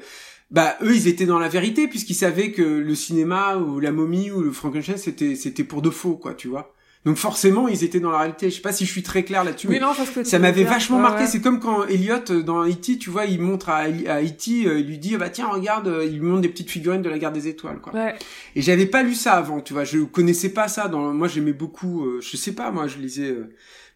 bah 0.51 0.77
eux 0.81 0.95
ils 0.95 1.07
étaient 1.07 1.25
dans 1.25 1.39
la 1.39 1.49
vérité 1.49 1.87
puisqu'ils 1.87 2.15
savaient 2.15 2.51
que 2.51 2.61
le 2.61 2.95
cinéma 2.95 3.57
ou 3.57 3.79
la 3.79 3.91
momie 3.91 4.31
ou 4.31 4.41
le 4.41 4.51
Frankenstein 4.51 4.97
c'était 4.97 5.35
c'était 5.35 5.65
pour 5.65 5.81
de 5.81 5.89
faux 5.89 6.15
quoi 6.15 6.33
tu 6.33 6.47
vois 6.47 6.73
Donc 7.07 7.15
forcément, 7.15 7.69
ils 7.69 7.85
étaient 7.85 8.01
dans 8.01 8.11
la 8.11 8.17
réalité. 8.17 8.49
Je 8.49 8.55
sais 8.55 8.61
pas 8.61 8.73
si 8.73 8.85
je 8.85 8.91
suis 8.91 9.01
très 9.01 9.23
clair 9.23 9.45
là-dessus. 9.45 9.69
Oui, 9.69 9.79
non, 9.79 9.93
parce 9.95 10.09
que 10.09 10.25
ça 10.25 10.39
m'avait 10.39 10.65
vachement 10.65 10.99
marqué. 10.99 11.25
C'est 11.25 11.39
comme 11.39 11.61
quand 11.61 11.85
Elliot 11.85 12.15
euh, 12.31 12.43
dans 12.43 12.67
E.T., 12.67 12.97
tu 12.97 13.09
vois, 13.09 13.23
il 13.23 13.39
montre 13.39 13.69
à, 13.69 13.77
à 13.77 14.21
E.T., 14.21 14.67
euh, 14.67 14.77
il 14.77 14.87
lui 14.87 14.97
dit 14.97 15.15
bah 15.15 15.29
tiens 15.29 15.47
regarde, 15.47 15.87
euh, 15.87 16.03
il 16.03 16.19
lui 16.19 16.25
montre 16.27 16.41
des 16.41 16.49
petites 16.49 16.69
figurines 16.69 17.01
de 17.01 17.07
la 17.07 17.17
guerre 17.17 17.31
des 17.31 17.47
étoiles 17.47 17.79
quoi. 17.79 17.93
Ouais. 17.93 18.13
Et 18.57 18.61
j'avais 18.61 18.87
pas 18.87 19.03
lu 19.03 19.13
ça 19.13 19.35
avant, 19.35 19.61
tu 19.61 19.71
vois, 19.71 19.85
je 19.85 19.99
connaissais 19.99 20.49
pas 20.49 20.67
ça. 20.67 20.89
Dans 20.89 21.13
moi, 21.13 21.29
j'aimais 21.29 21.53
beaucoup. 21.53 22.05
je 22.19 22.35
sais 22.35 22.51
pas, 22.51 22.71
moi, 22.71 22.87
je 22.87 22.97
lisais. 22.97 23.37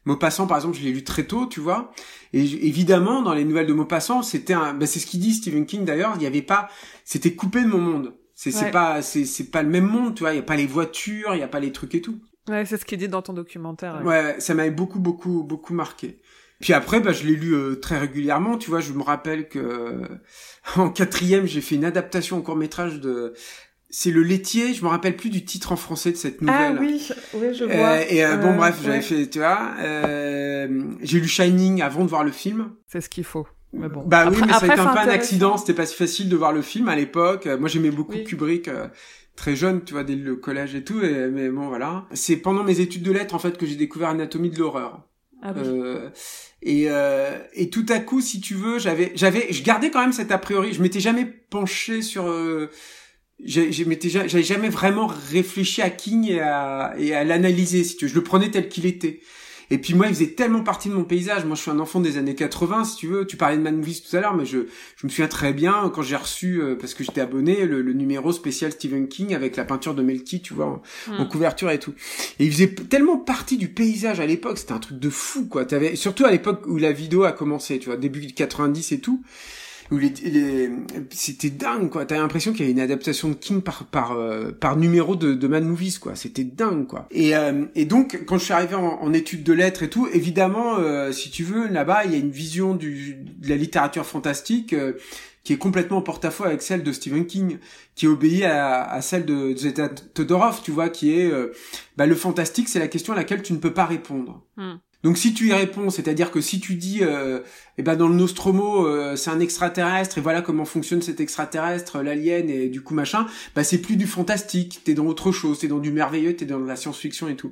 Maupassant, 0.06 0.48
par 0.48 0.56
exemple, 0.56 0.78
je 0.78 0.84
l'ai 0.84 0.94
lu 0.94 1.04
très 1.04 1.26
tôt, 1.26 1.48
tu 1.48 1.60
vois. 1.60 1.92
Et 2.32 2.40
évidemment, 2.66 3.22
dans 3.24 3.34
les 3.34 3.44
nouvelles 3.44 3.68
de 3.68 3.74
Maupassant, 3.74 4.22
c'était 4.22 4.54
un, 4.54 4.74
bah, 4.74 4.88
c'est 4.88 5.00
ce 5.00 5.06
qu'il 5.06 5.20
dit 5.20 5.34
Stephen 5.34 5.66
King 5.66 5.84
d'ailleurs. 5.84 6.14
Il 6.16 6.24
y 6.24 6.28
avait 6.28 6.42
pas, 6.42 6.70
c'était 7.04 7.34
coupé 7.34 7.62
de 7.62 7.68
mon 7.68 7.80
monde. 7.80 8.14
C'est 8.36 8.52
c'est 8.52 8.72
pas, 8.72 9.02
c'est 9.02 9.26
c'est 9.26 9.52
pas 9.52 9.64
le 9.64 9.70
même 9.70 9.86
monde, 9.86 10.16
tu 10.16 10.22
vois. 10.24 10.32
Il 10.32 10.38
y 10.38 10.40
a 10.40 10.44
pas 10.44 10.56
les 10.56 10.66
voitures, 10.66 11.36
il 11.36 11.40
y 11.40 11.44
a 11.44 11.50
pas 11.50 11.60
les 11.60 11.74
trucs 11.74 11.94
et 11.94 12.02
tout. 12.02 12.18
Ouais, 12.50 12.66
c'est 12.66 12.78
ce 12.78 12.86
qu'il 12.86 12.98
dit 12.98 13.08
dans 13.08 13.22
ton 13.22 13.34
documentaire. 13.34 14.02
Ouais, 14.04 14.36
ça 14.40 14.54
m'avait 14.54 14.72
beaucoup, 14.72 15.00
beaucoup, 15.00 15.44
beaucoup 15.44 15.74
marqué. 15.74 16.22
Puis 16.62 16.74
après, 16.74 17.00
bah, 17.00 17.12
je 17.12 17.26
l'ai 17.26 17.36
lu 17.36 17.54
euh, 17.54 17.76
très 17.76 17.98
régulièrement. 17.98 18.58
Tu 18.58 18.70
vois, 18.70 18.80
je 18.80 18.94
me 18.94 19.02
rappelle 19.02 19.50
que 19.50 19.60
euh, 19.60 20.08
en 20.78 20.90
quatrième, 20.90 21.46
j'ai 21.46 21.62
fait 21.62 21.76
une 21.76 21.86
adaptation 21.86 22.38
au 22.38 22.42
court 22.42 22.56
métrage 22.56 23.00
de. 23.00 23.34
C'est 23.90 24.12
le 24.12 24.24
laitier. 24.24 24.74
Je 24.74 24.84
me 24.84 24.88
rappelle 24.88 25.18
plus 25.18 25.30
du 25.30 25.44
titre 25.44 25.74
en 25.74 25.76
français 25.76 26.12
de 26.12 26.16
cette 26.16 26.38
ah 26.48 26.72
nouvelle. 26.72 26.78
Ah 26.78 26.80
oui, 26.80 27.10
oui, 27.34 27.54
je 27.54 27.66
vois. 27.66 27.74
Euh, 27.74 28.06
et 28.08 28.38
bon, 28.38 28.56
bref, 28.56 28.80
j'avais 28.82 29.02
fait, 29.02 29.28
tu 29.28 29.40
vois. 29.40 29.74
j'ai 31.02 31.20
lu 31.20 31.28
Shining 31.28 31.82
avant 31.82 32.06
de 32.06 32.10
voir 32.10 32.24
le 32.24 32.32
film. 32.32 32.72
C'est 32.88 33.02
ce 33.02 33.10
qu'il 33.10 33.26
faut. 33.26 33.48
Mais 33.74 33.90
bon. 33.90 34.04
Bah 34.06 34.30
oui, 34.30 34.38
mais 34.46 34.54
ça 34.54 34.66
a 34.66 34.74
été 34.74 34.80
un 34.80 34.94
peu 34.94 35.00
un 35.00 35.08
accident. 35.10 35.58
C'était 35.58 35.74
pas 35.74 35.86
si 35.86 35.96
facile 35.96 36.30
de 36.30 36.38
voir 36.38 36.54
le 36.54 36.62
film 36.62 36.88
à 36.88 36.96
l'époque. 36.96 37.48
Moi, 37.60 37.68
j'aimais 37.68 37.92
beaucoup 37.92 38.16
Kubrick 38.26 38.70
très 39.42 39.56
jeune, 39.56 39.84
tu 39.84 39.94
vois, 39.94 40.04
dès 40.04 40.16
le 40.16 40.36
collège 40.36 40.76
et 40.76 40.84
tout. 40.84 41.02
Et, 41.02 41.28
mais 41.28 41.50
bon, 41.50 41.68
voilà. 41.68 42.06
C'est 42.14 42.38
pendant 42.38 42.64
mes 42.64 42.80
études 42.80 43.02
de 43.02 43.12
lettres, 43.12 43.34
en 43.34 43.40
fait, 43.40 43.58
que 43.58 43.66
j'ai 43.66 43.76
découvert 43.76 44.10
Anatomie 44.10 44.52
de 44.52 44.60
l'horreur. 44.60 45.08
Ah 45.42 45.52
oui. 45.56 45.64
euh, 45.66 46.10
et, 46.62 46.86
euh, 46.90 47.40
et 47.56 47.72
tout 47.72 47.88
à 47.90 47.98
coup, 47.98 48.22
si 48.22 48.40
tu 48.40 48.54
veux, 48.54 48.78
j'avais, 48.78 49.12
j'avais, 49.16 49.52
je 49.52 49.64
gardais 49.64 49.90
quand 49.90 50.02
même 50.02 50.14
cet 50.14 50.32
a 50.32 50.38
priori. 50.38 50.74
Je 50.74 50.82
m'étais 50.84 51.00
jamais 51.00 51.26
penché 51.26 52.04
sur, 52.04 52.28
euh, 52.28 52.70
j'avais 53.44 54.44
jamais 54.44 54.70
vraiment 54.70 55.08
réfléchi 55.08 55.82
à 55.82 55.90
King 55.90 56.30
et 56.30 56.42
à, 56.42 56.94
et 57.00 57.16
à 57.16 57.24
l'analyser. 57.24 57.84
Si 57.84 57.98
tu 57.98 58.06
veux, 58.06 58.12
je 58.12 58.16
le 58.16 58.24
prenais 58.24 58.52
tel 58.52 58.70
qu'il 58.70 58.86
était. 58.86 59.22
Et 59.72 59.78
puis 59.78 59.94
moi, 59.94 60.08
il 60.08 60.14
faisait 60.14 60.32
tellement 60.32 60.62
partie 60.62 60.90
de 60.90 60.94
mon 60.94 61.06
paysage. 61.06 61.46
Moi, 61.46 61.56
je 61.56 61.62
suis 61.62 61.72
un 61.72 61.80
enfant 61.80 62.02
des 62.02 62.18
années 62.18 62.36
80, 62.36 62.84
si 62.84 62.98
tu 62.98 63.08
veux. 63.08 63.26
Tu 63.26 63.38
parlais 63.38 63.58
de 63.58 63.62
Man 63.62 63.78
Movies 63.78 64.04
tout 64.08 64.16
à 64.16 64.20
l'heure, 64.20 64.36
mais 64.36 64.46
je, 64.46 64.60
je 64.98 65.08
me 65.08 65.10
souviens 65.10 65.30
très 65.30 65.54
bien 65.54 65.90
quand 65.96 66.02
j'ai 66.02 66.18
reçu, 66.18 66.62
euh, 66.62 66.76
parce 66.76 66.94
que 66.94 67.06
j'étais 67.06 67.22
abonné, 67.22 67.66
le, 67.66 67.82
numéro 67.94 68.34
spécial 68.34 68.74
Stephen 68.74 69.08
King 69.08 69.34
avec 69.34 69.56
la 69.56 69.64
peinture 69.64 69.96
de 69.96 70.02
Melty, 70.02 70.42
tu 70.42 70.54
vois, 70.54 70.82
en, 71.08 71.24
hmm. 71.24 71.28
couverture 71.30 71.72
et 71.72 71.80
tout. 71.80 71.94
Et 72.40 72.46
il 72.46 72.52
faisait 72.52 72.76
tellement 72.76 73.18
partie 73.18 73.58
du 73.58 73.70
paysage 73.70 74.20
à 74.20 74.26
l'époque. 74.26 74.58
C'était 74.58 74.74
un 74.74 74.80
truc 74.80 75.00
de 75.00 75.10
fou, 75.10 75.48
quoi. 75.48 75.64
T'avais, 75.64 75.96
surtout 75.96 76.26
à 76.26 76.32
l'époque 76.32 76.66
où 76.68 76.78
la 76.78 76.92
vidéo 76.92 77.24
a 77.24 77.32
commencé, 77.32 77.80
tu 77.80 77.86
vois, 77.86 77.98
début 77.98 78.28
90 78.28 78.92
et 78.92 79.00
tout 79.00 79.24
c'était 81.10 81.50
dingue 81.50 81.90
quoi 81.90 82.06
t'as 82.06 82.18
l'impression 82.18 82.52
qu'il 82.52 82.62
y 82.62 82.64
avait 82.64 82.72
une 82.72 82.80
adaptation 82.80 83.30
de 83.30 83.34
King 83.34 83.62
par 83.62 83.86
par 83.86 84.14
euh, 84.14 84.52
par 84.52 84.78
numéro 84.78 85.16
de, 85.16 85.34
de 85.34 85.48
Mad 85.48 85.64
Movies 85.64 86.00
quoi 86.00 86.16
c'était 86.16 86.44
dingue 86.44 86.88
quoi 86.88 87.08
et 87.12 87.36
euh, 87.36 87.66
et 87.76 87.86
donc 87.86 88.24
quand 88.26 88.38
je 88.38 88.46
suis 88.46 88.54
arrivé 88.54 88.76
en, 88.76 89.00
en 89.02 89.14
études 89.14 89.44
de 89.44 89.54
lettres 89.54 89.84
et 89.84 89.90
tout 89.90 90.08
évidemment 90.14 90.78
euh, 90.78 91.12
si 91.12 91.30
tu 91.30 91.44
veux 91.44 91.68
là-bas 91.68 92.06
il 92.06 92.12
y 92.12 92.16
a 92.16 92.20
une 92.20 92.32
vision 92.32 92.74
du 92.74 93.16
de 93.16 93.50
la 93.50 93.56
littérature 93.56 94.06
fantastique 94.06 94.76
qui 95.44 95.54
est 95.54 95.58
complètement 95.58 95.98
en 95.98 96.02
porte-à-faux 96.02 96.46
avec 96.46 96.62
celle 96.62 96.84
de 96.84 96.92
Stephen 96.92 97.26
King, 97.26 97.58
qui 97.96 98.06
obéit 98.06 98.44
à, 98.44 98.84
à 98.84 99.02
celle 99.02 99.26
de 99.26 99.58
Zeta 99.58 99.90
Todorov, 99.90 100.62
tu 100.62 100.70
vois, 100.70 100.90
qui 100.90 101.20
est 101.20 101.32
bah, 101.98 102.06
le 102.06 102.14
fantastique, 102.14 102.70
c'est 102.70 102.78
la 102.78 102.88
question 102.88 103.14
à 103.14 103.16
laquelle 103.16 103.42
tu 103.42 103.54
ne 103.54 103.58
peux 103.58 103.74
pas 103.74 103.86
répondre. 103.86 104.44
Hmm. 104.56 104.76
Donc 105.04 105.18
si 105.18 105.34
tu 105.34 105.48
y 105.48 105.54
réponds, 105.54 105.90
c'est-à-dire 105.90 106.30
que 106.30 106.42
si 106.42 106.60
tu 106.60 106.76
dis, 106.76 107.00
euh, 107.02 107.40
eh 107.78 107.84
ben 107.84 107.96
dans 107.96 108.08
le 108.08 108.16
Nostromo, 108.16 108.86
euh, 108.86 109.16
c'est 109.16 109.32
un 109.32 109.40
extraterrestre 109.40 110.20
et 110.20 110.22
voilà 110.22 110.42
comment 110.42 110.66
fonctionne 110.66 111.02
cet 111.02 111.20
extraterrestre, 111.20 112.02
l'alien 112.02 112.50
et 112.50 112.68
du 112.68 112.82
coup 112.82 112.94
machin, 112.94 113.26
bah 113.56 113.64
c'est 113.64 113.80
plus 113.80 113.96
du 113.96 114.06
fantastique, 114.06 114.82
t'es 114.84 114.94
dans 114.94 115.06
autre 115.06 115.32
chose, 115.32 115.60
t'es 115.60 115.68
dans 115.68 115.80
du 115.80 115.92
merveilleux, 115.92 116.36
t'es 116.36 116.46
dans 116.46 116.60
la 116.60 116.76
science-fiction 116.76 117.28
et 117.30 117.36
tout. 117.36 117.52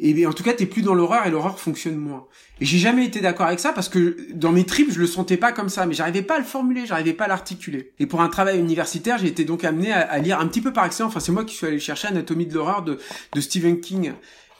Et 0.00 0.26
en 0.26 0.32
tout 0.32 0.44
cas, 0.44 0.52
t'es 0.52 0.66
plus 0.66 0.82
dans 0.82 0.94
l'horreur 0.94 1.26
et 1.26 1.30
l'horreur 1.30 1.58
fonctionne 1.58 1.96
moins. 1.96 2.28
Et 2.60 2.64
j'ai 2.64 2.78
jamais 2.78 3.04
été 3.04 3.20
d'accord 3.20 3.46
avec 3.46 3.58
ça 3.58 3.72
parce 3.72 3.88
que 3.88 4.16
dans 4.32 4.52
mes 4.52 4.64
tripes, 4.64 4.92
je 4.92 5.00
le 5.00 5.08
sentais 5.08 5.36
pas 5.36 5.50
comme 5.50 5.68
ça, 5.68 5.86
mais 5.86 5.94
j'arrivais 5.94 6.22
pas 6.22 6.36
à 6.36 6.38
le 6.38 6.44
formuler, 6.44 6.86
j'arrivais 6.86 7.14
pas 7.14 7.24
à 7.24 7.28
l'articuler. 7.28 7.90
Et 7.98 8.06
pour 8.06 8.20
un 8.20 8.28
travail 8.28 8.60
universitaire, 8.60 9.18
j'ai 9.18 9.26
été 9.26 9.44
donc 9.44 9.64
amené 9.64 9.90
à, 9.90 10.18
lire 10.18 10.38
un 10.38 10.46
petit 10.46 10.60
peu 10.60 10.72
par 10.72 10.84
accident. 10.84 11.08
Enfin, 11.08 11.18
c'est 11.18 11.32
moi 11.32 11.44
qui 11.44 11.56
suis 11.56 11.66
allé 11.66 11.80
chercher 11.80 12.06
Anatomie 12.06 12.46
de 12.46 12.54
l'horreur 12.54 12.84
de 12.84 13.40
Stephen 13.40 13.80
King 13.80 14.12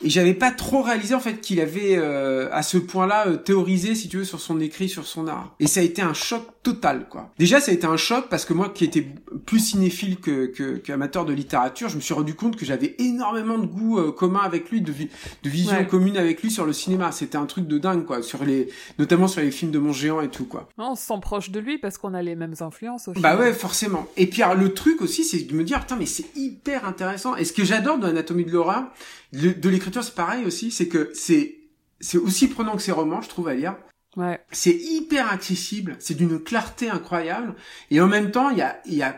et 0.03 0.11
j'avais 0.11 0.35
pas 0.35 0.51
trop 0.51 0.83
réalisé 0.83 1.15
en 1.15 1.21
fait 1.21 1.41
qu'il 1.41 1.61
avait 1.61 1.97
euh, 1.97 2.49
à 2.53 2.63
ce 2.63 2.79
point-là 2.79 3.27
euh, 3.27 3.37
théorisé 3.37 3.95
si 3.95 4.09
tu 4.09 4.19
veux 4.19 4.25
sur 4.25 4.41
son 4.41 4.61
écrit 4.61 4.89
sur 4.89 5.07
son 5.07 5.27
art. 5.27 5.55
Et 5.59 5.67
ça 5.67 5.81
a 5.81 5.83
été 5.83 6.03
un 6.03 6.15
choc 6.15 6.47
total 6.73 7.09
quoi. 7.09 7.31
Déjà 7.39 7.61
ça 7.61 7.71
a 7.71 7.75
été 7.75 7.87
un 7.87 7.97
choc 7.97 8.27
parce 8.29 8.45
que 8.45 8.53
moi 8.53 8.69
qui 8.69 8.85
étais 8.85 9.07
plus 9.47 9.59
cinéphile 9.59 10.19
que 10.19 10.47
qu'amateur 10.77 11.25
de 11.25 11.33
littérature 11.33 11.89
je 11.89 11.97
me 11.97 12.01
suis 12.01 12.15
rendu 12.15 12.35
compte 12.35 12.57
que 12.57 12.67
j'avais 12.67 12.95
énormément 12.99 13.59
de 13.59 13.67
goût 13.67 13.99
euh, 13.99 14.13
commun 14.13 14.41
avec 14.41 14.71
lui 14.71 14.81
de, 14.81 14.93
de 14.93 15.49
vision 15.49 15.85
commune 15.85 16.17
avec 16.17 16.43
lui 16.43 16.51
sur 16.51 16.67
le 16.67 16.73
cinéma. 16.73 17.13
C'était 17.13 17.39
un 17.39 17.47
truc 17.47 17.67
de 17.67 17.79
dingue 17.79 18.05
quoi 18.05 18.23
sur 18.23 18.45
les 18.45 18.69
notamment 18.99 19.29
sur 19.29 19.41
les 19.41 19.51
films 19.51 19.71
de 19.71 19.79
mon 19.79 19.93
géant 19.93 20.21
et 20.21 20.29
tout 20.29 20.45
quoi. 20.45 20.69
On 20.79 20.95
se 20.95 21.07
sent 21.07 21.21
proche 21.23 21.51
de 21.51 21.61
lui 21.61 21.79
parce 21.79 21.99
qu'on 21.99 22.15
a 22.15 22.23
les 22.23 22.37
mêmes 22.37 22.55
influences 22.61 23.09
aussi 23.09 23.21
bah 23.21 23.37
ouais 23.37 23.53
forcément. 23.53 24.07
Et 24.17 24.27
puis 24.27 24.43
alors, 24.43 24.57
le 24.57 24.75
truc 24.75 25.01
aussi 25.01 25.25
c'est 25.25 25.43
de 25.45 25.55
me 25.55 25.65
dire 25.65 25.81
putain 25.81 25.97
mais 25.97 26.07
c'est 26.07 26.37
hyper 26.37 26.87
intéressant. 26.87 27.37
Et 27.37 27.45
ce 27.45 27.53
que 27.53 27.65
j'adore 27.65 27.99
dans 27.99 28.07
l'anatomie 28.07 28.45
de 28.45 28.51
l'horreur 28.51 28.85
de 29.33 29.69
l'écriture, 29.69 30.03
c'est 30.03 30.15
pareil 30.15 30.45
aussi, 30.45 30.71
c'est 30.71 30.89
que 30.89 31.11
c'est 31.15 31.55
c'est 32.01 32.19
aussi 32.19 32.49
prenant 32.49 32.77
que 32.77 32.83
ces 32.83 32.93
romans, 32.93 33.21
je 33.21 33.29
trouve 33.29 33.49
à 33.49 33.55
lire. 33.55 33.75
Ouais. 34.19 34.41
C'est 34.51 34.75
hyper 34.75 35.33
accessible, 35.33 35.97
c'est 36.01 36.15
d'une 36.15 36.41
clarté 36.41 36.91
incroyable, 36.91 37.55
et 37.91 38.01
en 38.01 38.09
même 38.09 38.33
temps, 38.33 38.51
il 38.51 38.59
y 38.59 38.63
a 38.63 38.81
y 38.87 39.03
a 39.03 39.17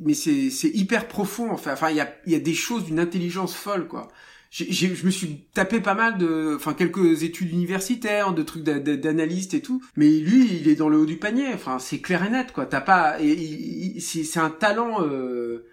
mais 0.00 0.14
c'est 0.14 0.50
c'est 0.50 0.68
hyper 0.68 1.08
profond 1.08 1.50
enfin 1.50 1.72
enfin 1.72 1.90
il 1.90 1.96
y 1.96 2.00
a 2.00 2.14
y 2.26 2.34
a 2.34 2.38
des 2.38 2.54
choses 2.54 2.84
d'une 2.84 3.00
intelligence 3.00 3.54
folle 3.54 3.88
quoi. 3.88 4.08
J'ai, 4.50 4.94
je 4.94 5.04
me 5.04 5.10
suis 5.10 5.48
tapé 5.52 5.80
pas 5.80 5.94
mal 5.94 6.18
de, 6.18 6.54
enfin 6.56 6.72
quelques 6.72 7.24
études 7.24 7.52
universitaires, 7.52 8.32
de 8.32 8.42
trucs 8.42 8.62
d'analyste 8.62 9.54
et 9.54 9.60
tout, 9.60 9.82
mais 9.96 10.08
lui, 10.08 10.46
il 10.60 10.68
est 10.68 10.76
dans 10.76 10.88
le 10.88 10.98
haut 10.98 11.04
du 11.04 11.18
panier. 11.18 11.52
Enfin, 11.52 11.78
c'est 11.78 11.98
clair 11.98 12.24
et 12.24 12.30
net, 12.30 12.52
quoi. 12.52 12.64
T'as 12.64 12.80
pas, 12.80 13.20
et, 13.20 13.98
c'est 14.00 14.38
un 14.38 14.50
talent 14.50 15.02
euh, 15.02 15.66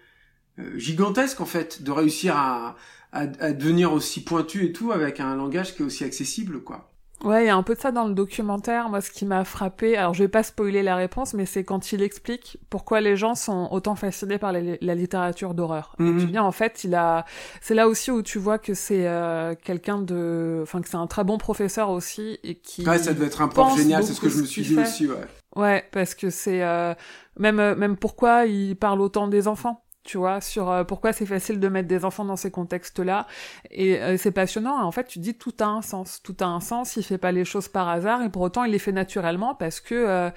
euh, 0.58 0.76
gigantesque 0.78 1.40
en 1.40 1.46
fait 1.46 1.82
de 1.82 1.90
réussir 1.92 2.36
à, 2.36 2.76
à, 3.12 3.26
devenir 3.52 3.92
aussi 3.92 4.22
pointu 4.24 4.64
et 4.66 4.72
tout 4.72 4.92
avec 4.92 5.20
un 5.20 5.36
langage 5.36 5.74
qui 5.74 5.82
est 5.82 5.86
aussi 5.86 6.04
accessible, 6.04 6.62
quoi. 6.62 6.93
Ouais, 7.24 7.44
il 7.44 7.46
y 7.46 7.50
a 7.50 7.56
un 7.56 7.62
peu 7.62 7.74
de 7.74 7.80
ça 7.80 7.90
dans 7.90 8.06
le 8.06 8.12
documentaire. 8.12 8.90
Moi, 8.90 9.00
ce 9.00 9.10
qui 9.10 9.24
m'a 9.24 9.44
frappé, 9.44 9.96
alors 9.96 10.12
je 10.12 10.22
vais 10.22 10.28
pas 10.28 10.42
spoiler 10.42 10.82
la 10.82 10.94
réponse, 10.94 11.32
mais 11.32 11.46
c'est 11.46 11.64
quand 11.64 11.92
il 11.92 12.02
explique 12.02 12.58
pourquoi 12.68 13.00
les 13.00 13.16
gens 13.16 13.34
sont 13.34 13.68
autant 13.70 13.94
fascinés 13.94 14.36
par 14.36 14.52
la, 14.52 14.94
littérature 14.94 15.54
d'horreur. 15.54 15.96
Et 15.98 16.04
tu 16.04 16.26
mhm. 16.26 16.36
en 16.38 16.52
fait, 16.52 16.84
il 16.84 16.94
a, 16.94 17.24
c'est 17.62 17.74
là 17.74 17.88
aussi 17.88 18.10
où 18.10 18.22
tu 18.22 18.38
vois 18.38 18.58
que 18.58 18.74
c'est 18.74 19.08
euh, 19.08 19.54
quelqu'un 19.64 19.98
de, 19.98 20.60
enfin 20.62 20.82
que 20.82 20.88
c'est 20.88 20.96
un 20.96 21.06
très 21.06 21.24
bon 21.24 21.38
professeur 21.38 21.88
aussi 21.88 22.38
et 22.44 22.56
qui. 22.56 22.86
Ouais, 22.86 22.98
ça 22.98 23.14
devait 23.14 23.26
être 23.26 23.40
un 23.40 23.48
prof 23.48 23.74
génial, 23.76 24.04
c'est 24.04 24.12
ce 24.12 24.20
que 24.20 24.28
je 24.28 24.40
me 24.40 24.44
suis 24.44 24.62
dit 24.62 24.78
aussi, 24.78 25.08
ouais. 25.08 25.16
Ouais, 25.56 25.84
parce 25.92 26.14
que 26.14 26.30
c'est 26.30 26.62
euh, 26.62 26.94
même 27.38 27.74
même 27.74 27.96
pourquoi 27.96 28.44
il 28.44 28.76
parle 28.76 29.00
autant 29.00 29.28
des 29.28 29.46
enfants 29.48 29.83
tu 30.04 30.18
vois, 30.18 30.40
sur 30.40 30.70
euh, 30.70 30.84
pourquoi 30.84 31.12
c'est 31.12 31.26
facile 31.26 31.58
de 31.58 31.68
mettre 31.68 31.88
des 31.88 32.04
enfants 32.04 32.24
dans 32.24 32.36
ces 32.36 32.50
contextes-là. 32.50 33.26
Et 33.70 33.98
euh, 34.00 34.16
c'est 34.18 34.30
passionnant. 34.30 34.80
En 34.82 34.92
fait, 34.92 35.06
tu 35.06 35.18
dis 35.18 35.34
tout 35.34 35.54
a 35.60 35.64
un 35.64 35.82
sens. 35.82 36.20
Tout 36.22 36.36
a 36.40 36.44
un 36.44 36.60
sens. 36.60 36.96
Il 36.96 37.02
fait 37.02 37.18
pas 37.18 37.32
les 37.32 37.44
choses 37.44 37.68
par 37.68 37.88
hasard 37.88 38.22
et 38.22 38.28
pour 38.28 38.42
autant 38.42 38.64
il 38.64 38.72
les 38.72 38.78
fait 38.78 38.92
naturellement 38.92 39.54
parce 39.54 39.80
que 39.80 39.94
euh, 39.94 40.30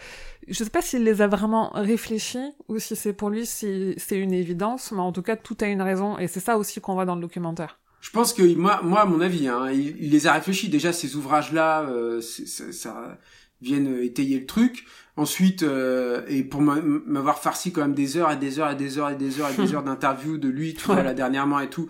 je 0.48 0.64
sais 0.64 0.70
pas 0.70 0.82
s'il 0.82 1.04
les 1.04 1.22
a 1.22 1.28
vraiment 1.28 1.72
réfléchis 1.74 2.54
ou 2.70 2.80
si 2.80 2.96
c'est 2.96 3.14
pour 3.14 3.30
lui 3.30 3.46
si 3.46 3.94
c'est 3.98 4.18
une 4.18 4.34
évidence, 4.34 4.92
mais 4.94 5.02
en 5.02 5.12
tout 5.12 5.22
cas 5.22 5.36
tout 5.36 5.58
a 5.60 5.68
une 5.68 5.82
raison 5.82 6.18
et 6.18 6.28
c'est 6.28 6.40
ça 6.40 6.58
aussi 6.58 6.80
qu'on 6.80 6.94
voit 6.94 7.06
dans 7.06 7.16
le 7.16 7.22
documentaire. 7.22 7.80
Je 8.00 8.12
pense 8.12 8.32
que 8.32 8.56
moi, 8.56 8.80
moi 8.84 9.02
à 9.02 9.06
mon 9.06 9.20
avis, 9.20 9.50
hein, 9.50 9.70
il, 9.72 10.12
les 10.12 10.28
a 10.28 10.34
réfléchis. 10.34 10.70
Déjà 10.70 10.94
ces 10.94 11.16
ouvrages-là, 11.18 11.90
ça, 12.22 12.72
ça 12.72 13.18
viennent 13.62 14.02
étayer 14.02 14.40
le 14.40 14.46
truc. 14.46 14.86
Ensuite, 15.18 15.64
euh, 15.64 16.22
et 16.28 16.44
pour 16.44 16.62
m'avoir 16.62 17.40
farci 17.40 17.72
quand 17.72 17.82
même 17.82 17.96
des 17.96 18.18
heures 18.18 18.32
et 18.32 18.38
des 18.38 18.60
heures 18.60 18.70
et 18.70 18.76
des 18.76 19.00
heures 19.00 19.10
et 19.10 19.16
des 19.16 19.42
heures 19.42 19.50
et 19.50 19.56
des 19.56 19.74
heures 19.74 19.84
d'interview 19.84 20.38
de 20.38 20.48
lui, 20.48 20.76
tu 20.76 20.86
vois, 20.86 21.02
là 21.02 21.16
dernièrement 21.16 21.60
et 21.60 21.72
tout. 21.72 21.90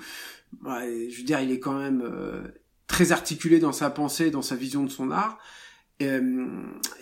Ouais, 0.63 1.09
je 1.11 1.17
veux 1.17 1.23
dire, 1.23 1.41
il 1.41 1.51
est 1.51 1.59
quand 1.59 1.77
même 1.77 2.01
euh, 2.01 2.41
très 2.87 3.11
articulé 3.11 3.59
dans 3.59 3.73
sa 3.73 3.89
pensée, 3.89 4.31
dans 4.31 4.41
sa 4.41 4.55
vision 4.55 4.85
de 4.85 4.89
son 4.89 5.11
art. 5.11 5.39
Euh, 6.01 6.47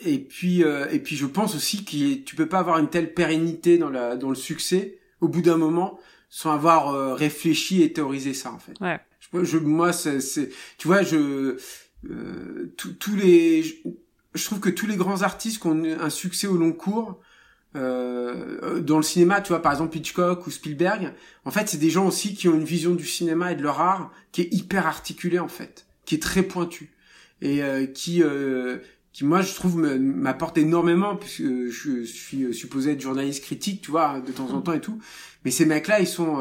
et 0.04 0.18
puis, 0.18 0.62
et 0.62 1.00
puis, 1.00 1.16
je 1.16 1.28
pense 1.28 1.56
aussi 1.56 1.86
que 1.86 2.16
tu 2.24 2.36
peux 2.36 2.48
pas 2.48 2.60
avoir 2.60 2.80
une 2.80 2.90
telle 2.90 3.14
pérennité 3.14 3.78
dans 3.78 3.92
la 3.92 4.18
dans 4.18 4.30
le 4.30 4.36
succès 4.36 4.98
au 5.22 5.28
bout 5.28 5.44
d'un 5.44 5.58
moment 5.58 6.00
sans 6.30 6.52
avoir 6.52 7.16
réfléchi 7.16 7.84
et 7.84 7.94
théorisé 7.94 8.34
ça 8.34 8.52
en 8.52 8.58
fait. 8.58 8.74
Ouais. 8.82 9.00
Je, 9.20 9.44
je 9.44 9.58
moi, 9.60 9.94
c'est, 9.94 10.50
tu 10.80 10.88
vois, 10.88 11.04
je 11.04 11.58
tous 12.78 13.16
les 13.16 13.62
je 13.62 13.76
trouve 14.44 14.60
que 14.60 14.70
tous 14.70 14.88
les 14.88 14.96
grands 14.96 15.22
artistes 15.22 15.62
qui 15.62 15.68
ont 15.68 15.84
un 15.84 16.10
succès 16.10 16.48
au 16.48 16.58
long 16.58 16.74
cours, 16.74 17.22
euh, 17.76 18.80
dans 18.80 18.98
le 18.98 19.04
cinéma, 19.04 19.42
tu 19.42 19.50
vois, 19.50 19.62
par 19.62 19.74
exemple 19.74 19.98
Hitchcock 19.98 20.48
ou 20.48 20.52
Spielberg, 20.52 21.14
en 21.44 21.52
fait, 21.52 21.68
c'est 21.68 21.78
des 21.78 21.90
gens 21.90 22.08
aussi 22.08 22.34
qui 22.34 22.48
ont 22.48 22.54
une 22.54 22.64
vision 22.64 22.96
du 22.96 23.06
cinéma 23.06 23.52
et 23.52 23.56
de 23.56 23.64
leur 23.64 23.82
art 23.82 24.12
qui 24.32 24.42
est 24.42 24.54
hyper 24.54 24.88
articulée 24.88 25.40
en 25.40 25.50
fait, 25.50 25.86
qui 26.06 26.16
est 26.16 26.22
très 26.22 26.44
pointue 26.44 26.92
et 27.42 27.62
euh, 27.64 27.86
qui 27.86 28.24
euh, 28.24 28.78
qui 29.12 29.26
moi 29.26 29.42
je 29.42 29.54
trouve 29.54 29.78
m'apporte 29.78 30.58
énormément 30.58 31.16
puisque 31.18 31.44
je 31.44 32.04
suis 32.04 32.54
supposé 32.54 32.94
être 32.94 33.02
journaliste 33.02 33.44
critique, 33.44 33.82
tu 33.82 33.92
vois, 33.92 34.22
de 34.22 34.32
temps 34.32 34.52
en 34.52 34.62
temps 34.62 34.74
et 34.74 34.82
tout. 34.82 35.00
Mais 35.44 35.52
ces 35.52 35.66
mecs-là, 35.66 36.00
ils 36.00 36.08
sont 36.08 36.38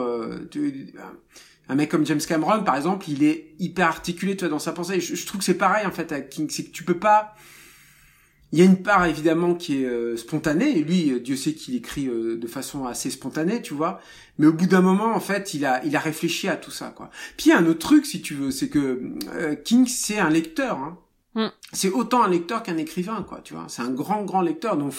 un 1.69 1.75
mec 1.75 1.91
comme 1.91 2.07
James 2.07 2.21
Cameron, 2.21 2.63
par 2.63 2.77
exemple, 2.77 3.09
il 3.09 3.25
est 3.25 3.55
hyper 3.59 3.89
articulé, 3.89 4.37
tu 4.37 4.41
vois, 4.41 4.51
dans 4.51 4.59
sa 4.59 4.73
pensée. 4.73 5.01
Je, 5.01 5.15
je 5.15 5.27
trouve 5.27 5.39
que 5.39 5.45
c'est 5.45 5.55
pareil 5.59 5.87
en 5.87 5.93
fait 5.93 6.13
à 6.13 6.21
King, 6.21 6.49
c'est 6.51 6.65
que 6.65 6.71
tu 6.71 6.85
peux 6.85 6.99
pas 6.99 7.35
il 8.55 8.59
y 8.59 8.63
a 8.63 8.67
une 8.67 8.85
part 8.85 9.05
évidemment 9.05 9.57
qui 9.57 9.83
est 9.83 9.85
euh, 9.85 10.17
spontanée, 10.17 10.79
et 10.79 10.85
lui, 10.85 11.11
euh, 11.11 11.19
Dieu 11.19 11.35
sait 11.35 11.55
qu'il 11.55 11.75
écrit 11.75 12.07
euh, 12.07 12.37
de 12.37 12.47
façon 12.47 12.87
assez 12.87 13.11
spontanée, 13.11 13.61
tu 13.61 13.75
vois. 13.75 14.01
Mais 14.39 14.47
au 14.47 14.53
bout 14.53 14.67
d'un 14.67 14.81
moment, 14.81 15.13
en 15.13 15.19
fait, 15.19 15.55
il 15.55 15.67
a, 15.67 15.85
il 15.85 15.97
a 15.97 15.99
réfléchi 15.99 16.47
à 16.47 16.55
tout 16.55 16.71
ça, 16.71 16.95
quoi. 16.95 17.11
Puis 17.37 17.47
il 17.47 17.49
y 17.49 17.53
a 17.53 17.59
un 17.59 17.67
autre 17.67 17.81
truc, 17.81 18.07
si 18.07 18.23
tu 18.23 18.35
veux, 18.35 18.53
c'est 18.53 18.69
que 18.69 19.19
King, 19.65 19.89
c'est 19.89 20.21
un 20.21 20.31
lecteur. 20.31 20.79
Hein. 20.79 20.99
Mm. 21.35 21.49
C'est 21.73 21.91
autant 21.91 22.23
un 22.23 22.29
lecteur 22.29 22.63
qu'un 22.63 22.77
écrivain, 22.77 23.25
quoi, 23.29 23.41
tu 23.43 23.55
vois. 23.55 23.65
C'est 23.67 23.83
un 23.83 23.91
grand, 23.91 24.23
grand 24.23 24.41
lecteur. 24.41 24.77
Donc, 24.77 24.93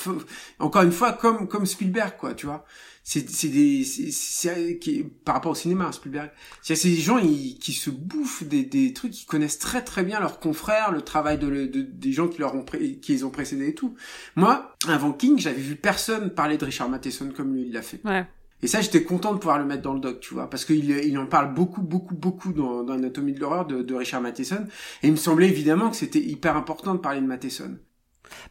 encore 0.60 0.82
une 0.82 0.92
fois, 0.92 1.14
comme 1.14 1.48
comme 1.48 1.66
Spielberg, 1.66 2.18
quoi, 2.20 2.34
tu 2.34 2.48
vois 2.48 2.66
c'est 3.08 3.30
c'est 3.30 3.50
des 3.50 3.84
c'est 3.84 5.06
par 5.24 5.36
rapport 5.36 5.52
au 5.52 5.56
cinéma 5.56 5.92
Spielberg 5.92 6.32
c'est 6.64 6.76
ces 6.76 6.96
gens 6.96 7.20
qui 7.22 7.72
se 7.72 7.92
bouffent 7.92 8.44
des 8.44 8.64
des 8.64 8.94
trucs 8.94 9.12
qui 9.12 9.26
connaissent 9.26 9.60
très 9.60 9.84
très 9.84 10.04
bien 10.04 10.20
leurs 10.20 10.40
confrères 10.40 10.92
le 10.92 11.04
travail 11.04 11.38
de, 11.38 11.66
des 11.66 12.12
gens 12.12 12.28
qui 12.28 12.40
leur 12.40 12.56
ont 12.56 12.66
qui 12.66 13.12
les 13.14 13.24
ont 13.24 13.30
précédés 13.30 13.70
et 13.70 13.76
tout 13.76 13.96
moi 14.36 14.76
avant 14.88 15.14
King 15.14 15.38
j'avais 15.38 15.62
vu 15.62 15.76
personne 15.76 16.32
parler 16.32 16.58
de 16.58 16.66
Richard 16.66 16.90
Matheson 16.90 17.30
comme 17.30 17.54
lui 17.54 17.68
il 17.68 17.74
l'a 17.74 17.84
fait 17.84 18.02
ouais. 18.04 18.26
Et 18.64 18.68
ça, 18.68 18.82
j'étais 18.82 19.04
content 19.04 19.34
de 19.34 19.38
pouvoir 19.38 19.60
le 19.60 19.66
mettre 19.66 19.84
dans 19.84 19.94
le 19.94 20.00
doc, 20.00 20.22
tu 20.22 20.34
vois, 20.34 20.50
parce 20.50 20.66
qu'il 20.66 20.90
il 20.90 21.18
en 21.20 21.28
parle 21.28 21.54
beaucoup, 21.54 21.82
beaucoup, 21.82 22.16
beaucoup 22.16 22.54
dans, 22.54 22.84
dans 22.84 22.94
Anatomie 22.94 23.34
de 23.34 23.40
l'horreur 23.40 23.68
de, 23.68 23.84
de 23.84 23.94
Richard 23.94 24.22
Matheson. 24.22 24.66
Et 25.04 25.08
il 25.08 25.12
me 25.12 25.18
semblait 25.18 25.50
évidemment 25.50 25.90
que 25.90 25.96
c'était 25.98 26.22
hyper 26.22 26.56
important 26.56 26.96
de 26.96 27.00
parler 27.00 27.22
de 27.22 27.28
Matheson. 27.28 27.78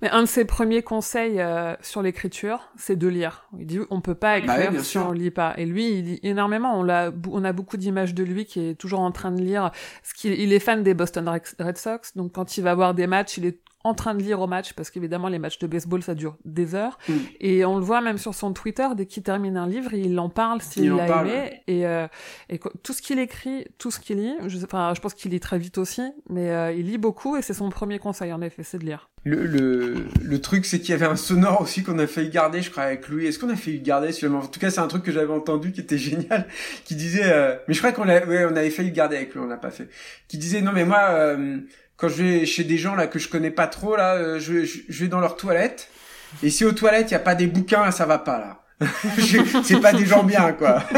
Mais 0.03 0.11
un 0.11 0.23
de 0.23 0.27
ses 0.27 0.45
premiers 0.45 0.83
conseils 0.83 1.41
euh, 1.41 1.75
sur 1.81 2.03
l'écriture, 2.03 2.69
c'est 2.77 2.97
de 2.97 3.09
lire. 3.09 3.49
Il 3.59 3.67
dit 3.67 3.81
on 3.91 4.01
peut 4.01 4.15
pas 4.15 4.41
bah 4.41 4.59
écrire 4.59 4.85
si 4.85 4.99
on 4.99 5.13
lit 5.13 5.31
pas. 5.31 5.55
Et 5.57 5.67
lui, 5.67 5.99
il 5.99 6.05
lit 6.05 6.21
énormément. 6.23 6.79
On 6.79 6.89
a 6.89 7.53
beaucoup 7.53 7.77
d'images 7.77 8.15
de 8.15 8.25
lui 8.25 8.45
qui 8.45 8.61
est 8.61 8.75
toujours 8.75 9.01
en 9.01 9.13
train 9.13 9.31
de 9.31 9.41
lire. 9.41 9.71
Qu'il, 10.17 10.33
il 10.33 10.53
est 10.53 10.59
fan 10.61 10.83
des 10.83 10.95
Boston 10.95 11.29
Red 11.59 11.79
Sox, 11.79 12.15
donc 12.17 12.33
quand 12.33 12.57
il 12.57 12.63
va 12.63 12.75
voir 12.75 12.95
des 12.95 13.07
matchs, 13.07 13.39
il 13.39 13.47
est 13.47 13.59
en 13.85 13.95
train 13.95 14.15
de 14.15 14.23
lire 14.23 14.41
au 14.41 14.47
match 14.47 14.73
parce 14.73 14.91
qu'évidemment 14.91 15.29
les 15.29 15.39
matchs 15.39 15.59
de 15.59 15.67
baseball 15.67 16.03
ça 16.03 16.15
dure 16.15 16.37
des 16.45 16.75
heures. 16.75 16.99
Mm. 17.09 17.13
et 17.41 17.65
on 17.65 17.77
le 17.77 17.85
voit 17.85 18.01
même 18.01 18.19
sur 18.19 18.35
son 18.35 18.53
Twitter 18.53 18.87
dès 18.97 19.07
qu'il 19.07 19.23
termine 19.23 19.57
un 19.57 19.67
livre 19.67 19.93
il 19.93 20.19
en 20.19 20.31
parle 20.31 20.63
s'il 20.63 20.91
l'a 20.91 21.21
aimé. 21.21 21.63
Et, 21.67 21.87
euh, 21.87 22.07
et 22.49 22.59
tout 22.83 22.93
ce 22.93 23.03
qu'il 23.03 23.19
écrit 23.19 23.67
tout 23.79 23.91
ce 23.91 24.01
qu'il 24.01 24.19
lit 24.19 24.35
je, 24.47 24.59
enfin, 24.65 24.93
je 24.97 25.01
pense 25.01 25.15
qu'il 25.15 25.31
lit 25.33 25.41
très 25.41 25.59
vite 25.59 25.79
aussi 25.79 26.03
mais 26.31 26.51
euh, 26.51 26.73
il 26.73 26.87
lit 26.87 26.99
beaucoup 26.99 27.37
et 27.37 27.43
c'est 27.43 27.55
son 27.55 27.69
premier 27.69 27.99
conseil 27.99 28.33
en 28.33 28.41
effet 28.41 28.63
c'est 28.63 28.79
de 28.79 28.85
lire. 28.85 29.11
Le, 29.25 29.47
le, 29.47 30.07
le 30.23 30.41
truc 30.41 30.67
c'est 30.67 30.81
qu'il 30.81 30.91
y 30.91 30.93
avait 30.93 31.07
un 31.07 31.17
sonore 31.17 31.61
aussi 31.61 31.83
qu'on 31.83 31.99
a 31.99 32.07
failli 32.07 32.31
garder 32.31 32.63
je 32.63 32.71
crois 32.71 32.85
avec 32.85 33.09
Louis. 33.09 33.27
Est-ce 33.27 33.39
qu'on 33.39 33.51
a 33.51 33.57
failli 33.57 33.81
garder 33.81 34.11
en 34.27 34.47
tout 34.47 34.61
cas 34.61 34.71
c'est 34.71 34.81
un 34.81 34.87
truc 34.87 35.03
que 35.03 35.13
j'avais 35.13 35.33
entendu 35.33 35.73
qui 35.73 35.81
était 35.81 35.99
génial 35.99 36.47
qui 36.85 36.95
disait 36.95 37.25
euh, 37.25 37.57
mais 37.69 37.75
je 37.75 37.79
crois 37.81 37.93
qu'on 37.93 38.09
ouais, 38.09 38.47
on 38.51 38.57
avait 38.57 38.71
failli 38.71 38.89
le 38.89 38.95
garder 38.95 39.17
avec 39.17 39.35
lui 39.35 39.41
on 39.41 39.47
l'a 39.47 39.57
pas 39.57 39.71
fait. 39.71 39.89
Qui 40.29 40.39
disait 40.39 40.63
non 40.63 40.73
mais 40.73 40.85
moi 40.85 41.07
euh, 41.11 41.59
quand 41.97 42.09
je 42.09 42.23
vais 42.23 42.47
chez 42.47 42.65
des 42.65 42.79
gens 42.79 42.95
là 42.95 43.07
que 43.07 43.19
je 43.19 43.29
connais 43.29 43.51
pas 43.51 43.67
trop 43.67 43.97
là, 43.97 44.15
euh, 44.17 44.39
je, 44.39 44.65
je, 44.65 45.03
vais 45.03 45.09
dans 45.09 45.21
leurs 45.21 45.37
toilettes. 45.37 45.89
Et 46.43 46.51
si 46.51 46.65
aux 46.65 46.73
toilettes 46.73 47.11
il 47.11 47.15
y 47.15 47.17
a 47.17 47.21
pas 47.21 47.35
des 47.35 47.47
bouquins, 47.47 47.91
ça 47.91 48.07
va 48.07 48.19
pas 48.19 48.39
là. 48.39 48.61
c'est 49.65 49.81
pas 49.81 49.93
des 49.93 50.05
gens 50.05 50.25
bien 50.25 50.53
quoi. 50.53 50.83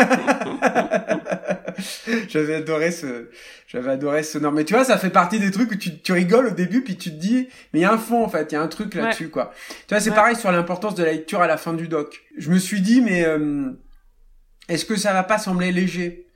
j'avais 2.29 2.55
adoré 2.55 2.91
ce, 2.91 3.29
j'avais 3.69 3.91
adoré 3.91 4.23
ce 4.23 4.39
non 4.39 4.51
mais 4.51 4.65
tu 4.65 4.73
vois 4.73 4.85
ça 4.85 4.97
fait 4.97 5.11
partie 5.11 5.39
des 5.39 5.51
trucs 5.51 5.71
où 5.71 5.75
tu, 5.75 5.99
tu 5.99 6.13
rigoles 6.13 6.47
au 6.47 6.53
début 6.53 6.83
puis 6.83 6.97
tu 6.97 7.11
te 7.11 7.17
dis 7.17 7.49
mais 7.73 7.81
il 7.81 7.83
y 7.83 7.85
a 7.85 7.93
un 7.93 7.99
fond 7.99 8.25
en 8.25 8.31
fait, 8.31 8.51
il 8.51 8.55
y 8.55 8.59
a 8.59 8.63
un 8.63 8.69
truc 8.69 8.95
là-dessus 8.95 9.29
quoi. 9.29 9.53
Tu 9.87 9.95
vois 9.95 10.01
c'est 10.01 10.11
pareil 10.11 10.37
sur 10.37 10.51
l'importance 10.51 10.95
de 10.95 11.05
la 11.05 11.13
lecture 11.13 11.43
à 11.43 11.47
la 11.47 11.59
fin 11.59 11.75
du 11.75 11.87
doc. 11.87 12.23
Je 12.39 12.51
me 12.51 12.59
suis 12.59 12.81
dit 12.81 13.03
mais 13.03 13.27
euh, 13.27 13.71
est-ce 14.69 14.87
que 14.87 14.97
ça 14.97 15.13
va 15.13 15.23
pas 15.23 15.39
sembler 15.39 15.71
léger? 15.71 16.27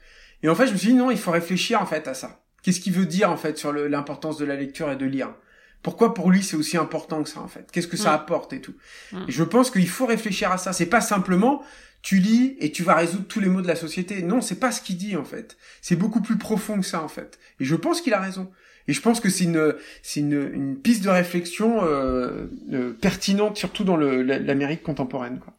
Et 0.42 0.50
en 0.50 0.54
fait 0.54 0.66
je 0.66 0.72
me 0.72 0.76
suis 0.76 0.88
dit 0.88 0.94
non 0.94 1.10
il 1.10 1.18
faut 1.18 1.30
réfléchir 1.30 1.80
en 1.80 1.86
fait 1.86 2.06
à 2.06 2.12
ça. 2.12 2.39
Qu'est-ce 2.62 2.80
qu'il 2.80 2.92
veut 2.92 3.06
dire 3.06 3.30
en 3.30 3.36
fait 3.36 3.58
sur 3.58 3.72
l'importance 3.72 4.38
de 4.38 4.44
la 4.44 4.56
lecture 4.56 4.90
et 4.90 4.96
de 4.96 5.06
lire? 5.06 5.34
Pourquoi 5.82 6.12
pour 6.12 6.30
lui 6.30 6.42
c'est 6.42 6.56
aussi 6.56 6.76
important 6.76 7.22
que 7.22 7.28
ça 7.28 7.40
en 7.40 7.48
fait? 7.48 7.70
Qu'est-ce 7.72 7.88
que 7.88 7.96
ça 7.96 8.12
mm. 8.12 8.14
apporte 8.14 8.52
et 8.52 8.60
tout? 8.60 8.74
Mm. 9.12 9.24
Et 9.28 9.32
je 9.32 9.44
pense 9.44 9.70
qu'il 9.70 9.88
faut 9.88 10.06
réfléchir 10.06 10.52
à 10.52 10.58
ça. 10.58 10.72
C'est 10.72 10.86
pas 10.86 11.00
simplement 11.00 11.62
tu 12.02 12.18
lis 12.18 12.56
et 12.60 12.72
tu 12.72 12.82
vas 12.82 12.94
résoudre 12.94 13.26
tous 13.28 13.40
les 13.40 13.48
maux 13.48 13.60
de 13.60 13.66
la 13.66 13.76
société. 13.76 14.22
Non, 14.22 14.40
c'est 14.40 14.58
pas 14.58 14.72
ce 14.72 14.80
qu'il 14.80 14.96
dit 14.96 15.16
en 15.16 15.24
fait. 15.24 15.56
C'est 15.82 15.96
beaucoup 15.96 16.20
plus 16.22 16.38
profond 16.38 16.80
que 16.80 16.86
ça 16.86 17.02
en 17.02 17.08
fait. 17.08 17.38
Et 17.60 17.64
je 17.64 17.76
pense 17.76 18.00
qu'il 18.00 18.14
a 18.14 18.20
raison. 18.20 18.50
Et 18.88 18.92
je 18.92 19.00
pense 19.00 19.20
que 19.20 19.28
c'est 19.28 19.44
une 19.44 19.74
c'est 20.02 20.20
une, 20.20 20.50
une, 20.52 20.76
piste 20.76 21.04
de 21.04 21.10
réflexion 21.10 21.84
euh, 21.84 22.46
euh, 22.72 22.92
pertinente 22.92 23.56
surtout 23.56 23.84
dans 23.84 23.96
l'Amérique 23.96 24.82
contemporaine 24.82 25.38
quoi. 25.38 25.54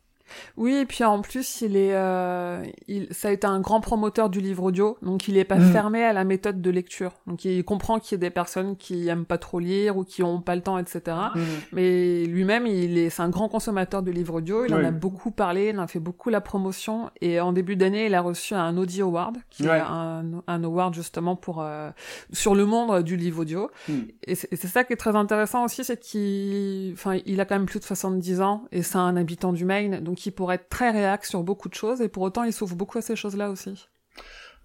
Oui, 0.58 0.76
et 0.76 0.86
puis 0.86 1.04
en 1.04 1.22
plus, 1.22 1.62
il 1.62 1.76
est, 1.76 1.94
euh, 1.94 2.64
il, 2.88 3.08
ça 3.12 3.30
a 3.30 3.32
été 3.32 3.48
un 3.48 3.60
grand 3.60 3.82
promoteur 3.82 4.30
du 4.30 4.42
livre 4.42 4.64
audio, 4.64 4.98
donc 5.02 5.28
il 5.28 5.38
est 5.38 5.46
pas 5.46 5.58
mm. 5.58 5.72
fermé 5.72 6.04
à 6.04 6.14
la 6.14 6.24
méthode 6.24 6.62
de 6.62 6.70
lecture. 6.70 7.14
Donc 7.28 7.46
il 7.46 7.64
comprend 7.64 8.00
qu'il 8.00 8.14
y 8.14 8.16
a 8.16 8.20
des 8.20 8.30
personnes 8.30 8.76
qui 8.76 9.08
aiment 9.08 9.26
pas 9.26 9.38
trop 9.38 9.60
lire 9.60 9.98
ou 9.98 10.04
qui 10.04 10.24
ont 10.24 10.42
pas 10.42 10.56
le 10.56 10.62
temps, 10.62 10.78
etc. 10.78 11.18
Mm. 11.36 11.40
Mais 11.74 12.26
lui-même, 12.26 12.68
il 12.68 12.98
est, 12.98 13.10
c'est 13.10 13.22
un 13.22 13.30
grand 13.30 13.50
consommateur 13.50 14.04
de 14.04 14.12
livres 14.12 14.36
audio. 14.36 14.66
Il 14.66 14.74
en 14.74 14.84
a 14.84 14.92
beaucoup 14.92 15.32
parlé, 15.32 15.70
il 15.70 15.80
en 15.80 15.84
a 15.84 15.88
fait 15.88 16.00
beaucoup 16.00 16.30
la 16.30 16.42
promotion. 16.42 17.10
Et 17.22 17.40
en 17.40 17.54
début 17.54 17.76
d'année, 17.76 18.06
il 18.06 18.16
a 18.16 18.22
reçu 18.22 18.54
un 18.54 18.78
Audio 18.78 19.08
Award, 19.08 19.38
qui 19.50 19.66
est 19.66 19.70
un, 19.70 20.26
un, 20.48 20.64
award 20.64 20.94
justement 20.94 21.36
pour 21.36 21.62
euh, 21.62 21.90
sur 22.32 22.56
le 22.56 22.66
monde 22.66 23.04
du 23.04 23.18
livre 23.18 23.42
audio. 23.42 23.70
Mm. 23.88 23.94
Et 24.28 24.36
c'est 24.36 24.68
ça 24.68 24.84
qui 24.84 24.94
est 24.94 24.98
très 24.98 25.16
intéressant 25.16 25.66
aussi, 25.66 25.84
c'est 25.84 26.00
qu'il, 26.00 26.94
enfin, 26.94 27.20
il 27.26 27.40
a 27.40 27.46
quand 27.46 27.56
même 27.56 27.66
plus 27.66 27.80
de 27.80 27.86
70 27.86 28.42
ans 28.42 28.64
et 28.72 28.84
c'est 28.84 28.98
un 28.98 29.16
habitant 29.16 29.54
du 29.54 29.66
Maine, 29.66 30.00
donc 30.00 30.21
qui 30.22 30.32
pourrait 30.32 30.56
être 30.56 30.70
très 30.70 30.92
réac 30.92 31.26
sur 31.26 31.44
beaucoup 31.44 31.70
de 31.70 31.74
choses 31.74 32.02
et 32.02 32.10
pour 32.10 32.24
autant 32.24 32.44
il 32.44 32.54
s'ouvre 32.54 32.76
beaucoup 32.76 32.98
à 32.98 33.02
ces 33.02 33.16
choses-là 33.16 33.50
aussi. 33.50 33.88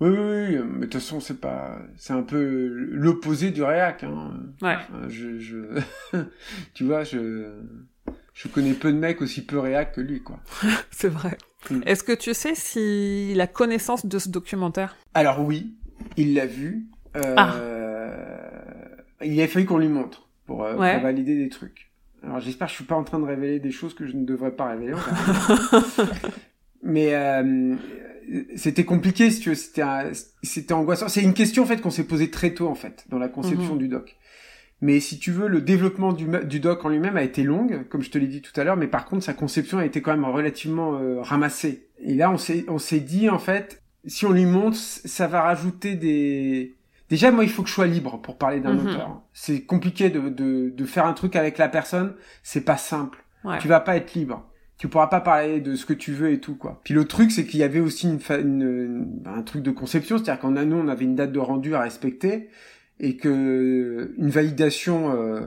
Oui, 0.00 0.10
oui, 0.10 0.18
oui, 0.18 0.58
mais 0.64 0.80
de 0.80 0.92
toute 0.92 0.94
façon 0.94 1.20
c'est 1.20 1.40
pas, 1.40 1.78
c'est 1.96 2.12
un 2.12 2.22
peu 2.22 2.68
l'opposé 2.90 3.50
du 3.50 3.62
réac. 3.62 4.04
Hein. 4.04 4.34
Ouais. 4.60 4.76
je, 5.08 5.38
je... 5.38 5.80
tu 6.74 6.84
vois, 6.84 7.02
je, 7.02 7.62
je 8.34 8.48
connais 8.48 8.74
peu 8.74 8.92
de 8.92 8.98
mecs 8.98 9.22
aussi 9.22 9.44
peu 9.44 9.58
réac 9.58 9.94
que 9.94 10.02
lui, 10.02 10.22
quoi. 10.22 10.40
c'est 10.90 11.08
vrai. 11.08 11.38
Mm. 11.70 11.80
Est-ce 11.86 12.04
que 12.04 12.12
tu 12.12 12.34
sais 12.34 12.54
s'il 12.54 13.40
a 13.40 13.46
connaissance 13.46 14.04
de 14.04 14.18
ce 14.18 14.28
documentaire 14.28 14.96
Alors 15.14 15.42
oui, 15.42 15.74
il 16.18 16.34
l'a 16.34 16.46
vu. 16.46 16.86
Euh... 17.16 17.34
Ah. 17.38 17.54
Il 19.24 19.40
a 19.40 19.48
fallu 19.48 19.64
qu'on 19.64 19.78
lui 19.78 19.88
montre 19.88 20.28
pour, 20.44 20.62
euh, 20.64 20.74
pour 20.74 21.02
valider 21.02 21.36
des 21.36 21.48
trucs. 21.48 21.90
Alors 22.22 22.40
j'espère 22.40 22.66
que 22.66 22.72
je 22.72 22.76
suis 22.76 22.84
pas 22.84 22.96
en 22.96 23.04
train 23.04 23.18
de 23.18 23.24
révéler 23.24 23.60
des 23.60 23.70
choses 23.70 23.94
que 23.94 24.06
je 24.06 24.16
ne 24.16 24.24
devrais 24.24 24.52
pas 24.52 24.66
révéler. 24.66 24.94
Mais 26.82 27.14
euh, 27.14 27.74
c'était 28.56 28.84
compliqué, 28.84 29.30
si 29.30 29.40
tu 29.40 29.48
veux. 29.50 29.54
C'était 29.54 29.82
c'était 30.42 30.72
angoissant. 30.72 31.08
C'est 31.08 31.22
une 31.22 31.34
question 31.34 31.62
en 31.62 31.66
fait 31.66 31.80
qu'on 31.80 31.90
s'est 31.90 32.06
posée 32.06 32.30
très 32.30 32.54
tôt 32.54 32.68
en 32.68 32.74
fait 32.74 33.04
dans 33.08 33.18
la 33.18 33.28
conception 33.28 33.74
mhm. 33.74 33.78
du 33.78 33.88
doc. 33.88 34.16
Mais 34.82 35.00
si 35.00 35.18
tu 35.18 35.32
veux, 35.32 35.48
le 35.48 35.62
développement 35.62 36.12
du, 36.12 36.26
du 36.44 36.60
doc 36.60 36.84
en 36.84 36.90
lui-même 36.90 37.16
a 37.16 37.22
été 37.22 37.42
longue, 37.42 37.84
comme 37.88 38.02
je 38.02 38.10
te 38.10 38.18
l'ai 38.18 38.26
dit 38.26 38.42
tout 38.42 38.58
à 38.60 38.64
l'heure. 38.64 38.76
Mais 38.76 38.88
par 38.88 39.06
contre, 39.06 39.24
sa 39.24 39.32
conception 39.32 39.78
a 39.78 39.86
été 39.86 40.02
quand 40.02 40.10
même 40.10 40.26
relativement 40.26 40.98
euh, 40.98 41.22
ramassée. 41.22 41.88
Et 41.98 42.14
là, 42.14 42.30
on 42.30 42.36
s'est 42.36 42.64
on 42.68 42.78
s'est 42.78 43.00
dit 43.00 43.30
en 43.30 43.38
fait, 43.38 43.82
si 44.04 44.26
on 44.26 44.32
lui 44.32 44.46
montre, 44.46 44.76
ça 44.76 45.26
va 45.26 45.42
rajouter 45.42 45.94
des 45.94 46.75
Déjà, 47.08 47.30
moi, 47.30 47.44
il 47.44 47.50
faut 47.50 47.62
que 47.62 47.68
je 47.68 47.74
sois 47.74 47.86
libre 47.86 48.20
pour 48.20 48.36
parler 48.36 48.60
d'un 48.60 48.74
mhm. 48.74 48.88
auteur. 48.88 49.22
C'est 49.32 49.62
compliqué 49.62 50.10
de, 50.10 50.28
de, 50.28 50.70
de, 50.70 50.84
faire 50.84 51.06
un 51.06 51.12
truc 51.12 51.36
avec 51.36 51.58
la 51.58 51.68
personne. 51.68 52.14
C'est 52.42 52.64
pas 52.64 52.76
simple. 52.76 53.24
Tu 53.60 53.68
vas 53.68 53.78
pas 53.78 53.96
être 53.96 54.14
libre. 54.14 54.44
Tu 54.76 54.88
pourras 54.88 55.06
pas 55.06 55.20
parler 55.20 55.60
de 55.60 55.74
ce 55.74 55.86
que 55.86 55.92
tu 55.92 56.12
veux 56.12 56.32
et 56.32 56.40
tout, 56.40 56.56
quoi. 56.56 56.80
Puis 56.84 56.92
le 56.92 57.04
truc, 57.04 57.30
c'est 57.30 57.46
qu'il 57.46 57.60
y 57.60 57.62
avait 57.62 57.80
aussi 57.80 58.08
une, 58.08 58.18
une, 58.40 59.22
un 59.24 59.42
truc 59.42 59.62
de 59.62 59.70
conception. 59.70 60.18
C'est-à-dire 60.18 60.40
qu'en 60.40 60.50
nous, 60.50 60.76
on 60.76 60.88
avait 60.88 61.04
une 61.04 61.14
date 61.14 61.32
de 61.32 61.38
rendu 61.38 61.74
à 61.74 61.80
respecter 61.80 62.50
et 63.00 63.16
que 63.16 64.14
une 64.18 64.30
validation 64.30 65.14
euh, 65.14 65.42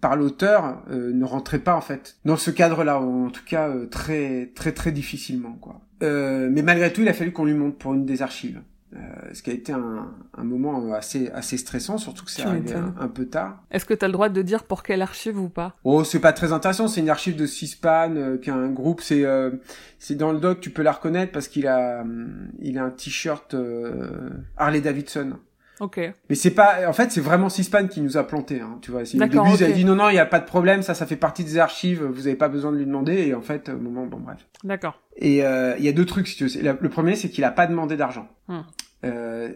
par 0.00 0.16
l'auteur 0.16 0.82
euh, 0.90 1.12
ne 1.12 1.24
rentrait 1.24 1.60
pas, 1.60 1.74
en 1.74 1.80
fait, 1.80 2.16
dans 2.24 2.36
ce 2.36 2.50
cadre-là. 2.50 3.00
En 3.00 3.30
tout 3.30 3.44
cas, 3.46 3.68
euh, 3.68 3.86
très, 3.86 4.52
très, 4.54 4.72
très 4.72 4.92
difficilement, 4.92 5.56
quoi. 5.60 5.80
mais 6.00 6.62
malgré 6.62 6.92
tout, 6.92 7.02
il 7.02 7.08
a 7.08 7.14
fallu 7.14 7.32
qu'on 7.32 7.44
lui 7.44 7.54
montre 7.54 7.78
pour 7.78 7.94
une 7.94 8.04
des 8.04 8.20
archives. 8.20 8.60
Euh, 8.94 8.98
ce 9.32 9.42
qui 9.42 9.50
a 9.50 9.52
été 9.54 9.72
un, 9.72 10.14
un, 10.36 10.44
moment 10.44 10.92
assez 10.92 11.28
assez 11.30 11.56
stressant, 11.56 11.98
surtout 11.98 12.24
que 12.24 12.30
c'est 12.30 12.42
arrivé 12.42 12.74
un, 12.74 13.08
peu 13.08 13.26
tard. 13.26 13.60
Est-ce 13.72 13.84
que 13.84 13.94
tu 13.94 14.04
as 14.04 14.08
le 14.08 14.12
droit 14.12 14.28
de 14.28 14.40
dire 14.40 14.62
pour 14.62 14.84
quelle 14.84 15.02
archive 15.02 15.40
ou 15.40 15.48
pas? 15.48 15.74
Oh, 15.82 16.04
c'est 16.04 16.20
pas 16.20 16.32
très 16.32 16.52
intéressant. 16.52 16.86
C'est 16.86 17.00
une 17.00 17.10
archive 17.10 17.34
de 17.34 17.46
Sispan, 17.46 18.14
euh, 18.14 18.38
qui 18.38 18.50
est 18.50 18.52
un 18.52 18.68
groupe. 18.68 19.00
C'est 19.00 19.24
euh, 19.24 19.50
c'est 19.98 20.14
dans 20.14 20.30
le 20.30 20.38
doc, 20.38 20.60
tu 20.60 20.70
peux 20.70 20.82
la 20.82 20.92
reconnaître 20.92 21.32
parce 21.32 21.48
qu'il 21.48 21.66
a 21.66 22.04
il 22.60 22.78
a 22.78 22.84
un 22.84 22.90
t-shirt 22.90 23.56
Harley 24.56 24.80
Davidson. 24.80 25.38
Ok. 25.80 25.98
Mais 26.28 26.34
c'est 26.34 26.52
pas, 26.52 26.88
en 26.88 26.92
fait, 26.92 27.10
c'est 27.10 27.20
vraiment 27.20 27.48
Sispan 27.48 27.88
qui 27.88 28.00
nous 28.00 28.16
a 28.16 28.24
planté, 28.24 28.60
hein, 28.60 28.78
tu 28.80 28.90
vois. 28.90 29.02
Au 29.02 29.04
début, 29.04 29.38
okay. 29.38 29.50
ils 29.54 29.64
avaient 29.64 29.72
dit 29.72 29.84
non, 29.84 29.96
non, 29.96 30.08
il 30.08 30.12
n'y 30.12 30.18
a 30.18 30.26
pas 30.26 30.38
de 30.38 30.46
problème, 30.46 30.82
ça, 30.82 30.94
ça 30.94 31.06
fait 31.06 31.16
partie 31.16 31.44
des 31.44 31.58
archives, 31.58 32.04
vous 32.04 32.26
avez 32.26 32.36
pas 32.36 32.48
besoin 32.48 32.70
de 32.72 32.76
lui 32.76 32.86
demander, 32.86 33.26
et 33.26 33.34
en 33.34 33.42
fait, 33.42 33.68
au 33.68 33.78
moment, 33.78 34.06
bon, 34.06 34.18
bref. 34.18 34.46
D'accord. 34.62 35.00
Et 35.16 35.44
euh, 35.44 35.76
il 35.78 35.84
y 35.84 35.88
a 35.88 35.92
deux 35.92 36.06
trucs, 36.06 36.28
si 36.28 36.36
tu 36.36 36.46
veux. 36.46 36.76
Le 36.80 36.88
premier, 36.88 37.16
c'est 37.16 37.28
qu'il 37.28 37.44
a 37.44 37.50
pas 37.50 37.66
demandé 37.66 37.96
d'argent. 37.96 38.28
Hmm. 38.48 38.60
Euh, 39.04 39.50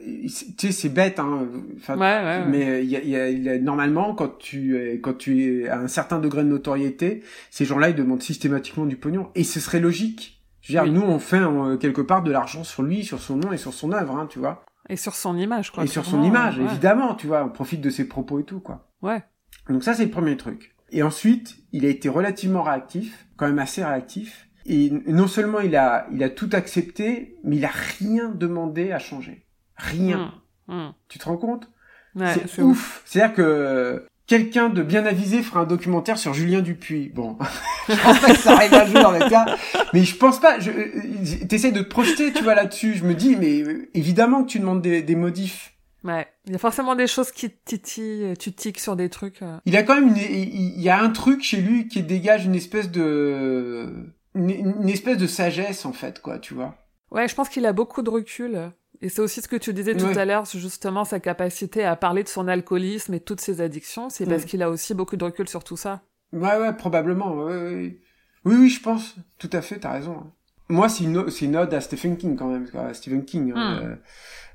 tu 0.58 0.66
sais, 0.66 0.72
c'est 0.72 0.88
bête, 0.88 1.18
hein. 1.18 1.46
Enfin, 1.76 1.96
ouais, 1.96 2.00
ouais, 2.00 2.44
mais 2.46 2.84
il 2.84 2.90
y 2.90 2.96
a, 2.96 3.02
y 3.02 3.16
a, 3.16 3.30
y 3.30 3.48
a, 3.48 3.58
normalement, 3.58 4.14
quand 4.14 4.38
tu 4.38 5.00
quand 5.02 5.16
tu 5.16 5.62
es 5.62 5.68
à 5.68 5.78
un 5.78 5.88
certain 5.88 6.18
degré 6.18 6.42
de 6.42 6.48
notoriété, 6.48 7.22
ces 7.50 7.64
gens-là, 7.64 7.88
ils 7.88 7.94
demandent 7.94 8.22
systématiquement 8.22 8.84
du 8.84 8.96
pognon, 8.96 9.28
et 9.34 9.44
ce 9.44 9.60
serait 9.60 9.80
logique. 9.80 10.42
Je 10.60 10.76
veux 10.76 10.84
dire, 10.84 10.92
nous, 10.92 11.00
on 11.00 11.18
fait 11.18 11.40
quelque 11.80 12.02
part 12.02 12.22
de 12.22 12.30
l'argent 12.30 12.62
sur 12.62 12.82
lui, 12.82 13.04
sur 13.04 13.20
son 13.20 13.36
nom 13.36 13.52
et 13.52 13.56
sur 13.56 13.72
son 13.72 13.92
œuvre, 13.92 14.16
hein, 14.16 14.26
tu 14.28 14.38
vois. 14.38 14.64
Et 14.88 14.96
sur 14.96 15.14
son 15.14 15.36
image, 15.36 15.70
quoi. 15.70 15.84
Et 15.84 15.86
sur 15.86 16.04
son 16.04 16.22
image, 16.22 16.58
évidemment, 16.58 17.14
tu 17.14 17.26
vois, 17.26 17.44
on 17.44 17.50
profite 17.50 17.80
de 17.80 17.90
ses 17.90 18.08
propos 18.08 18.40
et 18.40 18.44
tout, 18.44 18.60
quoi. 18.60 18.88
Ouais. 19.02 19.22
Donc 19.68 19.84
ça, 19.84 19.94
c'est 19.94 20.04
le 20.04 20.10
premier 20.10 20.36
truc. 20.36 20.74
Et 20.90 21.02
ensuite, 21.02 21.56
il 21.72 21.84
a 21.84 21.88
été 21.88 22.08
relativement 22.08 22.62
réactif, 22.62 23.26
quand 23.36 23.46
même 23.46 23.58
assez 23.58 23.84
réactif. 23.84 24.48
Et 24.64 24.90
non 24.90 25.26
seulement 25.26 25.60
il 25.60 25.76
a, 25.76 26.06
il 26.12 26.22
a 26.22 26.30
tout 26.30 26.50
accepté, 26.52 27.38
mais 27.42 27.56
il 27.56 27.64
a 27.64 27.70
rien 27.98 28.30
demandé 28.30 28.92
à 28.92 28.98
changer. 28.98 29.46
Rien. 29.76 30.32
Mmh, 30.66 30.74
mmh. 30.74 30.94
Tu 31.08 31.18
te 31.18 31.24
rends 31.24 31.36
compte? 31.36 31.70
Ouais, 32.14 32.34
C'est 32.46 32.62
ouf. 32.62 33.02
C'est-à-dire 33.04 33.34
que 33.34 34.06
quelqu'un 34.28 34.68
de 34.68 34.82
bien 34.82 35.04
avisé 35.06 35.42
fera 35.42 35.60
un 35.60 35.64
documentaire 35.64 36.18
sur 36.18 36.34
Julien 36.34 36.60
Dupuis. 36.60 37.10
Bon, 37.12 37.36
je 37.88 37.96
pense 37.96 38.20
pas 38.20 38.28
que 38.28 38.38
ça 38.38 38.52
arrive 38.52 38.74
un 38.74 38.86
jour 38.86 39.28
ça, 39.28 39.46
mais 39.92 40.04
je 40.04 40.14
pense 40.14 40.38
pas. 40.38 40.60
Je, 40.60 40.70
euh, 40.70 41.46
t'essayes 41.48 41.72
de 41.72 41.82
te 41.82 41.88
projeter, 41.88 42.32
tu 42.32 42.44
vois, 42.44 42.54
là-dessus. 42.54 42.94
Je 42.94 43.04
me 43.04 43.14
dis, 43.14 43.34
mais 43.34 43.62
euh, 43.62 43.90
évidemment 43.94 44.44
que 44.44 44.50
tu 44.50 44.60
demandes 44.60 44.82
des, 44.82 45.02
des 45.02 45.16
modifs. 45.16 45.74
Ouais, 46.04 46.28
il 46.46 46.52
y 46.52 46.54
a 46.54 46.58
forcément 46.58 46.94
des 46.94 47.08
choses 47.08 47.32
qui 47.32 47.50
titillent, 47.50 48.34
tu 48.38 48.52
tiques 48.52 48.78
sur 48.78 48.94
des 48.94 49.08
trucs. 49.08 49.42
Euh. 49.42 49.58
Il 49.64 49.76
a 49.76 49.82
quand 49.82 49.96
même, 49.96 50.08
une, 50.08 50.16
il 50.16 50.80
y 50.80 50.90
a 50.90 51.00
un 51.00 51.10
truc 51.10 51.42
chez 51.42 51.60
lui 51.60 51.88
qui 51.88 52.02
dégage 52.02 52.44
une 52.44 52.54
espèce 52.54 52.90
de, 52.90 54.12
une, 54.36 54.50
une 54.50 54.88
espèce 54.88 55.16
de 55.16 55.26
sagesse 55.26 55.84
en 55.84 55.92
fait, 55.92 56.22
quoi, 56.22 56.38
tu 56.38 56.54
vois. 56.54 56.76
Ouais, 57.10 57.26
je 57.26 57.34
pense 57.34 57.48
qu'il 57.48 57.66
a 57.66 57.72
beaucoup 57.72 58.02
de 58.02 58.10
recul. 58.10 58.70
Et 59.00 59.08
c'est 59.08 59.20
aussi 59.20 59.40
ce 59.40 59.48
que 59.48 59.56
tu 59.56 59.72
disais 59.72 59.96
tout 59.96 60.06
à 60.06 60.24
l'heure, 60.24 60.44
justement 60.44 61.04
sa 61.04 61.20
capacité 61.20 61.84
à 61.84 61.94
parler 61.94 62.24
de 62.24 62.28
son 62.28 62.48
alcoolisme 62.48 63.14
et 63.14 63.20
toutes 63.20 63.40
ses 63.40 63.60
addictions, 63.60 64.10
c'est 64.10 64.26
parce 64.26 64.44
qu'il 64.44 64.62
a 64.62 64.70
aussi 64.70 64.94
beaucoup 64.94 65.16
de 65.16 65.24
recul 65.24 65.48
sur 65.48 65.62
tout 65.64 65.76
ça. 65.76 66.02
Ouais, 66.32 66.58
ouais, 66.58 66.72
probablement. 66.74 67.46
oui, 67.46 68.00
oui, 68.44 68.68
je 68.68 68.80
pense. 68.80 69.16
Tout 69.38 69.50
à 69.52 69.62
fait, 69.62 69.78
t'as 69.78 69.92
raison. 69.92 70.30
Moi, 70.68 70.88
c'est 70.88 71.04
une, 71.04 71.56
ode 71.56 71.72
à 71.72 71.80
Stephen 71.80 72.16
King 72.16 72.36
quand 72.36 72.48
même, 72.48 72.66
à 72.74 72.92
Stephen 72.92 73.24
King, 73.24 73.52
hein, 73.54 73.80
hmm. 73.80 73.84
euh, 73.84 73.96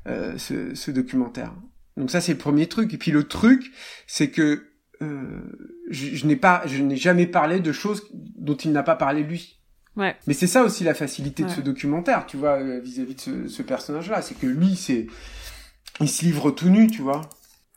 euh, 0.07 0.37
ce, 0.37 0.75
ce, 0.75 0.91
documentaire. 0.91 1.53
Donc 1.97 2.11
ça, 2.11 2.21
c'est 2.21 2.33
le 2.33 2.37
premier 2.37 2.67
truc. 2.67 2.93
Et 2.93 2.97
puis 2.97 3.11
le 3.11 3.23
truc, 3.23 3.71
c'est 4.05 4.29
que 4.29 4.67
euh, 5.01 5.41
je, 5.89 6.15
je 6.15 6.27
n'ai 6.27 6.35
pas, 6.35 6.63
je 6.65 6.81
n'ai 6.83 6.97
jamais 6.97 7.25
parlé 7.25 7.59
de 7.59 7.71
choses 7.71 8.07
dont 8.11 8.55
il 8.55 8.71
n'a 8.71 8.83
pas 8.83 8.95
parlé 8.95 9.23
lui. 9.23 9.62
Ouais. 9.95 10.15
Mais 10.27 10.33
c'est 10.33 10.47
ça 10.47 10.63
aussi 10.63 10.83
la 10.83 10.93
facilité 10.93 11.43
de 11.43 11.49
ce 11.49 11.61
documentaire, 11.61 12.25
tu 12.25 12.37
vois, 12.37 12.59
euh, 12.59 12.79
vis-à-vis 12.79 13.15
de 13.15 13.21
ce, 13.21 13.47
ce 13.47 13.61
personnage-là, 13.61 14.21
c'est 14.21 14.35
que 14.35 14.47
lui, 14.47 14.75
c'est, 14.75 15.07
il 15.99 16.09
se 16.09 16.25
livre 16.25 16.51
tout 16.51 16.69
nu, 16.69 16.87
tu 16.87 17.01
vois. 17.01 17.21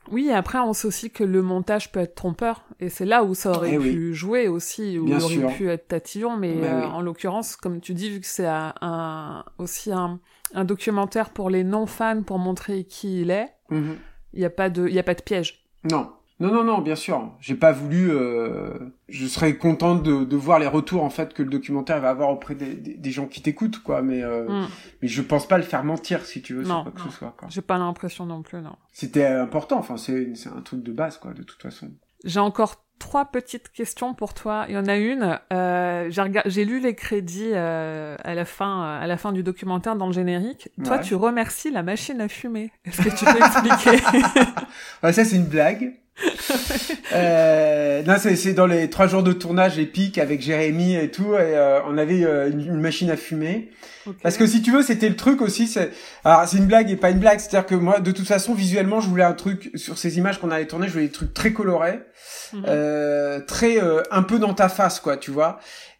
Oui, 0.09 0.27
et 0.27 0.33
après 0.33 0.59
on 0.59 0.73
sait 0.73 0.87
aussi 0.87 1.11
que 1.11 1.23
le 1.23 1.41
montage 1.41 1.91
peut 1.91 1.99
être 1.99 2.15
trompeur, 2.15 2.63
et 2.79 2.89
c'est 2.89 3.05
là 3.05 3.23
où 3.23 3.35
ça 3.35 3.51
aurait 3.51 3.73
eh 3.73 3.79
pu 3.79 4.13
jouer 4.13 4.47
aussi, 4.47 4.97
où 4.97 5.07
il 5.07 5.15
aurait 5.15 5.55
pu 5.55 5.69
être 5.69 5.87
tatillon, 5.87 6.37
mais 6.37 6.55
euh, 6.63 6.85
en 6.85 7.01
l'occurrence, 7.01 7.55
comme 7.55 7.81
tu 7.81 7.93
dis, 7.93 8.09
vu 8.09 8.21
que 8.21 8.27
c'est 8.27 8.47
un, 8.47 9.43
aussi 9.57 9.91
un, 9.91 10.19
un, 10.53 10.63
documentaire 10.63 11.31
pour 11.31 11.49
les 11.49 11.63
non-fans 11.63 12.23
pour 12.23 12.39
montrer 12.39 12.85
qui 12.85 13.21
il 13.21 13.31
est, 13.31 13.49
mhm. 13.69 13.97
il 14.33 14.39
n'y 14.39 14.45
a 14.45 14.49
pas 14.49 14.69
de, 14.69 14.87
il 14.87 14.93
y 14.93 14.99
a 14.99 15.03
pas 15.03 15.15
de 15.15 15.21
piège. 15.21 15.65
Non, 15.91 16.11
non, 16.39 16.53
non, 16.53 16.63
non, 16.63 16.81
bien 16.81 16.95
sûr. 16.95 17.31
J'ai 17.39 17.55
pas 17.55 17.71
voulu. 17.71 18.11
Euh... 18.11 18.69
Je 19.09 19.25
serais 19.25 19.55
contente 19.57 20.03
de, 20.03 20.23
de, 20.23 20.35
voir 20.35 20.59
les 20.59 20.67
retours 20.67 21.03
en 21.03 21.09
fait 21.09 21.33
que 21.33 21.41
le 21.41 21.49
documentaire 21.49 21.99
va 21.99 22.09
avoir 22.09 22.29
auprès 22.29 22.53
des, 22.53 22.75
des, 22.75 23.11
gens 23.11 23.25
qui 23.25 23.41
t'écoutent, 23.41 23.81
quoi. 23.81 24.03
Mais 24.03 24.21
euh... 24.21 24.47
Mm. 24.47 24.67
mais 25.01 25.07
je 25.07 25.21
pense 25.23 25.47
pas 25.47 25.57
le 25.57 25.63
faire 25.63 25.83
mentir, 25.83 26.25
si 26.25 26.41
tu 26.41 26.53
veux, 26.53 26.63
non, 26.63 26.83
quoi 26.83 26.91
que 26.91 27.01
ce 27.01 27.09
soit. 27.09 27.35
J'ai 27.49 27.61
pas 27.61 27.77
l'impression 27.77 28.25
non 28.25 28.43
plus, 28.43 28.61
non. 28.61 28.75
C'était 28.91 29.25
important. 29.25 29.79
Enfin, 29.79 29.97
c'est 29.97 30.35
c'est 30.35 30.49
un 30.49 30.61
truc 30.61 30.83
de 30.83 30.91
base, 30.91 31.17
quoi, 31.17 31.33
de 31.33 31.41
toute 31.41 31.61
façon. 31.61 31.89
J'ai 32.23 32.39
encore 32.39 32.83
trois 32.99 33.25
petites 33.25 33.71
questions 33.71 34.13
pour 34.13 34.33
toi. 34.33 34.65
Il 34.69 34.75
y 34.75 34.77
en 34.77 34.85
a 34.85 34.95
une. 34.97 35.39
Euh, 35.53 36.09
j'ai 36.45 36.65
lu 36.65 36.79
les 36.79 36.95
crédits 36.95 37.51
euh, 37.53 38.15
à 38.23 38.35
la 38.35 38.45
fin, 38.45 38.83
à 38.83 39.07
la 39.07 39.17
fin 39.17 39.31
du 39.31 39.43
documentaire 39.43 39.95
dans 39.95 40.07
le 40.07 40.13
générique. 40.13 40.69
Toi, 40.83 40.99
tu 40.99 41.15
remercies 41.15 41.71
la 41.71 41.83
machine 41.83 42.21
à 42.21 42.27
fumer. 42.27 42.71
Est-ce 42.85 43.01
que 43.01 43.09
tu 43.09 43.25
peux 43.25 43.37
expliquer? 43.37 44.03
Ouais, 45.03 45.13
Ça, 45.13 45.25
c'est 45.25 45.35
une 45.35 45.45
blague. 45.45 45.93
Euh, 47.13 48.03
non, 48.03 48.15
c'est 48.19 48.53
dans 48.53 48.65
les 48.65 48.89
trois 48.89 49.07
jours 49.07 49.23
de 49.23 49.33
tournage 49.33 49.77
épique 49.77 50.17
avec 50.17 50.41
Jérémy 50.41 50.95
et 50.95 51.11
tout. 51.11 51.33
Et 51.33 51.55
euh, 51.55 51.79
on 51.87 51.97
avait 51.97 52.23
euh, 52.23 52.49
une, 52.49 52.79
machine 52.79 53.09
à 53.09 53.17
fumer. 53.17 53.71
Parce 54.23 54.37
que 54.37 54.47
si 54.47 54.61
tu 54.61 54.71
veux, 54.71 54.81
c'était 54.81 55.09
le 55.09 55.15
truc 55.15 55.41
aussi. 55.41 55.67
C'est 55.67 55.91
alors 56.23 56.47
c'est 56.47 56.57
une 56.57 56.65
blague 56.65 56.89
et 56.89 56.95
pas 56.95 57.11
une 57.11 57.19
blague. 57.19 57.39
C'est-à-dire 57.39 57.65
que 57.65 57.75
moi, 57.75 57.99
de 57.99 58.11
toute 58.11 58.27
façon, 58.27 58.53
visuellement, 58.53 59.01
je 59.01 59.09
voulais 59.09 59.23
un 59.23 59.33
truc 59.33 59.71
sur 59.75 59.97
ces 59.97 60.17
images 60.17 60.39
qu'on 60.39 60.51
allait 60.51 60.67
tourner. 60.67 60.87
Je 60.87 60.93
voulais 60.93 61.05
des 61.05 61.11
trucs 61.11 61.33
très 61.33 61.53
colorés, 61.53 61.99
mhm. 62.53 62.63
euh, 62.67 63.39
très 63.41 63.79
un 64.11 64.23
peu 64.23 64.39
dans 64.39 64.53
ta 64.53 64.69
face, 64.69 64.99
quoi. 64.99 65.17
Tu 65.17 65.31
vois. 65.31 65.59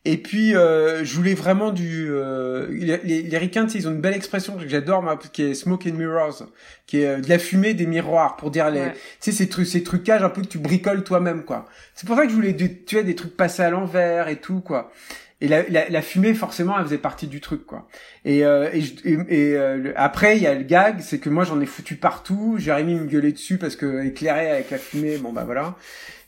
Et 0.09 0.15
puis, 0.15 0.55
euh, 0.55 1.03
je 1.03 1.13
voulais 1.17 1.33
vraiment 1.33 1.69
du... 1.69 2.07
Euh, 2.09 2.65
les, 2.71 3.23
les 3.23 3.37
ricains, 3.37 3.67
ils 3.67 3.89
ont 3.89 3.91
une 3.91 3.99
belle 3.99 4.13
expression 4.13 4.55
que 4.55 4.65
j'adore, 4.65 5.03
qui 5.33 5.43
est 5.43 5.53
smoke 5.53 5.85
and 5.85 5.95
mirrors, 5.95 6.43
qui 6.85 7.01
est 7.01 7.07
euh, 7.07 7.19
de 7.19 7.27
la 7.27 7.37
fumée 7.37 7.73
des 7.73 7.85
miroirs, 7.85 8.37
pour 8.37 8.49
dire 8.49 8.69
les... 8.69 8.93
Tu 8.93 8.97
sais, 9.19 9.31
ces, 9.33 9.49
trucs, 9.49 9.67
ces 9.67 9.83
trucages 9.83 10.23
un 10.23 10.29
peu 10.29 10.43
que 10.43 10.47
tu 10.47 10.59
bricoles 10.59 11.03
toi-même, 11.03 11.43
quoi. 11.43 11.65
C'est 11.93 12.07
pour 12.07 12.15
ça 12.15 12.23
que 12.23 12.29
je 12.29 12.35
voulais, 12.35 12.55
tu 12.55 12.95
vois, 12.95 13.03
des 13.03 13.15
trucs 13.15 13.35
passés 13.35 13.63
à 13.63 13.69
l'envers 13.69 14.29
et 14.29 14.37
tout, 14.37 14.61
quoi. 14.61 14.93
Et 15.39 15.47
la, 15.47 15.69
la, 15.69 15.87
la, 15.87 16.01
fumée, 16.01 16.33
forcément, 16.33 16.77
elle 16.79 16.85
faisait 16.85 16.97
partie 16.97 17.27
du 17.27 17.41
truc, 17.41 17.63
quoi. 17.67 17.87
Et, 18.25 18.43
euh, 18.43 18.71
et, 18.73 19.11
et, 19.29 19.55
euh, 19.55 19.93
après, 19.95 20.35
il 20.35 20.41
y 20.41 20.47
a 20.47 20.55
le 20.55 20.63
gag, 20.63 20.99
c'est 20.99 21.19
que 21.19 21.29
moi, 21.29 21.43
j'en 21.43 21.61
ai 21.61 21.67
foutu 21.67 21.95
partout. 21.95 22.55
Jérémy 22.57 22.95
me 22.95 23.05
gueulait 23.05 23.33
dessus 23.33 23.59
parce 23.59 23.75
que 23.75 24.03
éclairé 24.03 24.49
avec 24.49 24.71
la 24.71 24.79
fumée, 24.79 25.17
bon 25.17 25.31
bah 25.33 25.43
voilà, 25.43 25.75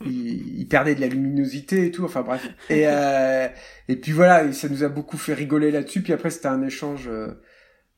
il, 0.05 0.59
il 0.59 0.67
perdait 0.67 0.93
de 0.93 1.01
la 1.01 1.07
luminosité 1.07 1.87
et 1.87 1.91
tout. 1.91 2.05
Enfin 2.05 2.21
bref. 2.21 2.47
Et 2.69 2.83
euh, 2.85 3.47
et 3.87 3.95
puis 3.95 4.11
voilà, 4.11 4.51
ça 4.53 4.69
nous 4.69 4.83
a 4.83 4.89
beaucoup 4.89 5.17
fait 5.17 5.33
rigoler 5.33 5.71
là-dessus. 5.71 6.01
Puis 6.01 6.13
après, 6.13 6.29
c'était 6.29 6.47
un 6.47 6.61
échange. 6.61 7.09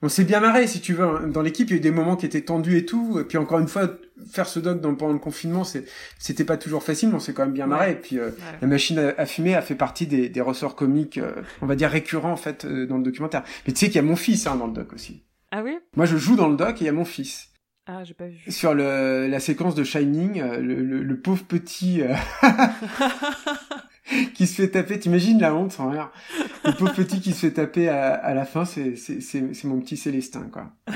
On 0.03 0.09
s'est 0.09 0.23
bien 0.23 0.39
marré, 0.39 0.65
si 0.65 0.81
tu 0.81 0.93
veux. 0.93 1.27
Dans 1.27 1.43
l'équipe, 1.43 1.69
il 1.69 1.73
y 1.73 1.75
a 1.75 1.77
eu 1.77 1.81
des 1.81 1.91
moments 1.91 2.15
qui 2.15 2.25
étaient 2.25 2.41
tendus 2.41 2.77
et 2.77 2.85
tout. 2.85 3.19
Et 3.19 3.23
puis 3.23 3.37
encore 3.37 3.59
une 3.59 3.67
fois, 3.67 3.97
faire 4.31 4.47
ce 4.47 4.59
doc 4.59 4.81
dans, 4.81 4.95
pendant 4.95 5.13
le 5.13 5.19
confinement, 5.19 5.63
c'était 5.63 6.43
pas 6.43 6.57
toujours 6.57 6.83
facile, 6.83 7.09
mais 7.09 7.15
on 7.15 7.19
s'est 7.19 7.33
quand 7.33 7.43
même 7.43 7.53
bien 7.53 7.67
marré. 7.67 7.91
Et 7.91 7.95
puis 7.95 8.17
euh, 8.17 8.31
la 8.61 8.67
machine 8.67 9.13
à, 9.15 9.25
fumer 9.27 9.55
a 9.55 9.61
fait 9.61 9.75
partie 9.75 10.07
des, 10.07 10.27
des 10.29 10.41
ressorts 10.41 10.75
comiques, 10.75 11.19
euh, 11.19 11.43
on 11.61 11.67
va 11.67 11.75
dire 11.75 11.89
récurrents 11.89 12.31
en 12.31 12.37
fait 12.37 12.65
euh, 12.65 12.87
dans 12.87 12.97
le 12.97 13.03
documentaire. 13.03 13.43
Mais 13.67 13.73
tu 13.73 13.79
sais 13.79 13.85
qu'il 13.87 13.97
y 13.97 13.99
a 13.99 14.03
mon 14.03 14.15
fils 14.15 14.47
hein, 14.47 14.55
dans 14.55 14.67
le 14.67 14.73
doc 14.73 14.93
aussi. 14.93 15.23
Ah 15.51 15.61
oui? 15.63 15.77
Moi, 15.95 16.05
je 16.05 16.17
joue 16.17 16.35
dans 16.35 16.47
le 16.47 16.55
doc 16.55 16.77
et 16.77 16.85
il 16.85 16.87
y 16.87 16.89
a 16.89 16.93
mon 16.93 17.05
fils. 17.05 17.49
Ah, 17.85 18.03
j'ai 18.03 18.13
pas 18.13 18.27
vu. 18.27 18.39
Sur 18.51 18.73
le, 18.73 19.27
la 19.27 19.39
séquence 19.39 19.75
de 19.75 19.83
Shining, 19.83 20.41
le, 20.41 20.75
le, 20.81 21.03
le 21.03 21.19
pauvre 21.19 21.43
petit 21.43 22.01
qui 24.33 24.47
se 24.47 24.61
fait 24.61 24.69
taper. 24.69 24.99
T'imagines 24.99 25.39
la 25.39 25.53
honte, 25.53 25.71
sans 25.71 25.89
rien. 25.89 26.09
Le 26.65 26.73
pauvre 26.73 26.93
petit 26.93 27.21
qui 27.21 27.33
se 27.33 27.47
fait 27.47 27.53
taper 27.53 27.89
à, 27.89 28.13
à 28.13 28.33
la 28.33 28.45
fin, 28.45 28.65
c'est 28.65 28.95
c'est 28.95 29.63
mon 29.63 29.79
petit 29.79 29.97
Célestin, 29.97 30.49
quoi. 30.51 30.71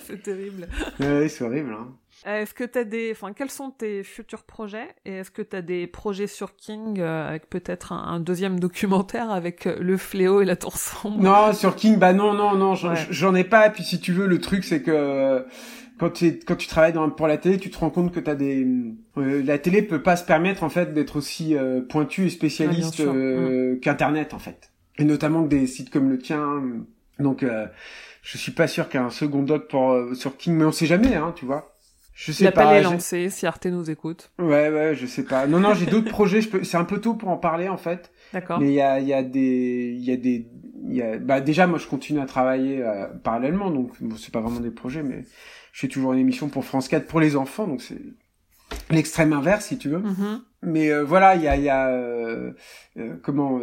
c'est 0.00 0.22
terrible. 0.22 0.68
Ouais, 1.00 1.28
c'est 1.28 1.44
horrible. 1.44 1.72
Hein. 1.72 1.94
Euh, 2.26 2.42
est-ce 2.42 2.54
que 2.54 2.64
t'as 2.64 2.84
des, 2.84 3.10
enfin, 3.12 3.32
quels 3.32 3.50
sont 3.50 3.70
tes 3.70 4.02
futurs 4.02 4.44
projets? 4.44 4.88
Et 5.04 5.12
est-ce 5.16 5.30
que 5.30 5.42
t'as 5.42 5.60
des 5.60 5.86
projets 5.86 6.26
sur 6.26 6.56
King 6.56 7.00
euh, 7.00 7.28
avec 7.28 7.50
peut-être 7.50 7.92
un, 7.92 8.18
deuxième 8.18 8.58
documentaire 8.58 9.30
avec 9.30 9.66
euh, 9.66 9.76
le 9.80 9.96
fléau 9.98 10.40
et 10.40 10.46
la 10.46 10.56
tour 10.56 10.78
sombre? 10.78 11.20
Non, 11.20 11.52
sur 11.52 11.76
King, 11.76 11.98
bah 11.98 12.14
non, 12.14 12.32
non, 12.32 12.54
non, 12.54 12.74
j'en 12.74 13.34
ai 13.34 13.44
pas. 13.44 13.66
Et 13.66 13.70
puis 13.70 13.84
si 13.84 14.00
tu 14.00 14.12
veux, 14.12 14.26
le 14.26 14.40
truc 14.40 14.64
c'est 14.64 14.82
que 14.82 15.44
quand 15.98 16.10
tu 16.10 16.40
quand 16.46 16.56
tu 16.56 16.66
travailles 16.66 16.92
dans, 16.92 17.08
pour 17.10 17.26
la 17.26 17.38
télé, 17.38 17.58
tu 17.58 17.70
te 17.70 17.78
rends 17.78 17.90
compte 17.90 18.12
que 18.12 18.20
t'as 18.20 18.34
des 18.34 18.66
la 19.16 19.58
télé 19.58 19.82
peut 19.82 20.02
pas 20.02 20.16
se 20.16 20.24
permettre 20.24 20.62
en 20.62 20.68
fait 20.68 20.92
d'être 20.94 21.16
aussi 21.16 21.56
pointu 21.88 22.26
et 22.26 22.30
spécialiste 22.30 23.00
mm. 23.00 23.80
qu'Internet 23.80 24.34
en 24.34 24.38
fait, 24.38 24.72
et 24.98 25.04
notamment 25.04 25.44
que 25.44 25.48
des 25.48 25.66
sites 25.66 25.90
comme 25.90 26.10
le 26.10 26.18
tien. 26.18 26.62
Donc 27.18 27.44
je 28.22 28.38
suis 28.38 28.52
pas 28.52 28.66
sûr 28.66 28.88
qu'un 28.88 29.10
second 29.10 29.42
doc 29.42 29.68
pour 29.68 29.96
sur 30.14 30.36
King, 30.36 30.54
mais 30.54 30.64
on 30.64 30.72
sait 30.72 30.86
jamais, 30.86 31.14
hein, 31.14 31.32
tu 31.36 31.44
vois. 31.44 31.74
Je 32.14 32.30
sais 32.30 32.44
L'appel 32.44 32.64
pas. 32.64 32.78
est 32.78 32.82
lancé, 32.82 33.28
si 33.28 33.44
Arte 33.44 33.66
nous 33.66 33.90
écoute. 33.90 34.30
Ouais, 34.38 34.70
ouais, 34.70 34.94
je 34.94 35.04
sais 35.04 35.24
pas. 35.24 35.48
Non, 35.48 35.58
non, 35.58 35.74
j'ai 35.74 35.86
d'autres 35.86 36.10
projets. 36.10 36.40
Je 36.40 36.48
peux... 36.48 36.62
C'est 36.62 36.76
un 36.76 36.84
peu 36.84 37.00
tôt 37.00 37.14
pour 37.14 37.28
en 37.28 37.36
parler 37.36 37.68
en 37.68 37.76
fait. 37.76 38.12
D'accord. 38.32 38.60
Mais 38.60 38.68
il 38.68 38.74
y 38.74 38.80
a, 38.80 39.00
il 39.00 39.08
y 39.08 39.12
a 39.12 39.24
des, 39.24 39.96
il 39.98 40.04
y 40.04 40.12
a 40.12 40.16
des, 40.16 40.46
il 40.86 40.94
y 40.94 41.02
a... 41.02 41.18
bah 41.18 41.40
déjà 41.40 41.66
moi 41.66 41.78
je 41.78 41.88
continue 41.88 42.20
à 42.20 42.26
travailler 42.26 42.82
euh, 42.82 43.08
parallèlement, 43.24 43.70
donc 43.70 43.90
bon, 44.00 44.16
c'est 44.16 44.32
pas 44.32 44.40
vraiment 44.40 44.60
des 44.60 44.70
projets, 44.70 45.02
mais 45.02 45.24
je 45.74 45.80
fais 45.80 45.88
toujours 45.88 46.12
une 46.12 46.20
émission 46.20 46.48
pour 46.48 46.64
France 46.64 46.86
4 46.86 47.08
pour 47.08 47.18
les 47.18 47.34
enfants, 47.34 47.66
donc 47.66 47.82
c'est 47.82 48.00
l'extrême 48.90 49.32
inverse 49.32 49.66
si 49.66 49.76
tu 49.76 49.88
veux. 49.88 49.98
Mm-hmm. 49.98 50.40
Mais 50.62 50.90
euh, 50.90 51.02
voilà, 51.02 51.34
il 51.34 51.42
y 51.42 51.48
a, 51.48 51.56
y 51.56 51.68
a 51.68 51.88
euh, 51.88 52.52
euh 52.96 53.16
comment 53.24 53.58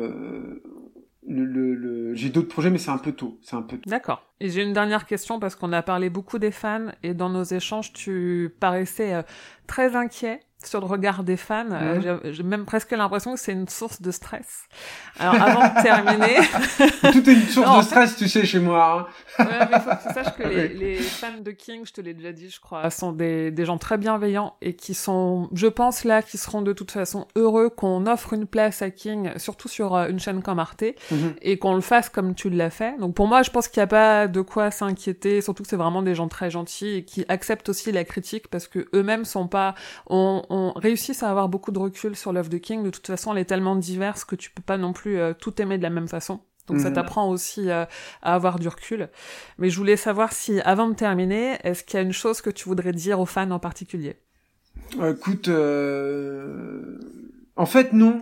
le, 1.28 2.14
j'ai 2.16 2.30
d'autres 2.30 2.47
projets, 2.47 2.70
mais 2.70 2.78
c'est 2.78 2.91
un 2.91 2.97
peu 2.97 3.14
tôt. 3.14 3.39
C'est 3.41 3.55
un 3.55 3.62
peu. 3.62 3.78
D'accord. 3.86 4.26
Et 4.39 4.49
j'ai 4.49 4.64
une 4.64 4.74
dernière 4.74 5.05
question 5.05 5.39
parce 5.39 5.55
qu'on 5.55 5.72
a 5.72 5.82
parlé 5.82 6.09
beaucoup 6.09 6.38
des 6.38 6.51
fans 6.51 6.88
et 7.03 7.14
dans 7.14 7.30
nos 7.30 7.43
échanges, 7.43 7.93
tu 7.93 8.53
paraissais 8.59 9.14
euh, 9.14 9.22
très 9.68 9.95
inquiet 9.95 10.41
sur 10.66 10.80
le 10.80 10.86
regard 10.86 11.24
des 11.24 11.38
fans. 11.38 11.66
Euh, 11.72 12.20
mhm. 12.24 12.34
J'ai 12.34 12.43
même 12.43 12.66
presque 12.66 12.91
l'impression 12.91 13.34
que 13.34 13.39
c'est 13.39 13.51
une 13.51 13.68
source 13.68 14.01
de 14.01 14.12
stress. 14.12 14.64
Alors 15.20 15.41
avant 15.41 15.68
de 15.68 15.82
terminer... 15.82 16.38
Tout 17.12 17.30
est 17.30 17.34
une 17.34 17.47
source 17.47 17.78
de 17.78 17.84
stress, 17.84 18.16
tu 18.18 18.28
sais, 18.28 18.45
chez 18.45 18.59
moi. 18.59 19.07
Hein. 19.39 19.45
ouais, 19.45 19.68
mais 19.72 19.80
faut 19.80 19.89
que 19.89 20.07
tu 20.07 20.14
saches 20.14 20.36
que 20.36 20.43
les, 20.47 20.68
les, 20.70 20.95
fans 20.97 21.41
de 21.41 21.51
King, 21.51 21.86
je 21.86 21.93
te 21.93 22.01
l'ai 22.01 22.14
déjà 22.14 22.32
dit, 22.32 22.49
je 22.49 22.59
crois, 22.59 22.89
sont 22.89 23.12
des, 23.12 23.51
des 23.51 23.66
gens 23.66 23.78
très 23.78 23.97
bienveillants 23.97 24.55
et 24.62 24.76
qui 24.76 24.93
sont, 24.93 25.49
je 25.53 25.68
pense 25.68 26.03
là, 26.03 26.22
qui 26.22 26.38
seront 26.38 26.62
de 26.62 26.74
toute 26.74 26.91
façon 26.91 27.28
heureux 27.36 27.70
qu'on 27.70 28.05
offre 28.05 28.34
une 28.34 28.45
place 28.45 28.82
à 28.82 28.89
King, 28.89 29.32
surtout 29.38 29.68
sur 29.68 29.95
euh, 29.95 30.07
une 30.09 30.20
chaîne 30.20 30.41
comme 30.41 30.59
Arte, 30.59 30.84
mhm. 31.12 31.36
et 31.41 31.57
qu'on 31.57 31.76
le 31.76 31.82
fasse 31.82 32.09
comme 32.09 32.36
tu 32.36 32.49
l'as 32.49 32.70
fait. 32.70 32.97
Donc 32.99 33.16
pour 33.16 33.28
moi, 33.28 33.43
je 33.43 33.49
pense 33.49 33.68
qu'il 33.68 33.80
n'y 33.80 33.86
a 33.86 33.88
pas 33.88 34.28
de 34.28 34.41
quoi 34.41 34.72
s'inquiéter, 34.72 35.41
surtout 35.41 35.64
que 35.64 35.70
c'est 35.70 35.76
vraiment 35.76 36.01
des 36.01 36.16
gens 36.16 36.28
très 36.28 36.49
gentils 36.49 36.95
et 36.95 37.03
qui 37.03 37.26
acceptent 37.30 37.70
aussi 37.70 37.91
la 37.91 38.03
critique 38.03 38.47
parce 38.47 38.68
que 38.68 38.88
eux-mêmes 38.93 39.26
sont 39.26 39.47
pas, 39.47 39.76
on, 40.07 40.43
on 40.52 40.74
réussissent 40.74 41.24
à 41.24 41.30
avoir 41.30 41.47
beaucoup 41.47 41.72
de 41.72 41.80
recul 41.80 42.14
sur 42.16 42.34
l'œuvre 42.34 42.49
de 42.49 42.58
King. 42.58 42.84
De 42.84 42.89
toute 42.89 43.08
façon, 43.08 43.32
elle 43.32 43.39
est 43.39 43.45
tellement 43.45 43.78
diverse 43.78 44.26
que 44.26 44.36
tu 44.36 44.52
peux 44.52 44.62
pas 44.62 44.78
non 44.78 44.91
plus 44.91 45.18
euh, 45.18 45.34
tout 45.34 45.60
aimer 45.62 45.78
de 45.78 45.84
la 45.84 45.89
même 45.89 46.10
façon. 46.10 46.41
Donc 46.68 46.80
ça 46.82 46.89
mhm. 46.89 46.95
t'apprend 46.95 47.30
aussi 47.30 47.70
euh, 47.70 47.86
à 48.22 48.36
avoir 48.36 48.60
du 48.60 48.68
recul. 48.68 49.10
Mais 49.58 49.70
je 49.70 49.78
voulais 49.78 49.95
savoir 49.95 50.34
si, 50.34 50.60
avant 50.62 50.89
de 50.89 50.93
terminer, 50.93 51.58
est-ce 51.64 51.84
qu'il 51.84 51.97
y 51.97 51.99
a 51.99 52.04
une 52.04 52.12
chose 52.12 52.41
que 52.41 52.49
tu 52.49 52.66
voudrais 52.68 52.91
dire 52.91 53.22
aux 53.22 53.26
fans 53.26 53.49
en 53.49 53.60
particulier? 53.60 54.18
Euh, 54.99 55.14
Écoute, 55.14 55.49
en 57.56 57.66
fait 57.66 57.93
non, 57.93 58.22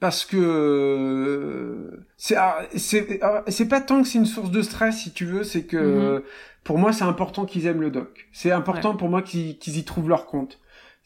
parce 0.00 0.26
que 0.26 2.04
c'est 2.18 2.36
ah, 2.36 2.58
ah, 3.22 3.44
c'est 3.48 3.68
pas 3.68 3.80
tant 3.80 4.02
que 4.02 4.08
c'est 4.08 4.18
une 4.18 4.26
source 4.26 4.50
de 4.50 4.60
stress 4.60 4.98
si 4.98 5.12
tu 5.12 5.24
veux, 5.24 5.44
c'est 5.44 5.64
que 5.64 6.16
mhm. 6.18 6.22
pour 6.62 6.76
moi 6.76 6.92
c'est 6.92 7.04
important 7.04 7.46
qu'ils 7.46 7.66
aiment 7.66 7.80
le 7.80 7.90
doc. 7.90 8.28
C'est 8.32 8.52
important 8.52 8.96
pour 8.96 9.08
moi 9.08 9.22
qu'ils 9.22 9.78
y 9.78 9.84
trouvent 9.84 10.10
leur 10.10 10.26
compte. 10.26 10.60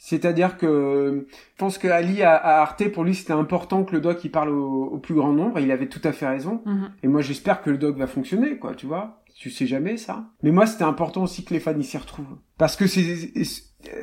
C'est-à-dire 0.06 0.58
que 0.58 1.26
je 1.30 1.56
pense 1.56 1.78
que 1.78 1.88
Ali 1.88 2.22
à, 2.22 2.36
Arte, 2.60 2.92
pour 2.92 3.04
lui, 3.04 3.14
c'était 3.14 3.32
important 3.32 3.84
que 3.84 3.94
le 3.94 4.02
doc 4.02 4.22
il 4.22 4.30
parle 4.30 4.50
au, 4.50 4.98
plus 4.98 5.14
grand 5.14 5.32
nombre. 5.32 5.58
Et 5.58 5.62
il 5.62 5.72
avait 5.72 5.86
tout 5.86 6.00
à 6.04 6.12
fait 6.12 6.26
raison. 6.26 6.60
Mhm. 6.66 6.90
Et 7.02 7.08
moi, 7.08 7.22
j'espère 7.22 7.62
que 7.62 7.70
le 7.70 7.78
doc 7.78 7.96
va 7.96 8.06
fonctionner, 8.06 8.58
quoi. 8.58 8.74
Tu 8.74 8.84
vois 8.84 9.22
Tu 9.34 9.48
sais 9.48 9.66
jamais 9.66 9.96
ça. 9.96 10.26
Mais 10.42 10.50
moi, 10.50 10.66
c'était 10.66 10.84
important 10.84 11.22
aussi 11.22 11.42
que 11.42 11.54
les 11.54 11.60
fans 11.60 11.78
y 11.78 11.84
s'y 11.84 11.96
retrouvent, 11.96 12.36
parce 12.58 12.76
que 12.76 12.86
c'est 12.86 13.32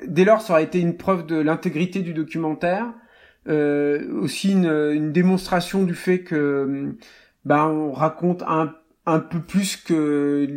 dès 0.08 0.26
lors, 0.26 0.42
ça 0.42 0.54
aurait 0.54 0.64
été 0.64 0.80
une 0.80 0.98
preuve 0.98 1.28
de 1.28 1.36
l'intégrité 1.36 2.00
du 2.00 2.16
documentaire, 2.16 2.92
euh, 3.48 4.12
aussi 4.22 4.54
une, 4.54 4.66
une, 4.66 5.12
démonstration 5.12 5.84
du 5.84 5.94
fait 5.94 6.24
que 6.24 6.96
ben 7.46 7.68
on 7.68 7.92
raconte 7.92 8.42
un 8.42 8.74
un 9.06 9.20
peu 9.20 9.40
plus 9.40 9.78
que 9.78 10.48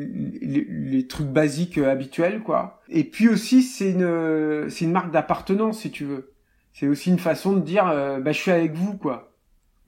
les, 0.40 1.06
trucs 1.06 1.28
basiques 1.28 1.78
euh, 1.78 1.90
habituels 1.90 2.42
quoi. 2.42 2.82
Et 2.88 3.04
puis 3.04 3.28
aussi 3.28 3.62
c'est 3.62 3.90
une 3.90 4.68
c'est 4.68 4.84
une 4.84 4.92
marque 4.92 5.10
d'appartenance 5.10 5.80
si 5.80 5.90
tu 5.90 6.04
veux. 6.04 6.32
C'est 6.72 6.86
aussi 6.86 7.10
une 7.10 7.18
façon 7.18 7.54
de 7.54 7.60
dire 7.60 7.86
euh, 7.88 8.20
bah 8.20 8.32
je 8.32 8.38
suis 8.38 8.50
avec 8.50 8.74
vous 8.74 8.96
quoi. 8.96 9.32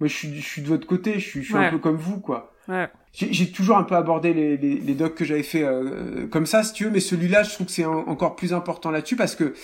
Moi 0.01 0.09
je 0.09 0.15
suis 0.15 0.35
je 0.35 0.47
suis 0.47 0.63
de 0.63 0.69
votre 0.69 0.87
côté, 0.87 1.15
je 1.15 1.29
suis 1.29 1.43
je 1.43 1.49
suis 1.49 1.57
un 1.57 1.71
peu 1.71 1.79
comme 1.79 1.97
vous 1.97 2.21
quoi. 2.21 2.53
Ouais. 2.69 2.89
J'ai 3.13 3.51
toujours 3.51 3.79
un 3.79 3.85
peu 3.85 3.95
abordé 3.95 4.35
les, 4.35 4.57
les, 4.57 4.75
les 4.81 4.95
docs 4.95 5.15
que 5.15 5.25
j'avais 5.25 5.45
fait 5.45 5.63
euh, 5.63 6.27
comme 6.27 6.47
ça 6.47 6.63
si 6.63 6.73
tu 6.73 6.85
veux, 6.85 6.91
mais 6.91 7.01
celui-là 7.01 7.43
je 7.43 7.51
trouve 7.51 7.67
que 7.67 7.73
c'est 7.73 7.85
encore 7.85 8.37
plus 8.37 8.53
important 8.53 8.91
là-dessus 8.91 9.17
parce 9.17 9.37
que 9.37 9.55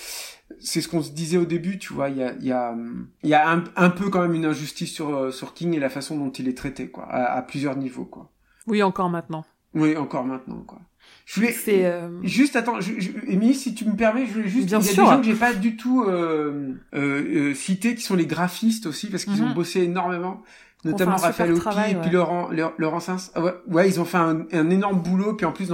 c'est 0.61 0.81
ce 0.81 0.89
qu'on 0.89 1.03
se 1.03 1.11
disait 1.11 1.39
au 1.39 1.45
début, 1.47 1.79
tu 1.79 1.95
vois, 1.95 2.11
il 2.11 2.19
y 2.19 2.23
a, 2.23 2.35
il 2.41 2.47
y 2.47 2.53
a, 2.53 2.75
il 3.23 3.31
y 3.31 3.35
a 3.35 3.51
un, 3.51 3.65
un, 3.75 3.91
peu 3.91 4.11
quand 4.11 4.21
même 4.21 4.35
une 4.35 4.45
injustice 4.45 4.93
sur, 4.93 5.33
sur 5.33 5.55
King 5.55 5.75
et 5.75 5.81
la 5.81 5.89
façon 5.89 6.17
dont 6.19 6.31
il 6.31 6.47
est 6.47 6.57
traité, 6.57 6.89
quoi, 6.89 7.05
à, 7.05 7.37
à 7.37 7.43
plusieurs 7.43 7.75
niveaux, 7.77 8.05
quoi. 8.05 8.31
Oui, 8.67 8.83
encore 8.83 9.11
maintenant. 9.11 9.45
Oui, 9.75 9.97
encore 9.97 10.25
maintenant, 10.25 10.63
quoi. 10.67 10.79
Je 11.25 11.41
voulais 11.41 11.55
euh... 11.69 12.09
juste 12.23 12.57
attends, 12.57 12.81
je, 12.81 12.93
Émilie, 13.27 13.55
si 13.55 13.75
tu 13.75 13.85
me 13.85 13.97
permets, 13.97 14.27
je 14.27 14.33
voulais 14.33 14.49
juste 14.49 14.67
Bien 14.67 14.81
il 14.81 14.87
y 14.87 14.89
a 14.89 14.93
sûr. 14.93 15.05
des 15.05 15.11
gens 15.11 15.19
que 15.19 15.27
j'ai 15.27 15.35
pas 15.35 15.55
du 15.55 15.77
tout 15.77 16.05
euh, 16.05 16.75
euh, 16.95 17.51
euh 17.51 17.55
cités 17.55 17.95
qui 17.95 18.03
sont 18.03 18.17
les 18.17 18.27
graphistes 18.27 18.87
aussi 18.87 19.09
parce 19.09 19.25
qu'ils 19.25 19.43
ont 19.43 19.49
mhm. 19.49 19.55
bossé 19.55 19.83
énormément, 19.83 20.43
notamment 20.85 21.17
Raphaël 21.17 21.53
Oki 21.53 21.69
et 21.91 21.95
puis 21.95 22.11
Laurent 22.11 22.51
Laurent 22.79 23.01
Sins. 23.01 23.31
Ah 23.35 23.41
ouais, 23.41 23.55
ouais, 23.69 23.89
ils 23.89 24.01
ont 24.01 24.05
fait 24.05 24.19
un, 24.19 24.47
un, 24.53 24.71
énorme 24.71 25.01
boulot 25.01 25.35
puis 25.35 25.47
en 25.47 25.53
plus 25.53 25.73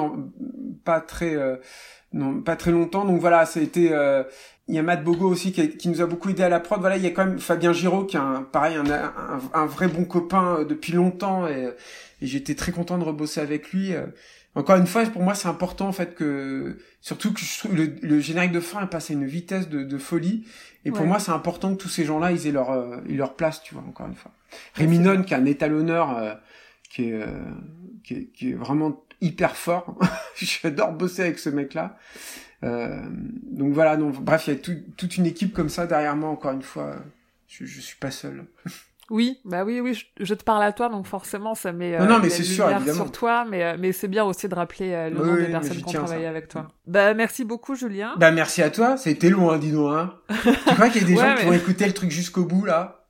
pas 0.85 1.01
très 1.01 1.37
non 2.13 2.41
pas 2.41 2.57
très 2.57 2.71
longtemps 2.71 3.05
donc 3.05 3.21
voilà, 3.21 3.47
ça 3.47 3.61
a 3.61 3.63
été 3.63 3.93
euh, 3.93 4.23
il 4.69 4.75
y 4.75 4.79
a 4.79 4.83
Matt 4.83 5.03
Bogo 5.03 5.29
aussi 5.29 5.53
qui, 5.53 5.69
qui, 5.71 5.89
nous 5.89 6.01
a 6.03 6.07
beaucoup 6.07 6.29
aidé 6.29 6.43
à 6.43 6.49
la 6.49 6.61
prod. 6.61 6.79
Voilà, 6.81 6.97
il 6.97 7.03
y 7.03 7.07
a 7.07 7.11
quand 7.11 7.25
même 7.25 7.39
Fabien 7.39 7.73
Giraud 7.73 8.05
qui 8.05 8.17
est 8.17 8.21
un, 8.21 8.43
pareil 8.43 8.77
un, 8.77 8.91
un, 8.91 9.41
un 9.55 9.67
vrai 9.67 9.89
bon 9.89 10.05
copain 10.05 10.65
depuis 10.69 10.93
longtemps 10.93 11.47
et 11.47 11.71
et 12.21 12.27
j'étais 12.27 12.55
très 12.55 12.73
content 12.73 12.99
de 12.99 13.05
rebosser 13.05 13.41
avec 13.41 13.73
lui. 13.73 13.95
Euh. 13.95 14.07
Encore 14.55 14.77
une 14.77 14.87
fois, 14.87 15.05
pour 15.07 15.23
moi, 15.23 15.35
c'est 15.35 15.49
important 15.49 15.89
en 15.89 15.93
fait 15.93 16.15
que, 16.15 16.79
surtout 17.01 17.33
que 17.33 17.41
je 17.41 17.59
trouve 17.59 17.77
le, 17.77 17.95
le 18.03 18.21
générique 18.21 18.53
de 18.53 18.61
fin 18.61 18.83
est 18.83 18.91
passé 18.91 19.13
à 19.13 19.17
une 19.17 19.27
vitesse 19.27 19.69
de, 19.69 19.85
de 19.85 19.99
folie. 19.99 20.47
Et 20.85 20.91
pour 20.91 21.05
moi, 21.05 21.19
c'est 21.19 21.33
important 21.33 21.75
que 21.75 21.83
tous 21.83 21.89
ces 21.89 22.05
gens-là, 22.05 22.33
ils 22.33 22.47
aient 22.47 22.53
leur, 22.53 22.71
euh, 22.71 22.97
leur 23.09 23.37
place, 23.37 23.63
tu 23.63 23.75
vois. 23.75 23.85
Encore 23.87 24.07
une 24.07 24.15
fois, 24.15 24.33
Rémi 24.75 24.99
Non, 24.99 25.23
qui 25.23 25.35
est 25.35 25.37
un 25.37 25.45
étalonneur, 25.45 26.17
euh, 26.17 26.35
qui, 26.89 27.11
est, 27.11 27.25
qui, 28.03 28.15
est, 28.15 28.25
qui 28.33 28.51
est 28.51 28.55
vraiment 28.55 29.05
hyper 29.21 29.55
fort. 29.55 29.99
J'adore 30.37 30.93
bosser 30.93 31.23
avec 31.23 31.39
ce 31.39 31.51
mec-là. 31.51 31.99
Euh, 32.65 33.03
donc 33.51 33.73
voilà, 33.73 33.97
donc 33.97 34.21
bref, 34.21 34.47
il 34.49 34.55
y 34.55 34.57
a 34.57 34.61
tout, 34.61 34.77
toute 34.97 35.17
une 35.17 35.27
équipe 35.27 35.53
comme 35.53 35.69
ça 35.69 35.87
derrière 35.87 36.17
moi. 36.17 36.31
Encore 36.31 36.53
une 36.53 36.63
fois, 36.63 36.97
je, 37.47 37.65
je 37.65 37.81
suis 37.81 37.97
pas 37.97 38.11
seul. 38.11 38.45
Oui, 39.11 39.41
bah 39.47 39.65
oui, 39.65 39.81
oui, 39.81 39.99
je, 40.21 40.35
te 40.35 40.45
parle 40.45 40.63
à 40.63 40.73
toi, 40.73 40.91
donc 40.91 41.07
forcément 41.07 41.55
ça 41.55 41.73
met 41.73 41.95
euh, 41.95 42.05
non, 42.05 42.19
mais 42.19 42.29
c'est 42.29 42.43
sûr, 42.43 42.69
sur 42.93 43.11
toi, 43.11 43.47
mais, 43.49 43.65
euh, 43.65 43.77
mais 43.79 43.93
c'est 43.93 44.09
bien 44.09 44.25
aussi 44.25 44.49
de 44.49 44.55
rappeler 44.55 44.93
euh, 44.93 45.09
le 45.09 45.17
nom 45.17 45.35
des 45.35 45.47
personnes 45.47 45.79
qui 45.79 45.97
ont 45.97 46.05
travaillé 46.05 46.27
avec 46.27 46.49
toi. 46.49 46.69
Bah 46.87 47.15
merci 47.15 47.45
beaucoup, 47.45 47.75
Julien. 47.75 48.15
Bah 48.19 48.31
merci 48.33 48.63
à 48.63 48.69
toi, 48.69 48.99
c'était 48.99 49.31
long, 49.31 49.51
hein, 49.51 49.57
dis 49.57 49.73
donc. 49.73 49.95
Hein. 49.95 50.13
tu 50.45 50.75
crois 50.75 50.91
qu'il 50.91 51.03
y 51.03 51.05
a 51.05 51.09
des 51.09 51.17
gens 51.21 51.35
qui 51.37 51.47
vont 51.47 51.53
écouter 51.55 51.87
le 51.87 51.95
truc 51.95 52.11
jusqu'au 52.11 52.45
bout, 52.45 52.67
là? 52.67 53.07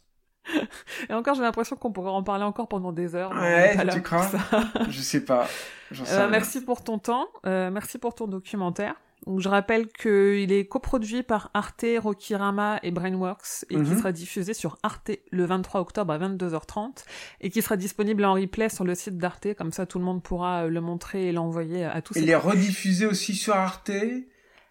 Et 1.10 1.12
encore, 1.12 1.34
j'ai 1.34 1.42
l'impression 1.42 1.74
qu'on 1.74 1.92
pourrait 1.92 2.10
en 2.10 2.22
parler 2.22 2.44
encore 2.44 2.68
pendant 2.68 2.92
des 2.92 3.16
heures. 3.16 3.32
Ouais, 3.32 3.76
tu 3.92 4.00
crois? 4.00 4.30
Je 4.88 5.00
sais 5.00 5.24
pas. 5.24 5.48
Euh, 6.12 6.28
merci 6.30 6.60
pour 6.60 6.84
ton 6.84 6.98
temps, 6.98 7.26
merci 7.44 7.98
pour 7.98 8.14
ton 8.14 8.28
documentaire. 8.28 8.94
Donc, 9.26 9.40
je 9.40 9.48
rappelle 9.48 9.88
qu'il 9.88 10.52
est 10.52 10.66
coproduit 10.66 11.22
par 11.22 11.50
Arte, 11.54 11.84
Rokirama 11.98 12.78
et 12.82 12.90
Brainworks 12.90 13.64
et 13.68 13.74
qui 13.74 13.80
mhm. 13.80 13.98
sera 13.98 14.12
diffusé 14.12 14.54
sur 14.54 14.78
Arte 14.82 15.10
le 15.30 15.44
23 15.44 15.80
octobre 15.80 16.12
à 16.12 16.18
22h30 16.18 17.04
et 17.40 17.50
qui 17.50 17.62
sera 17.62 17.76
disponible 17.76 18.24
en 18.24 18.34
replay 18.34 18.68
sur 18.68 18.84
le 18.84 18.94
site 18.94 19.18
d'Arte. 19.18 19.54
Comme 19.54 19.72
ça, 19.72 19.86
tout 19.86 19.98
le 19.98 20.04
monde 20.04 20.22
pourra 20.22 20.64
euh, 20.64 20.68
le 20.68 20.80
montrer 20.80 21.28
et 21.28 21.32
l'envoyer 21.32 21.84
à 21.84 22.00
tous. 22.00 22.16
Il 22.16 22.30
est 22.30 22.36
rediffusé 22.36 23.06
aussi 23.06 23.34
sur 23.34 23.54
Arte. 23.54 23.90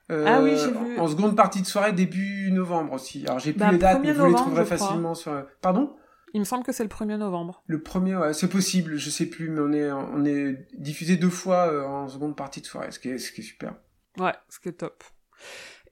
Euh, 0.09 0.25
ah 0.25 0.41
oui, 0.41 0.51
j'ai 0.55 0.71
vu. 0.71 0.97
En 0.99 1.07
seconde 1.07 1.35
partie 1.35 1.61
de 1.61 1.67
soirée, 1.67 1.91
début 1.91 2.49
novembre 2.51 2.93
aussi. 2.93 3.25
Alors 3.25 3.39
j'ai 3.39 3.51
plus 3.51 3.59
bah, 3.59 3.71
les 3.71 3.77
dates, 3.77 4.01
mais 4.01 4.13
vous 4.13 4.25
les 4.25 4.33
trouverez 4.33 4.65
facilement 4.65 5.15
sur. 5.15 5.45
Pardon? 5.61 5.93
Il 6.33 6.41
me 6.41 6.45
semble 6.45 6.63
que 6.63 6.71
c'est 6.71 6.83
le 6.83 6.89
1er 6.89 7.17
novembre. 7.17 7.63
Le 7.67 7.79
1er, 7.79 8.17
ouais, 8.17 8.33
c'est 8.33 8.49
possible, 8.49 8.97
je 8.97 9.09
sais 9.09 9.25
plus, 9.25 9.49
mais 9.49 9.59
on 9.59 9.71
est 9.71 9.91
on 9.91 10.25
est 10.25 10.67
diffusé 10.77 11.15
deux 11.15 11.29
fois 11.29 11.67
euh, 11.67 11.85
en 11.85 12.07
seconde 12.07 12.35
partie 12.35 12.61
de 12.61 12.65
soirée, 12.65 12.91
ce 12.91 12.99
qui 12.99 13.09
est, 13.09 13.17
ce 13.17 13.31
qui 13.31 13.41
est 13.41 13.45
super. 13.45 13.73
Ouais, 14.19 14.33
ce 14.49 14.59
qui 14.59 14.69
est 14.69 14.73
top. 14.73 15.03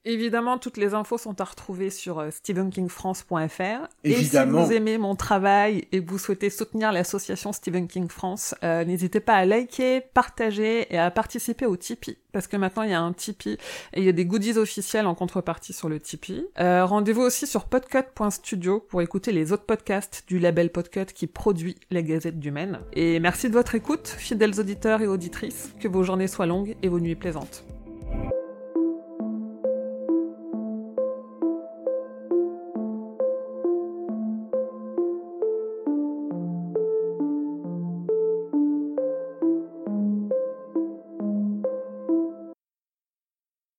Évidemment, 0.08 0.60
toutes 0.60 0.78
les 0.78 0.94
infos 0.94 1.18
sont 1.18 1.42
à 1.42 1.44
retrouver 1.44 1.90
sur 1.90 2.20
euh, 2.20 2.30
stephenkingfrance.fr. 2.30 3.88
Et 4.04 4.14
si 4.14 4.38
vous 4.38 4.72
aimez 4.72 5.00
mon 5.00 5.16
travail 5.16 5.88
et 5.92 6.00
vous 6.00 6.20
souhaitez 6.20 6.52
soutenir 6.52 6.92
l'association 6.92 7.52
Stephen 7.52 7.88
King 7.88 8.08
France, 8.08 8.54
euh, 8.64 8.86
n'hésitez 8.86 9.20
pas 9.20 9.34
à 9.34 9.46
liker, 9.46 10.02
partager 10.14 10.94
et 10.94 11.00
à 11.00 11.10
participer 11.10 11.66
au 11.66 11.76
Tipeee. 11.76 12.20
Parce 12.34 12.46
que 12.46 12.56
maintenant, 12.56 12.84
il 12.84 12.92
y 12.92 12.94
a 12.94 13.02
un 13.02 13.14
Tipeee 13.14 13.58
et 13.94 14.02
il 14.02 14.04
y 14.04 14.10
a 14.10 14.12
des 14.12 14.26
goodies 14.26 14.60
officiels 14.60 15.08
en 15.08 15.16
contrepartie 15.16 15.74
sur 15.74 15.90
le 15.90 16.00
Tipeee. 16.00 16.46
Euh, 16.60 16.86
Rendez-vous 16.86 17.24
aussi 17.24 17.48
sur 17.48 17.66
podcut.studio 17.66 18.82
pour 18.82 19.02
écouter 19.02 19.32
les 19.32 19.54
autres 19.54 19.66
podcasts 19.66 20.24
du 20.28 20.38
label 20.38 20.72
Podcut 20.72 21.06
qui 21.16 21.26
produit 21.26 21.78
la 21.90 22.04
Gazette 22.04 22.40
du 22.40 22.52
Maine. 22.52 22.80
Et 22.94 23.20
merci 23.20 23.50
de 23.50 23.54
votre 23.54 23.74
écoute, 23.74 24.08
fidèles 24.08 24.60
auditeurs 24.60 25.02
et 25.02 25.08
auditrices. 25.08 25.74
Que 25.80 25.88
vos 25.88 26.04
journées 26.04 26.28
soient 26.28 26.46
longues 26.46 26.76
et 26.84 26.90
vos 26.90 27.00
nuits 27.00 27.16
plaisantes. 27.16 27.66